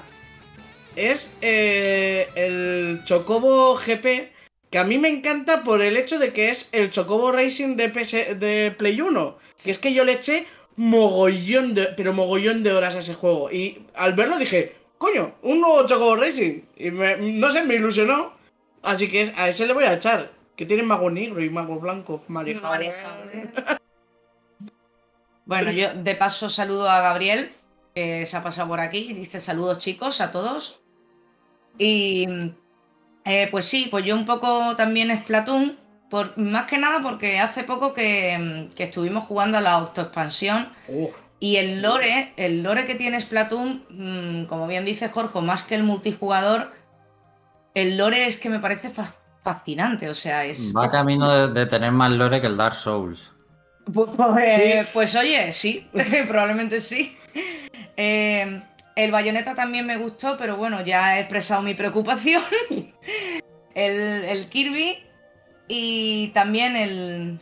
es 0.94 1.30
eh, 1.42 2.28
el 2.34 3.02
Chocobo 3.04 3.76
GP, 3.76 4.32
que 4.70 4.78
a 4.78 4.84
mí 4.84 4.96
me 4.96 5.08
encanta 5.08 5.62
por 5.62 5.82
el 5.82 5.98
hecho 5.98 6.18
de 6.18 6.32
que 6.32 6.48
es 6.48 6.70
el 6.72 6.90
Chocobo 6.90 7.32
Racing 7.32 7.76
de, 7.76 7.88
de 8.38 8.74
Play 8.78 9.00
1. 9.00 9.38
Y 9.64 9.70
es 9.70 9.78
que 9.78 9.92
yo 9.92 10.04
le 10.04 10.12
eché 10.12 10.46
mogollón 10.76 11.74
de, 11.74 11.86
pero 11.96 12.12
mogollón 12.12 12.62
de 12.62 12.72
horas 12.72 12.94
a 12.94 12.98
ese 12.98 13.14
juego. 13.14 13.50
Y 13.50 13.86
al 13.94 14.14
verlo 14.14 14.38
dije, 14.38 14.76
coño, 14.98 15.34
un 15.42 15.60
nuevo 15.60 15.86
Chocobo 15.86 16.16
Racing. 16.16 16.62
Y 16.76 16.90
no 16.90 17.50
sé, 17.50 17.64
me 17.64 17.74
ilusionó. 17.74 18.32
Así 18.82 19.08
que 19.08 19.32
a 19.36 19.48
ese 19.48 19.66
le 19.66 19.72
voy 19.72 19.84
a 19.84 19.94
echar. 19.94 20.30
Que 20.56 20.66
tiene 20.66 20.82
mago 20.82 21.10
negro 21.10 21.42
y 21.42 21.50
mago 21.50 21.78
blanco. 21.78 22.22
Mareja. 22.28 22.78
bueno, 25.44 25.70
yo 25.70 25.94
de 25.94 26.14
paso 26.14 26.48
saludo 26.48 26.88
a 26.88 27.00
Gabriel, 27.00 27.52
que 27.94 28.24
se 28.24 28.36
ha 28.36 28.42
pasado 28.42 28.68
por 28.68 28.80
aquí. 28.80 29.12
Dice 29.12 29.40
saludos 29.40 29.78
chicos 29.80 30.20
a 30.20 30.32
todos. 30.32 30.80
Y 31.78 32.26
eh, 33.24 33.48
pues 33.50 33.66
sí, 33.66 33.88
pues 33.90 34.04
yo 34.04 34.14
un 34.14 34.24
poco 34.24 34.76
también 34.76 35.10
es 35.10 35.22
Platón 35.24 35.78
más 36.36 36.66
que 36.66 36.78
nada 36.78 37.02
porque 37.02 37.38
hace 37.38 37.64
poco 37.64 37.92
que, 37.92 38.70
estuvimos 38.76 39.24
jugando 39.24 39.58
a 39.58 39.60
la 39.60 39.72
autoexpansión 39.72 40.68
y 41.40 41.56
el 41.56 41.82
lore, 41.82 42.32
el 42.36 42.62
lore 42.62 42.86
que 42.86 42.94
tiene 42.94 43.20
Splatoon, 43.20 43.84
mm, 43.90 44.44
como 44.46 44.66
bien 44.66 44.84
dice 44.84 45.08
Jorge, 45.08 45.40
más 45.40 45.62
que 45.64 45.74
el 45.74 45.82
multijugador, 45.82 46.72
el 47.74 47.96
lore 47.96 48.26
es 48.26 48.38
que 48.38 48.48
me 48.48 48.60
parece 48.60 48.90
fascinante, 49.42 50.08
o 50.08 50.14
sea, 50.14 50.44
es... 50.44 50.74
Va 50.74 50.88
camino 50.88 51.48
de, 51.48 51.66
tener 51.66 51.92
más 51.92 52.12
lore 52.12 52.40
que 52.40 52.46
el 52.46 52.56
Dark 52.56 52.74
Souls. 52.74 53.32
Pues, 53.92 54.10
pues, 54.16 54.88
pues 54.92 55.14
oye, 55.14 55.52
sí, 55.52 55.88
probablemente 56.28 56.80
sí. 56.80 57.16
Eh, 57.96 58.62
el 58.96 59.10
bayoneta 59.12 59.54
también 59.54 59.86
me 59.86 59.98
gustó, 59.98 60.36
pero 60.38 60.56
bueno, 60.56 60.82
ya 60.84 61.16
he 61.16 61.20
expresado 61.20 61.62
mi 61.62 61.74
preocupación. 61.74 62.42
el, 63.74 64.24
el 64.24 64.48
Kirby 64.48 65.05
y 65.68 66.28
también 66.28 66.76
el. 66.76 67.40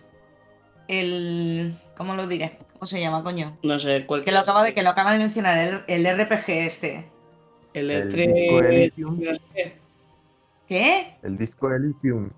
el 0.88 1.78
¿Cómo 1.96 2.14
lo 2.14 2.26
diré? 2.26 2.58
¿Cómo 2.72 2.86
se 2.86 3.00
llama, 3.00 3.22
coño? 3.22 3.56
No 3.62 3.78
sé, 3.78 4.04
cuál. 4.06 4.24
Que 4.24 4.32
lo 4.32 4.40
acaba 4.40 4.64
de, 4.64 4.74
que 4.74 4.82
lo 4.82 4.90
acaba 4.90 5.12
de 5.12 5.18
mencionar, 5.18 5.84
el, 5.86 6.06
el 6.06 6.24
RPG 6.24 6.48
este. 6.48 7.10
El, 7.72 7.90
el 7.90 8.12
disco 8.12 8.60
Elysium. 8.60 9.20
¿Qué? 10.68 11.16
El 11.22 11.36
disco 11.36 11.70
Elysium. 11.72 12.30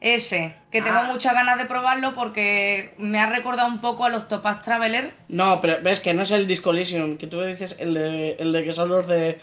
Ese, 0.00 0.54
que 0.70 0.80
tengo 0.80 0.98
ah. 0.98 1.10
muchas 1.10 1.34
ganas 1.34 1.58
de 1.58 1.64
probarlo 1.64 2.14
porque 2.14 2.94
me 2.98 3.18
ha 3.18 3.30
recordado 3.30 3.68
un 3.68 3.80
poco 3.80 4.04
a 4.04 4.10
los 4.10 4.28
Topaz 4.28 4.62
Traveler. 4.62 5.12
No, 5.26 5.60
pero 5.60 5.82
ves 5.82 5.98
que 5.98 6.14
no 6.14 6.22
es 6.22 6.30
el 6.30 6.46
Disco 6.46 6.70
Elysium, 6.70 7.16
que 7.16 7.26
tú 7.26 7.42
dices 7.42 7.74
el 7.80 7.94
de, 7.94 8.32
el 8.38 8.52
de 8.52 8.64
que 8.64 8.72
son 8.72 8.90
los 8.90 9.08
de 9.08 9.40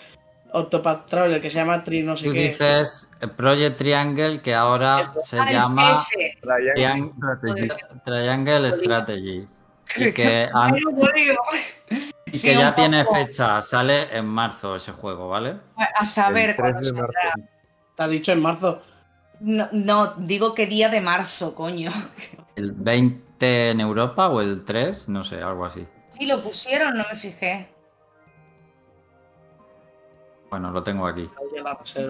Octopath 0.56 1.06
Traveler 1.08 1.42
que 1.42 1.50
se 1.50 1.58
llama 1.58 1.84
Tri 1.84 2.02
no 2.04 2.16
sé 2.18 2.26
Tú 2.28 2.34
qué. 2.34 2.40
dices 2.40 3.12
Project 3.36 3.78
Triangle 3.78 4.42
que 4.42 4.54
ahora 4.56 5.02
Esto. 5.02 5.20
se 5.20 5.40
Ah, 5.40 5.52
llama 5.52 5.92
ese. 5.94 6.38
Triangle 6.42 7.12
Triang- 7.14 7.14
Strategy. 7.16 7.68
Triangle 8.06 8.72
Strategy. 8.72 9.46
Y 9.98 10.14
que, 10.14 10.50
han- 10.54 10.76
y 12.26 12.38
ya 12.40 12.74
tiene 12.76 13.06
fecha, 13.06 13.62
sale 13.62 14.16
en 14.18 14.26
marzo 14.26 14.76
ese 14.76 14.92
juego, 14.92 15.30
¿vale? 15.30 15.58
A 15.96 16.06
saber 16.06 16.52
El 16.52 16.56
3 16.56 16.72
cuándo 16.74 16.88
de 16.92 16.94
marzo. 16.94 17.14
saldrá. 17.14 17.50
Te 17.96 18.04
ha 18.04 18.08
dicho 18.08 18.32
en 18.32 18.42
marzo. 18.42 18.82
No, 19.42 19.68
no, 19.74 20.14
digo 20.18 20.54
que 20.56 20.66
día 20.66 20.90
de 20.90 21.02
marzo, 21.02 21.54
coño. 21.56 21.92
El 22.56 22.72
20 22.72 23.72
en 23.72 23.82
Europa 23.82 24.30
o 24.30 24.40
el 24.42 24.64
3, 24.64 25.10
no 25.10 25.24
sé, 25.26 25.42
algo 25.42 25.66
así. 25.66 25.86
Sí, 26.18 26.26
lo 26.26 26.42
pusieron, 26.42 26.98
no 26.98 27.04
me 27.12 27.20
fijé. 27.20 27.68
Bueno, 30.50 30.72
lo 30.72 30.84
tengo 30.84 31.06
aquí. 31.08 31.30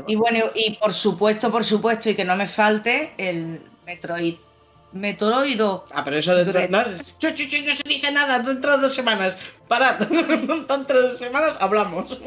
Y 0.08 0.16
bueno, 0.16 0.46
y 0.54 0.76
por 0.78 0.94
supuesto, 0.94 1.52
por 1.52 1.64
supuesto, 1.64 2.10
y 2.10 2.16
que 2.16 2.26
no 2.26 2.36
me 2.36 2.48
falte 2.48 3.14
el 3.18 3.62
Metroid. 3.86 4.36
Metroid 4.92 5.58
2. 5.58 5.82
Ah, 5.94 6.04
pero 6.04 6.18
eso 6.18 6.36
dentro. 6.36 6.60
Dure- 6.60 6.70
No, 6.70 6.84
chu, 7.18 7.28
no 7.30 7.76
se 7.76 7.84
dice 7.90 8.12
nada 8.12 8.40
dentro 8.40 8.76
de 8.78 8.84
dos 8.84 8.94
semanas. 8.94 9.38
Parad. 9.68 10.00
dentro 10.10 11.02
de 11.02 11.10
dos 11.10 11.18
semanas 11.18 11.58
hablamos. 11.60 12.22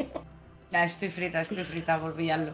Ya, 0.71 0.83
estoy 0.83 1.09
frita, 1.09 1.41
estoy 1.41 1.63
frita 1.63 1.99
por 1.99 2.13
pillarlo. 2.13 2.53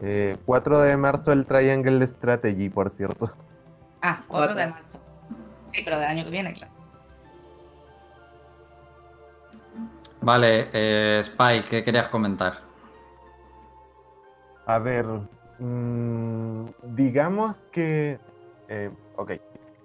Eh, 0.00 0.36
4 0.44 0.80
de 0.80 0.96
marzo 0.96 1.32
el 1.32 1.46
Triangle 1.46 2.06
Strategy, 2.06 2.68
por 2.68 2.90
cierto. 2.90 3.30
Ah, 4.02 4.22
4 4.28 4.54
de 4.54 4.66
marzo. 4.66 4.84
Sí, 5.72 5.80
pero 5.84 5.98
del 5.98 6.06
año 6.08 6.24
que 6.24 6.30
viene, 6.30 6.52
claro. 6.54 6.72
Vale, 10.24 10.70
eh, 10.72 11.20
Spy, 11.22 11.62
¿qué 11.68 11.84
querías 11.84 12.08
comentar? 12.08 12.62
A 14.66 14.78
ver, 14.78 15.06
mm, 15.58 16.66
digamos 16.82 17.62
que... 17.70 18.18
eh, 18.68 18.90
ok. 19.16 19.32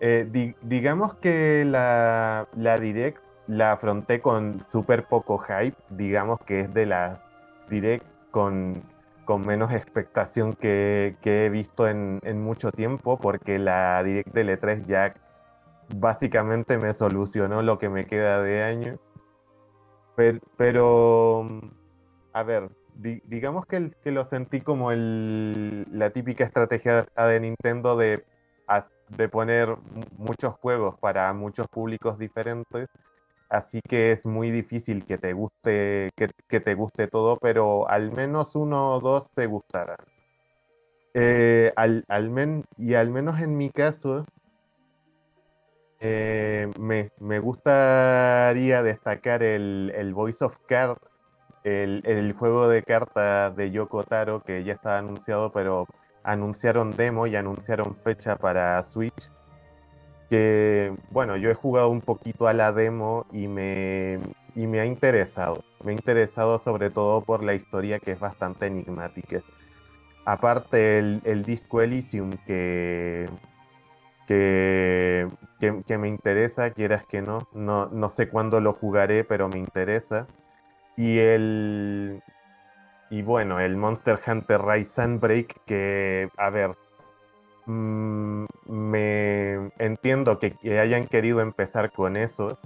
Eh, 0.01 0.27
di- 0.31 0.55
digamos 0.61 1.13
que 1.21 1.65
la, 1.65 2.45
la 2.55 2.79
Direct 2.79 3.21
la 3.47 3.73
afronté 3.73 4.21
con 4.21 4.61
súper 4.61 5.05
poco 5.07 5.39
hype. 5.39 5.75
Digamos 5.89 6.37
que 6.45 6.61
es 6.61 6.73
de 6.73 6.85
las 6.85 7.23
Direct 7.67 8.05
con, 8.31 8.81
con 9.25 9.45
menos 9.45 9.73
expectación 9.73 10.53
que, 10.55 11.17
que 11.21 11.45
he 11.45 11.49
visto 11.49 11.87
en, 11.87 12.19
en 12.23 12.41
mucho 12.41 12.71
tiempo, 12.71 13.19
porque 13.19 13.59
la 13.59 14.01
Direct 14.03 14.33
del 14.33 14.49
E3 14.49 14.85
ya 14.85 15.13
básicamente 15.89 16.77
me 16.77 16.93
solucionó 16.93 17.61
lo 17.61 17.77
que 17.79 17.89
me 17.89 18.05
queda 18.07 18.41
de 18.41 18.63
año. 18.63 18.97
Per- 20.19 20.39
pero, 20.57 21.47
a 22.33 22.43
ver, 22.43 22.69
di- 22.93 23.21
digamos 23.23 23.63
que, 23.65 23.91
lo 24.11 24.25
sentí 24.25 24.59
como 24.61 24.91
la 24.93 26.09
típica 26.11 26.43
estrategia 26.43 27.05
de 27.15 27.39
Nintendo 27.39 27.95
de, 27.97 28.25
de 29.07 29.29
poner 29.29 29.69
mu- 29.77 30.03
muchos 30.17 30.55
juegos 30.61 30.95
para 30.99 31.31
muchos 31.33 31.67
públicos 31.69 32.17
diferentes. 32.19 32.87
Así 33.49 33.81
que 33.87 34.11
es 34.11 34.25
muy 34.27 34.51
difícil 34.51 35.05
que 35.05 35.17
te 35.19 35.33
guste, 35.33 36.11
que, 36.17 36.29
te 36.61 36.75
guste 36.75 37.07
todo, 37.07 37.37
pero 37.41 37.89
al 37.89 38.11
menos 38.11 38.55
uno 38.55 38.93
o 38.95 38.99
dos 39.01 39.27
te 39.35 39.47
gustarán. 39.47 39.97
Eh, 41.13 41.73
al, 41.75 42.03
al 42.07 42.29
y 42.77 42.93
al 42.93 43.09
menos 43.09 43.39
en 43.41 43.57
mi 43.57 43.69
caso, 43.69 44.25
eh, 45.99 46.71
me, 46.77 47.39
gustaría 47.39 48.83
destacar 48.83 49.43
el, 49.43 50.11
Voice 50.13 50.43
of 50.43 50.57
Cards, 50.67 51.21
el, 51.63 52.01
el 52.05 52.33
juego 52.33 52.67
de 52.67 52.83
cartas 52.83 53.55
de 53.55 53.71
Yoko 53.71 54.03
Taro, 54.03 54.41
que 54.43 54.63
ya 54.63 54.73
estaba 54.73 54.99
anunciado, 54.99 55.51
pero 55.51 55.87
anunciaron 56.23 56.95
demo 56.95 57.27
y 57.27 57.35
anunciaron 57.35 57.95
fecha 57.95 58.37
para 58.37 58.83
Switch. 58.83 59.29
Que 60.29 60.95
bueno, 61.09 61.37
yo 61.37 61.49
he 61.49 61.55
jugado 61.55 61.89
un 61.89 62.01
poquito 62.01 62.47
a 62.47 62.53
la 62.53 62.71
demo 62.71 63.25
y 63.31 63.47
me, 63.47 64.19
y 64.55 64.67
me 64.67 64.79
ha 64.79 64.85
interesado. 64.85 65.63
Me 65.83 65.91
ha 65.91 65.95
interesado 65.95 66.59
sobre 66.59 66.91
todo 66.91 67.21
por 67.21 67.43
la 67.43 67.55
historia 67.55 67.99
que 67.99 68.11
es 68.11 68.19
bastante 68.19 68.67
enigmática. 68.67 69.41
Aparte 70.25 70.99
el, 70.99 71.21
el 71.25 71.43
disco 71.43 71.81
Elysium 71.81 72.31
que, 72.45 73.27
que, 74.29 75.27
que, 75.87 75.97
me 75.97 76.07
interesa, 76.07 76.69
quieras 76.69 77.03
que 77.03 77.23
no. 77.23 77.47
no. 77.51 77.87
No 77.87 78.09
sé 78.09 78.29
cuándo 78.29 78.59
lo 78.59 78.73
jugaré, 78.73 79.23
pero 79.23 79.49
me 79.49 79.57
interesa. 79.57 80.27
Y 80.95 81.17
el. 81.17 82.21
Y 83.09 83.23
bueno, 83.23 83.59
el 83.59 83.75
Monster 83.75 84.19
Hunter 84.25 84.61
Rise 84.61 85.01
Sunbreak, 85.01 85.65
que, 85.65 86.29
a 86.37 86.51
ver, 86.51 86.75
mm, 87.65 88.45
me 88.67 89.71
entiendo 89.79 90.37
que, 90.37 90.55
hayan 90.79 91.07
querido 91.07 91.41
empezar 91.41 91.91
con 91.91 92.15
eso, 92.15 92.59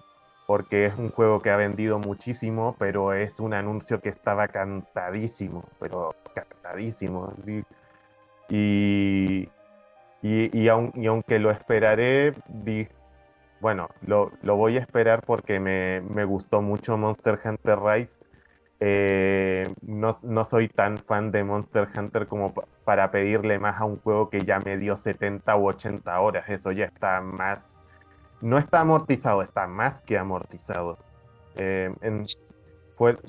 porque 0.47 0.85
es 0.85 0.97
un 0.97 1.11
juego 1.11 1.41
que 1.41 1.49
ha 1.49 1.55
vendido 1.55 1.97
muchísimo, 1.97 2.75
pero 2.77 3.13
es 3.13 3.39
un 3.39 3.53
anuncio 3.53 4.01
que 4.01 4.09
estaba 4.09 4.49
cantadísimo, 4.49 5.63
pero 5.79 6.13
cantadísimo. 6.35 7.33
Y, 8.49 9.49
y, 10.23 10.57
y 10.59 10.69
aun- 10.69 10.93
y 10.95 11.07
aunque 11.07 11.39
lo 11.39 11.51
esperaré, 11.51 12.35
di- 12.49 12.89
bueno, 13.59 13.89
lo, 14.01 14.31
lo 14.41 14.55
voy 14.57 14.77
a 14.77 14.81
esperar 14.81 15.21
porque 15.25 15.59
me, 15.59 16.01
me 16.01 16.25
gustó 16.25 16.61
mucho 16.61 16.97
Monster 16.97 17.39
Hunter 17.43 17.79
Rise. 17.79 18.17
Eh, 18.79 19.73
no, 19.81 20.13
no 20.23 20.45
soy 20.45 20.67
tan 20.69 20.97
fan 20.99 21.31
de 21.31 21.43
Monster 21.45 21.87
Hunter 21.95 22.27
como 22.27 22.53
pa- 22.53 22.65
para 22.85 23.11
pedirle 23.11 23.59
más 23.59 23.81
a 23.81 23.85
un 23.85 23.99
juego 24.01 24.29
que 24.29 24.43
ya 24.45 24.59
me 24.61 24.77
dio 24.77 24.97
70 24.97 25.57
u 25.57 25.67
80 25.69 26.19
horas. 26.21 26.49
Eso 26.49 26.71
ya 26.73 26.85
está 26.85 27.21
más... 27.21 27.75
No 28.41 28.57
está 28.59 28.81
amortizado, 28.81 29.41
está 29.43 29.67
más 29.67 30.01
que 30.01 30.17
amortizado. 30.17 30.97
Eh, 31.55 31.91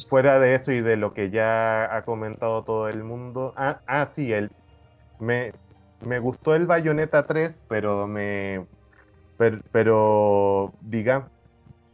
fuera 0.06 0.38
de 0.38 0.54
eso 0.54 0.72
y 0.72 0.80
de 0.80 0.96
lo 0.96 1.12
que 1.14 1.30
ya 1.30 1.94
ha 1.96 2.04
comentado 2.04 2.64
todo 2.64 2.88
el 2.88 3.04
mundo. 3.04 3.52
Ah, 3.56 3.80
ah, 3.86 4.06
sí, 4.06 4.32
el, 4.32 4.50
me, 5.18 5.52
me 6.06 6.18
gustó 6.18 6.55
el 6.55 6.66
Bayonetta 6.66 7.26
3, 7.26 7.64
pero 7.68 8.06
me... 8.06 8.66
per- 9.36 9.62
pero, 9.72 10.72
diga, 10.82 11.28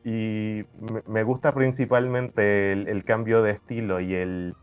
y 0.04 0.64
me- 1.06 1.22
gusta 1.24 1.52
principalmente 1.54 2.72
el, 2.72 3.04
cambio 3.04 3.42
de 3.42 3.52
estilo 3.52 4.00
y 4.00 4.14
el, 4.14 4.54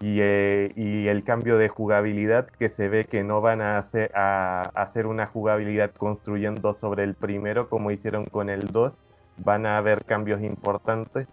y, 0.00 0.20
eh, 0.20 0.72
y 0.76 1.08
el 1.08 1.24
cambio 1.24 1.58
de 1.58 1.68
jugabilidad 1.68 2.46
que 2.58 2.68
se 2.70 2.88
ve 2.88 3.06
que 3.06 3.24
no 3.24 3.40
van 3.40 3.60
a 3.62 3.78
hacer, 3.78 4.10
a 4.14 4.62
hacer 4.74 5.06
una 5.06 5.26
jugabilidad 5.26 5.92
construyendo 5.92 6.74
sobre 6.74 7.04
el 7.04 7.14
primero 7.14 7.68
como 7.68 7.90
hicieron 7.90 8.24
con 8.26 8.50
el 8.50 8.66
2. 8.68 8.94
Van 9.36 9.66
a 9.66 9.76
haber 9.78 10.04
cambios 10.04 10.42
importantes. 10.42 11.26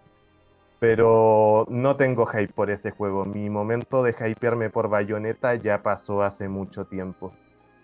Pero 0.80 1.66
no 1.70 1.96
tengo 1.96 2.26
hype 2.26 2.52
por 2.52 2.70
ese 2.70 2.90
juego. 2.92 3.24
Mi 3.24 3.50
momento 3.50 4.02
de 4.02 4.12
hypearme 4.12 4.70
por 4.70 4.88
Bayonetta 4.88 5.54
ya 5.56 5.82
pasó 5.82 6.22
hace 6.22 6.48
mucho 6.48 6.84
tiempo. 6.84 7.34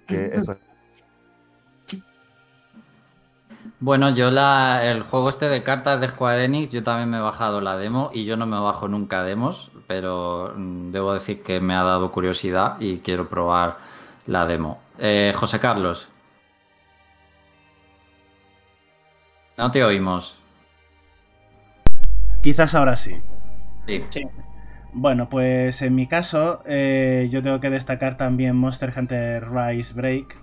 Que 0.06 0.40
Bueno, 3.80 4.10
yo 4.10 4.30
la, 4.30 4.84
el 4.90 5.02
juego 5.02 5.28
este 5.28 5.48
de 5.48 5.62
cartas 5.62 6.00
de 6.00 6.08
Square 6.08 6.44
Enix, 6.44 6.70
yo 6.70 6.82
también 6.82 7.10
me 7.10 7.18
he 7.18 7.20
bajado 7.20 7.60
la 7.60 7.76
demo 7.76 8.10
y 8.12 8.24
yo 8.24 8.36
no 8.36 8.46
me 8.46 8.58
bajo 8.58 8.88
nunca 8.88 9.24
demos, 9.24 9.70
pero 9.86 10.54
mm, 10.56 10.90
debo 10.90 11.12
decir 11.14 11.42
que 11.42 11.60
me 11.60 11.74
ha 11.74 11.82
dado 11.82 12.12
curiosidad 12.12 12.76
y 12.80 12.98
quiero 12.98 13.28
probar 13.28 13.78
la 14.26 14.46
demo. 14.46 14.80
Eh, 14.98 15.32
José 15.36 15.58
Carlos. 15.58 16.08
No 19.56 19.70
te 19.70 19.84
oímos. 19.84 20.40
Quizás 22.42 22.74
ahora 22.74 22.96
sí. 22.96 23.14
Sí. 23.86 24.02
Bueno, 24.96 25.28
pues 25.28 25.82
en 25.82 25.96
mi 25.96 26.06
caso, 26.06 26.62
eh, 26.66 27.28
yo 27.32 27.42
tengo 27.42 27.58
que 27.58 27.68
destacar 27.68 28.16
también 28.16 28.54
Monster 28.54 28.92
Hunter 28.96 29.44
Rise 29.50 29.92
Break. 29.92 30.36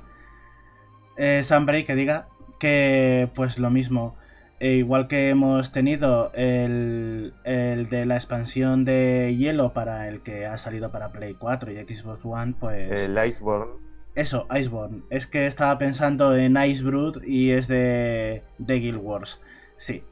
Eh, 1.15 1.41
Sunbreak, 1.43 1.87
que 1.87 1.95
diga, 1.95 2.27
que 2.59 3.29
pues 3.33 3.57
lo 3.57 3.69
mismo. 3.69 4.17
E 4.59 4.73
igual 4.73 5.07
que 5.07 5.29
hemos 5.29 5.71
tenido 5.71 6.31
el, 6.33 7.33
el 7.45 7.89
de 7.89 8.05
la 8.05 8.15
expansión 8.15 8.83
de 8.83 9.35
hielo 9.39 9.73
para 9.73 10.07
el 10.09 10.21
que 10.21 10.45
ha 10.45 10.57
salido 10.57 10.91
para 10.91 11.11
Play 11.11 11.33
4 11.33 11.71
y 11.71 11.95
Xbox 11.95 12.23
One, 12.25 12.53
pues... 12.59 12.91
el 12.91 13.17
Iceborne. 13.25 13.71
Eso, 14.15 14.47
Iceborne. 14.53 15.01
Es 15.09 15.27
que 15.27 15.47
estaba 15.47 15.77
pensando 15.77 16.35
en 16.35 16.57
Icebrood 16.57 17.23
y 17.23 17.51
es 17.51 17.67
de, 17.67 18.43
de 18.57 18.75
Guild 18.75 18.99
Wars. 19.01 19.41
Sí. 19.77 20.03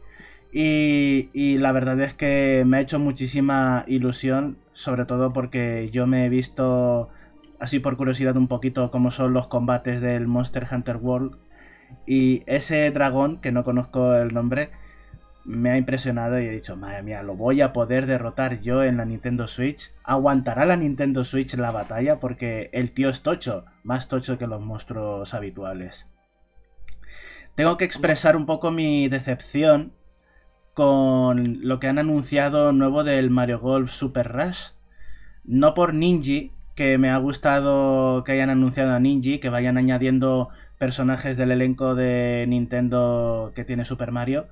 Y, 0.51 1.29
y 1.33 1.57
la 1.57 1.71
verdad 1.71 1.99
es 2.01 2.13
que 2.13 2.63
me 2.65 2.77
ha 2.77 2.81
hecho 2.81 2.99
muchísima 2.99 3.83
ilusión, 3.87 4.57
sobre 4.73 5.05
todo 5.05 5.31
porque 5.31 5.89
yo 5.91 6.07
me 6.07 6.25
he 6.25 6.29
visto, 6.29 7.09
así 7.59 7.79
por 7.79 7.97
curiosidad 7.97 8.35
un 8.35 8.47
poquito, 8.47 8.89
cómo 8.91 9.11
son 9.11 9.33
los 9.33 9.47
combates 9.47 10.01
del 10.01 10.27
Monster 10.27 10.67
Hunter 10.71 10.97
World. 10.97 11.37
Y 12.05 12.43
ese 12.45 12.89
dragón, 12.91 13.41
que 13.41 13.51
no 13.51 13.63
conozco 13.63 14.15
el 14.15 14.33
nombre, 14.33 14.71
me 15.45 15.71
ha 15.71 15.77
impresionado 15.77 16.39
y 16.39 16.45
he 16.45 16.51
dicho, 16.51 16.75
madre 16.75 17.01
mía, 17.01 17.23
lo 17.23 17.35
voy 17.35 17.61
a 17.61 17.73
poder 17.73 18.05
derrotar 18.05 18.61
yo 18.61 18.83
en 18.83 18.97
la 18.97 19.05
Nintendo 19.05 19.47
Switch. 19.47 19.91
¿Aguantará 20.03 20.65
la 20.65 20.75
Nintendo 20.75 21.25
Switch 21.25 21.55
la 21.55 21.71
batalla? 21.71 22.19
Porque 22.19 22.69
el 22.73 22.91
tío 22.91 23.09
es 23.09 23.21
tocho, 23.21 23.65
más 23.83 24.07
tocho 24.07 24.37
que 24.37 24.47
los 24.47 24.61
monstruos 24.61 25.33
habituales. 25.33 26.07
Tengo 27.55 27.77
que 27.77 27.85
expresar 27.85 28.35
un 28.35 28.45
poco 28.45 28.71
mi 28.71 29.09
decepción 29.09 29.93
con 30.79 31.67
lo 31.67 31.81
que 31.81 31.87
han 31.87 31.99
anunciado 31.99 32.71
nuevo 32.71 33.03
del 33.03 33.29
Mario 33.29 33.59
Golf 33.59 33.91
Super 33.91 34.31
Rush. 34.31 34.69
No 35.43 35.73
por 35.73 35.93
Ninji, 35.93 36.53
que 36.73 36.97
me 36.97 37.09
ha 37.09 37.17
gustado 37.17 38.23
que 38.23 38.31
hayan 38.31 38.49
anunciado 38.49 38.93
a 38.93 38.99
Ninji, 39.01 39.41
que 39.41 39.49
vayan 39.49 39.77
añadiendo 39.77 40.47
personajes 40.77 41.35
del 41.35 41.51
elenco 41.51 41.95
de 41.95 42.45
Nintendo 42.47 43.51
que 43.55 43.65
tiene 43.65 43.83
Super 43.83 44.13
Mario, 44.13 44.47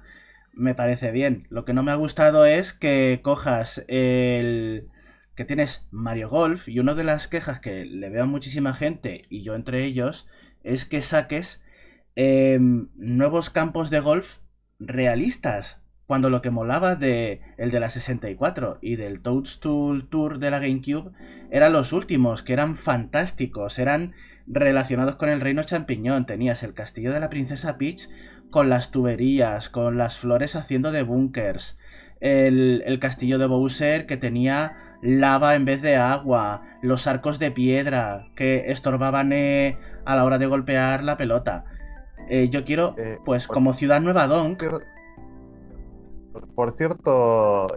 me 0.51 0.75
parece 0.75 1.11
bien. 1.11 1.47
Lo 1.49 1.63
que 1.63 1.71
no 1.71 1.81
me 1.81 1.93
ha 1.93 1.95
gustado 1.95 2.45
es 2.45 2.73
que 2.73 3.21
cojas 3.23 3.85
el 3.87 4.89
que 5.37 5.45
tienes 5.45 5.87
Mario 5.91 6.27
Golf 6.27 6.67
y 6.67 6.81
una 6.81 6.93
de 6.93 7.05
las 7.05 7.29
quejas 7.29 7.61
que 7.61 7.85
le 7.85 8.09
veo 8.09 8.23
a 8.23 8.25
muchísima 8.25 8.73
gente 8.73 9.23
y 9.29 9.43
yo 9.43 9.55
entre 9.55 9.85
ellos 9.85 10.27
es 10.65 10.83
que 10.83 11.01
saques 11.01 11.63
em, 12.17 12.89
nuevos 12.97 13.49
campos 13.49 13.89
de 13.89 14.01
golf 14.01 14.39
realistas. 14.77 15.81
Cuando 16.07 16.29
lo 16.29 16.41
que 16.41 16.51
molaba 16.51 16.95
de 16.95 17.41
el 17.57 17.69
de 17.69 17.81
la 17.81 17.89
64 17.89 18.77
y 18.81 18.95
del 18.95 19.19
Toadstool 19.19 20.07
Tour 20.07 20.39
de 20.39 20.51
la 20.51 20.59
GameCube 20.59 21.11
eran 21.51 21.73
los 21.73 21.91
últimos, 21.91 22.43
que 22.43 22.53
eran 22.53 22.77
fantásticos, 22.77 23.77
eran 23.77 24.13
relacionados 24.47 25.17
con 25.17 25.27
el 25.27 25.41
reino 25.41 25.63
champiñón. 25.63 26.25
Tenías 26.25 26.63
el 26.63 26.73
castillo 26.73 27.11
de 27.11 27.19
la 27.19 27.29
princesa 27.29 27.77
Peach 27.77 28.07
con 28.51 28.69
las 28.69 28.89
tuberías, 28.91 29.67
con 29.67 29.97
las 29.97 30.17
flores 30.17 30.55
haciendo 30.55 30.93
de 30.93 31.03
búnkers. 31.03 31.77
El, 32.21 32.83
el, 32.85 32.99
castillo 32.99 33.37
de 33.37 33.45
Bowser 33.45 34.05
que 34.05 34.15
tenía 34.15 34.77
lava 35.01 35.55
en 35.55 35.65
vez 35.65 35.81
de 35.81 35.97
agua, 35.97 36.61
los 36.81 37.05
arcos 37.05 37.37
de 37.37 37.51
piedra 37.51 38.29
que 38.35 38.71
estorbaban 38.71 39.33
eh, 39.33 39.77
a 40.05 40.15
la 40.15 40.23
hora 40.23 40.37
de 40.37 40.47
golpear 40.47 41.03
la 41.03 41.17
pelota. 41.17 41.65
Eh, 42.29 42.47
yo 42.49 42.63
quiero, 42.63 42.95
eh, 42.97 43.19
pues 43.25 43.45
como 43.45 43.73
ciudad 43.73 43.99
nueva 44.01 44.25
Donk. 44.25 44.63
Por 46.55 46.71
cierto, 46.71 47.67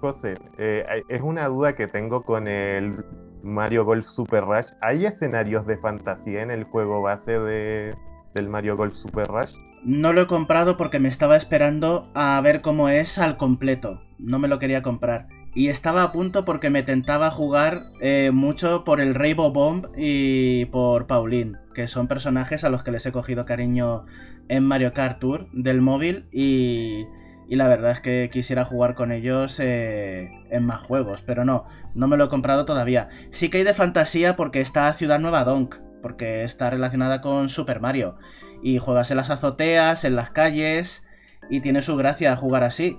José, 0.00 0.34
es 0.58 1.20
una 1.22 1.46
duda 1.46 1.74
que 1.74 1.86
tengo 1.86 2.22
con 2.22 2.48
el 2.48 3.04
Mario 3.42 3.84
Golf 3.84 4.04
Super 4.04 4.44
Rush. 4.44 4.70
¿Hay 4.80 5.04
escenarios 5.04 5.66
de 5.66 5.76
fantasía 5.78 6.42
en 6.42 6.50
el 6.50 6.64
juego 6.64 7.02
base 7.02 7.38
de, 7.38 7.94
del 8.34 8.48
Mario 8.48 8.76
Golf 8.76 8.94
Super 8.94 9.26
Rush? 9.28 9.56
No 9.84 10.12
lo 10.12 10.22
he 10.22 10.26
comprado 10.26 10.76
porque 10.76 11.00
me 11.00 11.08
estaba 11.08 11.36
esperando 11.36 12.08
a 12.14 12.40
ver 12.40 12.62
cómo 12.62 12.88
es 12.88 13.18
al 13.18 13.36
completo. 13.36 14.00
No 14.18 14.38
me 14.38 14.48
lo 14.48 14.58
quería 14.58 14.82
comprar. 14.82 15.26
Y 15.54 15.68
estaba 15.68 16.02
a 16.02 16.12
punto 16.12 16.44
porque 16.44 16.70
me 16.70 16.82
tentaba 16.82 17.30
jugar 17.30 17.82
eh, 18.00 18.30
mucho 18.32 18.84
por 18.84 19.00
el 19.00 19.14
Rainbow 19.14 19.52
Bomb 19.52 19.86
y 19.96 20.64
por 20.66 21.06
Pauline, 21.06 21.58
que 21.74 21.88
son 21.88 22.08
personajes 22.08 22.64
a 22.64 22.70
los 22.70 22.82
que 22.82 22.92
les 22.92 23.04
he 23.04 23.12
cogido 23.12 23.44
cariño 23.44 24.06
en 24.48 24.64
Mario 24.64 24.94
Kart 24.94 25.18
Tour 25.18 25.48
del 25.52 25.82
móvil 25.82 26.26
y, 26.32 27.04
y 27.48 27.56
la 27.56 27.68
verdad 27.68 27.92
es 27.92 28.00
que 28.00 28.30
quisiera 28.32 28.64
jugar 28.64 28.94
con 28.94 29.12
ellos 29.12 29.58
eh, 29.60 30.30
en 30.50 30.64
más 30.64 30.86
juegos, 30.86 31.22
pero 31.26 31.44
no, 31.44 31.64
no 31.94 32.08
me 32.08 32.16
lo 32.16 32.24
he 32.24 32.28
comprado 32.28 32.64
todavía. 32.64 33.08
Sí 33.32 33.48
que 33.48 33.58
hay 33.58 33.64
de 33.64 33.74
fantasía 33.74 34.36
porque 34.36 34.60
está 34.60 34.92
Ciudad 34.94 35.18
Nueva 35.18 35.44
Donk, 35.44 35.76
porque 36.02 36.44
está 36.44 36.70
relacionada 36.70 37.20
con 37.20 37.48
Super 37.48 37.80
Mario. 37.80 38.16
Y 38.62 38.78
juegas 38.78 39.10
en 39.10 39.16
las 39.16 39.30
azoteas, 39.30 40.04
en 40.04 40.16
las 40.16 40.30
calles, 40.30 41.04
y 41.50 41.60
tiene 41.60 41.82
su 41.82 41.96
gracia 41.96 42.36
jugar 42.36 42.64
así. 42.64 42.98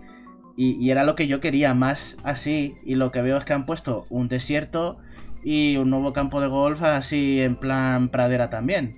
Y, 0.55 0.91
era 0.91 1.03
lo 1.03 1.15
que 1.15 1.27
yo 1.27 1.39
quería, 1.39 1.73
más 1.73 2.15
así. 2.23 2.75
Y 2.83 2.95
lo 2.95 3.11
que 3.11 3.21
veo 3.21 3.37
es 3.37 3.45
que 3.45 3.53
han 3.53 3.65
puesto 3.65 4.05
un 4.09 4.27
desierto 4.27 4.97
y 5.43 5.77
un 5.77 5.89
nuevo 5.89 6.13
campo 6.13 6.41
de 6.41 6.47
golf 6.47 6.81
así 6.83 7.41
en 7.41 7.55
plan 7.55 8.09
pradera 8.09 8.49
también. 8.49 8.95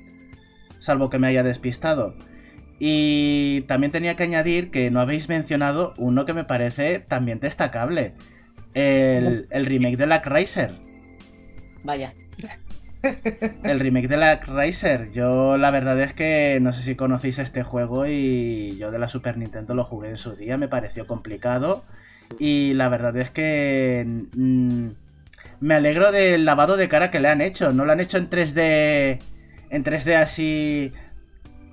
Salvo 0.80 1.10
que 1.10 1.18
me 1.18 1.28
haya 1.28 1.44
despistado. 1.44 2.14
Y 2.80 3.62
también 3.62 3.92
tenía 3.92 4.16
que 4.16 4.24
añadir 4.24 4.70
que 4.70 4.92
no 4.92 5.00
habéis 5.00 5.30
mencionado 5.30 5.94
uno 5.98 6.26
que 6.26 6.34
me 6.34 6.44
parece 6.44 7.00
también 7.00 7.40
destacable. 7.40 8.14
El, 8.74 9.48
el 9.50 9.66
remake 9.66 9.98
de 9.98 10.08
la 10.08 10.20
Racer. 10.20 10.72
Vaya. 11.84 12.14
El 13.64 13.80
remake 13.80 14.08
de 14.08 14.18
la 14.18 14.36
Racer. 14.36 15.12
Yo 15.14 15.58
la 15.58 15.72
verdad 15.72 16.00
es 16.02 16.14
que 16.14 16.60
no 16.62 16.74
sé 16.74 16.82
si 16.82 16.96
conocéis 16.96 17.40
este 17.40 17.64
juego 17.64 18.08
y 18.08 18.78
yo 18.78 18.92
de 18.92 19.00
la 19.00 19.08
Super 19.08 19.38
Nintendo 19.38 19.76
lo 19.76 19.84
jugué 19.84 20.10
en 20.10 20.18
su 20.18 20.36
día, 20.36 20.58
me 20.58 20.68
pareció 20.68 21.06
complicado 21.08 21.84
y 22.40 22.74
la 22.74 22.90
verdad 22.90 23.16
es 23.18 23.30
que 23.30 24.04
mm, 24.34 24.88
me 25.60 25.76
alegro 25.76 26.12
del 26.12 26.46
lavado 26.46 26.78
de 26.78 26.90
cara 26.90 27.12
que 27.12 27.20
le 27.20 27.30
han 27.30 27.42
hecho. 27.42 27.72
No 27.72 27.86
lo 27.86 27.92
han 27.92 28.00
hecho 28.00 28.18
en 28.18 28.30
3D, 28.30 29.20
en 29.70 29.84
3D 29.84 30.16
así 30.16 30.94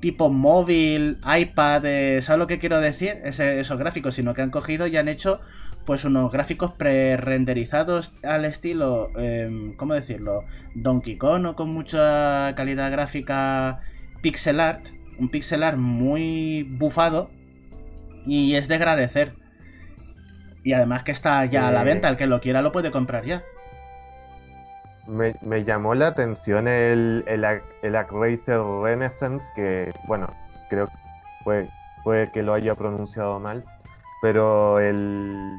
tipo 0.02 0.30
móvil, 0.30 1.18
iPad, 1.24 1.86
eh, 1.86 2.22
¿sabes 2.22 2.40
lo 2.40 2.48
que 2.48 2.58
quiero 2.58 2.80
decir? 2.80 3.18
esos 3.22 3.78
gráficos, 3.78 4.16
sino 4.16 4.34
que 4.34 4.42
han 4.42 4.50
cogido 4.50 4.88
y 4.88 4.96
han 4.96 5.08
hecho 5.08 5.40
pues 5.86 6.04
unos 6.04 6.32
gráficos 6.32 6.72
pre-renderizados 6.72 8.12
al 8.24 8.44
estilo, 8.44 9.10
em, 9.16 9.76
¿cómo 9.76 9.94
decirlo? 9.94 10.44
Donkey 10.74 11.16
Kong 11.16 11.46
o 11.46 11.54
con 11.54 11.70
mucha 11.70 12.52
calidad 12.56 12.90
gráfica 12.90 13.80
pixel 14.22 14.58
art, 14.58 14.84
un 15.18 15.28
pixel 15.28 15.62
art 15.62 15.78
muy 15.78 16.64
bufado 16.64 17.30
y 18.26 18.56
es 18.56 18.66
de 18.66 18.74
agradecer. 18.74 19.32
Y 20.64 20.72
además 20.72 21.04
que 21.04 21.12
está 21.12 21.44
ya 21.46 21.68
a 21.68 21.72
la 21.72 21.84
venta, 21.84 22.08
el 22.08 22.16
que 22.16 22.26
lo 22.26 22.40
quiera 22.40 22.60
lo 22.60 22.72
puede 22.72 22.90
comprar 22.90 23.24
ya. 23.24 23.44
Me, 25.06 25.64
llamó 25.64 25.94
la 25.94 26.08
atención 26.08 26.68
el, 26.68 27.24
el, 27.26 27.44
el 27.82 28.82
Renaissance, 28.82 29.50
que 29.54 29.92
bueno, 30.06 30.28
creo 30.70 30.86
que 30.86 31.68
puede, 32.04 32.30
que 32.32 32.42
lo 32.42 32.54
haya 32.54 32.74
pronunciado 32.74 33.40
mal, 33.40 33.64
pero 34.20 34.78
el, 34.78 35.58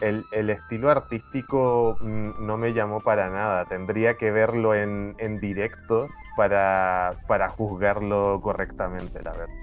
el, 0.00 0.50
estilo 0.50 0.90
artístico 0.90 1.96
mm, 2.00 2.46
no 2.46 2.56
me 2.56 2.72
llamó 2.72 3.00
para 3.00 3.30
nada. 3.30 3.64
Tendría 3.64 4.16
que 4.16 4.30
verlo 4.30 4.74
en, 4.74 5.40
directo 5.40 6.08
para, 6.36 7.16
juzgarlo 7.56 8.40
correctamente, 8.42 9.22
la 9.22 9.32
verdad. 9.32 9.54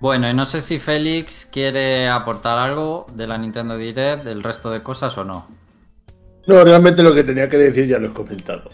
Bueno, 0.00 0.28
y 0.30 0.34
no 0.34 0.44
sé 0.44 0.60
si 0.60 0.78
Félix 0.78 1.44
quiere 1.44 2.08
aportar 2.08 2.56
algo 2.58 3.06
de 3.12 3.26
la 3.26 3.36
Nintendo 3.36 3.76
Direct, 3.76 4.24
del 4.24 4.44
resto 4.44 4.70
de 4.70 4.82
cosas 4.82 5.18
o 5.18 5.24
no. 5.24 5.57
No, 6.48 6.64
realmente 6.64 7.02
lo 7.02 7.14
que 7.14 7.22
tenía 7.22 7.46
que 7.46 7.58
decir 7.58 7.86
ya 7.86 7.98
lo 7.98 8.08
he 8.08 8.12
comentado. 8.12 8.70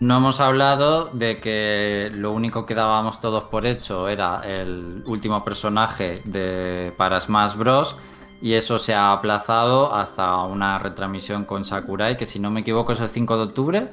No 0.00 0.16
hemos 0.16 0.40
hablado 0.40 1.10
de 1.12 1.38
que 1.38 2.10
lo 2.14 2.32
único 2.32 2.66
que 2.66 2.74
dábamos 2.74 3.20
todos 3.20 3.44
por 3.44 3.64
hecho 3.64 4.08
era 4.08 4.42
el 4.44 5.02
último 5.06 5.44
personaje 5.44 6.16
de, 6.24 6.92
para 6.96 7.20
Smash 7.20 7.56
Bros. 7.56 7.96
Y 8.40 8.54
eso 8.54 8.78
se 8.78 8.94
ha 8.94 9.12
aplazado 9.12 9.94
hasta 9.94 10.36
una 10.42 10.78
retransmisión 10.78 11.44
con 11.44 11.64
Sakurai, 11.64 12.16
que 12.16 12.26
si 12.26 12.40
no 12.40 12.50
me 12.50 12.60
equivoco 12.60 12.92
es 12.92 13.00
el 13.00 13.08
5 13.08 13.36
de 13.36 13.42
octubre. 13.42 13.88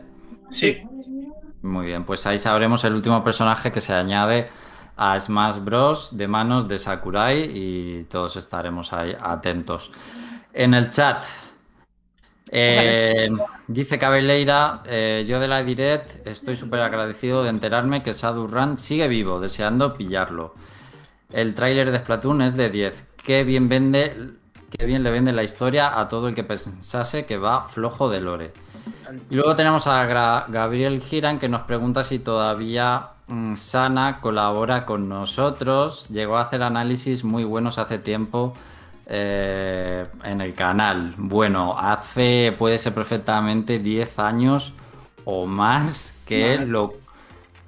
Sí. 0.51 0.81
Muy 1.61 1.85
bien, 1.87 2.03
pues 2.03 2.25
ahí 2.25 2.39
sabremos 2.39 2.83
el 2.83 2.93
último 2.93 3.23
personaje 3.23 3.71
que 3.71 3.81
se 3.81 3.93
añade 3.93 4.47
a 4.97 5.19
Smash 5.19 5.59
Bros. 5.59 6.17
de 6.17 6.27
manos 6.27 6.67
de 6.67 6.79
Sakurai 6.79 7.43
y 7.43 8.03
todos 8.05 8.37
estaremos 8.37 8.91
ahí 8.93 9.15
atentos. 9.19 9.91
En 10.53 10.73
el 10.73 10.89
chat 10.89 11.25
eh, 12.51 13.29
dice 13.67 13.97
Cabeleira, 13.97 14.83
eh, 14.85 15.25
yo 15.27 15.39
de 15.39 15.47
la 15.47 15.63
Direct 15.63 16.25
estoy 16.27 16.55
súper 16.55 16.81
agradecido 16.81 17.43
de 17.43 17.49
enterarme 17.49 18.03
que 18.03 18.13
Sadu 18.13 18.47
Run 18.47 18.77
sigue 18.77 19.07
vivo, 19.07 19.39
deseando 19.39 19.95
pillarlo. 19.95 20.53
El 21.31 21.55
tráiler 21.55 21.91
de 21.91 21.99
Splatoon 21.99 22.41
es 22.43 22.55
de 22.55 22.69
10. 22.69 23.05
Qué 23.17 23.43
bien 23.43 23.67
vende, 23.67 24.31
qué 24.69 24.85
bien 24.85 25.03
le 25.03 25.11
vende 25.11 25.31
la 25.31 25.43
historia 25.43 25.99
a 25.99 26.07
todo 26.07 26.27
el 26.27 26.35
que 26.35 26.43
pensase 26.43 27.25
que 27.25 27.37
va 27.37 27.67
flojo 27.67 28.09
de 28.09 28.21
lore. 28.21 28.53
Y 29.29 29.35
luego 29.35 29.55
tenemos 29.55 29.87
a 29.87 30.05
Gabriel 30.47 31.01
Giran 31.01 31.39
que 31.39 31.49
nos 31.49 31.61
pregunta 31.61 32.03
si 32.03 32.19
todavía 32.19 33.09
mm, 33.27 33.55
Sana 33.55 34.21
colabora 34.21 34.85
con 34.85 35.09
nosotros. 35.09 36.09
Llegó 36.09 36.37
a 36.37 36.41
hacer 36.41 36.61
análisis 36.61 37.23
muy 37.23 37.43
buenos 37.43 37.79
hace 37.79 37.97
tiempo 37.97 38.53
eh, 39.07 40.05
en 40.23 40.41
el 40.41 40.53
canal. 40.53 41.13
Bueno, 41.17 41.75
hace, 41.77 42.53
puede 42.57 42.79
ser 42.79 42.93
perfectamente 42.93 43.79
10 43.79 44.17
años 44.19 44.73
o 45.25 45.45
más 45.45 46.21
que, 46.25 46.57
lo, 46.65 46.93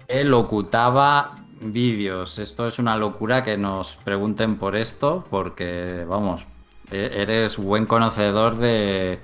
locutaba 0.07 1.37
vídeos. 1.61 2.39
Esto 2.39 2.67
es 2.67 2.79
una 2.79 2.97
locura 2.97 3.43
que 3.43 3.57
nos 3.57 3.97
pregunten 3.97 4.57
por 4.57 4.75
esto, 4.75 5.25
porque, 5.29 6.05
vamos, 6.07 6.45
e-, 6.91 7.11
eres 7.13 7.57
buen 7.57 7.85
conocedor 7.85 8.57
de, 8.57 9.19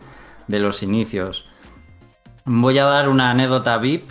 de 0.47 0.59
los 0.59 0.83
inicios. 0.83 1.47
Voy 2.45 2.77
a 2.77 2.85
dar 2.85 3.09
una 3.09 3.31
anécdota 3.31 3.77
VIP, 3.77 4.09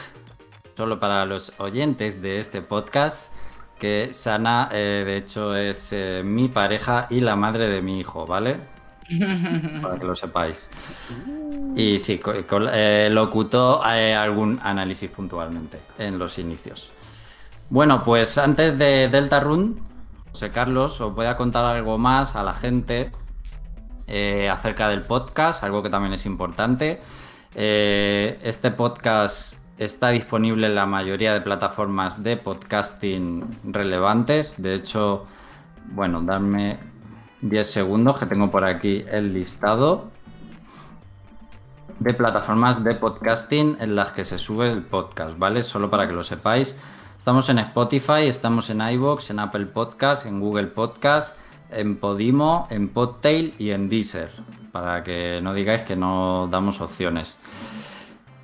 solo 0.77 0.99
para 0.99 1.27
los 1.27 1.53
oyentes 1.59 2.23
de 2.23 2.39
este 2.39 2.63
podcast 2.63 3.32
que 3.83 4.13
Sana, 4.13 4.69
eh, 4.71 5.03
de 5.05 5.17
hecho, 5.17 5.57
es 5.57 5.93
eh, 5.93 6.23
mi 6.25 6.47
pareja 6.47 7.09
y 7.11 7.19
la 7.19 7.35
madre 7.35 7.67
de 7.67 7.83
mi 7.83 7.99
hijo, 7.99 8.25
¿vale? 8.25 8.57
Para 9.83 9.99
que 9.99 10.07
lo 10.07 10.15
sepáis. 10.15 10.71
Y 11.75 11.99
sí, 11.99 12.21
eh, 12.73 13.09
locutó 13.11 13.83
algún 13.83 14.61
análisis 14.63 15.11
puntualmente 15.11 15.81
en 15.99 16.17
los 16.17 16.39
inicios. 16.39 16.93
Bueno, 17.71 18.05
pues 18.05 18.39
antes 18.39 18.79
de 18.79 19.09
Delta 19.09 19.41
Run, 19.41 19.81
José 20.31 20.53
Carlos, 20.53 21.01
os 21.01 21.13
voy 21.13 21.27
a 21.27 21.37
contar 21.37 21.65
algo 21.65 21.99
más 21.99 22.37
a 22.37 22.45
la 22.45 22.55
gente 22.55 23.11
acerca 24.49 24.91
del 24.91 25.01
podcast, 25.03 25.65
algo 25.65 25.83
que 25.83 25.91
también 25.91 26.13
es 26.13 26.25
importante. 26.25 27.01
este 27.53 28.71
podcast 28.71 29.62
Está 29.83 30.11
disponible 30.11 30.69
en 30.69 30.77
la 30.77 30.87
mayoría 30.87 31.35
de 31.35 31.41
plataformas 31.41 32.23
de 32.23 32.37
podcasting 32.37 33.45
relevantes. 33.65 34.63
De 34.63 34.77
hecho, 34.77 35.27
bueno, 35.91 36.23
darme 36.23 36.79
10 37.41 37.69
segundos 37.69 38.17
que 38.17 38.27
tengo 38.27 38.49
por 38.49 38.65
aquí 38.65 39.05
el 39.11 39.35
listado 39.35 40.09
de 41.99 42.15
plataformas 42.15 42.85
de 42.85 42.95
podcasting 42.95 43.77
en 43.81 43.97
las 43.97 44.13
que 44.13 44.23
se 44.23 44.39
sube 44.39 44.71
el 44.71 44.83
podcast, 44.83 45.37
¿vale? 45.37 45.65
Solo 45.65 45.91
para 45.91 46.07
que 46.07 46.13
lo 46.13 46.23
sepáis. 46.23 46.77
Estamos 47.19 47.49
en 47.49 47.59
Spotify, 47.59 48.29
estamos 48.29 48.71
en 48.71 48.83
iVoox, 48.83 49.31
en 49.31 49.41
Apple 49.41 49.67
Podcast, 49.67 50.27
en 50.27 50.39
Google 50.39 50.69
Podcast, 50.69 51.37
en 51.73 51.97
Podimo, 51.97 52.69
en 52.71 52.89
Podtail 52.89 53.53
y 53.59 53.71
en 53.71 53.89
Deezer, 53.89 54.31
para 54.71 55.03
que 55.03 55.41
no 55.43 55.53
digáis 55.53 55.83
que 55.83 55.97
no 55.97 56.47
damos 56.49 56.81
opciones. 56.81 57.37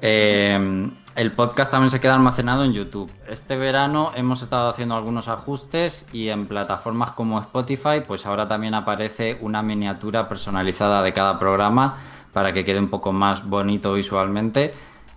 Eh, 0.01 0.91
el 1.19 1.33
podcast 1.33 1.73
también 1.73 1.91
se 1.91 1.99
queda 1.99 2.15
almacenado 2.15 2.63
en 2.63 2.73
YouTube. 2.73 3.11
Este 3.27 3.57
verano 3.57 4.13
hemos 4.15 4.41
estado 4.41 4.69
haciendo 4.69 4.95
algunos 4.95 5.27
ajustes 5.27 6.07
y 6.13 6.29
en 6.29 6.47
plataformas 6.47 7.11
como 7.11 7.41
Spotify, 7.41 8.03
pues 8.07 8.25
ahora 8.25 8.47
también 8.47 8.75
aparece 8.75 9.37
una 9.41 9.61
miniatura 9.61 10.29
personalizada 10.29 11.03
de 11.03 11.13
cada 11.13 11.41
programa 11.41 11.97
para 12.33 12.53
que 12.53 12.65
quede 12.65 12.79
un 12.79 12.89
poco 12.89 13.13
más 13.13 13.45
bonito 13.45 13.95
visualmente. 13.95 14.71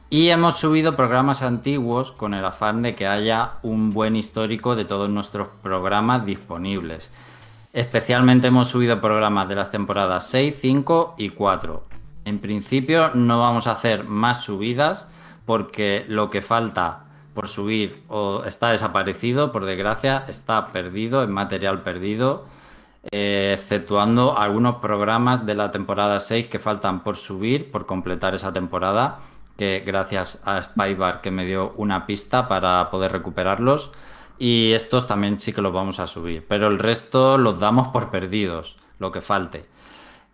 Y 0.10 0.30
hemos 0.30 0.58
subido 0.58 0.96
programas 0.96 1.44
antiguos 1.44 2.12
con 2.12 2.34
el 2.34 2.46
afán 2.46 2.82
de 2.82 2.96
que 2.96 3.06
haya 3.06 3.60
un 3.62 3.92
buen 3.92 4.16
histórico 4.16 4.76
de 4.76 4.86
todos 4.86 5.08
nuestros 5.08 5.50
programas 5.62 6.26
disponibles. 6.26 7.12
Especialmente 7.74 8.48
hemos 8.48 8.70
subido 8.70 9.00
programas 9.02 9.48
de 9.48 9.56
las 9.56 9.70
temporadas 9.70 10.28
6, 10.30 10.58
5 10.60 11.14
y 11.20 11.30
4. 11.30 11.84
En 12.26 12.40
principio 12.40 13.12
no 13.14 13.38
vamos 13.38 13.68
a 13.68 13.74
hacer 13.74 14.06
más 14.06 14.42
subidas 14.42 15.08
porque 15.52 16.06
lo 16.08 16.30
que 16.30 16.42
falta 16.42 17.04
por 17.34 17.50
subir 17.50 18.04
o 18.08 18.44
está 18.46 18.70
desaparecido, 18.70 19.52
por 19.52 19.66
desgracia, 19.66 20.24
está 20.30 20.68
perdido, 20.68 21.24
es 21.24 21.28
material 21.28 21.84
perdido, 21.84 22.46
eh, 23.12 23.58
exceptuando 23.60 24.38
algunos 24.38 24.78
programas 24.78 25.46
de 25.46 25.56
la 25.56 25.70
temporada 25.72 26.22
6 26.22 26.48
que 26.48 26.58
faltan 26.58 27.04
por 27.04 27.18
subir, 27.18 27.70
por 27.70 27.86
completar 27.86 28.34
esa 28.34 28.54
temporada, 28.54 29.20
que 29.58 29.84
gracias 29.86 30.42
a 30.46 30.62
Spybar 30.62 31.20
que 31.20 31.32
me 31.32 31.46
dio 31.46 31.74
una 31.76 32.06
pista 32.06 32.48
para 32.48 32.90
poder 32.90 33.12
recuperarlos. 33.12 33.92
Y 34.40 34.72
estos 34.72 35.06
también 35.06 35.38
sí 35.38 35.52
que 35.52 35.62
los 35.62 35.74
vamos 35.74 36.00
a 36.00 36.08
subir, 36.08 36.46
pero 36.48 36.68
el 36.68 36.80
resto 36.80 37.38
los 37.38 37.60
damos 37.60 37.90
por 37.90 38.10
perdidos, 38.10 38.78
lo 39.00 39.12
que 39.12 39.20
falte. 39.20 39.66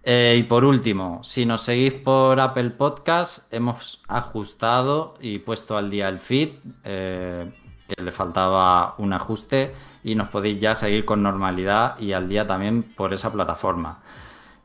Eh, 0.09 0.37
y 0.39 0.43
por 0.43 0.63
último, 0.63 1.19
si 1.21 1.45
nos 1.45 1.63
seguís 1.63 1.91
por 1.91 2.39
Apple 2.39 2.69
Podcast, 2.69 3.53
hemos 3.53 4.01
ajustado 4.07 5.15
y 5.19 5.39
puesto 5.39 5.75
al 5.75 5.89
día 5.89 6.07
el 6.07 6.19
feed, 6.19 6.51
eh, 6.85 7.51
que 7.89 8.01
le 8.01 8.13
faltaba 8.13 8.95
un 8.99 9.11
ajuste, 9.11 9.73
y 10.05 10.15
nos 10.15 10.29
podéis 10.29 10.59
ya 10.59 10.75
seguir 10.75 11.03
con 11.03 11.21
normalidad 11.21 11.99
y 11.99 12.13
al 12.13 12.29
día 12.29 12.47
también 12.47 12.83
por 12.83 13.13
esa 13.13 13.33
plataforma. 13.33 13.99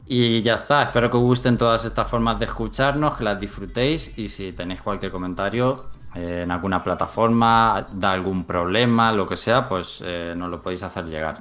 Y 0.06 0.42
ya 0.42 0.54
está, 0.54 0.84
espero 0.84 1.10
que 1.10 1.16
os 1.16 1.24
gusten 1.24 1.56
todas 1.56 1.84
estas 1.84 2.08
formas 2.08 2.38
de 2.38 2.44
escucharnos, 2.44 3.16
que 3.16 3.24
las 3.24 3.40
disfrutéis 3.40 4.16
y 4.16 4.28
si 4.28 4.52
tenéis 4.52 4.80
cualquier 4.80 5.10
comentario 5.10 5.86
eh, 6.14 6.42
en 6.44 6.52
alguna 6.52 6.84
plataforma, 6.84 7.84
da 7.92 8.12
algún 8.12 8.44
problema, 8.44 9.10
lo 9.10 9.26
que 9.26 9.36
sea, 9.36 9.68
pues 9.68 10.04
nos 10.36 10.48
lo 10.48 10.62
podéis 10.62 10.84
hacer 10.84 11.06
llegar. 11.06 11.40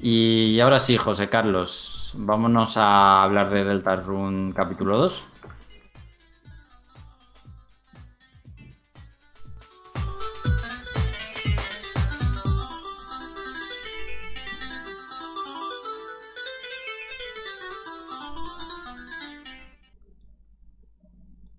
Y 0.00 0.58
ahora 0.60 0.78
sí, 0.78 0.96
José 0.96 1.28
Carlos, 1.28 1.95
vámonos 2.16 2.76
a 2.76 3.22
hablar 3.22 3.50
de 3.50 3.64
Delta 3.64 3.96
Run 3.96 4.52
capítulo 4.52 4.98
2. 4.98 5.22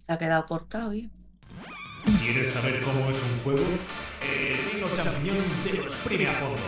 Se 0.05 0.13
ha 0.13 0.17
quedado 0.17 0.45
cortado, 0.45 0.93
¿eh? 0.93 1.09
¿Quieres 2.21 2.53
saber 2.53 2.81
cómo 2.81 3.09
es 3.09 3.21
un 3.21 3.39
juego? 3.43 3.65
El 4.21 4.71
reino 4.71 4.87
champiñón 4.93 5.37
te 5.63 5.73
lo 5.73 5.83
exprime 5.83 6.27
a 6.27 6.33
fondo. 6.33 6.61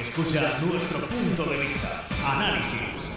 Escucha 0.00 0.58
nuestro 0.60 1.06
punto 1.06 1.44
de 1.44 1.60
vista. 1.60 2.02
Análisis. 2.26 3.09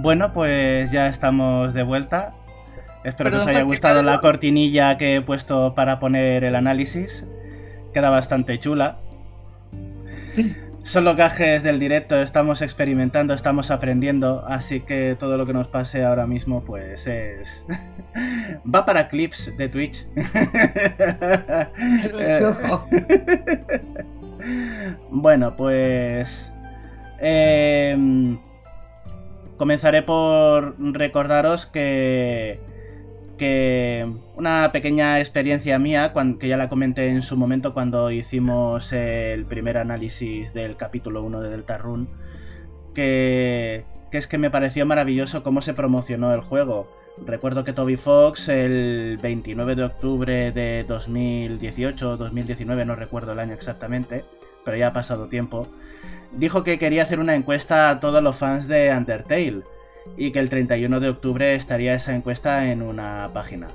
Bueno, 0.00 0.32
pues 0.32 0.92
ya 0.92 1.08
estamos 1.08 1.74
de 1.74 1.82
vuelta. 1.82 2.32
Espero 3.02 3.30
que 3.30 3.36
os 3.38 3.46
haya 3.46 3.62
gustado 3.62 4.02
la 4.02 4.20
cortinilla 4.20 4.96
que 4.96 5.16
he 5.16 5.20
puesto 5.20 5.74
para 5.74 5.98
poner 5.98 6.44
el 6.44 6.54
análisis. 6.54 7.24
Queda 7.92 8.08
bastante 8.08 8.60
chula. 8.60 8.98
Son 10.84 11.04
los 11.04 11.16
gajes 11.16 11.64
del 11.64 11.80
directo, 11.80 12.22
estamos 12.22 12.62
experimentando, 12.62 13.34
estamos 13.34 13.72
aprendiendo, 13.72 14.46
así 14.46 14.80
que 14.80 15.16
todo 15.18 15.36
lo 15.36 15.46
que 15.46 15.52
nos 15.52 15.66
pase 15.66 16.04
ahora 16.04 16.26
mismo 16.26 16.62
pues 16.64 17.06
es... 17.06 17.64
Va 18.74 18.86
para 18.86 19.08
clips 19.08 19.54
de 19.56 19.68
Twitch. 19.68 20.06
bueno, 25.10 25.56
pues... 25.56 26.52
Em, 27.20 28.38
comenzaré 29.58 30.02
por 30.02 30.76
recordaros 30.78 31.66
que 31.66 32.58
que 33.38 34.06
una 34.36 34.70
pequeña 34.72 35.20
experiencia 35.20 35.78
mía, 35.78 36.12
que 36.38 36.48
ya 36.48 36.58
la 36.58 36.68
comenté 36.68 37.08
en 37.08 37.22
su 37.22 37.36
momento 37.36 37.72
cuando 37.72 38.10
hicimos 38.10 38.92
el 38.92 39.46
primer 39.46 39.78
análisis 39.78 40.52
del 40.52 40.76
capítulo 40.76 41.22
1 41.22 41.40
de 41.40 41.48
Delta 41.48 41.78
Run, 41.78 42.08
que, 42.94 43.84
es 44.12 44.26
que 44.26 44.36
me 44.36 44.50
pareció 44.50 44.84
maravilloso 44.84 45.42
cómo 45.42 45.62
se 45.62 45.72
promocionó 45.72 46.34
el 46.34 46.40
juego. 46.40 46.92
Recuerdo 47.24 47.64
que 47.64 47.72
Toby 47.72 47.96
Fox 47.96 48.48
el 48.48 49.18
29 49.22 49.74
de 49.74 49.84
octubre 49.84 50.52
de 50.52 50.84
2018 50.86 52.10
o 52.10 52.16
2019, 52.16 52.84
no 52.84 52.96
recuerdo 52.96 53.32
el 53.32 53.38
año 53.38 53.54
exactamente, 53.54 54.24
pero 54.64 54.76
ya 54.76 54.88
ha 54.88 54.92
pasado 54.92 55.28
tiempo, 55.28 55.68
dijo 56.32 56.64
que 56.64 56.78
quería 56.78 57.02
hacer 57.02 57.20
una 57.20 57.34
encuesta 57.34 57.90
a 57.90 58.00
todos 58.00 58.22
los 58.22 58.36
fans 58.36 58.68
de 58.68 58.94
Undertale 58.96 59.62
y 60.16 60.32
que 60.32 60.38
el 60.38 60.50
31 60.50 61.00
de 61.00 61.08
octubre 61.08 61.54
estaría 61.54 61.94
esa 61.94 62.14
encuesta 62.14 62.70
en 62.70 62.82
una 62.82 63.30
página. 63.32 63.68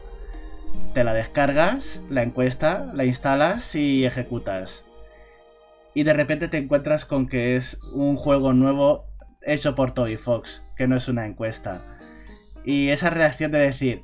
Te 0.94 1.04
la 1.04 1.14
descargas, 1.14 2.02
la 2.10 2.24
encuesta, 2.24 2.92
la 2.94 3.06
instalas 3.06 3.76
y 3.76 4.06
ejecutas. 4.06 4.86
Y 5.94 6.04
de 6.04 6.14
repente 6.14 6.48
te 6.48 6.58
encuentras 6.58 7.06
con 7.06 7.28
que 7.28 7.56
es 7.56 7.78
un 7.94 8.16
juego 8.16 8.54
nuevo 8.54 9.06
hecho 9.42 9.76
por 9.76 9.94
Toby 9.94 10.18
Fox, 10.18 10.64
que 10.76 10.88
no 10.88 10.98
es 10.98 11.08
una 11.08 11.26
encuesta. 11.26 11.82
Y 12.66 12.90
esa 12.90 13.10
reacción 13.10 13.52
de 13.52 13.60
decir, 13.60 14.02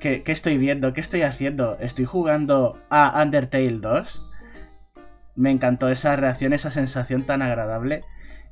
¿qué, 0.00 0.22
¿qué, 0.22 0.32
estoy 0.32 0.58
viendo? 0.58 0.92
¿Qué 0.92 1.00
estoy 1.00 1.22
haciendo? 1.22 1.78
¿Estoy 1.80 2.04
jugando 2.04 2.78
a 2.90 3.22
Undertale 3.22 3.78
2? 3.78 4.27
Me 5.38 5.50
encantó 5.52 5.88
esa 5.88 6.16
reacción, 6.16 6.52
esa 6.52 6.72
sensación 6.72 7.22
tan 7.22 7.40
agradable 7.40 8.02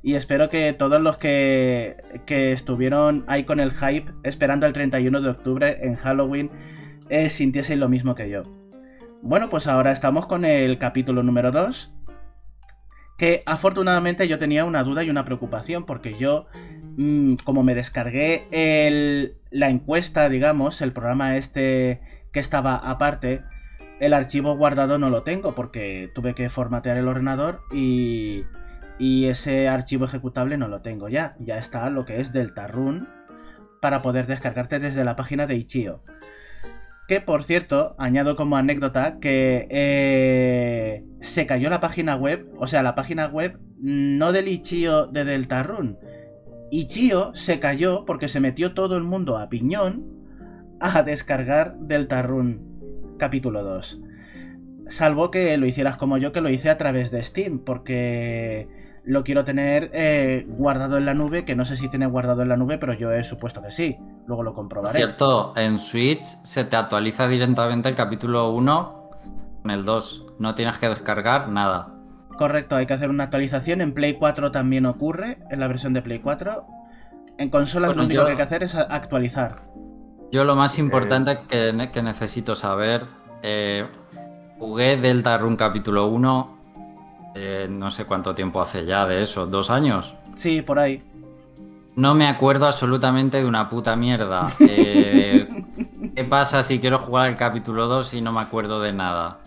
y 0.07 0.15
espero 0.15 0.49
que 0.49 0.71
todos 0.71 1.01
los 1.01 1.17
que, 1.17 1.97
estuvieron 2.27 3.25
ahí 3.27 3.43
con 3.43 3.59
el 3.59 3.71
hype 3.71 4.09
esperando 4.23 4.65
el 4.65 4.71
31 4.71 5.19
de 5.19 5.29
octubre 5.29 5.79
en 5.81 5.95
Halloween 5.95 6.49
eh, 7.09 7.29
sintiesen 7.29 7.81
lo 7.81 7.89
mismo 7.89 8.15
que 8.15 8.29
yo. 8.29 8.43
Bueno, 9.21 9.49
pues 9.49 9.67
ahora 9.67 9.91
estamos 9.91 10.25
con 10.25 10.45
el 10.45 10.77
capítulo 10.77 11.23
número 11.23 11.51
2. 11.51 11.91
Que 13.17 13.43
afortunadamente 13.45 14.29
yo 14.29 14.39
tenía 14.39 14.63
una 14.63 14.83
duda 14.83 15.03
y 15.03 15.09
una 15.09 15.25
preocupación 15.25 15.85
porque 15.85 16.17
yo, 16.17 16.45
mm, 16.95 17.35
como 17.43 17.63
me 17.63 17.75
descargué 17.75 19.35
la 19.51 19.69
encuesta, 19.69 20.29
digamos, 20.29 20.81
el 20.81 20.93
programa 20.93 21.35
este 21.35 21.99
que 22.31 22.39
estaba 22.39 22.77
aparte, 22.77 23.41
el 23.99 24.13
archivo 24.13 24.55
guardado 24.55 24.97
no 24.97 25.09
lo 25.09 25.23
tengo 25.23 25.55
porque 25.55 26.11
tuve 26.13 26.35
que 26.35 26.49
formatear 26.49 26.97
el 26.97 27.07
ordenador 27.07 27.61
y 27.71 28.43
y 28.99 29.25
ese 29.25 29.67
archivo 29.67 30.05
ejecutable 30.05 30.57
no 30.57 30.67
lo 30.67 30.81
tengo 30.81 31.09
ya. 31.09 31.35
Ya 31.39 31.57
está 31.57 31.89
lo 31.89 32.05
que 32.05 32.19
es 32.19 32.33
Deltarune 32.33 33.05
para 33.81 34.01
poder 34.01 34.27
descargarte 34.27 34.79
desde 34.79 35.03
la 35.03 35.15
página 35.15 35.45
de 35.45 35.55
Ichio. 35.55 36.01
Que 37.07 37.21
por 37.21 37.43
cierto, 37.43 37.95
añado 37.99 38.35
como 38.35 38.57
anécdota 38.57 39.19
que 39.19 39.67
eh, 39.69 41.03
se 41.21 41.45
cayó 41.45 41.69
la 41.69 41.79
página 41.79 42.15
web, 42.15 42.51
o 42.57 42.67
sea, 42.67 42.83
la 42.83 42.95
página 42.95 43.27
web 43.27 43.59
no 43.79 44.31
del 44.33 44.47
Ichio 44.47 45.07
de 45.07 45.23
Deltarune. 45.23 45.95
Ichio 46.69 47.33
se 47.33 47.59
cayó 47.59 48.03
porque 48.03 48.27
se 48.27 48.41
metió 48.41 48.73
todo 48.73 48.97
el 48.97 49.03
mundo 49.03 49.37
a 49.37 49.47
piñón 49.47 50.05
a 50.81 51.01
descargar 51.03 51.77
Deltarune 51.77 52.76
capítulo 53.17 53.63
2. 53.63 53.99
Salvo 54.89 55.31
que 55.31 55.57
lo 55.57 55.65
hicieras 55.65 55.97
como 55.97 56.17
yo, 56.17 56.31
que 56.31 56.41
lo 56.41 56.49
hice 56.49 56.69
a 56.69 56.77
través 56.77 57.11
de 57.11 57.23
Steam, 57.23 57.59
porque 57.59 58.67
lo 59.03 59.23
quiero 59.23 59.45
tener 59.45 59.89
eh, 59.93 60.45
guardado 60.47 60.97
en 60.97 61.05
la 61.05 61.13
nube, 61.13 61.45
que 61.45 61.55
no 61.55 61.65
sé 61.65 61.77
si 61.77 61.89
tiene 61.89 62.05
guardado 62.07 62.41
en 62.41 62.49
la 62.49 62.57
nube, 62.57 62.77
pero 62.77 62.93
yo 62.93 63.11
he 63.11 63.23
supuesto 63.23 63.61
que 63.61 63.71
sí. 63.71 63.97
Luego 64.27 64.43
lo 64.43 64.53
comprobaré. 64.53 64.97
Cierto, 64.97 65.53
en 65.55 65.79
Switch 65.79 66.23
se 66.23 66.65
te 66.65 66.75
actualiza 66.75 67.27
directamente 67.27 67.87
el 67.87 67.95
capítulo 67.95 68.51
1 68.51 69.09
con 69.61 69.71
el 69.71 69.85
2. 69.85 70.25
No 70.39 70.55
tienes 70.55 70.77
que 70.79 70.89
descargar 70.89 71.49
nada. 71.49 71.93
Correcto, 72.37 72.75
hay 72.75 72.85
que 72.85 72.93
hacer 72.93 73.09
una 73.09 73.25
actualización. 73.25 73.81
En 73.81 73.93
Play 73.93 74.15
4 74.15 74.51
también 74.51 74.85
ocurre, 74.85 75.37
en 75.49 75.59
la 75.59 75.67
versión 75.67 75.93
de 75.93 76.01
Play 76.01 76.19
4. 76.19 76.65
En 77.37 77.49
consola 77.49 77.87
lo 77.87 78.03
único 78.03 78.25
que 78.25 78.31
hay 78.31 78.37
que 78.37 78.43
hacer 78.43 78.63
es 78.63 78.75
actualizar. 78.75 79.61
Yo 80.31 80.43
lo 80.43 80.55
más 80.55 80.77
importante 80.77 81.39
que, 81.47 81.89
que, 81.91 82.01
necesito 82.01 82.55
saber, 82.55 83.05
eh, 83.41 83.85
jugué 84.59 84.97
Delta 84.97 85.37
Run 85.37 85.55
capítulo 85.55 86.07
1 86.07 86.57
eh, 87.39 87.67
no 87.69 87.91
sé 87.91 88.05
cuánto 88.05 88.33
tiempo 88.33 88.59
hace 88.59 88.83
ya 88.85 89.05
de 89.05 89.21
eso, 89.21 89.45
¿dos 89.45 89.69
años? 89.69 90.15
Sí, 90.35 90.63
por 90.63 90.79
ahí. 90.79 91.03
No 91.95 92.15
me 92.15 92.27
acuerdo 92.27 92.65
absolutamente 92.65 93.37
de 93.37 93.45
una 93.45 93.69
puta 93.69 93.95
mierda. 93.95 94.53
Eh, 94.59 95.47
¿Qué 96.15 96.23
pasa 96.23 96.63
si 96.63 96.79
quiero 96.79 96.97
jugar 96.97 97.29
el 97.29 97.35
capítulo 97.35 97.87
2 97.87 98.15
y 98.15 98.21
no 98.21 98.31
me 98.31 98.41
acuerdo 98.41 98.81
de 98.81 98.91
nada? 98.91 99.37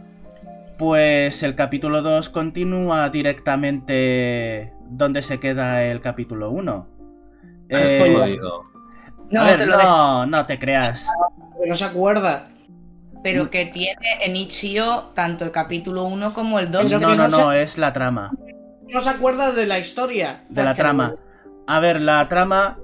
Pues 0.79 1.43
el 1.43 1.57
capítulo 1.57 2.01
2 2.01 2.29
continúa 2.29 3.09
directamente 3.09 4.73
donde 4.89 5.23
se 5.23 5.41
queda 5.41 5.85
el 5.85 6.01
capítulo 6.01 6.51
1. 6.51 6.87
Ah, 7.73 7.81
estoy 7.81 8.11
eh, 8.11 8.39
No, 9.31 9.57
no, 9.57 10.27
no 10.27 10.47
te 10.47 10.59
creas. 10.59 11.07
No 11.67 11.77
se 11.77 11.85
acuerda 11.85 12.51
pero 13.23 13.51
que 13.51 13.67
tiene 13.67 14.25
en 14.25 14.37
Ichio 14.37 15.11
tanto 15.15 15.45
el 15.45 15.51
capítulo 15.51 16.05
1 16.05 16.33
como 16.35 16.59
el 16.59 16.71
2. 16.71 16.93
No, 16.93 17.15
no, 17.15 17.29
no, 17.29 17.53
es 17.53 17.79
la 17.79 17.93
trama. 17.93 18.31
No 18.89 19.01
se 19.01 19.11
acuerda 19.11 19.53
de 19.53 19.67
la 19.67 19.79
historia. 19.79 20.45
De 20.49 20.63
la 20.63 20.75
trama. 20.75 21.15
A 21.67 21.81
ver, 21.81 22.01
la 22.01 22.27
trama... 22.29 22.79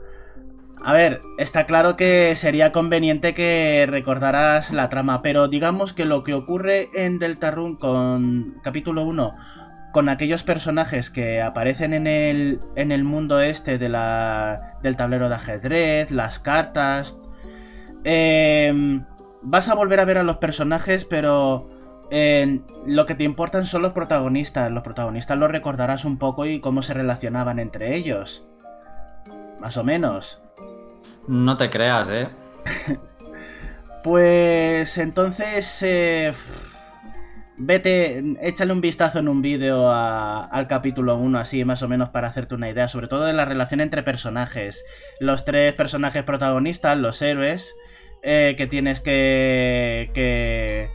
A 0.85 0.93
ver, 0.93 1.21
está 1.39 1.67
claro 1.67 1.97
que 1.97 2.37
sería 2.37 2.71
conveniente 2.71 3.35
que 3.35 3.87
recordaras 3.89 4.71
la 4.73 4.89
trama, 4.89 5.21
pero 5.21 5.49
digamos 5.49 5.93
que 5.93 6.05
lo 6.05 6.23
que 6.23 6.33
ocurre 6.33 6.91
en 6.95 7.19
Deltarune 7.19 7.79
con 7.79 8.61
capítulo 8.63 9.03
1, 9.03 9.35
con 9.93 10.09
aquellos 10.09 10.43
personajes 10.43 11.11
que 11.11 11.41
aparecen 11.41 11.95
en 11.95 12.07
el, 12.07 12.61
en 12.75 12.93
el 12.93 13.05
mundo 13.05 13.41
este 13.41 13.79
de 13.79 13.89
la, 13.89 14.79
del 14.83 14.97
tablero 14.97 15.29
de 15.29 15.35
ajedrez, 15.35 16.11
las 16.11 16.39
cartas... 16.39 17.17
Eh, 18.05 19.01
vas 19.43 19.69
a 19.69 19.75
volver 19.75 20.01
a 20.01 20.05
ver 20.05 20.19
a 20.19 20.23
los 20.23 20.37
personajes, 20.37 21.05
pero 21.05 21.69
lo 22.87 23.07
que 23.07 23.15
te 23.15 23.25
importan 23.25 23.67
son 23.67 23.83
los 23.83 23.93
protagonistas. 23.93 24.71
Los 24.71 24.83
protagonistas 24.83 25.39
los 25.39 25.51
recordarás 25.51 26.05
un 26.05 26.19
poco 26.19 26.47
y 26.47 26.61
cómo 26.61 26.83
se 26.83 26.95
relacionaban 26.95 27.59
entre 27.59 27.97
ellos. 27.97 28.45
Más 29.61 29.77
o 29.77 29.85
menos. 29.85 30.41
No 31.27 31.57
te 31.57 31.71
creas, 31.71 32.11
¿eh? 32.11 32.29
pues 34.05 34.99
entonces... 34.99 35.83
Eh, 35.83 36.33
vete, 37.59 38.23
échale 38.41 38.73
un 38.73 38.81
vistazo 38.81 39.19
en 39.19 39.29
un 39.29 39.43
vídeo 39.43 39.91
al 39.91 40.69
capítulo 40.69 41.17
1, 41.17 41.39
así 41.39 41.65
más 41.65 41.83
o 41.83 41.89
menos 41.89 42.11
para 42.11 42.29
hacerte 42.29 42.55
una 42.55 42.71
idea, 42.71 42.89
sobre 42.89 43.09
todo 43.09 43.25
de 43.25 43.33
la 43.33 43.45
relación 43.45 43.81
entre 43.81 44.03
personajes. 44.03 44.85
Los 45.21 45.45
tres 45.45 45.75
personajes 45.75 46.25
protagonistas, 46.25 46.97
los 46.99 47.23
héroes, 47.23 47.75
eh, 48.23 48.55
que 48.57 48.67
tienes 48.67 49.01
que, 49.01 50.11
que, 50.15 50.89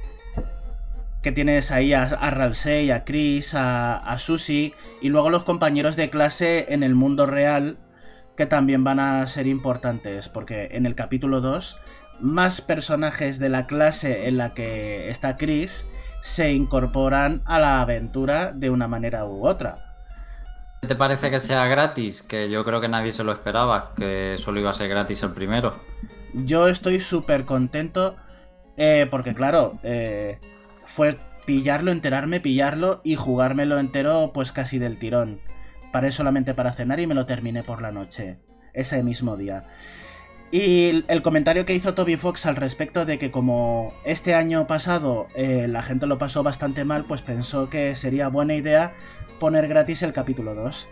que 1.22 1.32
tienes 1.32 1.72
ahí 1.72 1.94
a, 1.94 2.04
a 2.04 2.30
Ralsei, 2.30 2.92
a 2.92 3.06
Chris, 3.06 3.54
a, 3.56 3.98
a 3.98 4.20
Susie 4.20 4.74
y 5.02 5.10
luego 5.10 5.30
los 5.30 5.44
compañeros 5.44 5.96
de 5.96 6.10
clase 6.10 6.74
en 6.74 6.84
el 6.84 6.96
mundo 6.96 7.26
real 7.26 7.78
que 8.36 8.46
también 8.46 8.84
van 8.84 9.00
a 9.00 9.26
ser 9.28 9.48
importantes 9.48 10.28
porque 10.28 10.70
en 10.72 10.86
el 10.86 10.96
capítulo 10.96 11.42
2 11.42 11.78
más 12.22 12.62
personajes 12.62 13.40
de 13.40 13.50
la 13.50 13.64
clase 13.64 14.28
en 14.28 14.38
la 14.38 14.54
que 14.54 15.10
está 15.10 15.38
Chris 15.38 15.86
se 16.24 16.52
incorporan 16.54 17.42
a 17.46 17.60
la 17.60 17.82
aventura 17.82 18.52
de 18.52 18.70
una 18.70 18.88
manera 18.88 19.26
u 19.26 19.46
otra. 19.48 19.76
¿Te 20.88 20.96
parece 20.96 21.30
que 21.30 21.40
sea 21.40 21.68
gratis? 21.68 22.24
Que 22.24 22.50
yo 22.50 22.66
creo 22.66 22.82
que 22.82 22.88
nadie 22.88 23.12
se 23.12 23.24
lo 23.24 23.32
esperaba, 23.32 23.92
que 23.96 24.36
solo 24.38 24.60
iba 24.60 24.72
a 24.72 24.74
ser 24.74 24.90
gratis 24.90 25.22
el 25.24 25.32
primero. 25.32 25.76
Yo 26.34 26.68
estoy 26.68 27.00
súper 27.00 27.46
contento 27.46 28.16
eh, 28.78 29.08
porque, 29.12 29.36
claro, 29.36 29.78
eh, 29.84 30.40
fue 30.96 31.18
pillarlo, 31.46 31.92
enterarme, 31.92 32.40
pillarlo 32.40 33.02
y 33.04 33.16
jugármelo 33.16 33.80
entero 33.80 34.32
pues 34.34 34.52
casi 34.52 34.80
del 34.80 34.98
tirón. 34.98 35.40
Paré 35.92 36.12
solamente 36.12 36.54
para 36.54 36.74
cenar 36.74 37.00
y 37.00 37.08
me 37.08 37.16
lo 37.16 37.26
terminé 37.26 37.64
por 37.64 37.82
la 37.82 37.92
noche, 37.92 38.38
ese 38.74 39.04
mismo 39.04 39.38
día. 39.38 39.66
Y 40.52 41.06
el 41.08 41.22
comentario 41.22 41.66
que 41.66 41.74
hizo 41.74 41.94
Toby 41.94 42.18
Fox 42.18 42.46
al 42.46 42.58
respecto 42.58 43.06
de 43.06 43.18
que 43.18 43.32
como 43.32 43.94
este 44.04 44.36
año 44.36 44.68
pasado 44.68 45.28
eh, 45.34 45.68
la 45.70 45.82
gente 45.82 46.08
lo 46.08 46.18
pasó 46.18 46.44
bastante 46.44 46.84
mal, 46.84 47.06
pues 47.08 47.22
pensó 47.22 47.70
que 47.70 47.96
sería 47.96 48.28
buena 48.28 48.56
idea 48.56 48.92
poner 49.40 49.68
gratis 49.70 50.04
el 50.04 50.12
capítulo 50.12 50.54
2. 50.54 50.88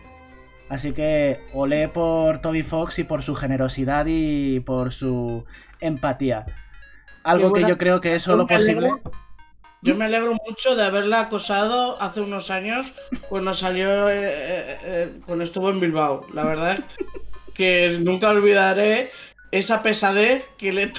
Así 0.69 0.93
que 0.93 1.39
olé 1.53 1.87
por 1.87 2.41
Toby 2.41 2.63
Fox 2.63 2.99
y 2.99 3.03
por 3.03 3.23
su 3.23 3.35
generosidad 3.35 4.05
y 4.07 4.59
por 4.61 4.93
su 4.93 5.43
empatía. 5.81 6.45
Algo 7.23 7.51
que 7.51 7.61
yo 7.61 7.77
creo 7.77 7.99
que 7.99 8.15
es 8.15 8.23
solo 8.23 8.47
posible. 8.47 8.91
Yo 9.81 9.95
me 9.95 10.05
alegro 10.05 10.35
mucho 10.47 10.75
de 10.75 10.83
haberla 10.83 11.21
acosado 11.21 12.01
hace 12.01 12.21
unos 12.21 12.51
años 12.51 12.93
cuando 13.29 13.53
salió, 13.53 14.09
eh, 14.09 14.17
eh, 14.17 14.77
eh, 14.83 15.19
cuando 15.25 15.43
estuvo 15.43 15.69
en 15.69 15.79
Bilbao. 15.79 16.27
La 16.33 16.43
verdad 16.43 16.79
que 17.53 17.97
nunca 18.01 18.29
olvidaré 18.29 19.09
esa 19.51 19.81
pesadez 19.81 20.45
que 20.57 20.71
le... 20.71 20.93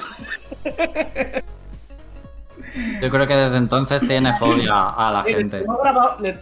Yo 3.00 3.10
creo 3.10 3.26
que 3.26 3.34
desde 3.34 3.56
entonces 3.56 4.06
tiene 4.06 4.36
fobia 4.38 4.90
a 4.90 5.10
la 5.10 5.22
gente. 5.24 5.64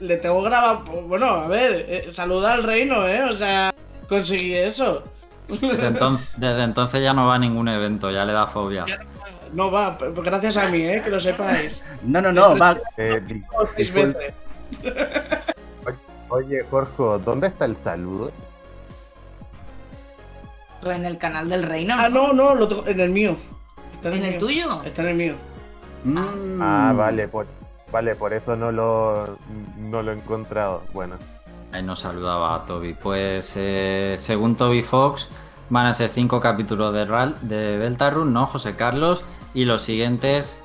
Le 0.01 0.17
tengo 0.17 0.43
grabado, 0.43 0.85
bueno, 1.03 1.27
a 1.27 1.49
ver, 1.49 1.87
eh, 1.89 2.11
saluda 2.13 2.53
al 2.53 2.63
reino, 2.63 3.07
¿eh? 3.07 3.25
O 3.25 3.33
sea, 3.33 3.73
conseguí 4.09 4.55
eso. 4.55 5.03
Desde 5.49 5.87
entonces, 6.65 7.03
ya 7.03 7.15
no 7.15 7.27
va 7.27 7.37
a 7.37 7.39
ningún 7.39 7.69
evento, 7.69 8.11
ya 8.11 8.25
le 8.25 8.33
da 8.33 8.47
fobia. 8.47 8.85
No 9.53 9.71
va, 9.71 9.97
gracias 9.99 10.59
a 10.59 10.69
mí, 10.69 10.83
¿eh? 10.83 11.01
Que 11.03 11.11
lo 11.11 11.19
sepáis. 11.19 11.83
No, 12.03 12.21
no, 12.21 12.31
no, 12.31 12.57
va. 12.59 12.77
Eh, 12.99 13.23
Oye, 16.29 16.59
Jorge, 16.71 17.25
¿dónde 17.25 17.47
está 17.47 17.65
el 17.65 17.75
saludo? 17.75 18.31
En 20.85 21.05
el 21.05 21.19
canal 21.19 21.49
del 21.49 21.63
reino. 21.65 21.95
Ah, 21.99 22.09
no, 22.09 22.33
no, 22.33 22.55
lo 22.55 22.87
en 22.87 23.01
el 23.01 23.11
mío. 23.11 23.37
¿En, 24.05 24.23
el 24.23 24.39
tuyo? 24.39 24.83
Está 24.85 25.03
en 25.03 25.09
el 25.09 25.17
mío. 25.17 25.35
Mm. 26.05 26.61
Ah, 26.63 26.95
vale, 26.97 27.27
por, 27.29 27.47
vale, 27.91 28.15
por 28.15 28.33
eso 28.33 28.57
no 28.57 28.71
lo, 28.71 29.39
no 29.77 30.03
lo 30.03 30.13
he 30.13 30.15
encontrado. 30.15 30.83
Bueno. 30.93 31.17
Ahí 31.73 31.83
nos 31.83 32.01
saludaba 32.01 32.55
a 32.55 32.65
Toby. 32.65 32.95
Pues 32.95 33.55
eh, 33.57 34.15
según 34.17 34.57
Toby 34.57 34.83
Fox, 34.83 35.29
van 35.69 35.87
a 35.87 35.93
ser 35.93 36.09
cinco 36.09 36.41
capítulos 36.41 36.95
de, 36.95 37.05
Ral, 37.05 37.37
de 37.43 37.79
Deltarune, 37.79 38.31
¿no, 38.31 38.47
José 38.47 38.75
Carlos? 38.75 39.23
Y 39.53 39.65
los 39.65 39.83
siguientes, 39.83 40.63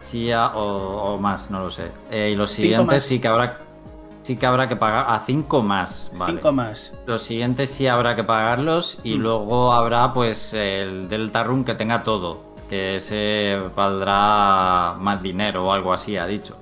sí, 0.00 0.30
o, 0.32 1.18
más, 1.20 1.50
no 1.50 1.60
lo 1.64 1.70
sé. 1.70 1.90
Eh, 2.10 2.30
y 2.32 2.36
los 2.36 2.52
siguientes 2.52 3.02
sí 3.02 3.20
que 3.20 3.28
habrá 3.28 3.58
sí 4.28 4.36
que 4.36 4.44
habrá 4.44 4.68
que 4.68 4.76
pagar 4.76 5.06
a 5.08 5.20
cinco 5.24 5.62
más, 5.62 6.12
¿vale? 6.14 6.34
Cinco 6.34 6.52
más. 6.52 6.92
Los 7.06 7.22
siguientes 7.22 7.70
sí 7.70 7.86
habrá 7.86 8.14
que 8.14 8.24
pagarlos 8.24 8.98
y 9.02 9.16
mm. 9.16 9.22
luego 9.22 9.72
habrá 9.72 10.12
pues 10.12 10.52
el 10.52 11.08
Deltarune 11.08 11.64
que 11.64 11.74
tenga 11.74 12.02
todo 12.02 12.44
que 12.68 13.00
se 13.00 13.58
valdrá 13.74 14.96
más 14.98 15.22
dinero 15.22 15.64
o 15.64 15.72
algo 15.72 15.94
así, 15.94 16.18
ha 16.18 16.26
dicho. 16.26 16.58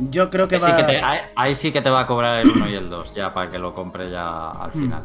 Yo 0.00 0.28
creo 0.28 0.48
que, 0.48 0.56
va... 0.56 1.20
ahí, 1.36 1.54
sí 1.54 1.70
que 1.70 1.82
te 1.82 1.88
va 1.88 2.00
a 2.00 2.06
cobrar 2.08 2.40
el 2.40 2.50
1 2.50 2.68
y 2.68 2.74
el 2.74 2.90
2, 2.90 3.14
ya 3.14 3.32
para 3.32 3.48
que 3.48 3.60
lo 3.60 3.72
compre 3.72 4.10
ya 4.10 4.50
al 4.50 4.70
hmm. 4.70 4.72
final. 4.72 5.02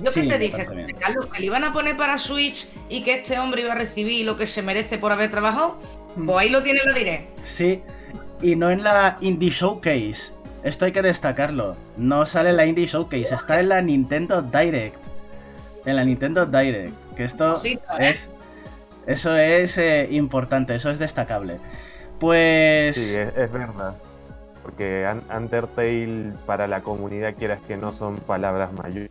Yo 0.00 0.12
que 0.12 0.22
te 0.22 0.38
dije, 0.38 0.94
Carlos, 0.96 1.26
que 1.26 1.40
le 1.40 1.46
iban 1.46 1.64
a 1.64 1.72
poner 1.72 1.96
para 1.96 2.18
Switch 2.18 2.68
y 2.88 3.02
que 3.02 3.14
este 3.14 3.36
hombre 3.36 3.62
iba 3.62 3.72
a 3.72 3.76
recibir 3.76 4.24
lo 4.24 4.36
que 4.36 4.46
se 4.46 4.62
merece 4.62 4.96
por 4.96 5.10
haber 5.10 5.32
trabajado, 5.32 5.76
hmm. 6.14 6.26
pues 6.26 6.38
ahí 6.38 6.50
lo 6.50 6.62
tiene, 6.62 6.78
lo 6.84 6.94
diré. 6.94 7.30
Sí, 7.46 7.82
y 8.40 8.54
no 8.54 8.70
en 8.70 8.84
la 8.84 9.16
Indie 9.20 9.50
Showcase. 9.50 10.41
Esto 10.64 10.84
hay 10.84 10.92
que 10.92 11.02
destacarlo. 11.02 11.76
No 11.96 12.24
sale 12.26 12.50
en 12.50 12.56
la 12.56 12.66
Indie 12.66 12.86
Showcase, 12.86 13.34
está 13.34 13.60
en 13.60 13.68
la 13.68 13.82
Nintendo 13.82 14.42
Direct. 14.42 14.96
En 15.84 15.96
la 15.96 16.04
Nintendo 16.04 16.46
Direct. 16.46 16.94
Que 17.16 17.24
esto 17.24 17.60
es. 17.98 18.28
Eso 19.06 19.36
es 19.36 19.78
eh, 19.78 20.06
importante, 20.12 20.76
eso 20.76 20.90
es 20.90 20.98
destacable. 20.98 21.58
Pues. 22.20 22.96
Sí, 22.96 23.14
es, 23.16 23.52
verdad. 23.52 23.96
Porque 24.62 25.12
Undertale 25.36 26.32
para 26.46 26.68
la 26.68 26.82
comunidad, 26.82 27.34
quieras 27.36 27.58
que 27.66 27.76
no 27.76 27.90
son 27.90 28.16
palabras 28.16 28.72
mayores. 28.72 29.10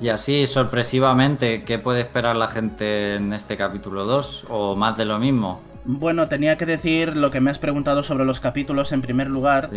Y 0.00 0.08
así, 0.08 0.46
sorpresivamente, 0.46 1.64
¿qué 1.64 1.78
puede 1.78 2.00
esperar 2.00 2.36
la 2.36 2.48
gente 2.48 3.16
en 3.16 3.32
este 3.34 3.56
capítulo 3.56 4.04
2? 4.04 4.46
¿O 4.48 4.76
más 4.76 4.96
de 4.96 5.04
lo 5.04 5.18
mismo? 5.18 5.60
Bueno, 5.86 6.28
tenía 6.28 6.56
que 6.56 6.66
decir 6.66 7.16
lo 7.16 7.30
que 7.30 7.40
me 7.40 7.50
has 7.50 7.58
preguntado 7.58 8.02
sobre 8.02 8.24
los 8.24 8.40
capítulos 8.40 8.92
en 8.92 9.02
primer 9.02 9.28
lugar. 9.28 9.70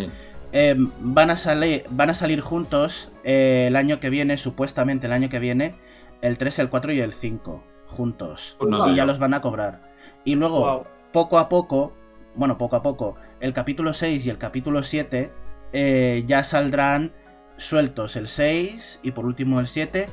Eh, 0.51 0.75
van, 1.01 1.29
a 1.29 1.37
salir, 1.37 1.83
van 1.91 2.09
a 2.09 2.15
salir 2.15 2.41
juntos 2.41 3.09
eh, 3.23 3.65
el 3.67 3.75
año 3.75 3.99
que 3.99 4.09
viene, 4.09 4.37
supuestamente 4.37 5.05
el 5.05 5.13
año 5.13 5.29
que 5.29 5.37
viene, 5.37 5.75
el 6.21 6.37
3, 6.37 6.59
el 6.59 6.69
4 6.69 6.93
y 6.93 7.01
el 7.01 7.13
5, 7.13 7.63
juntos. 7.87 8.57
y 8.87 8.95
ya 8.95 9.05
los 9.05 9.19
van 9.19 9.35
a 9.35 9.41
cobrar. 9.41 9.79
Y 10.25 10.35
luego, 10.35 10.83
poco 11.13 11.37
a 11.37 11.47
poco, 11.47 11.93
bueno, 12.35 12.57
poco 12.57 12.75
a 12.75 12.81
poco, 12.81 13.13
el 13.39 13.53
capítulo 13.53 13.93
6 13.93 14.25
y 14.25 14.29
el 14.29 14.39
capítulo 14.39 14.83
7 14.83 15.29
eh, 15.71 16.23
ya 16.27 16.43
saldrán 16.43 17.11
sueltos 17.57 18.15
el 18.15 18.27
6 18.27 19.01
y 19.03 19.11
por 19.11 19.25
último 19.25 19.59
el 19.59 19.67
7, 19.67 20.07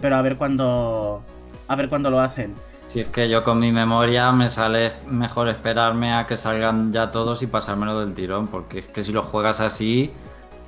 pero 0.00 0.16
a 0.16 0.22
ver 0.22 0.36
cuándo 0.36 1.22
a 1.66 1.76
ver 1.76 1.88
cuándo 1.88 2.10
lo 2.10 2.20
hacen. 2.20 2.54
Si 2.90 2.98
es 2.98 3.06
que 3.06 3.28
yo 3.28 3.44
con 3.44 3.60
mi 3.60 3.70
memoria 3.70 4.32
me 4.32 4.48
sale 4.48 4.90
mejor 5.06 5.48
esperarme 5.48 6.12
a 6.12 6.26
que 6.26 6.36
salgan 6.36 6.90
ya 6.90 7.12
todos 7.12 7.40
y 7.40 7.46
pasármelo 7.46 8.00
del 8.00 8.14
tirón, 8.14 8.48
porque 8.48 8.80
es 8.80 8.88
que 8.88 9.04
si 9.04 9.12
lo 9.12 9.22
juegas 9.22 9.60
así, 9.60 10.10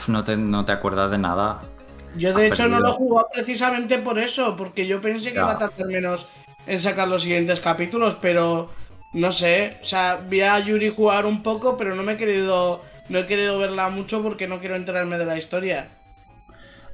no 0.07 0.23
te, 0.23 0.37
no 0.37 0.65
te 0.65 0.71
acuerdas 0.71 1.11
de 1.11 1.19
nada. 1.19 1.63
Yo 2.15 2.33
de 2.33 2.47
hecho 2.47 2.69
no 2.69 2.79
lo 2.79 2.91
he 2.91 2.93
jugado 2.93 3.27
precisamente 3.35 3.99
por 3.99 4.21
eso, 4.21 4.55
porque 4.55 4.87
yo 4.87 5.01
pensé 5.01 5.33
que 5.33 5.41
iba 5.41 5.51
a 5.51 5.59
tardar 5.59 5.89
menos 5.89 6.29
en 6.69 6.79
sacar 6.79 7.09
los 7.09 7.23
siguientes 7.23 7.59
capítulos, 7.59 8.17
pero 8.21 8.71
no 9.15 9.33
sé, 9.33 9.79
o 9.83 9.85
sea, 9.85 10.21
vi 10.29 10.43
a 10.43 10.61
Yuri 10.61 10.91
jugar 10.91 11.27
un 11.27 11.43
poco, 11.43 11.77
pero 11.77 11.97
no 11.97 12.05
me 12.05 12.13
he 12.13 12.17
querido, 12.17 12.83
no 13.09 13.19
he 13.19 13.27
querido 13.27 13.59
verla 13.59 13.91
mucho 13.91 14.23
porque 14.23 14.47
no 14.47 14.61
quiero 14.61 14.77
enterarme 14.77 15.19
de 15.19 15.25
la 15.25 15.39
historia. 15.39 15.89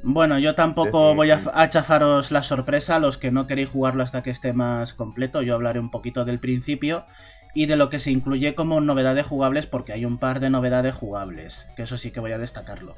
Bueno, 0.02 0.38
yo 0.38 0.54
tampoco 0.54 1.14
voy 1.14 1.30
a, 1.30 1.70
chafaros 1.70 2.30
la 2.30 2.42
sorpresa 2.42 2.96
a 2.96 2.98
los 2.98 3.18
que 3.18 3.30
no 3.30 3.46
queréis 3.46 3.68
jugarlo 3.68 4.02
hasta 4.02 4.22
que 4.22 4.30
esté 4.30 4.52
más 4.52 4.94
completo. 4.94 5.42
Yo 5.42 5.54
hablaré 5.54 5.80
un 5.80 5.90
poquito 5.90 6.24
del 6.24 6.38
principio 6.38 7.04
y 7.54 7.66
de 7.66 7.76
lo 7.76 7.90
que 7.90 7.98
se 7.98 8.10
incluye 8.10 8.54
como 8.54 8.80
novedades 8.80 9.26
jugables, 9.26 9.66
porque 9.66 9.92
hay 9.92 10.04
un 10.04 10.18
par 10.18 10.40
de 10.40 10.50
novedades 10.50 10.94
jugables, 10.94 11.66
que 11.76 11.82
eso 11.82 11.98
sí 11.98 12.10
que 12.10 12.20
voy 12.20 12.32
a 12.32 12.38
destacarlo. 12.38 12.94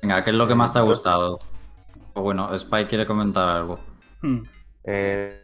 Venga, 0.00 0.22
¿qué 0.22 0.30
es 0.30 0.36
lo 0.36 0.46
que 0.46 0.54
más 0.54 0.72
te 0.72 0.78
ha 0.78 0.82
gustado? 0.82 1.38
O 2.14 2.22
bueno, 2.22 2.56
Spy 2.56 2.84
quiere 2.86 3.06
comentar 3.06 3.48
algo. 3.48 3.80
Hmm. 4.22 4.42
Eh, 4.84 5.42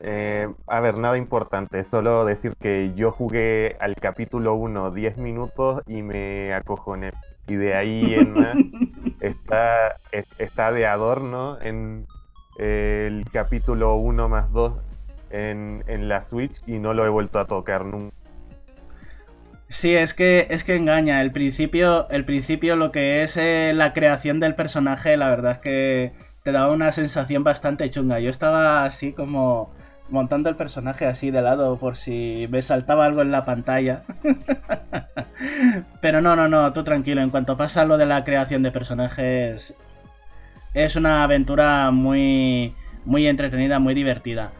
eh, 0.00 0.48
a 0.66 0.80
ver, 0.80 0.98
nada 0.98 1.16
importante, 1.16 1.84
solo 1.84 2.24
decir 2.24 2.54
que 2.60 2.92
yo 2.94 3.12
jugué 3.12 3.76
al 3.80 3.94
capítulo 3.94 4.54
1 4.54 4.90
10 4.90 5.18
minutos 5.18 5.82
y 5.86 6.02
me 6.02 6.52
acojoné 6.52 7.12
y 7.48 7.54
de 7.54 7.74
ahí 7.74 8.14
en 8.14 8.34
está, 9.20 9.96
está 10.38 10.72
de 10.72 10.86
adorno 10.86 11.58
en 11.60 12.06
el 12.58 13.24
capítulo 13.32 13.96
1 13.96 14.28
más 14.28 14.52
2 14.52 14.84
en, 15.30 16.08
la 16.08 16.22
Switch 16.22 16.60
y 16.66 16.78
no 16.78 16.94
lo 16.94 17.06
he 17.06 17.08
vuelto 17.08 17.38
a 17.38 17.46
tocar 17.46 17.84
nunca. 17.84 18.14
Sí, 19.70 19.94
es 19.94 20.12
que 20.12 20.46
es 20.50 20.64
que 20.64 20.76
engaña. 20.76 21.22
El 21.22 21.32
principio, 21.32 22.08
el 22.10 22.26
principio 22.26 22.76
lo 22.76 22.92
que 22.92 23.22
es 23.22 23.38
eh, 23.38 23.72
la 23.74 23.94
creación 23.94 24.38
del 24.38 24.54
personaje, 24.54 25.16
la 25.16 25.30
verdad 25.30 25.52
es 25.52 25.58
que 25.58 26.12
te 26.44 26.52
daba 26.52 26.72
una 26.72 26.92
sensación 26.92 27.42
bastante 27.42 27.90
chunga. 27.90 28.20
Yo 28.20 28.28
estaba 28.28 28.84
así 28.84 29.12
como 29.12 29.72
montando 30.12 30.48
el 30.48 30.56
personaje 30.56 31.06
así 31.06 31.30
de 31.30 31.42
lado 31.42 31.76
por 31.78 31.96
si 31.96 32.46
me 32.50 32.62
saltaba 32.62 33.06
algo 33.06 33.22
en 33.22 33.32
la 33.32 33.44
pantalla. 33.44 34.02
Pero 36.00 36.20
no, 36.20 36.36
no, 36.36 36.48
no, 36.48 36.72
tú 36.72 36.84
tranquilo, 36.84 37.22
en 37.22 37.30
cuanto 37.30 37.56
pasa 37.56 37.84
lo 37.84 37.96
de 37.96 38.06
la 38.06 38.22
creación 38.24 38.62
de 38.62 38.70
personajes 38.70 39.74
es 40.74 40.96
una 40.96 41.24
aventura 41.24 41.90
muy 41.90 42.74
muy 43.04 43.26
entretenida, 43.26 43.78
muy 43.78 43.94
divertida. 43.94 44.52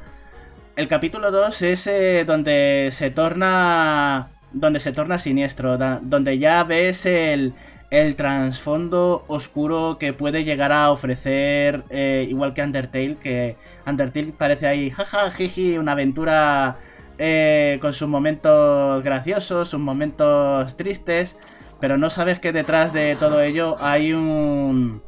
El 0.74 0.88
capítulo 0.88 1.30
2 1.30 1.62
es 1.62 1.86
eh, 1.86 2.24
donde 2.26 2.90
se 2.92 3.10
torna 3.10 4.28
donde 4.52 4.80
se 4.80 4.92
torna 4.92 5.18
siniestro, 5.18 5.78
donde 5.78 6.38
ya 6.38 6.64
ves 6.64 7.06
el 7.06 7.54
el 7.92 8.16
trasfondo 8.16 9.22
oscuro 9.28 9.98
que 9.98 10.14
puede 10.14 10.44
llegar 10.44 10.72
a 10.72 10.90
ofrecer, 10.90 11.84
eh, 11.90 12.26
igual 12.26 12.54
que 12.54 12.62
Undertale, 12.62 13.16
que 13.16 13.56
Undertale 13.86 14.32
parece 14.32 14.66
ahí, 14.66 14.90
jaja, 14.90 15.30
jiji, 15.30 15.76
una 15.76 15.92
aventura 15.92 16.76
eh, 17.18 17.78
con 17.82 17.92
sus 17.92 18.08
momentos 18.08 19.04
graciosos, 19.04 19.68
sus 19.68 19.78
momentos 19.78 20.74
tristes, 20.78 21.36
pero 21.80 21.98
no 21.98 22.08
sabes 22.08 22.40
que 22.40 22.50
detrás 22.52 22.94
de 22.94 23.14
todo 23.14 23.42
ello 23.42 23.74
hay 23.78 24.14
un. 24.14 25.02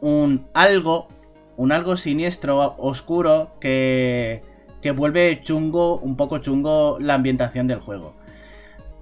un 0.00 0.46
algo, 0.54 1.08
un 1.56 1.72
algo 1.72 1.96
siniestro, 1.96 2.76
oscuro, 2.78 3.50
que, 3.60 4.42
que 4.80 4.92
vuelve 4.92 5.40
chungo, 5.42 5.98
un 5.98 6.16
poco 6.16 6.38
chungo 6.38 6.98
la 7.00 7.14
ambientación 7.14 7.66
del 7.66 7.80
juego. 7.80 8.14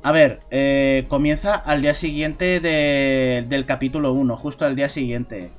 A 0.05 0.12
ver, 0.12 0.40
eh, 0.51 1.06
comienza 1.09 1.55
al 1.55 1.81
día 1.81 1.94
siguiente 1.94 2.60
del 2.60 3.64
capítulo 3.64 4.12
1, 4.12 4.36
justo 4.36 4.66
al 4.66 4.76
día 4.76 4.90
siguiente. 4.90 5.51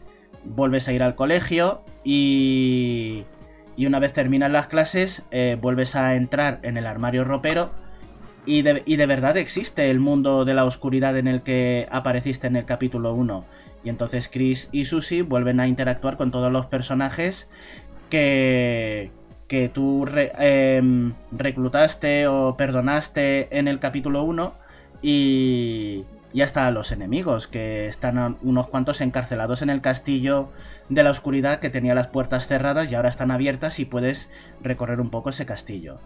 Vuelves 0.43 0.87
a 0.87 0.93
ir 0.93 1.01
al 1.01 1.15
colegio 1.15 1.81
y, 2.03 3.23
y 3.75 3.87
una 3.87 3.97
vez 3.97 4.13
terminan 4.13 4.53
las 4.53 4.67
clases, 4.67 5.23
eh, 5.31 5.57
vuelves 5.59 5.95
a 5.95 6.13
entrar 6.13 6.59
en 6.61 6.77
el 6.77 6.85
armario 6.85 7.23
ropero 7.23 7.71
y 8.45 8.61
de, 8.61 8.83
y 8.85 8.97
de, 8.97 9.07
verdad 9.07 9.35
existe 9.35 9.89
el 9.89 9.99
mundo 9.99 10.45
de 10.45 10.53
la 10.53 10.65
oscuridad 10.65 11.17
en 11.17 11.27
el 11.27 11.41
que 11.41 11.87
apareciste 11.89 12.45
en 12.45 12.55
el 12.55 12.65
capítulo 12.65 13.15
1. 13.15 13.43
Y 13.83 13.89
entonces 13.89 14.29
Chris 14.31 14.69
y 14.71 14.85
Susie 14.85 15.23
vuelven 15.23 15.59
a 15.59 15.67
interactuar 15.67 16.17
con 16.17 16.29
todos 16.29 16.51
los 16.51 16.67
personajes 16.67 17.49
que, 18.11 19.09
que 19.47 19.69
tú 19.69 20.05
em, 20.13 21.13
reclutaste 21.31 22.27
o 22.27 22.55
perdonaste 22.57 23.57
en 23.57 23.67
el 23.67 23.79
capítulo 23.79 24.23
1 24.23 24.53
y, 25.01 26.03
y 26.33 26.41
hasta 26.41 26.69
los 26.71 26.91
enemigos, 26.91 27.47
que 27.47 27.87
están 27.87 28.37
unos 28.41 28.67
cuantos 28.67 29.01
encarcelados 29.01 29.61
en 29.61 29.69
el 29.69 29.81
castillo 29.81 30.49
de 30.89 31.03
la 31.03 31.11
oscuridad 31.11 31.59
que 31.59 31.69
tenía 31.69 31.95
las 31.95 32.07
puertas 32.07 32.47
cerradas 32.47 32.91
y 32.91 32.95
ahora 32.95 33.09
están 33.09 33.31
abiertas 33.31 33.79
y 33.79 33.85
puedes 33.85 34.29
recorrer 34.61 34.99
un 34.99 35.09
poco 35.09 35.29
ese 35.29 35.45
castillo. 35.45 35.97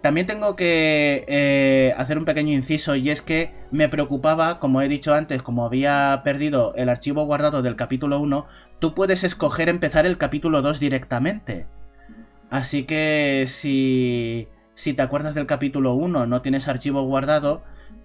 También 0.00 0.28
tengo 0.28 0.54
que 0.54 1.24
eh, 1.26 1.92
hacer 1.98 2.18
un 2.18 2.24
pequeño 2.24 2.52
inciso 2.52 2.94
y 2.94 3.10
es 3.10 3.20
que 3.20 3.50
me 3.72 3.88
preocupaba, 3.88 4.60
como 4.60 4.80
he 4.80 4.88
dicho 4.88 5.12
antes, 5.12 5.42
como 5.42 5.66
había 5.66 6.20
perdido 6.22 6.72
el 6.76 6.88
archivo 6.88 7.26
guardado 7.26 7.62
del 7.62 7.74
capítulo 7.74 8.20
1, 8.20 8.46
tú 8.78 8.94
puedes 8.94 9.24
escoger 9.24 9.68
empezar 9.68 10.06
el 10.06 10.16
capítulo 10.16 10.62
2 10.62 10.78
directamente. 10.78 11.66
Así 12.50 12.84
que 12.84 13.44
si, 13.46 14.48
si 14.74 14.94
te 14.94 15.02
acuerdas 15.02 15.34
del 15.34 15.46
capítulo 15.46 15.94
1, 15.94 16.26
no 16.26 16.42
tienes 16.42 16.68
archivo 16.68 17.02
guardado, 17.02 17.62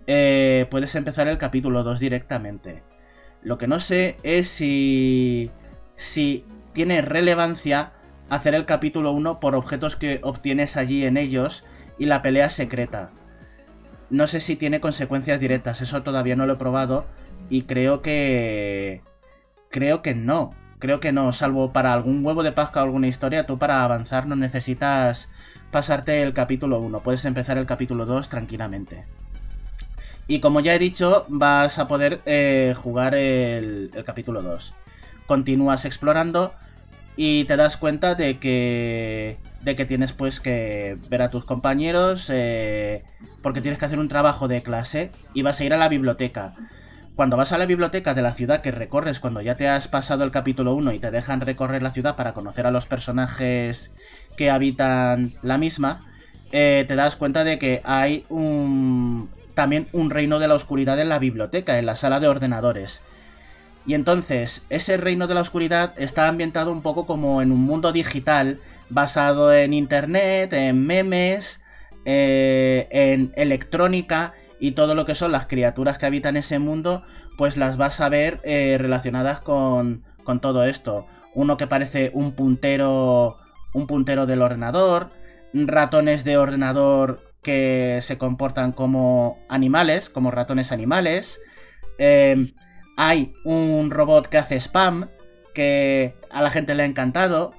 eh, 0.07 0.67
puedes 0.69 0.95
empezar 0.95 1.27
el 1.27 1.37
capítulo 1.37 1.83
2 1.83 1.99
directamente. 1.99 2.83
Lo 3.41 3.57
que 3.57 3.67
no 3.67 3.79
sé 3.79 4.17
es 4.23 4.47
si, 4.47 5.49
si 5.95 6.45
tiene 6.73 7.01
relevancia 7.01 7.91
hacer 8.29 8.55
el 8.55 8.65
capítulo 8.65 9.11
1 9.11 9.39
por 9.39 9.55
objetos 9.55 9.95
que 9.95 10.19
obtienes 10.23 10.75
allí 10.77 11.05
en 11.05 11.17
ellos 11.17 11.63
y 11.97 12.05
la 12.05 12.21
pelea 12.21 12.49
secreta. 12.49 13.11
No 14.09 14.27
sé 14.27 14.41
si 14.41 14.55
tiene 14.55 14.79
consecuencias 14.79 15.39
directas, 15.39 15.81
eso 15.81 16.03
todavía 16.03 16.35
no 16.35 16.45
lo 16.45 16.53
he 16.53 16.57
probado 16.57 17.05
y 17.49 17.63
creo 17.63 18.01
que... 18.01 19.01
Creo 19.69 20.01
que 20.03 20.13
no. 20.13 20.51
Creo 20.83 20.99
que 20.99 21.13
no, 21.13 21.31
salvo 21.31 21.71
para 21.71 21.93
algún 21.93 22.25
huevo 22.25 22.43
de 22.43 22.51
Pascua 22.51 22.81
o 22.81 22.85
alguna 22.85 23.07
historia, 23.07 23.45
tú 23.45 23.57
para 23.57 23.85
avanzar 23.85 24.27
no 24.27 24.35
necesitas 24.35 25.29
pasarte 25.71 26.21
el 26.21 26.33
capítulo 26.33 26.81
1, 26.81 26.99
puedes 26.99 27.23
empezar 27.23 27.57
el 27.57 27.65
capítulo 27.65 28.05
2 28.05 28.27
tranquilamente. 28.27 29.05
Y 30.27 30.41
como 30.41 30.59
ya 30.59 30.75
he 30.75 30.79
dicho, 30.79 31.23
vas 31.29 31.79
a 31.79 31.87
poder 31.87 32.19
eh, 32.25 32.75
jugar 32.75 33.15
el, 33.15 33.91
capítulo 34.05 34.41
2. 34.41 34.73
Continúas 35.25 35.85
explorando 35.85 36.53
y 37.15 37.45
te 37.45 37.55
das 37.55 37.77
cuenta 37.77 38.15
de 38.15 38.39
que, 38.39 39.37
de 39.61 39.77
que 39.77 39.85
tienes 39.85 40.11
pues 40.11 40.41
que 40.41 40.97
ver 41.09 41.21
a 41.21 41.29
tus 41.29 41.45
compañeros 41.45 42.29
eh, 42.29 43.05
porque 43.41 43.61
tienes 43.61 43.79
que 43.79 43.85
hacer 43.85 43.99
un 43.99 44.09
trabajo 44.09 44.49
de 44.49 44.61
clase 44.61 45.11
y 45.33 45.43
vas 45.43 45.61
a 45.61 45.63
ir 45.63 45.73
a 45.73 45.77
la 45.77 45.87
biblioteca. 45.87 46.55
Cuando 47.15 47.37
vas 47.37 47.51
a 47.51 47.59
la 47.59 47.67
biblioteca 47.67 48.15
de 48.15 48.23
la 48.23 48.33
ciudad 48.33 48.61
que 48.61 48.71
recorres 48.71 49.19
cuando 49.19 49.39
ya 49.39 49.53
te 49.53 49.67
has 49.67 49.87
pasado 49.87 50.23
el 50.23 50.31
capítulo 50.31 50.73
1 50.73 50.93
y 50.93 50.99
te 50.99 51.11
dejan 51.11 51.41
recorrer 51.41 51.83
la 51.83 51.91
ciudad 51.91 52.15
para 52.15 52.33
conocer 52.33 52.65
a 52.65 52.71
los 52.71 52.87
personajes 52.87 53.91
que 54.35 54.49
habitan 54.49 55.33
la 55.43 55.59
misma, 55.59 56.01
eh, 56.51 56.85
te 56.87 56.95
das 56.95 57.15
cuenta 57.15 57.43
de 57.43 57.59
que 57.59 57.81
hay 57.83 58.25
un, 58.29 59.29
también 59.53 59.85
un 59.93 60.09
reino 60.09 60.39
de 60.39 60.47
la 60.47 60.55
oscuridad 60.55 60.99
en 60.99 61.09
la 61.09 61.19
biblioteca, 61.19 61.77
en 61.77 61.85
la 61.85 61.95
sala 61.95 62.19
de 62.19 62.27
ordenadores. 62.27 62.99
Y 63.85 63.93
entonces, 63.93 64.63
ese 64.71 64.97
reino 64.97 65.27
de 65.27 65.35
la 65.35 65.41
oscuridad 65.41 65.93
está 65.97 66.27
ambientado 66.27 66.71
un 66.71 66.81
poco 66.81 67.05
como 67.05 67.43
en 67.43 67.51
un 67.51 67.61
mundo 67.61 67.91
digital, 67.91 68.59
basado 68.89 69.53
en 69.53 69.73
internet, 69.73 70.51
en 70.53 70.83
memes, 70.83 71.61
eh, 72.05 72.87
en 72.89 73.33
electrónica 73.35 74.33
y 74.63 74.71
todo 74.71 74.95
lo 74.95 75.05
que 75.05 75.13
son 75.13 75.33
las 75.33 75.47
criaturas 75.47 75.97
que 75.97 76.05
habitan 76.05 76.37
ese 76.37 76.57
mundo, 76.57 77.03
pues 77.37 77.57
las 77.57 77.75
vas 77.75 77.99
a 77.99 78.07
ver 78.07 78.39
eh, 78.45 78.77
relacionadas 78.79 79.41
con, 79.41 80.05
con 80.23 80.39
todo 80.39 80.63
esto. 80.63 81.05
Uno 81.33 81.57
que 81.57 81.67
parece 81.67 82.11
un 82.13 82.31
puntero, 82.31 83.35
un 83.73 83.87
puntero 83.87 84.25
del 84.25 84.41
ordenador, 84.41 85.09
ratones 85.53 86.23
de 86.23 86.37
ordenador 86.37 87.19
que 87.41 87.99
se 88.03 88.17
comportan 88.17 88.71
como 88.71 89.37
animales, 89.49 90.09
como 90.09 90.31
ratones 90.31 90.71
animales. 90.71 91.41
Em, 91.97 92.53
hay 92.95 93.33
un 93.43 93.91
robot 93.91 94.27
que 94.27 94.37
hace 94.37 94.55
spam, 94.61 95.09
que 95.53 96.15
a 96.31 96.41
la 96.41 96.51
gente 96.51 96.73
le 96.73 96.83
ha 96.83 96.85
encantado. 96.85 97.51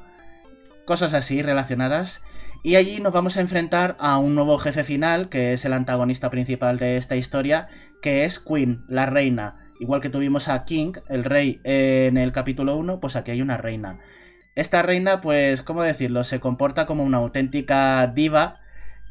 Cosas 0.86 1.12
así 1.12 1.42
relacionadas. 1.42 2.22
Y 2.64 2.76
allí 2.76 2.98
nos 2.98 3.12
vamos 3.12 3.36
a 3.36 3.42
enfrentar 3.42 3.94
a 3.98 4.16
un 4.16 4.34
nuevo 4.34 4.56
jefe 4.56 4.84
final, 4.84 5.28
que 5.28 5.52
es 5.52 5.66
el 5.66 5.74
antagonista 5.74 6.30
principal 6.30 6.78
de 6.78 6.96
esta 6.96 7.14
historia, 7.14 7.68
que 8.00 8.24
es 8.24 8.38
Queen, 8.38 8.86
la 8.88 9.04
reina. 9.04 9.56
Igual 9.80 10.00
que 10.00 10.08
tuvimos 10.08 10.48
a 10.48 10.64
King, 10.64 10.94
el 11.10 11.24
rey, 11.24 11.60
en 11.62 12.16
el 12.16 12.32
capítulo 12.32 12.78
1, 12.78 13.00
pues 13.00 13.16
aquí 13.16 13.32
hay 13.32 13.42
una 13.42 13.58
reina. 13.58 13.98
Esta 14.54 14.80
reina, 14.80 15.20
pues, 15.20 15.60
¿cómo 15.62 15.82
decirlo? 15.82 16.24
Se 16.24 16.40
comporta 16.40 16.86
como 16.86 17.04
una 17.04 17.18
auténtica 17.18 18.06
diva 18.06 18.60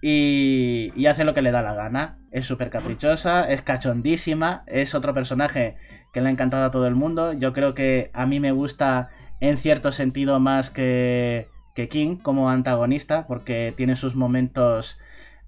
y, 0.01 1.05
hace 1.05 1.23
lo 1.23 1.35
que 1.35 1.43
le 1.43 1.51
da 1.51 1.61
la 1.61 1.75
gana. 1.75 2.17
Es 2.31 2.47
súper 2.47 2.71
caprichosa, 2.71 3.47
es 3.51 3.61
cachondísima, 3.61 4.63
es 4.65 4.95
otro 4.95 5.13
personaje 5.13 5.77
que 6.11 6.21
le 6.21 6.29
ha 6.29 6.31
encantado 6.31 6.65
a 6.65 6.71
todo 6.71 6.87
el 6.87 6.95
mundo. 6.95 7.33
Yo 7.33 7.53
creo 7.53 7.75
que 7.75 8.09
a 8.15 8.25
mí 8.25 8.39
me 8.39 8.51
gusta 8.51 9.09
en 9.41 9.59
cierto 9.59 9.91
sentido 9.91 10.39
más 10.39 10.71
que, 10.71 11.52
que 11.73 11.89
King 11.89 12.17
como 12.17 12.49
antagonista, 12.49 13.25
porque 13.27 13.73
tiene 13.75 13.95
sus 13.95 14.15
momentos 14.15 14.97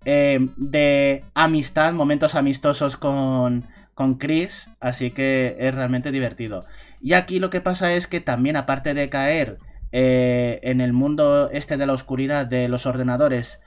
eh, 0.06 0.50
de 0.58 1.24
amistad, 1.34 1.94
momentos 1.94 2.36
amistosos 2.36 2.98
con, 2.98 3.66
con 3.94 4.16
Chris, 4.16 4.70
así 4.80 5.12
que 5.12 5.56
es 5.60 5.74
realmente 5.74 6.12
divertido. 6.12 6.66
Y 7.02 7.14
aquí 7.14 7.40
lo 7.40 7.50
que 7.50 7.62
pasa 7.62 7.94
es 7.94 8.08
que 8.08 8.22
también 8.22 8.56
aparte 8.56 8.94
de 8.94 9.10
caer 9.10 9.58
eh, 9.92 10.60
en 10.64 10.82
el 10.82 10.94
mundo 10.94 11.50
este 11.52 11.78
de 11.78 11.86
la 11.86 11.94
oscuridad 11.94 12.46
de 12.46 12.68
los 12.68 12.86
ordenadores, 12.86 13.60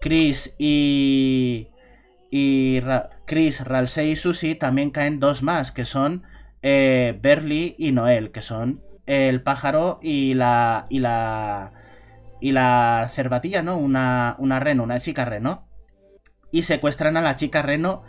Chris 0.00 0.54
y. 0.58 1.68
y 2.30 2.80
Chris, 3.26 3.64
Ralsei 3.64 4.10
y 4.12 4.16
Susie 4.16 4.56
también 4.56 4.90
caen 4.90 5.20
dos 5.20 5.42
más, 5.42 5.72
que 5.72 5.84
son 5.84 6.24
eh, 6.62 7.16
Berly 7.20 7.76
y 7.78 7.92
Noel, 7.92 8.32
que 8.32 8.42
son 8.42 8.80
el 9.06 9.42
pájaro 9.42 10.00
y 10.02 10.34
la. 10.34 10.86
y 10.88 10.98
la. 10.98 11.72
Y 12.40 12.52
la 12.52 13.08
cervatilla, 13.12 13.62
¿no? 13.62 13.76
Una, 13.76 14.36
una 14.38 14.60
reno, 14.60 14.82
una 14.82 15.00
chica 15.00 15.24
reno. 15.24 15.66
Y 16.52 16.62
secuestran 16.62 17.16
a 17.16 17.20
la 17.20 17.36
chica 17.36 17.62
reno 17.62 18.02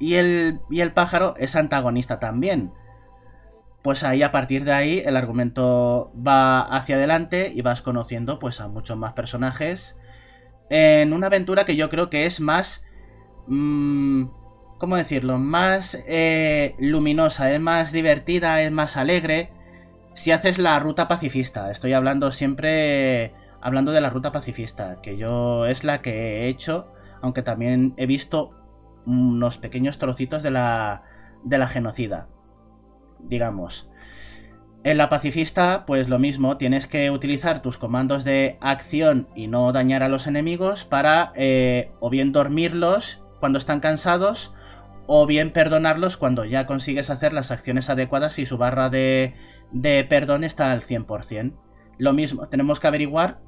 y 0.00 0.14
el, 0.14 0.60
y 0.70 0.80
el 0.80 0.92
pájaro 0.92 1.34
es 1.38 1.54
antagonista 1.56 2.18
también. 2.18 2.72
Pues 3.82 4.02
ahí 4.02 4.22
a 4.22 4.32
partir 4.32 4.64
de 4.64 4.72
ahí 4.72 5.02
el 5.04 5.16
argumento 5.16 6.12
va 6.16 6.62
hacia 6.62 6.96
adelante 6.96 7.52
y 7.54 7.60
vas 7.62 7.82
conociendo 7.82 8.38
pues 8.38 8.60
a 8.60 8.68
muchos 8.68 8.96
más 8.96 9.12
personajes 9.12 9.96
en 10.70 11.12
una 11.12 11.26
aventura 11.26 11.64
que 11.64 11.76
yo 11.76 11.90
creo 11.90 12.10
que 12.10 12.26
es 12.26 12.40
más... 12.40 12.82
Mmm, 13.46 14.24
¿Cómo 14.78 14.96
decirlo? 14.96 15.38
Más 15.38 15.96
eh, 16.06 16.74
luminosa, 16.78 17.52
es 17.52 17.60
más 17.60 17.92
divertida, 17.92 18.60
es 18.62 18.72
más 18.72 18.96
alegre. 18.96 19.50
Si 20.14 20.30
haces 20.30 20.58
la 20.58 20.78
ruta 20.78 21.08
pacifista, 21.08 21.70
estoy 21.70 21.92
hablando 21.92 22.32
siempre 22.32 23.32
hablando 23.64 23.92
de 23.92 24.02
la 24.02 24.10
ruta 24.10 24.30
pacifista, 24.30 25.00
que 25.02 25.16
yo 25.16 25.64
es 25.64 25.84
la 25.84 26.02
que 26.02 26.12
he 26.42 26.48
hecho, 26.48 26.92
aunque 27.22 27.42
también 27.42 27.94
he 27.96 28.04
visto 28.04 28.50
unos 29.06 29.56
pequeños 29.56 29.98
trocitos 29.98 30.42
de 30.42 30.50
la, 30.50 31.02
de 31.44 31.56
la 31.56 31.66
genocida, 31.66 32.28
digamos. 33.20 33.88
En 34.84 34.98
la 34.98 35.08
pacifista, 35.08 35.84
pues 35.86 36.10
lo 36.10 36.18
mismo, 36.18 36.58
tienes 36.58 36.86
que 36.86 37.10
utilizar 37.10 37.62
tus 37.62 37.78
comandos 37.78 38.22
de 38.22 38.58
acción 38.60 39.28
y 39.34 39.46
no 39.46 39.72
dañar 39.72 40.02
a 40.02 40.10
los 40.10 40.26
enemigos 40.26 40.84
para 40.84 41.32
eh, 41.34 41.90
o 42.00 42.10
bien 42.10 42.32
dormirlos 42.32 43.22
cuando 43.40 43.58
están 43.58 43.80
cansados 43.80 44.52
o 45.06 45.24
bien 45.24 45.54
perdonarlos 45.54 46.18
cuando 46.18 46.44
ya 46.44 46.66
consigues 46.66 47.08
hacer 47.08 47.32
las 47.32 47.50
acciones 47.50 47.88
adecuadas 47.88 48.38
y 48.38 48.44
su 48.44 48.58
barra 48.58 48.90
de, 48.90 49.32
de 49.72 50.04
perdón 50.04 50.44
está 50.44 50.70
al 50.70 50.82
100%. 50.82 51.54
Lo 51.96 52.12
mismo, 52.12 52.48
tenemos 52.48 52.78
que 52.78 52.88
averiguar 52.88 53.38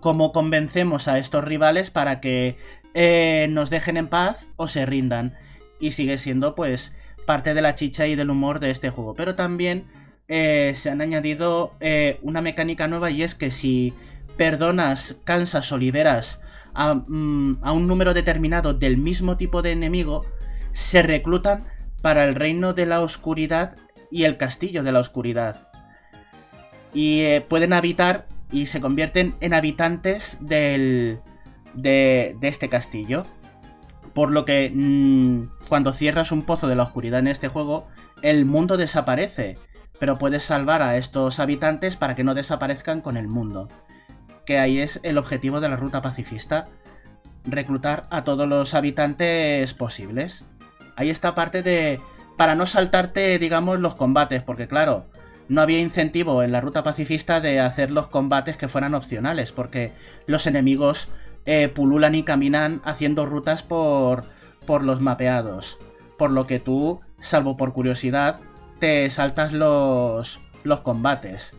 cómo 0.00 0.32
convencemos 0.32 1.08
a 1.08 1.18
estos 1.18 1.44
rivales 1.44 1.90
para 1.90 2.20
que 2.20 2.56
eh, 2.94 3.46
nos 3.50 3.70
dejen 3.70 3.96
en 3.96 4.08
paz 4.08 4.46
o 4.56 4.68
se 4.68 4.86
rindan. 4.86 5.34
Y 5.80 5.92
sigue 5.92 6.18
siendo 6.18 6.54
pues 6.54 6.92
parte 7.26 7.54
de 7.54 7.62
la 7.62 7.74
chicha 7.74 8.06
y 8.06 8.16
del 8.16 8.30
humor 8.30 8.60
de 8.60 8.70
este 8.70 8.90
juego. 8.90 9.14
Pero 9.14 9.34
también 9.34 9.84
eh, 10.28 10.72
se 10.74 10.90
han 10.90 11.00
añadido 11.00 11.72
eh, 11.80 12.18
una 12.22 12.40
mecánica 12.40 12.88
nueva 12.88 13.10
y 13.10 13.22
es 13.22 13.34
que 13.34 13.50
si 13.50 13.92
perdonas, 14.36 15.16
cansas 15.24 15.70
o 15.72 15.78
liberas 15.78 16.40
mm, 16.74 17.54
a, 17.62 17.72
un 17.72 17.86
número 17.86 18.14
determinado 18.14 18.74
del 18.74 18.96
mismo 18.96 19.36
tipo 19.36 19.62
de 19.62 19.72
enemigo, 19.72 20.24
se 20.72 21.02
reclutan 21.02 21.66
para 22.02 22.24
el 22.24 22.34
reino 22.34 22.72
de 22.72 22.86
la 22.86 23.00
oscuridad 23.00 23.76
y 24.10 24.24
el 24.24 24.36
castillo 24.36 24.82
de 24.82 24.92
la 24.92 25.00
oscuridad. 25.00 25.68
Y 26.94 27.40
pueden 27.40 27.72
habitar 27.72 28.26
y 28.50 28.66
se 28.66 28.80
convierten 28.80 29.34
en 29.40 29.54
habitantes 29.54 30.38
del, 30.40 31.20
de, 31.74 32.36
este 32.42 32.68
castillo. 32.68 33.26
Por 34.14 34.30
lo 34.30 34.44
que 34.44 34.70
mm, 34.74 35.68
cuando 35.68 35.92
cierras 35.92 36.32
un 36.32 36.42
pozo 36.42 36.66
de 36.66 36.74
la 36.74 36.84
oscuridad 36.84 37.20
en 37.20 37.28
este 37.28 37.48
juego, 37.48 37.86
el 38.22 38.44
mundo 38.44 38.76
desaparece 38.76 39.56
pero 39.98 40.18
puedes 40.18 40.44
salvar 40.44 40.82
a 40.82 40.96
estos 40.96 41.40
habitantes 41.40 41.96
para 41.96 42.14
que 42.14 42.24
no 42.24 42.34
desaparezcan 42.34 43.00
con 43.00 43.16
el 43.16 43.28
mundo. 43.28 43.68
Que 44.46 44.58
ahí 44.58 44.78
es 44.78 45.00
el 45.02 45.18
objetivo 45.18 45.60
de 45.60 45.68
la 45.68 45.76
ruta 45.76 46.02
pacifista, 46.02 46.68
reclutar 47.44 48.06
a 48.10 48.24
todos 48.24 48.48
los 48.48 48.74
habitantes 48.74 49.74
posibles. 49.74 50.44
Ahí 50.96 51.10
está 51.10 51.34
parte 51.34 51.62
de... 51.62 52.00
para 52.36 52.54
no 52.54 52.66
saltarte, 52.66 53.38
digamos, 53.38 53.80
los 53.80 53.96
combates, 53.96 54.42
porque 54.42 54.68
claro, 54.68 55.06
no 55.48 55.62
había 55.62 55.78
incentivo 55.78 56.42
en 56.42 56.52
la 56.52 56.60
ruta 56.60 56.82
pacifista 56.82 57.40
de 57.40 57.60
hacer 57.60 57.90
los 57.90 58.08
combates 58.08 58.56
que 58.56 58.68
fueran 58.68 58.94
opcionales, 58.94 59.52
porque 59.52 59.92
los 60.26 60.46
enemigos 60.46 61.08
eh, 61.46 61.68
pululan 61.68 62.14
y 62.14 62.22
caminan 62.22 62.82
haciendo 62.84 63.26
rutas 63.26 63.62
por, 63.62 64.24
por 64.66 64.84
los 64.84 65.00
mapeados. 65.00 65.78
Por 66.18 66.30
lo 66.30 66.46
que 66.46 66.58
tú, 66.58 67.00
salvo 67.20 67.56
por 67.56 67.72
curiosidad, 67.72 68.40
te 68.80 69.08
saltas 69.10 69.52
los, 69.52 70.38
los 70.64 70.80
combates. 70.80 71.52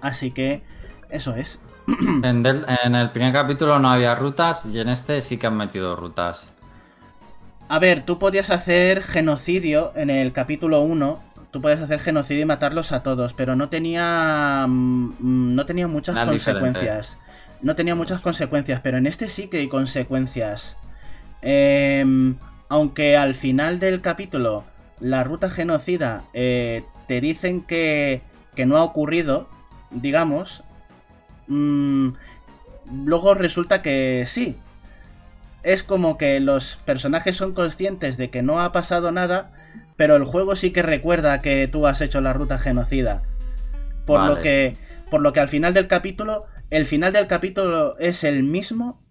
Así 0.00 0.30
que 0.30 0.62
eso 1.10 1.34
es. 1.34 1.60
En, 2.22 2.44
el 2.94 3.10
primer 3.10 3.32
capítulo 3.32 3.78
no 3.78 3.90
había 3.90 4.14
rutas 4.14 4.66
y 4.66 4.78
en 4.78 4.88
este 4.88 5.20
sí 5.20 5.38
que 5.38 5.46
han 5.46 5.56
metido 5.56 5.96
rutas. 5.96 6.54
A 7.68 7.78
ver, 7.78 8.04
tú 8.04 8.18
podías 8.18 8.50
hacer 8.50 9.02
genocidio 9.02 9.92
en 9.94 10.10
el 10.10 10.32
capítulo 10.32 10.82
1. 10.82 11.27
Tú 11.50 11.62
puedes 11.62 11.80
hacer 11.80 12.00
genocidio 12.00 12.42
y 12.42 12.46
matarlos 12.46 12.92
a 12.92 13.02
todos, 13.02 13.32
pero 13.32 13.56
no 13.56 13.68
tenía. 13.68 14.66
Mm, 14.68 15.54
no 15.54 15.66
tenía 15.66 15.86
muchas 15.88 16.24
consecuencias. 16.24 17.18
No 17.62 17.74
tenía 17.74 17.94
muchas 17.94 18.20
consecuencias, 18.20 18.80
pero 18.82 18.98
en 18.98 19.06
este 19.06 19.30
sí 19.30 19.48
que 19.48 19.58
hay 19.58 19.68
consecuencias. 19.68 20.76
Em, 21.40 22.36
aunque 22.68 23.16
al 23.16 23.34
final 23.34 23.78
del 23.78 24.00
capítulo 24.00 24.64
la 25.00 25.22
ruta 25.24 25.50
genocida 25.50 26.24
eh, 26.34 26.84
te 27.06 27.20
dicen 27.20 27.62
que, 27.62 28.22
que, 28.54 28.66
no 28.66 28.76
ha 28.76 28.82
ocurrido, 28.82 29.48
digamos, 29.90 30.62
mm, 31.46 32.10
luego 33.04 33.34
resulta 33.34 33.82
que 33.82 34.24
sí. 34.26 34.56
Es 35.62 35.82
como 35.82 36.18
que 36.18 36.40
los 36.40 36.76
personajes 36.84 37.36
son 37.36 37.52
conscientes 37.54 38.16
de 38.16 38.30
que 38.30 38.42
no 38.42 38.60
ha 38.60 38.72
pasado 38.72 39.10
nada, 39.12 39.50
pero 39.98 40.14
el 40.16 40.24
juego 40.24 40.56
sí 40.56 40.70
que 40.70 40.80
recuerda 40.80 41.40
que 41.40 41.68
tú 41.68 41.86
has 41.86 42.00
hecho 42.00 42.22
la 42.22 42.32
ruta 42.32 42.56
genocida. 42.56 43.20
Por 44.06 44.24
lo 44.24 44.40
que 44.40 44.74
por 45.10 45.20
lo 45.20 45.32
que 45.32 45.40
al 45.40 45.48
final 45.48 45.74
del 45.74 45.88
capítulo, 45.88 46.46
el 46.70 46.86
final 46.86 47.12
del 47.12 47.26
capítulo 47.26 47.98
es 47.98 48.24
el 48.24 48.44
mismo 48.44 49.02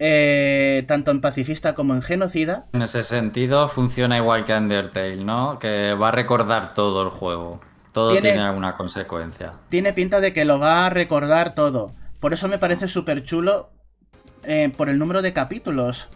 eh, 0.00 0.84
tanto 0.88 1.12
en 1.12 1.20
pacifista 1.20 1.76
como 1.76 1.94
en 1.94 2.02
genocida. 2.02 2.66
En 2.72 2.82
ese 2.82 3.04
sentido 3.04 3.68
funciona 3.68 4.16
igual 4.16 4.44
que 4.44 4.52
Undertale, 4.52 5.24
¿no? 5.24 5.60
Que 5.60 5.94
va 5.94 6.08
a 6.08 6.10
recordar 6.10 6.74
todo 6.74 7.04
el 7.04 7.10
juego. 7.10 7.60
Todo 7.92 8.18
tiene, 8.18 8.40
alguna 8.40 8.74
consecuencia. 8.74 9.52
Tiene 9.68 9.92
pinta 9.92 10.20
de 10.20 10.32
que 10.32 10.44
lo 10.44 10.58
va 10.58 10.86
a 10.86 10.90
recordar 10.90 11.54
todo. 11.54 11.92
Por 12.18 12.32
eso 12.32 12.48
me 12.48 12.58
parece 12.58 12.88
súper 12.88 13.22
chulo 13.22 13.70
eh, 14.42 14.72
por 14.76 14.88
el 14.88 14.98
número 14.98 15.22
de 15.22 15.32
capítulos. 15.32 16.08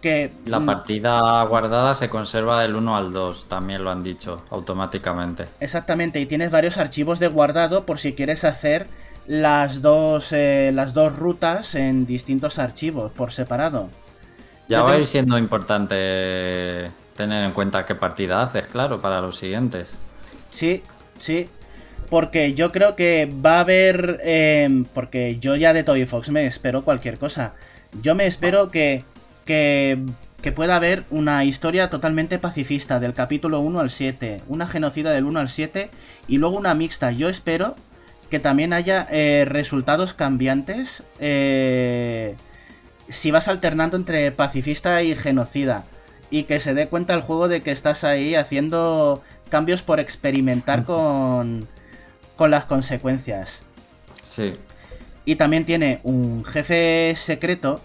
Que... 0.00 0.32
La 0.44 0.60
mm, 0.60 0.66
partida 0.66 1.42
guardada 1.44 1.94
se 1.94 2.08
conserva 2.08 2.62
del 2.62 2.76
1 2.76 2.96
al 2.96 3.12
2, 3.12 3.48
también 3.48 3.84
lo 3.84 3.90
han 3.90 4.02
dicho 4.02 4.44
automáticamente. 4.50 5.48
Exactamente, 5.60 6.20
y 6.20 6.26
tienes 6.26 6.50
varios 6.50 6.78
archivos 6.78 7.18
de 7.18 7.28
guardado 7.28 7.84
por 7.86 7.98
si 7.98 8.14
quieres 8.14 8.44
hacer 8.44 8.86
las 9.26 9.82
dos, 9.82 10.32
eh, 10.32 10.70
las 10.72 10.94
dos 10.94 11.16
rutas 11.16 11.74
en 11.74 12.06
distintos 12.06 12.58
archivos 12.58 13.12
por 13.12 13.32
separado. 13.32 13.90
Ya 14.68 14.82
va 14.82 14.92
a 14.92 14.98
ir 14.98 15.06
siendo 15.06 15.38
importante 15.38 16.90
tener 17.16 17.44
en 17.44 17.52
cuenta 17.52 17.84
qué 17.86 17.94
partida 17.94 18.42
haces, 18.42 18.66
claro, 18.66 19.00
para 19.00 19.20
los 19.20 19.36
siguientes. 19.36 19.96
Sí, 20.50 20.82
sí. 21.18 21.48
Porque 22.08 22.54
yo 22.54 22.72
creo 22.72 22.94
que 22.96 23.26
va 23.26 23.58
a 23.58 23.60
haber. 23.60 24.20
eh, 24.24 24.84
porque 24.94 25.38
yo 25.40 25.56
ya 25.56 25.72
de 25.72 25.82
Toy 25.84 26.06
Fox 26.06 26.30
me 26.30 26.46
espero 26.46 26.84
cualquier 26.84 27.18
cosa. 27.18 27.54
Yo 28.02 28.14
me 28.14 28.26
espero 28.26 28.70
que. 28.70 29.04
Que. 29.46 29.98
que 30.42 30.52
pueda 30.52 30.76
haber 30.76 31.04
una 31.10 31.44
historia 31.44 31.88
totalmente 31.88 32.38
pacifista 32.38 33.00
del 33.00 33.14
capítulo 33.14 33.60
1 33.60 33.80
al 33.80 33.90
7. 33.90 34.42
Una 34.48 34.66
genocida 34.66 35.12
del 35.12 35.24
1 35.24 35.40
al 35.40 35.48
7. 35.48 35.88
Y 36.28 36.38
luego 36.38 36.56
una 36.58 36.74
mixta. 36.74 37.10
Yo 37.12 37.28
espero 37.28 37.74
que 38.30 38.38
también 38.40 38.72
haya 38.72 39.06
eh, 39.10 39.44
resultados 39.46 40.12
cambiantes. 40.12 41.02
eh, 41.20 42.36
si 43.08 43.30
vas 43.30 43.48
alternando 43.48 43.96
entre 43.96 44.32
pacifista 44.32 45.02
y 45.02 45.16
genocida. 45.16 45.84
Y 46.30 46.44
que 46.44 46.60
se 46.60 46.74
dé 46.74 46.88
cuenta 46.88 47.14
el 47.14 47.22
juego 47.22 47.48
de 47.48 47.60
que 47.60 47.70
estás 47.70 48.02
ahí 48.04 48.34
haciendo 48.34 49.22
cambios 49.48 49.82
por 49.82 50.00
experimentar 50.00 50.84
con, 50.84 51.68
con 52.36 52.50
las 52.50 52.64
consecuencias. 52.64 53.62
Sí. 54.22 54.52
Y 55.24 55.36
también 55.36 55.64
tiene 55.64 56.00
un 56.02 56.44
jefe 56.44 57.14
secreto, 57.16 57.80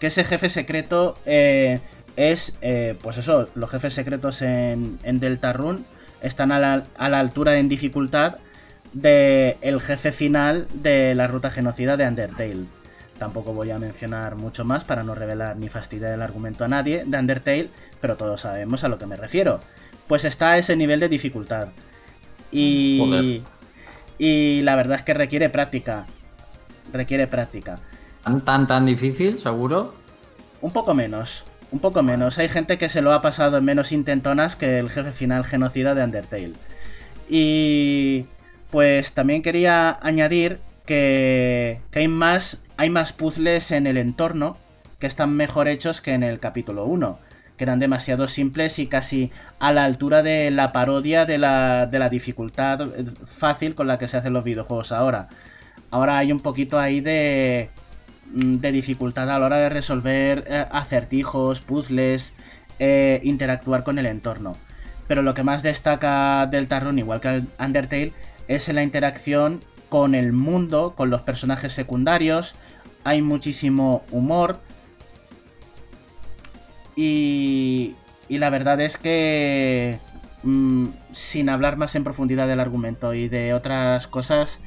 que 0.00 0.08
ese 0.08 0.24
jefe 0.24 0.48
secreto 0.48 1.16
eh, 1.26 1.78
es, 2.16 2.52
eh, 2.62 2.96
pues 3.02 3.18
eso, 3.18 3.48
los 3.54 3.70
jefes 3.70 3.94
secretos 3.94 4.42
en, 4.42 4.98
en 5.04 5.20
Deltarune 5.20 5.80
están 6.22 6.50
a 6.50 6.58
la, 6.58 6.84
a 6.96 7.08
la 7.08 7.20
altura 7.20 7.58
en 7.58 7.68
dificultad 7.68 8.38
del 8.92 9.56
el 9.60 9.80
jefe 9.80 10.12
final 10.12 10.66
de 10.74 11.14
la 11.14 11.26
ruta 11.26 11.50
genocida 11.50 11.96
de 11.96 12.08
Undertale. 12.08 12.64
Tampoco 13.18 13.52
voy 13.52 13.70
a 13.70 13.78
mencionar 13.78 14.36
mucho 14.36 14.64
más 14.64 14.84
para 14.84 15.04
no 15.04 15.14
revelar 15.14 15.56
ni 15.56 15.68
fastidiar 15.68 16.12
el 16.12 16.22
argumento 16.22 16.64
a 16.64 16.68
nadie 16.68 17.04
de 17.06 17.18
Undertale, 17.18 17.68
pero 18.00 18.16
todos 18.16 18.40
sabemos 18.40 18.82
a 18.82 18.88
lo 18.88 18.98
que 18.98 19.06
me 19.06 19.16
refiero. 19.16 19.60
Pues 20.08 20.24
está 20.24 20.52
a 20.52 20.58
ese 20.58 20.74
nivel 20.74 21.00
de 21.00 21.08
dificultad. 21.08 21.68
Y, 22.50 22.98
Joder. 22.98 23.40
y 24.18 24.62
la 24.62 24.74
verdad 24.74 24.98
es 24.98 25.04
que 25.04 25.14
requiere 25.14 25.50
práctica. 25.50 26.06
Requiere 26.92 27.26
práctica. 27.28 27.78
¿Tan, 28.24 28.40
tan, 28.42 28.66
tan 28.66 28.86
difícil, 28.86 29.38
seguro? 29.38 29.94
Un 30.60 30.72
poco 30.72 30.94
menos. 30.94 31.44
Un 31.72 31.78
poco 31.78 32.02
menos. 32.02 32.38
Hay 32.38 32.48
gente 32.48 32.78
que 32.78 32.88
se 32.88 33.00
lo 33.00 33.12
ha 33.12 33.22
pasado 33.22 33.58
en 33.58 33.64
menos 33.64 33.92
intentonas 33.92 34.56
que 34.56 34.78
el 34.78 34.90
jefe 34.90 35.12
final 35.12 35.44
genocida 35.44 35.94
de 35.94 36.04
Undertale. 36.04 36.52
Y 37.28 38.26
pues 38.70 39.12
también 39.12 39.42
quería 39.42 39.98
añadir 40.02 40.58
que, 40.84 41.80
que 41.92 42.00
hay, 42.00 42.08
más, 42.08 42.58
hay 42.76 42.90
más 42.90 43.12
puzzles 43.12 43.70
en 43.70 43.86
el 43.86 43.96
entorno 43.96 44.56
que 44.98 45.06
están 45.06 45.32
mejor 45.34 45.68
hechos 45.68 46.00
que 46.00 46.12
en 46.12 46.22
el 46.22 46.40
capítulo 46.40 46.84
1, 46.84 47.18
que 47.56 47.64
eran 47.64 47.78
demasiado 47.78 48.28
simples 48.28 48.78
y 48.78 48.86
casi 48.86 49.30
a 49.58 49.72
la 49.72 49.84
altura 49.84 50.22
de 50.22 50.50
la 50.50 50.72
parodia 50.72 51.24
de 51.24 51.38
la, 51.38 51.86
de 51.86 51.98
la 51.98 52.08
dificultad 52.08 52.80
fácil 53.38 53.74
con 53.74 53.86
la 53.86 53.98
que 53.98 54.08
se 54.08 54.18
hacen 54.18 54.34
los 54.34 54.44
videojuegos 54.44 54.92
ahora. 54.92 55.28
Ahora 55.90 56.18
hay 56.18 56.32
un 56.32 56.40
poquito 56.40 56.78
ahí 56.78 57.00
de, 57.00 57.70
de 58.32 58.72
dificultad 58.72 59.30
a 59.30 59.38
la 59.38 59.46
hora 59.46 59.56
de 59.58 59.68
resolver 59.68 60.44
eh, 60.48 60.66
acertijos, 60.70 61.60
puzzles, 61.60 62.32
eh, 62.78 63.20
interactuar 63.24 63.84
con 63.84 63.98
el 63.98 64.06
entorno. 64.06 64.56
Pero 65.06 65.22
lo 65.22 65.34
que 65.34 65.42
más 65.42 65.62
destaca 65.62 66.46
del 66.46 66.68
Tarrón, 66.68 66.98
igual 66.98 67.20
que 67.20 67.42
Undertale, 67.58 68.12
es 68.48 68.68
la 68.68 68.82
interacción 68.82 69.62
con 69.88 70.14
el 70.14 70.32
mundo, 70.32 70.94
con 70.96 71.10
los 71.10 71.22
personajes 71.22 71.72
secundarios. 71.72 72.54
Hay 73.02 73.20
muchísimo 73.20 74.04
humor. 74.12 74.60
Y, 76.94 77.94
y 78.28 78.38
la 78.38 78.50
verdad 78.50 78.80
es 78.80 78.96
que, 78.96 79.98
mm, 80.44 80.86
sin 81.12 81.48
hablar 81.48 81.76
más 81.76 81.94
en 81.96 82.04
profundidad 82.04 82.46
del 82.46 82.60
argumento 82.60 83.14
y 83.14 83.28
de 83.28 83.54
otras 83.54 84.06
cosas, 84.06 84.60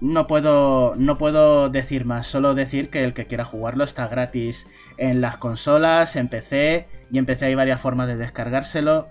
no 0.00 0.26
puedo, 0.26 0.94
no 0.96 1.16
puedo 1.18 1.70
decir 1.70 2.04
más, 2.04 2.26
solo 2.26 2.54
decir 2.54 2.90
que 2.90 3.04
el 3.04 3.14
que 3.14 3.26
quiera 3.26 3.44
jugarlo 3.44 3.84
está 3.84 4.08
gratis 4.08 4.66
en 4.98 5.20
las 5.20 5.38
consolas, 5.38 6.16
en 6.16 6.28
PC, 6.28 6.86
y 7.10 7.18
en 7.18 7.26
PC 7.26 7.46
hay 7.46 7.54
varias 7.54 7.80
formas 7.80 8.06
de 8.06 8.16
descargárselo. 8.16 9.08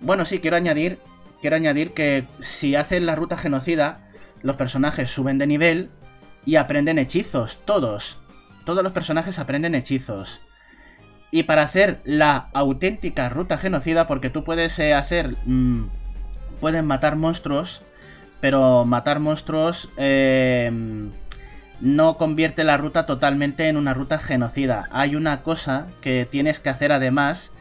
Bueno, 0.00 0.24
sí, 0.24 0.40
quiero 0.40 0.56
añadir, 0.56 0.98
quiero 1.40 1.56
añadir 1.56 1.92
que 1.92 2.26
si 2.40 2.74
hacen 2.74 3.06
la 3.06 3.14
ruta 3.14 3.36
genocida, 3.36 4.08
los 4.42 4.56
personajes 4.56 5.10
suben 5.10 5.38
de 5.38 5.46
nivel 5.46 5.90
y 6.44 6.56
aprenden 6.56 6.98
hechizos, 6.98 7.60
todos. 7.64 8.18
Todos 8.66 8.82
los 8.82 8.92
personajes 8.92 9.38
aprenden 9.38 9.74
hechizos. 9.74 10.40
Y 11.30 11.44
para 11.44 11.62
hacer 11.62 12.00
la 12.04 12.48
auténtica 12.52 13.28
ruta 13.28 13.58
genocida, 13.58 14.06
porque 14.06 14.30
tú 14.30 14.44
puedes 14.44 14.78
eh, 14.78 14.94
hacer... 14.94 15.36
mm, 15.46 15.86
pueden 16.60 16.86
matar 16.86 17.16
monstruos, 17.16 17.84
pero 18.44 18.84
matar 18.84 19.20
monstruos 19.20 19.88
eh, 19.96 20.70
no 21.80 22.18
convierte 22.18 22.62
la 22.62 22.76
ruta 22.76 23.06
totalmente 23.06 23.70
en 23.70 23.78
una 23.78 23.94
ruta 23.94 24.18
genocida. 24.18 24.86
Hay 24.90 25.16
una 25.16 25.42
cosa 25.42 25.86
que 26.02 26.28
tienes 26.30 26.60
que 26.60 26.68
hacer 26.68 26.92
además, 26.92 27.52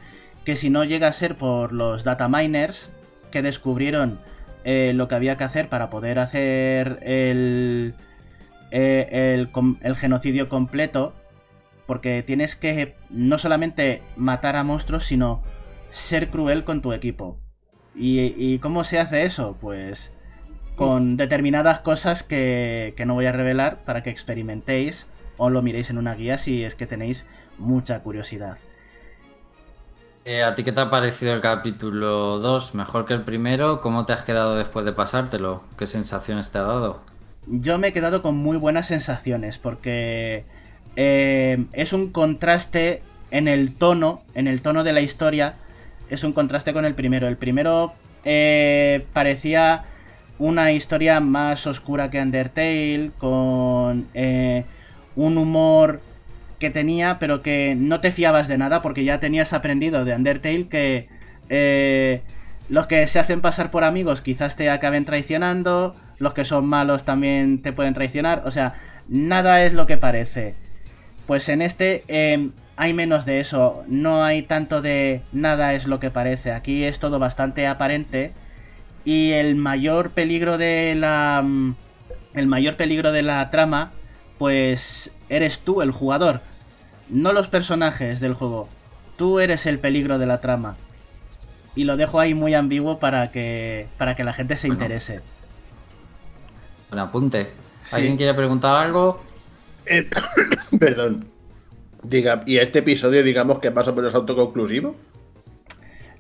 que 0.44 0.58
si 0.58 0.70
no 0.70 0.84
llega 0.84 1.08
a 1.08 1.14
ser 1.14 1.38
por 1.38 1.72
los 1.72 2.04
data 2.04 2.28
miners 2.28 2.92
que 3.32 3.42
descubrieron 3.42 4.20
eh, 4.66 4.92
lo 4.94 5.08
que 5.08 5.16
había 5.16 5.38
que 5.38 5.46
hacer 5.46 5.70
para 5.70 5.90
poder 5.90 6.20
hacer 6.20 7.00
el, 7.04 7.96
eh, 8.72 9.40
el, 9.40 9.50
el 9.84 9.96
genocidio 9.96 10.50
completo, 10.50 11.14
porque 11.88 12.24
tienes 12.24 12.58
que 12.58 12.98
no 13.10 13.38
solamente 13.38 14.02
matar 14.18 14.58
a 14.58 14.66
monstruos, 14.66 15.06
sino 15.06 15.44
ser 15.92 16.28
cruel 16.28 16.66
con 16.66 16.82
tu 16.82 16.92
equipo. 16.92 17.40
¿Y, 17.96 18.20
y 18.36 18.60
cómo 18.60 18.84
se 18.84 19.00
hace 19.00 19.24
eso? 19.24 19.56
Pues 19.62 20.13
con 20.76 21.18
determinadas 21.18 21.80
cosas 21.80 22.24
que, 22.24 22.94
que 22.98 23.06
no 23.06 23.14
voy 23.14 23.26
a 23.26 23.32
revelar 23.32 23.80
para 23.86 24.04
que 24.04 24.10
experimentéis 24.10 25.06
o 25.38 25.50
lo 25.50 25.62
miréis 25.62 25.90
en 25.90 25.98
una 25.98 26.16
guía 26.16 26.38
si 26.38 26.64
es 26.64 26.76
que 26.76 26.88
tenéis 26.88 27.26
mucha 27.58 28.00
curiosidad. 28.00 28.58
Eh, 30.26 30.42
¿A 30.42 30.56
ti 30.56 30.64
qué 30.64 30.72
te 30.72 30.80
ha 30.80 30.90
parecido 30.90 31.34
el 31.34 31.42
capítulo 31.42 32.40
2? 32.40 32.76
¿Mejor 32.76 33.06
que 33.06 33.14
el 33.14 33.24
primero? 33.24 33.82
¿Cómo 33.82 34.06
te 34.06 34.14
has 34.14 34.24
quedado 34.24 34.56
después 34.56 34.86
de 34.86 34.94
pasártelo? 34.94 35.64
¿Qué 35.78 35.86
sensaciones 35.86 36.52
te 36.52 36.60
ha 36.60 36.64
dado? 36.64 37.02
Yo 37.46 37.78
me 37.78 37.90
he 37.90 37.94
quedado 37.94 38.22
con 38.22 38.38
muy 38.38 38.56
buenas 38.56 38.88
sensaciones 38.88 39.58
porque 39.58 40.46
eh, 40.96 41.66
es 41.74 41.92
un 41.92 42.12
contraste 42.12 43.02
en 43.32 43.50
el 43.50 43.76
tono, 43.76 44.22
en 44.34 44.48
el 44.48 44.62
tono 44.62 44.86
de 44.86 44.94
la 44.94 45.02
historia, 45.02 45.56
es 46.10 46.24
un 46.24 46.32
contraste 46.32 46.72
con 46.72 46.86
el 46.86 46.96
primero. 46.96 47.28
El 47.28 47.36
primero 47.36 47.94
eh, 48.24 49.06
parecía 49.12 49.84
una 50.44 50.74
historia 50.74 51.22
más 51.22 51.66
oscura 51.68 52.12
que 52.12 52.22
Undertale, 52.22 53.12
con 53.18 54.08
eh, 54.14 54.66
un 55.16 55.38
humor 55.38 56.02
que 56.60 56.70
tenía, 56.70 57.18
pero 57.18 57.42
que 57.42 57.76
no 57.76 58.02
te 58.02 58.12
fiabas 58.12 58.50
de 58.50 58.58
nada 58.58 58.82
porque 58.82 59.06
ya 59.06 59.22
tenías 59.22 59.54
aprendido 59.54 60.04
de 60.04 60.14
Undertale 60.14 60.68
que 60.68 61.08
eh, 61.48 62.22
los 62.68 62.88
que 62.88 63.08
se 63.08 63.20
hacen 63.20 63.40
pasar 63.40 63.72
por 63.72 63.86
amigos 63.86 64.20
quizás 64.22 64.58
te 64.58 64.70
acaben 64.70 65.06
traicionando, 65.06 65.96
los 66.20 66.34
que 66.34 66.44
son 66.44 66.66
malos 66.66 67.06
también 67.06 67.62
te 67.62 67.72
pueden 67.72 67.94
traicionar, 67.94 68.44
o 68.46 68.52
sea, 68.52 68.74
nada 69.08 69.64
es 69.64 69.72
lo 69.72 69.88
que 69.88 69.96
parece. 69.96 70.56
Pues 71.26 71.48
en 71.48 71.62
este 71.62 72.04
eh, 72.10 72.50
hay 72.76 72.94
menos 72.94 73.26
de 73.26 73.40
eso, 73.40 73.86
no 73.88 74.26
hay 74.26 74.42
tanto 74.42 74.82
de 74.82 75.22
nada 75.32 75.74
es 75.74 75.88
lo 75.88 76.02
que 76.02 76.12
parece, 76.12 76.52
aquí 76.52 76.84
es 76.84 77.00
todo 77.00 77.18
bastante 77.18 77.66
aparente 77.66 78.34
y 79.06 79.32
el 79.32 79.56
mayor 79.56 80.12
peligro 80.12 80.58
de 80.58 80.96
la 80.96 81.42
mm, 81.44 81.76
el 82.34 82.48
mayor 82.48 82.76
peligro 82.78 83.12
de 83.12 83.22
la 83.22 83.50
trama 83.52 83.92
pues 84.38 85.12
eres 85.30 85.60
tú 85.60 85.82
el 85.82 85.92
jugador, 85.92 86.42
no 87.10 87.32
los 87.34 87.48
personajes 87.48 88.20
del 88.20 88.34
juego. 88.34 88.68
Tú 89.18 89.40
eres 89.40 89.66
el 89.66 89.80
peligro 89.80 90.18
de 90.18 90.26
la 90.26 90.42
trama. 90.42 90.76
Y 91.76 91.86
lo 91.86 91.98
dejo 91.98 92.20
ahí 92.20 92.34
muy 92.34 92.54
ambiguo 92.54 93.00
para 93.00 93.32
que 93.32 93.88
para 93.98 94.16
que 94.16 94.24
la 94.24 94.34
gente 94.34 94.58
se 94.58 94.68
Bueno. 94.68 94.82
interese. 94.84 95.22
Un 96.92 97.00
apunte. 97.00 97.52
Sí. 97.90 97.96
¿Alguien 97.96 98.18
quiere 98.18 98.34
preguntar 98.34 98.76
algo? 98.76 99.24
Eh, 99.86 100.10
perdón. 100.80 101.26
Diga, 102.04 102.44
¿y 102.46 102.58
este 102.58 102.80
episodio, 102.80 103.24
digamos 103.24 103.60
que 103.60 103.70
es 103.70 103.74
más 103.74 103.88
o 103.88 103.96
menos 103.96 104.14
autoconclusivo? 104.14 104.96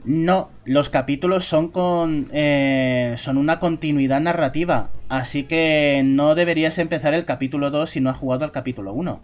No, 0.05 0.49
los 0.65 0.89
capítulos 0.89 1.45
son 1.45 1.69
con 1.69 2.27
eh, 2.34 3.15
son 3.17 3.38
una 3.38 3.59
continuidad 3.59 4.19
narrativa, 4.19 4.89
así 5.07 5.43
que 5.43 6.01
no 6.03 6.35
deberías 6.35 6.77
empezar 6.77 7.13
el 7.13 7.23
capítulo 7.23 7.69
2 7.69 7.89
si 7.89 8.01
no 8.01 8.09
has 8.09 8.17
jugado 8.17 8.43
al 8.43 8.51
capítulo 8.51 8.91
1. 8.93 9.21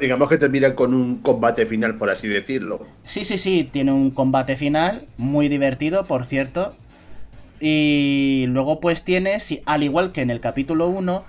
Digamos 0.00 0.28
que 0.28 0.38
termina 0.38 0.74
con 0.76 0.94
un 0.94 1.18
combate 1.18 1.66
final, 1.66 1.96
por 1.96 2.10
así 2.10 2.28
decirlo. 2.28 2.86
Sí, 3.06 3.24
sí, 3.24 3.38
sí, 3.38 3.68
tiene 3.70 3.90
un 3.90 4.12
combate 4.12 4.56
final 4.56 5.06
muy 5.16 5.48
divertido, 5.48 6.04
por 6.04 6.26
cierto. 6.26 6.76
Y 7.58 8.44
luego 8.46 8.78
pues 8.78 9.02
tienes, 9.02 9.52
al 9.66 9.82
igual 9.82 10.12
que 10.12 10.22
en 10.22 10.30
el 10.30 10.40
capítulo 10.40 10.88
1, 10.88 11.24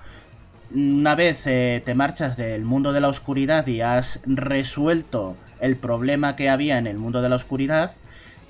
una 0.75 1.15
vez 1.15 1.41
eh, 1.47 1.81
te 1.83 1.95
marchas 1.95 2.37
del 2.37 2.63
mundo 2.63 2.93
de 2.93 3.01
la 3.01 3.07
oscuridad 3.07 3.65
y 3.65 3.81
has 3.81 4.19
resuelto 4.25 5.35
el 5.61 5.77
problema 5.77 6.35
que 6.35 6.49
había 6.49 6.77
en 6.77 6.87
el 6.87 6.97
mundo 6.97 7.21
de 7.21 7.29
la 7.29 7.37
oscuridad, 7.37 7.93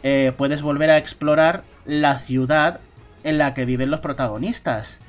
eh, 0.03 0.33
puedes 0.35 0.61
volver 0.61 0.89
a 0.89 0.97
explorar 0.97 1.63
la 1.85 2.17
ciudad 2.17 2.79
en 3.23 3.37
la 3.37 3.53
que 3.53 3.65
viven 3.65 3.91
los 3.91 3.99
protagonistas, 3.99 4.99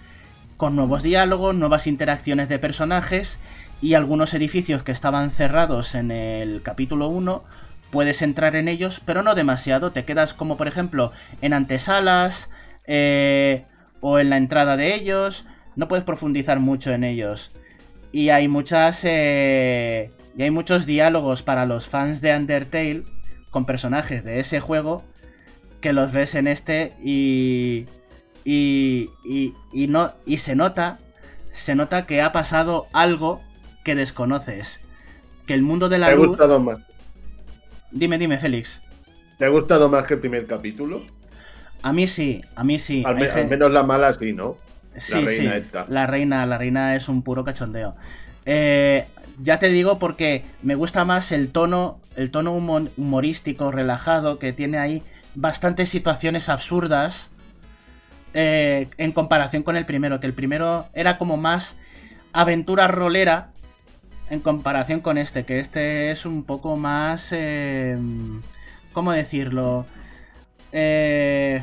con 0.56 0.76
nuevos 0.76 1.02
diálogos, 1.02 1.54
nuevas 1.54 1.86
interacciones 1.86 2.48
de 2.48 2.58
personajes 2.58 3.38
y 3.80 3.94
algunos 3.94 4.34
edificios 4.34 4.82
que 4.82 4.92
estaban 4.92 5.30
cerrados 5.30 5.94
en 5.94 6.10
el 6.10 6.62
capítulo 6.62 7.08
1, 7.08 7.42
puedes 7.90 8.22
entrar 8.22 8.54
en 8.54 8.68
ellos, 8.68 9.00
pero 9.04 9.22
no 9.22 9.34
demasiado, 9.34 9.92
te 9.92 10.04
quedas 10.04 10.34
como 10.34 10.56
por 10.56 10.68
ejemplo 10.68 11.12
en 11.40 11.52
antesalas 11.52 12.50
eh, 12.86 13.64
o 14.00 14.18
en 14.18 14.30
la 14.30 14.36
entrada 14.36 14.76
de 14.76 14.94
ellos, 14.94 15.46
no 15.76 15.88
puedes 15.88 16.04
profundizar 16.04 16.60
mucho 16.60 16.92
en 16.92 17.04
ellos. 17.04 17.50
Y 18.12 18.28
hay 18.28 18.46
muchas. 18.46 19.00
Eh, 19.04 20.10
y 20.36 20.42
hay 20.42 20.50
muchos 20.50 20.86
diálogos 20.86 21.42
para 21.42 21.66
los 21.66 21.88
fans 21.88 22.20
de 22.20 22.34
Undertale 22.36 23.04
con 23.50 23.66
personajes 23.66 24.24
de 24.24 24.40
ese 24.40 24.60
juego 24.60 25.02
que 25.80 25.92
los 25.92 26.12
ves 26.12 26.34
en 26.34 26.46
este 26.48 26.92
y. 27.02 27.86
Y, 28.44 29.10
y, 29.72 29.86
no, 29.86 30.12
y 30.26 30.38
se 30.38 30.56
nota. 30.56 30.98
Se 31.54 31.74
nota 31.76 32.06
que 32.06 32.22
ha 32.22 32.32
pasado 32.32 32.86
algo 32.92 33.40
que 33.84 33.94
desconoces. 33.94 34.80
Que 35.46 35.54
el 35.54 35.62
mundo 35.62 35.88
de 35.88 35.98
la 35.98 36.06
¿Te 36.06 36.12
ha 36.12 36.16
gustado 36.16 36.58
más? 36.60 36.78
Dime, 37.92 38.18
dime, 38.18 38.38
Félix. 38.38 38.80
¿Te 39.38 39.44
ha 39.44 39.48
gustado 39.48 39.88
más 39.88 40.04
que 40.04 40.14
el 40.14 40.20
primer 40.20 40.46
capítulo? 40.46 41.02
A 41.82 41.92
mí 41.92 42.06
sí, 42.06 42.42
a 42.56 42.64
mí 42.64 42.78
sí. 42.78 43.02
Al, 43.04 43.16
me- 43.16 43.44
menos 43.44 43.72
la 43.72 43.82
mala 43.82 44.12
sí, 44.12 44.32
¿no? 44.32 44.56
Sí, 44.98 45.12
la 45.12 45.20
reina 45.20 45.52
sí, 45.52 45.62
esta. 45.62 45.86
La 45.88 46.06
reina, 46.06 46.46
la 46.46 46.58
reina 46.58 46.96
es 46.96 47.08
un 47.08 47.22
puro 47.22 47.44
cachondeo. 47.44 47.94
Eh, 48.44 49.06
ya 49.42 49.58
te 49.58 49.68
digo 49.68 49.98
porque 49.98 50.44
me 50.62 50.74
gusta 50.74 51.04
más 51.04 51.32
el 51.32 51.50
tono, 51.50 52.00
el 52.16 52.30
tono 52.30 52.54
humo- 52.56 52.90
humorístico, 52.96 53.70
relajado, 53.70 54.38
que 54.38 54.52
tiene 54.52 54.78
ahí 54.78 55.02
bastantes 55.34 55.88
situaciones 55.88 56.48
absurdas 56.48 57.30
eh, 58.34 58.88
en 58.98 59.12
comparación 59.12 59.62
con 59.62 59.76
el 59.76 59.86
primero, 59.86 60.20
que 60.20 60.26
el 60.26 60.34
primero 60.34 60.86
era 60.94 61.18
como 61.18 61.36
más 61.36 61.76
aventura 62.32 62.88
rolera 62.88 63.48
en 64.30 64.40
comparación 64.40 65.00
con 65.00 65.18
este, 65.18 65.44
que 65.44 65.60
este 65.60 66.10
es 66.10 66.24
un 66.24 66.44
poco 66.44 66.76
más... 66.76 67.28
eh, 67.32 67.96
¿Cómo 68.92 69.12
decirlo? 69.12 69.86
Eh, 70.72 71.62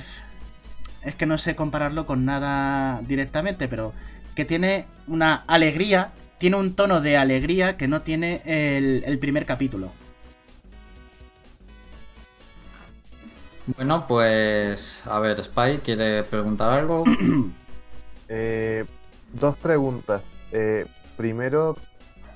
es 1.03 1.15
que 1.15 1.25
no 1.25 1.37
sé 1.37 1.55
compararlo 1.55 2.05
con 2.05 2.25
nada 2.25 3.01
directamente, 3.07 3.67
pero 3.67 3.93
que 4.35 4.45
tiene 4.45 4.85
una 5.07 5.43
alegría, 5.47 6.09
tiene 6.39 6.57
un 6.57 6.75
tono 6.75 7.01
de 7.01 7.17
alegría 7.17 7.77
que 7.77 7.87
no 7.87 8.01
tiene 8.01 8.41
el, 8.45 9.03
el 9.05 9.19
primer 9.19 9.45
capítulo. 9.45 9.91
Bueno, 13.77 14.07
pues 14.07 15.03
a 15.05 15.19
ver, 15.19 15.43
Spy, 15.43 15.79
¿quiere 15.83 16.23
preguntar 16.23 16.71
algo? 16.73 17.03
Eh, 18.31 18.85
dos 19.33 19.57
preguntas. 19.57 20.21
Eh, 20.51 20.85
primero, 21.17 21.75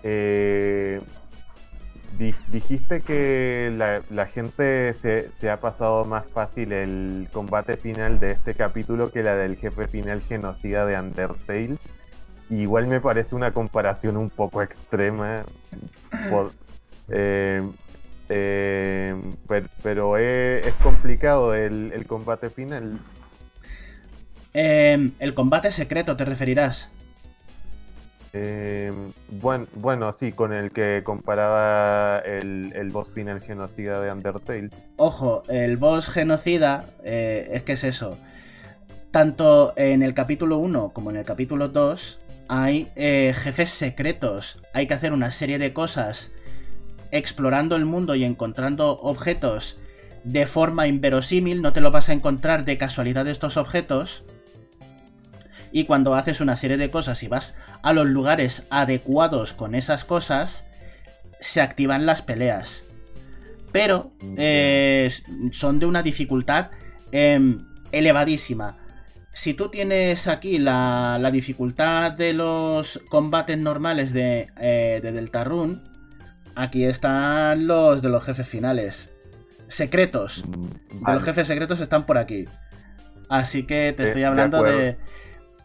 eh, 0.02 1.00
di- 2.18 2.34
dijiste 2.48 3.02
que 3.02 3.72
la, 3.78 4.02
la 4.10 4.26
gente 4.26 4.96
se, 4.96 5.30
se 5.34 5.52
ha 5.52 5.60
pasado 5.60 6.04
más 6.06 6.26
fácil 6.34 6.72
el 6.72 7.30
combate 7.32 7.78
final 7.78 8.20
de 8.20 8.32
este 8.32 8.56
capítulo 8.56 9.12
que 9.12 9.22
la 9.22 9.36
del 9.36 9.56
jefe 9.56 9.88
final 9.88 10.22
genocida 10.22 10.88
de 10.88 11.00
Undertale. 11.00 11.78
Igual 12.62 12.86
me 12.88 13.02
parece 13.02 13.36
una 13.36 13.52
comparación 13.52 14.16
un 14.16 14.30
poco 14.30 14.62
extrema. 14.62 15.44
eh, 17.10 17.62
eh, 18.30 19.16
per- 19.48 19.68
pero 19.82 20.18
es, 20.18 20.66
es 20.68 20.74
complicado 20.76 21.56
el, 21.56 21.92
el 21.94 22.06
combate 22.06 22.50
final. 22.52 23.00
Eh, 24.54 25.12
el 25.20 25.34
combate 25.34 25.72
secreto, 25.72 26.16
¿te 26.16 26.26
referirás? 26.26 26.88
Eh, 28.34 28.92
buen- 29.30 29.68
bueno, 29.76 30.12
sí, 30.14 30.32
con 30.32 30.54
el 30.54 30.72
que 30.72 31.02
comparaba 31.04 32.20
el, 32.20 32.72
el 32.76 32.90
boss 32.92 33.10
final 33.14 33.42
genocida 33.42 34.00
de 34.02 34.12
Undertale. 34.12 34.70
Ojo, 34.98 35.44
el 35.50 35.78
boss 35.78 36.08
genocida, 36.08 36.86
eh, 37.04 37.50
es 37.54 37.64
que 37.64 37.74
es 37.74 37.84
eso. 37.84 38.18
Tanto 39.12 39.74
en 39.76 40.02
el 40.02 40.16
capítulo 40.16 40.58
1 40.58 40.90
como 40.90 41.12
en 41.12 41.18
el 41.18 41.26
capítulo 41.26 41.68
2 41.68 42.20
hay 42.48 42.90
eh, 42.96 43.34
jefes 43.36 43.70
secretos. 43.70 44.60
Hay 44.74 44.88
que 44.88 44.94
hacer 44.94 45.14
una 45.14 45.32
serie 45.32 45.60
de 45.60 45.74
cosas 45.74 46.32
explorando 47.12 47.76
el 47.76 47.86
mundo 47.86 48.16
y 48.16 48.24
encontrando 48.24 48.92
objetos 49.00 49.78
de 50.24 50.48
forma 50.48 50.88
inverosímil. 50.88 51.62
No 51.62 51.74
te 51.74 51.82
lo 51.82 51.92
vas 51.92 52.10
a 52.10 52.14
encontrar 52.14 52.66
de 52.66 52.78
casualidad 52.78 53.28
estos 53.28 53.58
objetos. 53.58 54.24
Y 55.72 55.86
cuando 55.86 56.16
haces 56.16 56.42
una 56.42 56.58
serie 56.58 56.78
de 56.78 56.90
cosas 56.90 57.24
y 57.24 57.28
vas 57.28 57.56
a 57.82 57.94
los 57.94 58.06
lugares 58.06 58.66
adecuados 58.70 59.54
con 59.54 59.76
esas 59.76 60.04
cosas, 60.04 60.66
se 61.40 61.62
activan 61.62 62.06
las 62.06 62.22
peleas 62.22 62.84
pero 63.74 64.12
eh, 64.38 65.10
son 65.52 65.80
de 65.80 65.88
una 65.88 66.04
dificultad 66.04 66.70
em, 67.12 67.58
elevadísima. 67.92 68.78
Si 69.34 69.54
tú 69.54 69.70
tienes 69.70 70.28
aquí 70.28 70.60
la, 70.60 71.18
la 71.20 71.32
dificultad 71.32 72.12
de 72.12 72.34
los 72.34 73.00
combates 73.10 73.58
normales 73.58 74.14
de, 74.14 74.48
eh, 74.60 75.00
de 75.02 75.12
Deltarune, 75.12 75.78
aquí 76.56 76.86
están 76.86 77.66
los 77.66 78.02
de 78.02 78.10
los 78.10 78.24
jefes 78.24 78.48
finales. 78.48 79.10
Secretos. 79.70 80.44
Mm, 80.48 81.06
De 81.06 81.14
los 81.16 81.24
jefes 81.24 81.48
secretos 81.48 81.80
están 81.82 82.06
por 82.06 82.18
aquí. 82.20 82.46
Así 83.28 83.64
que 83.64 83.94
te 83.98 84.04
De- 84.04 84.10
estoy 84.10 84.24
hablando 84.24 84.62
de. 84.62 84.98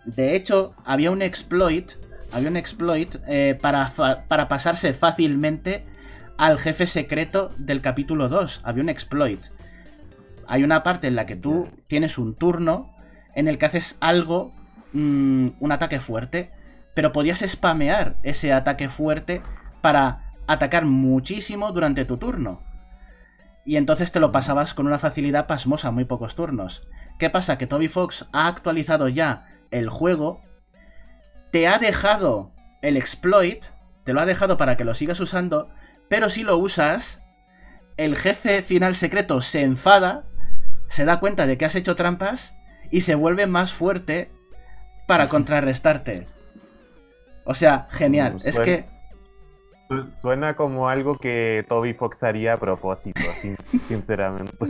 De 0.06 0.34
hecho, 0.34 0.72
había 0.86 1.10
un 1.10 1.20
exploit. 1.20 1.90
Había 2.32 2.48
un 2.48 2.56
exploit 2.56 3.16
eh, 3.26 3.58
para, 3.60 3.92
para 4.28 4.48
pasarse 4.48 4.94
fácilmente 4.94 5.84
al 6.38 6.58
jefe 6.58 6.86
secreto 6.86 7.50
del 7.58 7.82
capítulo 7.82 8.28
2. 8.28 8.62
Había 8.64 8.82
un 8.82 8.88
exploit. 8.88 9.40
Hay 10.46 10.64
una 10.64 10.82
parte 10.82 11.06
en 11.08 11.16
la 11.16 11.26
que 11.26 11.36
tú 11.36 11.68
tienes 11.86 12.16
un 12.16 12.34
turno 12.34 12.94
en 13.34 13.48
el 13.48 13.58
que 13.58 13.66
haces 13.66 13.96
algo, 14.00 14.52
mm, 14.92 15.48
un 15.60 15.72
ataque 15.72 16.00
fuerte, 16.00 16.50
pero 16.94 17.12
podías 17.12 17.44
spamear 17.46 18.16
ese 18.22 18.52
ataque 18.52 18.88
fuerte 18.88 19.42
para 19.80 20.34
atacar 20.46 20.84
muchísimo 20.84 21.72
durante 21.72 22.04
tu 22.04 22.16
turno. 22.16 22.62
Y 23.64 23.76
entonces 23.76 24.10
te 24.10 24.20
lo 24.20 24.32
pasabas 24.32 24.74
con 24.74 24.86
una 24.86 24.98
facilidad 24.98 25.46
pasmosa, 25.46 25.90
muy 25.90 26.04
pocos 26.04 26.34
turnos. 26.34 26.88
¿Qué 27.18 27.30
pasa? 27.30 27.58
Que 27.58 27.66
Toby 27.66 27.88
Fox 27.88 28.26
ha 28.32 28.46
actualizado 28.48 29.08
ya 29.08 29.46
el 29.70 29.90
juego, 29.90 30.42
te 31.52 31.68
ha 31.68 31.78
dejado 31.78 32.50
el 32.82 32.96
exploit, 32.96 33.62
te 34.04 34.12
lo 34.12 34.20
ha 34.20 34.26
dejado 34.26 34.56
para 34.56 34.76
que 34.76 34.84
lo 34.84 34.94
sigas 34.94 35.20
usando, 35.20 35.70
pero 36.08 36.30
si 36.30 36.42
lo 36.42 36.56
usas, 36.56 37.22
el 37.96 38.16
jefe 38.16 38.62
final 38.62 38.94
secreto 38.94 39.42
se 39.42 39.62
enfada, 39.62 40.24
se 40.88 41.04
da 41.04 41.20
cuenta 41.20 41.46
de 41.46 41.58
que 41.58 41.66
has 41.66 41.74
hecho 41.74 41.96
trampas 41.96 42.57
y 42.90 43.00
se 43.02 43.14
vuelve 43.14 43.46
más 43.46 43.72
fuerte 43.72 44.28
para 45.06 45.28
contrarrestarte. 45.28 46.26
O 47.44 47.54
sea, 47.54 47.88
genial. 47.90 48.36
Es 48.44 48.58
que 48.58 48.84
Su- 49.88 50.10
Suena 50.16 50.54
como 50.54 50.88
algo 50.90 51.16
que 51.16 51.64
Toby 51.68 51.94
Fox 51.94 52.22
haría 52.22 52.52
a 52.54 52.56
propósito, 52.58 53.20
sin- 53.40 53.56
sinceramente. 53.88 54.66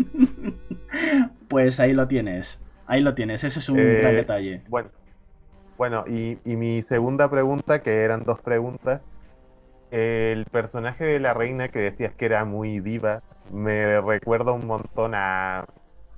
Pues 1.49 1.81
ahí 1.81 1.93
lo 1.93 2.07
tienes. 2.07 2.59
Ahí 2.87 3.01
lo 3.01 3.15
tienes. 3.15 3.43
Ese 3.43 3.59
es 3.59 3.69
un 3.69 3.79
Eh, 3.79 3.99
gran 4.01 4.15
detalle. 4.15 4.63
Bueno, 4.69 4.91
bueno 5.77 6.05
y, 6.07 6.39
y 6.45 6.57
mi 6.57 6.83
segunda 6.83 7.29
pregunta, 7.31 7.83
que 7.83 8.03
eran 8.03 8.23
dos 8.25 8.41
preguntas. 8.41 9.01
El 9.91 10.45
personaje 10.45 11.05
de 11.05 11.19
la 11.19 11.35
reina 11.35 11.69
que 11.69 11.81
decías 11.81 12.15
que 12.15 12.27
era 12.27 12.45
muy 12.45 12.79
diva, 12.81 13.23
me 13.53 14.01
recuerda 14.01 14.53
un 14.53 14.67
montón 14.67 15.13
a... 15.15 15.65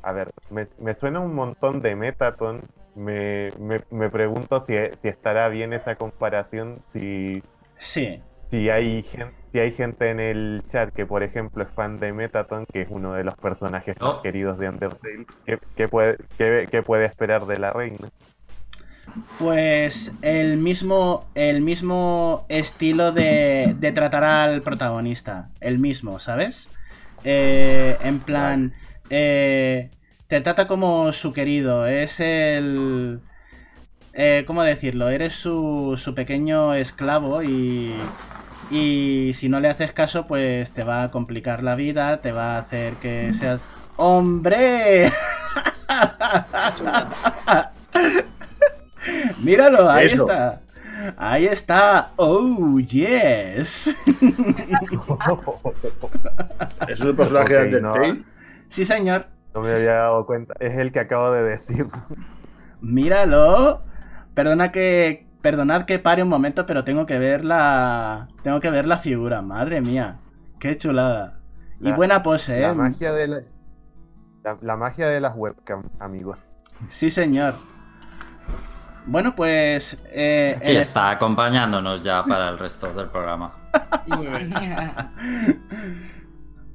A 0.03 0.13
ver, 0.13 0.31
me, 0.51 0.67
me 0.79 0.95
suena 0.95 1.21
un 1.21 1.35
montón 1.35 1.81
de 1.83 1.97
Metaton. 1.97 2.63
Me, 2.95 3.51
me, 3.59 3.81
me 3.91 4.11
pregunto 4.11 4.61
si, 4.61 4.75
si 4.97 5.09
estará 5.09 5.49
bien 5.49 5.73
esa 5.73 5.97
comparación, 5.97 6.83
si, 6.89 7.41
Sí. 7.81 8.21
si 8.51 8.69
hay, 8.71 9.03
gen- 9.03 9.33
si 9.53 9.59
hay 9.61 9.73
gente 9.73 10.11
en 10.11 10.21
el 10.21 10.61
chat 10.67 10.91
que, 10.95 11.07
por 11.07 11.23
ejemplo, 11.23 11.63
es 11.63 11.71
fan 11.73 11.99
de 12.01 12.13
Metaton, 12.13 12.65
que 12.73 12.83
es 12.83 12.89
uno 12.91 13.15
de 13.15 13.25
los 13.25 13.35
personajes 13.37 13.97
más 14.01 14.15
No. 14.15 14.23
queridos 14.23 14.59
de 14.59 14.69
Undertale, 14.69 15.27
¿qué, 15.45 15.59
qué 15.77 15.89
puede, 15.89 16.17
qué, 16.37 16.69
qué 16.71 16.83
puede 16.83 17.07
esperar 17.07 17.47
de 17.47 17.59
la 17.59 17.73
reina? 17.73 18.09
Pues 19.39 20.13
el 20.23 20.57
mismo, 20.59 21.25
el 21.35 21.61
mismo 21.63 22.45
estilo 22.49 23.13
de, 23.13 23.75
de 23.79 23.93
tratar 23.93 24.25
al 24.25 24.63
protagonista. 24.63 25.49
El 25.61 25.79
mismo, 25.79 26.21
¿sabes? 26.21 26.69
Eh, 27.25 27.97
en 28.03 28.21
plan, 28.21 28.73
eh, 29.11 29.91
te 30.29 30.41
trata 30.41 30.67
como 30.67 31.13
su 31.13 31.33
querido. 31.33 31.87
Es 31.87 32.21
el... 32.21 33.21
Eh, 34.13 34.45
¿Cómo 34.47 34.63
decirlo? 34.63 35.09
Eres 35.09 35.35
su, 35.35 35.95
su 35.97 36.15
pequeño 36.15 36.75
esclavo 36.75 37.43
y, 37.43 37.95
y 38.71 39.33
si 39.35 39.49
no 39.49 39.61
le 39.61 39.69
haces 39.69 39.93
caso, 39.93 40.27
pues 40.27 40.71
te 40.73 40.85
va 40.85 41.05
a 41.05 41.11
complicar 41.11 41.63
la 41.63 41.75
vida, 41.75 42.21
te 42.21 42.33
va 42.33 42.57
a 42.57 42.59
hacer 42.59 42.95
que 42.95 43.33
seas... 43.35 43.61
¡Hombre! 43.97 45.13
Míralo, 49.43 49.91
ahí 49.91 50.07
está. 50.07 50.61
Ahí 51.17 51.47
está. 51.47 52.11
Oh, 52.17 52.79
yes. 52.79 53.89
¿Es 56.89 57.01
un 57.01 57.17
personaje 57.17 57.55
de 57.55 57.79
Undertale? 57.79 58.23
Sí, 58.71 58.85
señor. 58.85 59.27
No 59.55 59.61
me 59.61 59.71
había 59.71 59.95
dado 59.95 60.27
cuenta. 60.27 60.55
Es 60.61 60.77
el 60.77 60.93
que 60.93 61.01
acabo 61.01 61.31
de 61.33 61.43
decir. 61.43 61.87
Míralo. 62.81 63.83
Perdona 64.35 64.73
que. 64.73 65.27
Perdonad 65.43 65.87
que 65.87 65.99
pare 65.99 66.23
un 66.23 66.29
momento, 66.29 66.67
pero 66.67 66.85
tengo 66.85 67.07
que 67.07 67.19
ver 67.19 67.45
la. 67.45 68.29
Tengo 68.43 68.61
que 68.61 68.71
ver 68.71 68.87
la 68.87 68.99
figura. 68.99 69.43
Madre 69.43 69.81
mía. 69.81 70.19
Qué 70.59 70.77
chulada. 70.77 71.41
y 71.81 71.91
buena 71.93 72.23
pose, 72.23 72.61
la 72.61 72.71
eh. 72.71 72.75
Magia 72.75 73.13
de 73.13 73.29
la, 73.29 73.39
la 74.61 74.77
magia 74.77 75.09
de 75.09 75.21
las 75.21 75.35
webcam, 75.35 75.85
amigos. 75.99 76.59
Sí, 76.93 77.11
señor. 77.11 77.55
Bueno, 79.07 79.35
pues. 79.35 79.99
Eh, 80.07 80.55
Aquí 80.57 80.77
está, 80.77 81.11
acompañándonos 81.11 82.03
ya 82.05 82.23
para 82.25 82.51
el 82.51 82.59
resto 82.59 82.93
del 82.93 83.09
programa. 83.09 83.55
Muy 84.07 84.27
bien. 84.27 84.53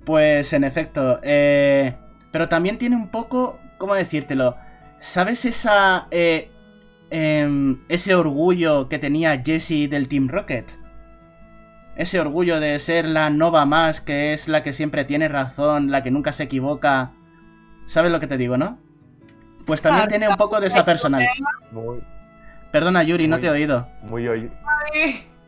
Pues 0.06 0.54
en 0.54 0.64
efecto. 0.64 1.20
eh, 1.24 1.96
pero 2.32 2.50
también 2.50 2.78
tiene 2.78 2.96
un 2.96 3.10
poco. 3.10 3.60
¿Cómo 3.78 3.96
decírtelo? 3.96 4.56
¿Sabes 5.00 5.46
esa. 5.46 6.08
eh, 6.12 6.50
em, 7.10 7.80
ese 7.90 8.16
orgullo 8.16 8.88
que 8.90 9.00
tenía 9.00 9.42
Jessie 9.44 9.88
del 9.88 10.08
Team 10.08 10.28
Rocket? 10.28 10.66
Ese 11.96 12.20
orgullo 12.20 12.60
de 12.60 12.78
ser 12.80 13.06
la 13.06 13.30
nova 13.30 13.66
más, 13.66 14.02
que 14.02 14.34
es 14.34 14.48
la 14.50 14.64
que 14.64 14.74
siempre 14.74 15.06
tiene 15.06 15.28
razón, 15.30 15.92
la 15.92 16.04
que 16.04 16.12
nunca 16.12 16.34
se 16.34 16.44
equivoca. 16.44 17.12
¿Sabes 17.86 18.12
lo 18.12 18.20
que 18.20 18.28
te 18.28 18.38
digo, 18.38 18.58
no? 18.58 18.78
Pues 19.66 19.82
también 19.82 20.08
tiene 20.10 20.28
un 20.28 20.36
poco 20.36 20.60
de 20.60 20.68
esa 20.68 20.84
personalidad. 20.86 21.30
Muy, 21.72 22.02
Perdona, 22.72 23.02
Yuri, 23.04 23.28
no 23.28 23.38
Muy- 23.38 23.42
te 23.42 23.48
he 23.48 23.52
oído. 23.52 23.88
muy, 24.04 24.28
hoy- 24.28 24.52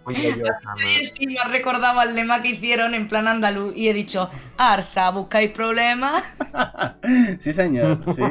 Muy 0.07 0.25
orgullosa, 0.25 0.75
¿no? 0.75 1.03
Sí, 1.03 1.27
me 1.27 1.37
ha 1.37 1.47
recordado 1.49 1.99
al 1.99 2.15
lema 2.15 2.41
que 2.41 2.49
hicieron 2.51 2.95
en 2.95 3.07
plan 3.09 3.27
andaluz 3.27 3.75
y 3.75 3.89
he 3.89 3.93
dicho, 3.93 4.29
Arsa, 4.57 5.09
¿buscáis 5.11 5.51
problemas? 5.51 6.23
sí, 7.41 7.51
señor, 7.53 7.99
sí. 8.15 8.21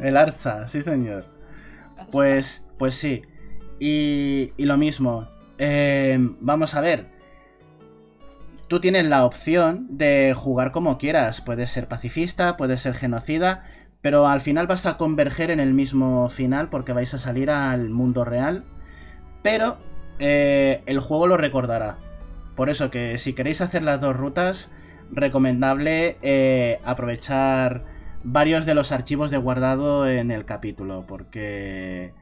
El 0.00 0.16
Arsa, 0.16 0.66
sí, 0.68 0.82
señor. 0.82 1.26
Pues, 2.10 2.62
pues 2.78 2.96
sí. 2.96 3.22
Y, 3.78 4.52
y 4.56 4.64
lo 4.64 4.76
mismo. 4.76 5.28
eh, 5.58 6.18
vamos 6.40 6.74
a 6.74 6.80
ver. 6.80 7.06
Tú 8.68 8.80
tienes 8.80 9.04
la 9.06 9.24
opción 9.24 9.86
de 9.90 10.34
jugar 10.36 10.72
como 10.72 10.98
quieras. 10.98 11.40
Puedes 11.40 11.70
ser 11.70 11.86
pacifista, 11.86 12.56
puedes 12.56 12.80
ser 12.80 12.94
genocida, 12.94 13.64
pero 14.00 14.26
al 14.26 14.40
final 14.40 14.66
vas 14.66 14.86
a 14.86 14.96
converger 14.96 15.50
en 15.50 15.60
el 15.60 15.72
mismo 15.74 16.28
final 16.30 16.68
porque 16.70 16.92
vais 16.92 17.14
a 17.14 17.18
salir 17.18 17.50
al 17.50 17.90
mundo 17.90 18.24
real. 18.24 18.64
Pero 19.42 19.78
eh, 20.18 20.82
el 20.86 21.00
juego 21.00 21.26
lo 21.26 21.36
recordará. 21.36 21.96
Por 22.56 22.70
eso 22.70 22.90
que 22.90 23.18
si 23.18 23.32
queréis 23.34 23.60
hacer 23.60 23.82
las 23.82 24.00
dos 24.00 24.16
rutas, 24.16 24.70
recomendable 25.10 26.16
eh, 26.22 26.78
aprovechar 26.84 27.82
varios 28.22 28.64
de 28.66 28.74
los 28.74 28.92
archivos 28.92 29.30
de 29.30 29.36
guardado 29.38 30.08
en 30.08 30.30
el 30.30 30.44
capítulo, 30.44 31.04
porque 31.06 32.12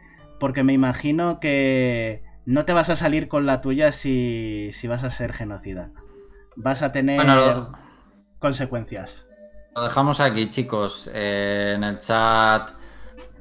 porque 0.40 0.64
me 0.64 0.73
imagino 0.73 1.39
que 1.39 2.23
no 2.47 2.64
te 2.64 2.73
vas 2.73 2.90
a 2.90 2.97
salir 2.97 3.28
con 3.28 3.47
la 3.47 3.60
tuya 3.60 3.93
si, 3.93 4.70
si 4.73 4.89
vas 4.89 5.05
a 5.05 5.10
ser 5.10 5.32
genocida. 5.32 5.90
Vas 6.56 6.82
a 6.82 6.90
tener 6.90 7.16
Bueno, 7.16 7.36
lo- 7.36 7.73
consecuencias. 8.40 9.24
Lo 9.77 9.85
dejamos 9.85 10.20
aquí, 10.20 10.48
chicos. 10.48 11.09
Eh, 11.14 11.74
en 11.77 11.85
el 11.85 11.98
chat 12.01 12.70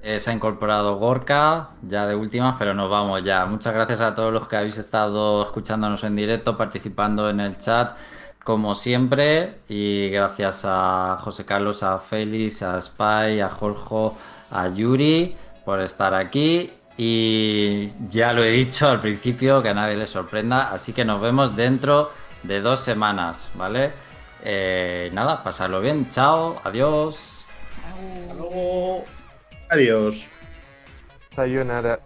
eh, 0.04 0.20
se 0.20 0.32
ha 0.32 0.34
incorporado 0.34 0.96
Gorka, 0.98 1.70
ya 1.84 2.08
de 2.08 2.16
últimas, 2.16 2.56
pero 2.58 2.74
nos 2.74 2.90
vamos 2.90 3.24
ya. 3.24 3.46
Muchas 3.46 3.74
gracias 3.74 4.02
a 4.02 4.16
todos 4.16 4.34
los 4.34 4.48
que 4.48 4.56
habéis 4.58 4.78
estado 4.78 5.44
escuchándonos 5.44 6.04
en 6.04 6.16
directo, 6.16 6.58
participando 6.58 7.30
en 7.30 7.40
el 7.40 7.58
chat, 7.60 7.96
como 8.44 8.74
siempre. 8.74 9.60
Y 9.70 10.10
gracias 10.10 10.64
a 10.66 11.18
José 11.22 11.46
Carlos, 11.46 11.84
a 11.84 12.00
Félix, 12.00 12.64
a 12.64 12.82
Spy, 12.82 13.42
a 13.42 13.50
Jorge, 13.50 14.18
a 14.50 14.68
Yuri 14.70 15.36
por 15.64 15.80
estar 15.82 16.16
aquí. 16.16 16.72
Y 16.98 17.90
ya 18.10 18.34
lo 18.34 18.44
he 18.44 18.52
dicho 18.52 18.90
al 18.90 19.00
principio, 19.00 19.62
que 19.62 19.70
a 19.70 19.74
nadie 19.74 19.96
le 19.96 20.08
sorprenda. 20.08 20.72
Así 20.72 20.94
que 20.94 21.06
nos 21.06 21.22
vemos 21.22 21.56
dentro 21.56 22.12
de 22.44 22.60
dos 22.62 22.80
semanas, 22.80 23.52
¿vale? 23.54 23.92
Eh, 24.44 25.12
nada, 25.14 25.44
pasarlo 25.44 25.80
bien. 25.80 26.10
Chao, 26.10 26.60
adiós. 26.64 27.52
Hasta 28.28 28.34
luego. 28.34 29.21
Adiós. 29.72 30.28
Sayonara. 31.32 32.04